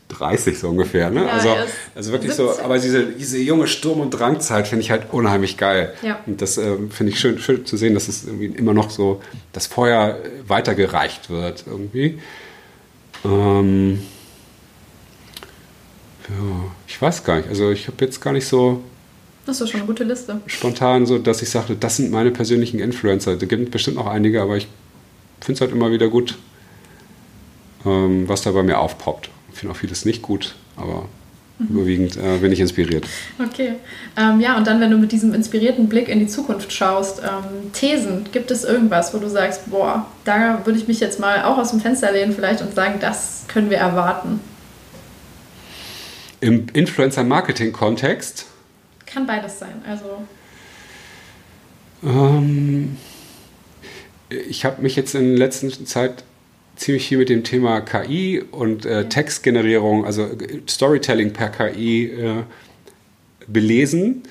30 0.09 0.59
so 0.59 0.71
ungefähr. 0.71 1.11
Ne? 1.11 1.25
Ja, 1.25 1.29
also, 1.29 1.49
also 1.95 2.13
wirklich 2.13 2.33
17. 2.33 2.55
so, 2.55 2.63
aber 2.63 2.79
diese, 2.79 3.05
diese 3.05 3.39
junge 3.39 3.67
Sturm- 3.67 4.01
und 4.01 4.11
Drangzeit 4.11 4.67
finde 4.67 4.83
ich 4.83 4.91
halt 4.91 5.13
unheimlich 5.13 5.59
geil. 5.59 5.93
Ja. 6.01 6.21
Und 6.27 6.41
das 6.41 6.57
äh, 6.57 6.77
finde 6.89 7.13
ich 7.13 7.21
schön, 7.21 7.39
schön 7.39 7.67
zu 7.67 7.77
sehen, 7.77 7.93
dass 7.93 8.09
es 8.09 8.25
irgendwie 8.25 8.47
immer 8.47 8.73
noch 8.73 8.89
so 8.89 9.21
das 9.53 9.67
Feuer 9.67 10.19
weitergereicht 10.47 11.29
wird 11.29 11.65
irgendwie. 11.67 12.19
Ähm, 13.27 14.01
ja, 16.31 16.73
ich 16.89 17.01
weiß 17.01 17.25
gar 17.25 17.37
nicht. 17.37 17.51
Also 17.51 17.71
ich 17.71 17.89
habe 17.89 18.03
jetzt 18.03 18.23
gar 18.23 18.33
nicht 18.33 18.47
so. 18.47 18.83
Das 19.45 19.61
ist 19.61 19.69
schon 19.69 19.81
eine 19.81 19.87
gute 19.87 20.05
Liste. 20.05 20.41
Spontan 20.47 21.05
so, 21.05 21.19
dass 21.19 21.43
ich 21.43 21.51
sagte, 21.51 21.77
das 21.77 21.97
sind 21.97 22.11
meine 22.11 22.31
persönlichen 22.31 22.81
Influencer. 22.81 23.37
Da 23.37 23.45
gibt 23.45 23.71
bestimmt 23.71 23.97
noch 23.97 24.07
einige, 24.07 24.41
aber 24.41 24.57
ich 24.57 24.69
finde 25.45 25.57
es 25.57 25.61
halt 25.61 25.73
immer 25.73 25.91
wieder 25.91 26.09
gut, 26.09 26.39
ähm, 27.85 28.29
was 28.29 28.43
da 28.43 28.53
bei 28.53 28.63
mir 28.63 28.79
aufpoppt. 28.79 29.31
Ich 29.53 29.59
finde 29.59 29.75
auch 29.75 29.79
vieles 29.79 30.05
nicht 30.05 30.23
gut, 30.23 30.55
aber 30.77 31.09
mhm. 31.59 31.67
überwiegend 31.69 32.17
äh, 32.17 32.39
bin 32.39 32.53
ich 32.53 32.61
inspiriert. 32.61 33.07
Okay. 33.45 33.75
Ähm, 34.17 34.41
ja, 34.41 34.57
und 34.57 34.67
dann, 34.67 34.81
wenn 34.81 34.91
du 34.91 34.99
mit 34.99 35.13
diesem 35.13 35.35
inspirierten 35.35 35.89
Blick 35.89 36.09
in 36.09 36.21
die 36.21 36.27
Zukunft 36.27 36.73
schaust, 36.73 37.21
ähm, 37.21 37.73
Thesen, 37.73 38.27
gibt 38.33 38.51
es 38.51 38.65
irgendwas, 38.65 39.13
wo 39.15 39.19
du 39.19 39.29
sagst, 39.29 39.71
boah, 39.71 40.07
da 40.25 40.65
würde 40.65 40.79
ich 40.79 40.89
mich 40.89 41.01
jetzt 41.01 41.19
mal 41.19 41.43
auch 41.45 41.59
aus 41.59 41.71
dem 41.71 41.81
Fenster 41.81 42.13
lehnen 42.13 42.33
vielleicht 42.33 42.63
und 42.63 42.75
sagen, 42.75 42.99
das 43.01 43.45
können 43.49 43.69
wir 43.71 43.79
erwarten? 43.79 44.41
Im 46.41 46.67
Influencer-Marketing-Kontext? 46.73 48.47
Kann 49.07 49.27
beides 49.27 49.59
sein. 49.59 49.83
Also. 49.87 50.23
Ähm, 52.05 52.97
ich 54.49 54.65
habe 54.65 54.83
mich 54.83 54.97
jetzt 54.97 55.15
in 55.15 55.31
der 55.31 55.39
letzten 55.39 55.87
Zeit 55.87 56.25
ziemlich 56.77 57.09
viel 57.09 57.19
mit 57.19 57.29
dem 57.29 57.45
Thema 57.45 57.81
KI 57.81 58.43
und 58.51 58.87
äh, 58.87 59.09
Textgenerierung, 59.09 60.05
also 60.05 60.29
Storytelling 60.69 61.33
per 61.33 61.49
KI 61.49 62.07
äh, 62.07 62.43
belesen 63.47 64.23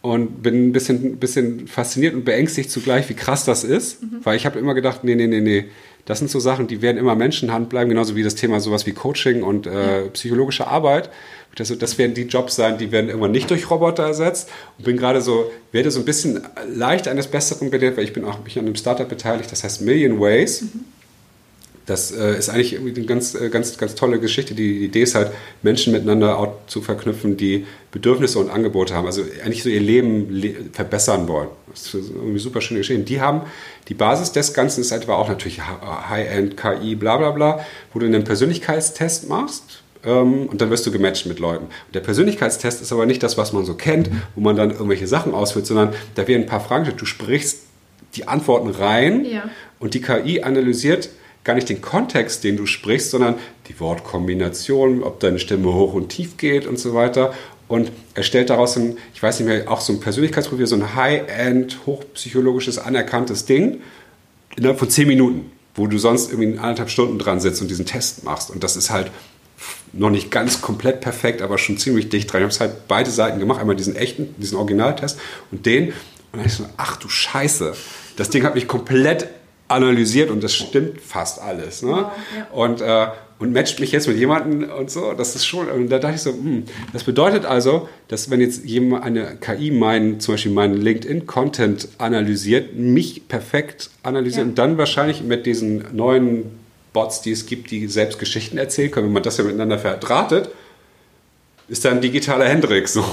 und 0.00 0.42
bin 0.42 0.68
ein 0.68 0.72
bisschen, 0.72 1.18
bisschen 1.18 1.68
fasziniert 1.68 2.14
und 2.14 2.24
beängstigt 2.24 2.70
zugleich, 2.70 3.08
wie 3.08 3.14
krass 3.14 3.44
das 3.44 3.64
ist, 3.64 4.02
mhm. 4.02 4.20
weil 4.24 4.36
ich 4.36 4.46
habe 4.46 4.58
immer 4.58 4.74
gedacht, 4.74 5.04
nee, 5.04 5.14
nee, 5.14 5.26
nee, 5.26 5.40
nee, 5.40 5.64
das 6.08 6.20
sind 6.20 6.30
so 6.30 6.40
Sachen, 6.40 6.68
die 6.68 6.80
werden 6.80 6.96
immer 6.96 7.14
Menschenhand 7.14 7.68
bleiben, 7.68 7.90
genauso 7.90 8.16
wie 8.16 8.22
das 8.22 8.34
Thema 8.34 8.60
sowas 8.60 8.86
wie 8.86 8.92
Coaching 8.92 9.42
und 9.42 9.66
äh, 9.66 10.08
psychologische 10.14 10.66
Arbeit. 10.66 11.10
Das, 11.54 11.76
das 11.76 11.98
werden 11.98 12.14
die 12.14 12.22
Jobs 12.22 12.56
sein, 12.56 12.78
die 12.78 12.90
werden 12.92 13.08
irgendwann 13.08 13.30
nicht 13.30 13.50
durch 13.50 13.68
Roboter 13.68 14.04
ersetzt. 14.04 14.48
Und 14.78 14.86
bin 14.86 14.96
gerade 14.96 15.20
so, 15.20 15.52
werde 15.70 15.90
so 15.90 15.98
ein 16.00 16.06
bisschen 16.06 16.40
leicht 16.74 17.08
eines 17.08 17.26
Besseren 17.26 17.70
belehrt, 17.70 17.98
weil 17.98 18.04
ich 18.04 18.14
bin 18.14 18.24
auch 18.24 18.42
mich 18.42 18.58
an 18.58 18.64
einem 18.64 18.74
Startup 18.74 19.06
beteiligt, 19.06 19.52
das 19.52 19.64
heißt 19.64 19.82
Million 19.82 20.18
Ways. 20.18 20.62
Mhm. 20.62 20.84
Das 21.88 22.10
äh, 22.10 22.36
ist 22.36 22.50
eigentlich 22.50 22.74
irgendwie 22.74 22.94
eine 22.94 23.06
ganz, 23.06 23.34
äh, 23.34 23.48
ganz, 23.48 23.78
ganz 23.78 23.94
tolle 23.94 24.20
Geschichte. 24.20 24.54
Die, 24.54 24.78
die 24.80 24.84
Idee 24.84 25.02
ist 25.02 25.14
halt, 25.14 25.30
Menschen 25.62 25.94
miteinander 25.94 26.52
zu 26.66 26.82
verknüpfen, 26.82 27.38
die 27.38 27.66
Bedürfnisse 27.92 28.38
und 28.38 28.50
Angebote 28.50 28.94
haben. 28.94 29.06
Also 29.06 29.22
eigentlich 29.42 29.62
so 29.62 29.70
ihr 29.70 29.80
Leben 29.80 30.30
le 30.30 30.54
verbessern 30.70 31.26
wollen. 31.28 31.48
Das 31.70 31.94
ist 31.94 32.10
irgendwie 32.10 32.38
super 32.38 32.60
schöne 32.60 32.80
Geschichte. 32.80 33.02
Die 33.04 33.22
haben, 33.22 33.40
die 33.88 33.94
Basis 33.94 34.32
des 34.32 34.52
Ganzen 34.52 34.82
ist 34.82 34.92
halt 34.92 35.08
auch 35.08 35.30
natürlich 35.30 35.62
High-End, 35.62 36.58
KI, 36.58 36.94
bla 36.94 37.16
bla 37.16 37.30
bla, 37.30 37.64
wo 37.94 37.98
du 38.00 38.04
einen 38.04 38.22
Persönlichkeitstest 38.22 39.26
machst 39.26 39.82
ähm, 40.04 40.46
und 40.46 40.60
dann 40.60 40.68
wirst 40.68 40.86
du 40.86 40.92
gematcht 40.92 41.24
mit 41.24 41.38
Leuten. 41.38 41.64
Und 41.64 41.94
der 41.94 42.00
Persönlichkeitstest 42.00 42.82
ist 42.82 42.92
aber 42.92 43.06
nicht 43.06 43.22
das, 43.22 43.38
was 43.38 43.54
man 43.54 43.64
so 43.64 43.72
kennt, 43.72 44.10
wo 44.34 44.42
man 44.42 44.56
dann 44.56 44.72
irgendwelche 44.72 45.06
Sachen 45.06 45.32
ausführt, 45.32 45.66
sondern 45.66 45.94
da 46.16 46.28
werden 46.28 46.42
ein 46.42 46.48
paar 46.48 46.60
Fragen, 46.60 46.92
du 46.94 47.06
sprichst 47.06 47.62
die 48.14 48.28
Antworten 48.28 48.68
rein 48.68 49.24
ja. 49.24 49.44
und 49.78 49.94
die 49.94 50.02
KI 50.02 50.42
analysiert 50.42 51.08
gar 51.48 51.54
nicht 51.54 51.70
den 51.70 51.80
Kontext, 51.80 52.44
den 52.44 52.58
du 52.58 52.66
sprichst, 52.66 53.10
sondern 53.10 53.36
die 53.68 53.80
Wortkombination, 53.80 55.02
ob 55.02 55.18
deine 55.18 55.38
Stimme 55.38 55.72
hoch 55.72 55.94
und 55.94 56.10
tief 56.10 56.36
geht 56.36 56.66
und 56.66 56.78
so 56.78 56.92
weiter. 56.92 57.32
Und 57.68 57.90
er 58.12 58.22
stellt 58.22 58.50
daraus 58.50 58.76
ein, 58.76 58.98
ich 59.14 59.22
weiß 59.22 59.40
nicht 59.40 59.48
mehr, 59.48 59.70
auch 59.70 59.80
so 59.80 59.94
ein 59.94 60.00
Persönlichkeitsprofil, 60.00 60.66
so 60.66 60.76
ein 60.76 60.94
High-End, 60.94 61.86
hochpsychologisches, 61.86 62.78
anerkanntes 62.78 63.46
Ding 63.46 63.80
innerhalb 64.56 64.78
von 64.78 64.90
zehn 64.90 65.08
Minuten, 65.08 65.50
wo 65.74 65.86
du 65.86 65.96
sonst 65.96 66.30
irgendwie 66.30 66.58
anderthalb 66.58 66.90
Stunden 66.90 67.18
dran 67.18 67.40
sitzt 67.40 67.62
und 67.62 67.68
diesen 67.68 67.86
Test 67.86 68.24
machst. 68.24 68.50
Und 68.50 68.62
das 68.62 68.76
ist 68.76 68.90
halt 68.90 69.10
noch 69.94 70.10
nicht 70.10 70.30
ganz 70.30 70.60
komplett 70.60 71.00
perfekt, 71.00 71.40
aber 71.40 71.56
schon 71.56 71.78
ziemlich 71.78 72.10
dicht 72.10 72.30
dran. 72.30 72.42
Ich 72.42 72.44
habe 72.44 72.52
es 72.52 72.60
halt 72.60 72.88
beide 72.88 73.10
Seiten 73.10 73.38
gemacht, 73.38 73.58
einmal 73.58 73.74
diesen 73.74 73.96
echten, 73.96 74.34
diesen 74.36 74.58
Originaltest 74.58 75.18
und 75.50 75.64
den. 75.64 75.94
Und 76.32 76.40
dann 76.40 76.44
ich 76.44 76.52
so, 76.52 76.66
ach 76.76 76.96
du 76.96 77.08
Scheiße, 77.08 77.74
das 78.16 78.28
Ding 78.28 78.44
hat 78.44 78.54
mich 78.54 78.68
komplett 78.68 79.28
analysiert 79.68 80.30
und 80.30 80.42
das 80.42 80.54
stimmt 80.54 81.00
fast 81.00 81.40
alles. 81.40 81.82
Ne? 81.82 81.90
Ja, 81.90 82.12
ja. 82.36 82.46
Und, 82.52 82.80
äh, 82.80 83.06
und 83.38 83.52
matcht 83.52 83.78
mich 83.78 83.92
jetzt 83.92 84.08
mit 84.08 84.16
jemandem 84.16 84.68
und 84.70 84.90
so, 84.90 85.12
das 85.12 85.36
ist 85.36 85.46
schon, 85.46 85.68
und 85.68 85.90
da 85.90 85.98
dachte 85.98 86.16
ich 86.16 86.22
so, 86.22 86.32
hm, 86.32 86.64
das 86.92 87.04
bedeutet 87.04 87.44
also, 87.44 87.88
dass 88.08 88.30
wenn 88.30 88.40
jetzt 88.40 88.64
jemand, 88.64 89.04
eine 89.04 89.36
KI 89.36 89.70
meinen, 89.70 90.18
zum 90.20 90.34
Beispiel 90.34 90.52
meinen 90.52 90.74
LinkedIn-Content 90.74 91.88
analysiert, 91.98 92.74
mich 92.74 93.28
perfekt 93.28 93.90
analysiert 94.02 94.46
ja. 94.46 94.48
und 94.48 94.58
dann 94.58 94.78
wahrscheinlich 94.78 95.22
mit 95.22 95.46
diesen 95.46 95.84
neuen 95.94 96.58
Bots, 96.92 97.20
die 97.20 97.30
es 97.30 97.46
gibt, 97.46 97.70
die 97.70 97.86
selbst 97.86 98.18
Geschichten 98.18 98.58
erzählen 98.58 98.90
können, 98.90 99.06
wenn 99.06 99.12
man 99.12 99.22
das 99.22 99.36
ja 99.36 99.44
miteinander 99.44 99.78
verdrahtet, 99.78 100.50
ist 101.68 101.84
dann 101.84 102.00
digitaler 102.00 102.46
Hendrix 102.46 102.94
so. 102.94 103.04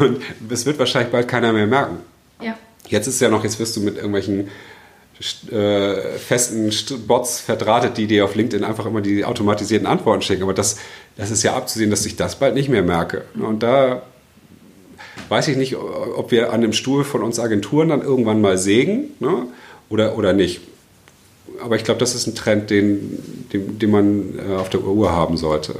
Und 0.00 0.20
es 0.50 0.66
wird 0.66 0.78
wahrscheinlich 0.78 1.12
bald 1.12 1.28
keiner 1.28 1.52
mehr 1.52 1.66
merken. 1.66 1.98
Ja. 2.42 2.58
Jetzt 2.88 3.06
ist 3.06 3.20
ja 3.20 3.28
noch, 3.28 3.44
jetzt 3.44 3.58
wirst 3.58 3.76
du 3.76 3.80
mit 3.80 3.96
irgendwelchen 3.96 4.48
äh, 5.50 6.18
festen 6.18 6.70
Bots 7.06 7.40
verdrahtet, 7.40 7.96
die 7.96 8.06
dir 8.06 8.24
auf 8.24 8.34
LinkedIn 8.34 8.64
einfach 8.64 8.86
immer 8.86 9.00
die 9.00 9.24
automatisierten 9.24 9.86
Antworten 9.86 10.22
schicken. 10.22 10.42
Aber 10.42 10.54
das, 10.54 10.78
das 11.16 11.30
ist 11.30 11.42
ja 11.42 11.56
abzusehen, 11.56 11.90
dass 11.90 12.04
ich 12.06 12.16
das 12.16 12.36
bald 12.36 12.54
nicht 12.54 12.68
mehr 12.68 12.82
merke. 12.82 13.24
Und 13.34 13.62
da 13.62 14.02
weiß 15.28 15.48
ich 15.48 15.56
nicht, 15.56 15.76
ob 15.76 16.30
wir 16.30 16.52
an 16.52 16.60
dem 16.60 16.72
Stuhl 16.72 17.04
von 17.04 17.22
uns 17.22 17.40
Agenturen 17.40 17.88
dann 17.88 18.02
irgendwann 18.02 18.40
mal 18.40 18.58
sägen 18.58 19.10
ne? 19.20 19.46
oder, 19.88 20.16
oder 20.16 20.32
nicht 20.32 20.60
aber 21.62 21.76
ich 21.76 21.84
glaube, 21.84 22.00
das 22.00 22.14
ist 22.14 22.26
ein 22.26 22.34
Trend, 22.34 22.70
den, 22.70 23.46
den, 23.52 23.78
den 23.78 23.90
man 23.90 24.38
äh, 24.38 24.54
auf 24.54 24.68
der 24.68 24.82
Uhr 24.82 25.12
haben 25.12 25.36
sollte. 25.36 25.74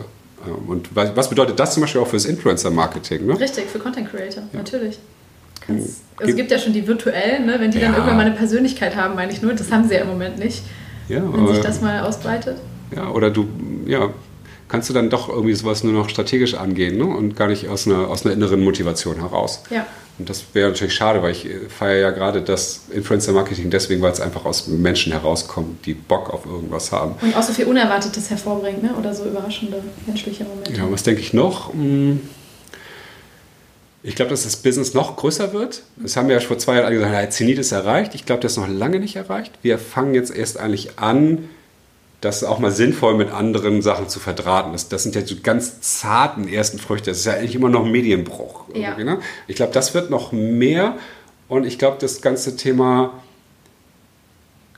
Ähm, 0.46 0.68
und 0.68 0.90
was 0.94 1.28
bedeutet 1.28 1.58
das 1.58 1.74
zum 1.74 1.82
Beispiel 1.82 2.00
auch 2.00 2.08
fürs 2.08 2.24
Influencer-Marketing? 2.24 3.26
Ne? 3.26 3.38
Richtig, 3.38 3.66
für 3.66 3.78
Content 3.78 4.10
Creator, 4.10 4.42
ja. 4.52 4.58
natürlich. 4.58 4.98
Kannst, 5.66 6.02
also 6.16 6.30
es 6.30 6.36
gibt 6.36 6.50
ja 6.50 6.58
schon 6.58 6.72
die 6.72 6.86
virtuellen, 6.86 7.46
ne? 7.46 7.56
wenn 7.58 7.70
die 7.70 7.78
ja. 7.78 7.86
dann 7.86 7.94
irgendwann 7.94 8.16
mal 8.16 8.26
eine 8.26 8.34
Persönlichkeit 8.34 8.96
haben, 8.96 9.14
meine 9.14 9.32
ich 9.32 9.42
nur. 9.42 9.52
Das 9.52 9.70
haben 9.70 9.86
sie 9.86 9.94
ja 9.94 10.00
im 10.00 10.08
Moment 10.08 10.38
nicht. 10.38 10.62
Ja, 11.08 11.22
wenn 11.32 11.46
sich 11.48 11.60
das 11.60 11.80
mal 11.80 12.00
ausbreitet. 12.00 12.56
Ja, 12.94 13.08
oder 13.10 13.30
du, 13.30 13.48
ja, 13.86 14.10
kannst 14.68 14.88
du 14.88 14.94
dann 14.94 15.10
doch 15.10 15.28
irgendwie 15.28 15.54
sowas 15.54 15.84
nur 15.84 15.92
noch 15.92 16.08
strategisch 16.08 16.54
angehen 16.54 16.98
ne? 16.98 17.04
und 17.04 17.36
gar 17.36 17.48
nicht 17.48 17.68
aus 17.68 17.86
einer, 17.86 18.08
aus 18.08 18.24
einer 18.24 18.34
inneren 18.34 18.62
Motivation 18.62 19.16
heraus. 19.16 19.62
Ja. 19.70 19.86
Und 20.18 20.30
das 20.30 20.44
wäre 20.54 20.70
natürlich 20.70 20.94
schade, 20.94 21.22
weil 21.22 21.32
ich 21.32 21.46
feiere 21.68 22.00
ja 22.00 22.10
gerade 22.10 22.40
das 22.40 22.84
Influencer-Marketing 22.90 23.68
deswegen, 23.68 24.00
weil 24.00 24.12
es 24.12 24.20
einfach 24.20 24.46
aus 24.46 24.66
Menschen 24.66 25.12
herauskommt, 25.12 25.84
die 25.84 25.92
Bock 25.92 26.32
auf 26.32 26.46
irgendwas 26.46 26.90
haben. 26.90 27.16
Und 27.20 27.36
auch 27.36 27.42
so 27.42 27.52
viel 27.52 27.66
Unerwartetes 27.66 28.30
hervorbringt, 28.30 28.82
ne? 28.82 28.94
oder 28.98 29.14
so 29.14 29.26
überraschende 29.26 29.82
menschliche 30.06 30.44
Momente. 30.44 30.72
Ja, 30.72 30.90
was 30.90 31.02
denke 31.02 31.20
ich 31.20 31.34
noch? 31.34 31.72
Hm, 31.72 32.20
ich 34.06 34.14
glaube, 34.14 34.30
dass 34.30 34.44
das 34.44 34.54
Business 34.54 34.94
noch 34.94 35.16
größer 35.16 35.52
wird. 35.52 35.82
Das 35.96 36.16
haben 36.16 36.28
wir 36.28 36.36
ja 36.36 36.40
vor 36.40 36.58
zwei 36.58 36.76
Jahren 36.76 36.92
gesagt, 36.92 37.12
der 37.12 37.30
Zenit 37.30 37.58
ist 37.58 37.72
erreicht. 37.72 38.14
Ich 38.14 38.24
glaube, 38.24 38.40
das 38.40 38.52
ist 38.52 38.58
noch 38.58 38.68
lange 38.68 39.00
nicht 39.00 39.16
erreicht. 39.16 39.52
Wir 39.62 39.80
fangen 39.80 40.14
jetzt 40.14 40.34
erst 40.34 40.60
eigentlich 40.60 40.96
an, 41.00 41.48
das 42.20 42.44
auch 42.44 42.60
mal 42.60 42.70
sinnvoll 42.70 43.16
mit 43.16 43.32
anderen 43.32 43.82
Sachen 43.82 44.08
zu 44.08 44.20
verdrahten. 44.20 44.70
Das, 44.70 44.88
das 44.88 45.02
sind 45.02 45.16
ja 45.16 45.26
so 45.26 45.34
ganz 45.42 45.80
zarten 45.80 46.46
ersten 46.46 46.78
Früchte. 46.78 47.10
Das 47.10 47.18
ist 47.18 47.24
ja 47.24 47.32
eigentlich 47.32 47.56
immer 47.56 47.68
noch 47.68 47.84
ein 47.84 47.90
Medienbruch. 47.90 48.66
Ja. 48.74 48.96
Ne? 48.96 49.18
Ich 49.48 49.56
glaube, 49.56 49.72
das 49.72 49.92
wird 49.92 50.08
noch 50.08 50.30
mehr. 50.30 50.96
Und 51.48 51.66
ich 51.66 51.76
glaube, 51.76 51.96
das 52.00 52.20
ganze 52.20 52.56
Thema 52.56 53.12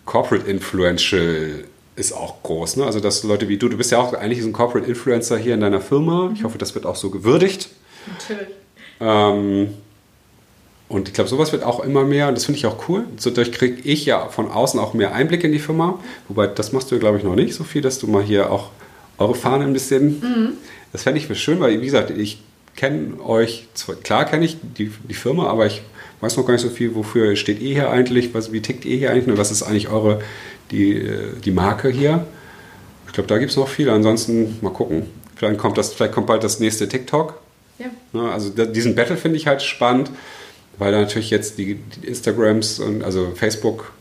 Corporate 0.07 0.51
Influential 0.51 1.64
ist 1.97 2.12
auch 2.12 2.43
groß. 2.45 2.76
Ne? 2.76 2.87
Also, 2.87 3.01
dass 3.01 3.24
Leute 3.24 3.51
wie 3.51 3.59
du, 3.59 3.68
du 3.68 3.76
bist 3.76 3.91
ja 3.91 3.99
auch 3.99 4.14
eigentlich 4.14 4.41
so 4.41 4.49
ein 4.49 4.55
Corporate 4.55 4.89
Influencer 4.89 5.37
hier 5.37 5.53
in 5.53 5.61
deiner 5.61 5.83
Firma. 5.83 6.31
Ich 6.35 6.45
hoffe, 6.45 6.57
das 6.57 6.74
wird 6.74 6.87
auch 6.87 6.97
so 6.97 7.11
gewürdigt. 7.11 7.68
Natürlich. 8.07 8.49
Ähm, 9.01 9.69
und 10.89 11.09
ich 11.09 11.15
glaube, 11.15 11.29
sowas 11.29 11.53
wird 11.53 11.65
auch 11.65 11.81
immer 11.81 12.05
mehr 12.05 12.29
und 12.29 12.35
das 12.37 12.47
finde 12.47 12.59
ich 12.59 12.67
auch 12.67 12.89
cool. 12.89 13.05
Dadurch 13.23 13.53
kriege 13.53 13.81
ich 13.83 14.07
ja 14.07 14.29
von 14.29 14.51
außen 14.51 14.81
auch 14.81 14.95
mehr 14.95 15.15
Einblick 15.15 15.45
in 15.45 15.53
die 15.53 15.59
Firma. 15.59 15.99
Wobei, 16.29 16.47
das 16.47 16.73
machst 16.73 16.91
du, 16.91 16.99
glaube 16.99 17.19
ich, 17.19 17.25
noch 17.25 17.35
nicht 17.35 17.55
so 17.55 17.65
viel, 17.65 17.83
dass 17.83 17.99
du 17.99 18.07
mal 18.07 18.23
hier 18.23 18.51
auch 18.51 18.71
eure 19.19 19.35
Fahne 19.35 19.65
ein 19.65 19.73
bisschen. 19.75 20.21
Mhm. 20.21 20.53
Das 20.93 21.03
fände 21.03 21.21
ich 21.21 21.39
schön, 21.39 21.61
weil, 21.61 21.79
wie 21.81 21.85
gesagt, 21.85 22.11
ich 22.11 22.41
kenne 22.75 23.21
euch, 23.23 23.69
zwar, 23.75 23.97
klar 23.97 24.25
kenne 24.25 24.47
ich 24.47 24.57
die, 24.63 24.91
die 25.09 25.15
Firma, 25.15 25.49
aber 25.49 25.67
ich 25.67 25.83
weiß 26.21 26.37
noch 26.37 26.47
gar 26.47 26.55
nicht 26.55 26.63
so 26.63 26.71
viel, 26.71 26.95
wofür 26.95 27.37
steht 27.37 27.61
ihr 27.61 27.75
hier 27.75 27.91
eigentlich, 27.91 28.33
was, 28.33 28.53
wie 28.53 28.63
tickt 28.63 28.85
ihr 28.85 28.97
hier 28.97 29.11
eigentlich, 29.11 29.37
was 29.37 29.51
ist 29.51 29.63
eigentlich 29.63 29.89
eure, 29.89 30.23
die, 30.71 31.07
die 31.45 31.51
Marke 31.51 31.91
hier. 31.91 32.27
Ich 33.07 33.13
glaube, 33.13 33.27
da 33.27 33.39
gibt 33.39 33.51
es 33.51 33.57
noch 33.57 33.69
viel. 33.69 33.91
Ansonsten 33.91 34.59
mal 34.61 34.73
gucken. 34.73 35.05
Vielleicht 35.37 35.59
kommt, 35.59 35.77
das, 35.77 35.93
vielleicht 35.93 36.13
kommt 36.13 36.27
bald 36.27 36.45
das 36.45 36.61
nächste 36.61 36.89
TikTok. 36.89 37.41
Ja. 37.79 37.87
Ne, 38.12 38.33
also 38.33 38.51
diesen 38.51 38.95
Battle 38.95 39.16
finde 39.16 39.37
ich 39.37 39.47
halt 39.47 39.62
spannend 39.62 40.11
weil 40.79 40.93
da 40.93 41.01
natürlich 41.01 41.31
jetzt 41.31 41.59
die, 41.59 41.79
Instagrams 42.03 42.79
und 42.79 43.03
also 43.03 43.33
Facebook 43.35 43.93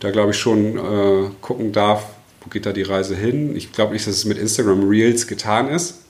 da 0.00 0.10
glaube 0.10 0.32
ich 0.32 0.38
schon 0.38 0.76
äh, 0.78 1.30
gucken 1.40 1.72
darf, 1.72 2.06
wo 2.42 2.50
geht 2.50 2.66
da 2.66 2.72
die 2.72 2.82
Reise 2.82 3.16
hin. 3.16 3.56
Ich 3.56 3.72
glaube 3.72 3.92
nicht, 3.92 4.06
dass 4.06 4.16
es 4.16 4.24
mit 4.24 4.38
Instagram 4.38 4.86
Reels 4.88 5.26
getan 5.26 5.68
ist, 5.68 6.02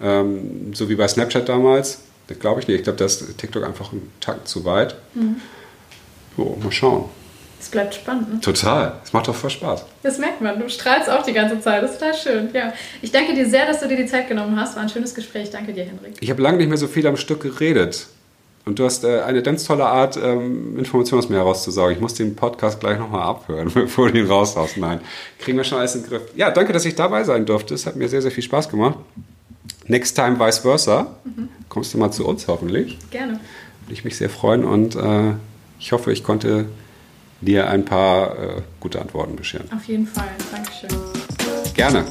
ähm, 0.00 0.72
so 0.72 0.88
wie 0.88 0.94
bei 0.94 1.06
Snapchat 1.06 1.48
damals. 1.48 2.00
Das 2.26 2.38
glaube 2.38 2.60
ich 2.60 2.68
nicht. 2.68 2.78
Ich 2.78 2.84
glaube, 2.84 2.98
da 2.98 3.04
ist 3.04 3.36
TikTok 3.36 3.64
einfach 3.64 3.92
einen 3.92 4.10
Takt 4.20 4.48
zu 4.48 4.64
weit. 4.64 4.96
Mhm. 5.14 5.36
So, 6.36 6.58
mal 6.62 6.72
schauen. 6.72 7.04
Es 7.64 7.70
bleibt 7.70 7.94
spannend. 7.94 8.30
Ne? 8.30 8.40
Total. 8.42 8.92
Es 9.02 9.14
macht 9.14 9.26
doch 9.26 9.34
voll 9.34 9.48
Spaß. 9.48 9.86
Das 10.02 10.18
merkt 10.18 10.42
man. 10.42 10.60
Du 10.60 10.68
strahlst 10.68 11.08
auch 11.08 11.22
die 11.22 11.32
ganze 11.32 11.60
Zeit. 11.60 11.82
Das 11.82 11.92
ist 11.92 11.98
total 11.98 12.14
schön. 12.14 12.50
Ja. 12.52 12.74
Ich 13.00 13.10
danke 13.10 13.32
dir 13.32 13.48
sehr, 13.48 13.64
dass 13.64 13.80
du 13.80 13.88
dir 13.88 13.96
die 13.96 14.04
Zeit 14.04 14.28
genommen 14.28 14.60
hast. 14.60 14.76
War 14.76 14.82
ein 14.82 14.90
schönes 14.90 15.14
Gespräch. 15.14 15.48
Danke 15.48 15.72
dir, 15.72 15.84
Hendrik. 15.84 16.12
Ich 16.20 16.28
habe 16.28 16.42
lange 16.42 16.58
nicht 16.58 16.68
mehr 16.68 16.76
so 16.76 16.88
viel 16.88 17.06
am 17.06 17.16
Stück 17.16 17.40
geredet. 17.40 18.08
Und 18.66 18.78
du 18.78 18.84
hast 18.84 19.02
äh, 19.04 19.22
eine 19.22 19.42
ganz 19.42 19.64
tolle 19.64 19.86
Art, 19.86 20.18
ähm, 20.22 20.78
Informationen 20.78 21.22
aus 21.22 21.30
mir 21.30 21.36
herauszusaugen. 21.36 21.94
Ich 21.94 22.02
muss 22.02 22.12
den 22.12 22.36
Podcast 22.36 22.80
gleich 22.80 22.98
nochmal 22.98 23.22
abhören, 23.22 23.70
bevor 23.74 24.10
du 24.10 24.18
ihn 24.18 24.26
raushaust. 24.26 24.76
Nein, 24.76 25.00
kriegen 25.38 25.56
wir 25.56 25.64
schon 25.64 25.78
alles 25.78 25.94
in 25.94 26.02
den 26.02 26.10
Griff. 26.10 26.22
Ja, 26.36 26.50
danke, 26.50 26.74
dass 26.74 26.84
ich 26.84 26.94
dabei 26.94 27.24
sein 27.24 27.46
durfte. 27.46 27.72
Es 27.72 27.86
hat 27.86 27.96
mir 27.96 28.10
sehr, 28.10 28.20
sehr 28.20 28.30
viel 28.30 28.44
Spaß 28.44 28.68
gemacht. 28.68 28.98
Next 29.86 30.14
time 30.16 30.38
vice 30.38 30.58
versa. 30.58 31.14
Mhm. 31.24 31.48
Kommst 31.70 31.94
du 31.94 31.98
mal 31.98 32.10
zu 32.10 32.26
uns 32.26 32.46
hoffentlich. 32.46 32.98
Gerne. 33.10 33.40
Würde 33.86 33.94
ich 33.94 34.04
mich 34.04 34.18
sehr 34.18 34.28
freuen 34.28 34.64
und 34.64 34.96
äh, 34.96 35.32
ich 35.80 35.92
hoffe, 35.92 36.12
ich 36.12 36.24
konnte 36.24 36.66
dir 37.44 37.68
ein 37.68 37.84
paar 37.84 38.38
äh, 38.38 38.62
gute 38.80 39.00
Antworten 39.00 39.36
bescheren. 39.36 39.70
Auf 39.72 39.84
jeden 39.84 40.06
Fall. 40.06 40.28
Dankeschön. 40.52 40.90
Gerne. 41.74 42.04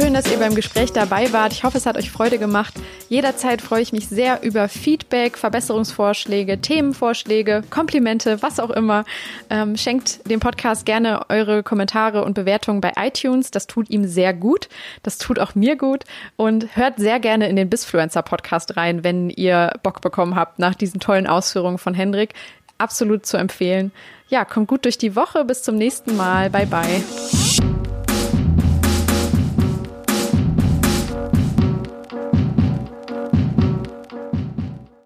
Schön, 0.00 0.14
dass 0.14 0.30
ihr 0.30 0.38
beim 0.38 0.54
Gespräch 0.54 0.92
dabei 0.92 1.32
wart. 1.32 1.52
Ich 1.52 1.64
hoffe, 1.64 1.76
es 1.76 1.84
hat 1.84 1.96
euch 1.96 2.10
Freude 2.10 2.38
gemacht. 2.38 2.74
Jederzeit 3.10 3.60
freue 3.60 3.82
ich 3.82 3.92
mich 3.92 4.08
sehr 4.08 4.42
über 4.44 4.68
Feedback, 4.68 5.36
Verbesserungsvorschläge, 5.36 6.60
Themenvorschläge, 6.60 7.64
Komplimente, 7.68 8.40
was 8.40 8.60
auch 8.60 8.70
immer. 8.70 9.04
Ähm, 9.50 9.76
schenkt 9.76 10.30
dem 10.30 10.38
Podcast 10.38 10.86
gerne 10.86 11.28
eure 11.28 11.64
Kommentare 11.64 12.24
und 12.24 12.34
Bewertungen 12.34 12.80
bei 12.80 12.92
iTunes. 12.96 13.50
Das 13.50 13.66
tut 13.66 13.90
ihm 13.90 14.06
sehr 14.06 14.32
gut. 14.32 14.68
Das 15.02 15.18
tut 15.18 15.40
auch 15.40 15.56
mir 15.56 15.76
gut. 15.76 16.04
Und 16.36 16.76
hört 16.76 16.98
sehr 16.98 17.18
gerne 17.18 17.48
in 17.48 17.56
den 17.56 17.68
Bisfluencer 17.68 18.22
Podcast 18.22 18.76
rein, 18.76 19.02
wenn 19.02 19.28
ihr 19.28 19.72
Bock 19.82 20.02
bekommen 20.02 20.36
habt 20.36 20.60
nach 20.60 20.76
diesen 20.76 21.00
tollen 21.00 21.26
Ausführungen 21.26 21.78
von 21.78 21.94
Hendrik. 21.94 22.34
Absolut 22.80 23.26
zu 23.26 23.36
empfehlen. 23.36 23.92
Ja, 24.28 24.44
kommt 24.44 24.68
gut 24.68 24.84
durch 24.84 24.96
die 24.96 25.14
Woche. 25.14 25.44
Bis 25.44 25.62
zum 25.62 25.76
nächsten 25.76 26.16
Mal. 26.16 26.48
Bye 26.50 26.66
bye. 26.66 27.02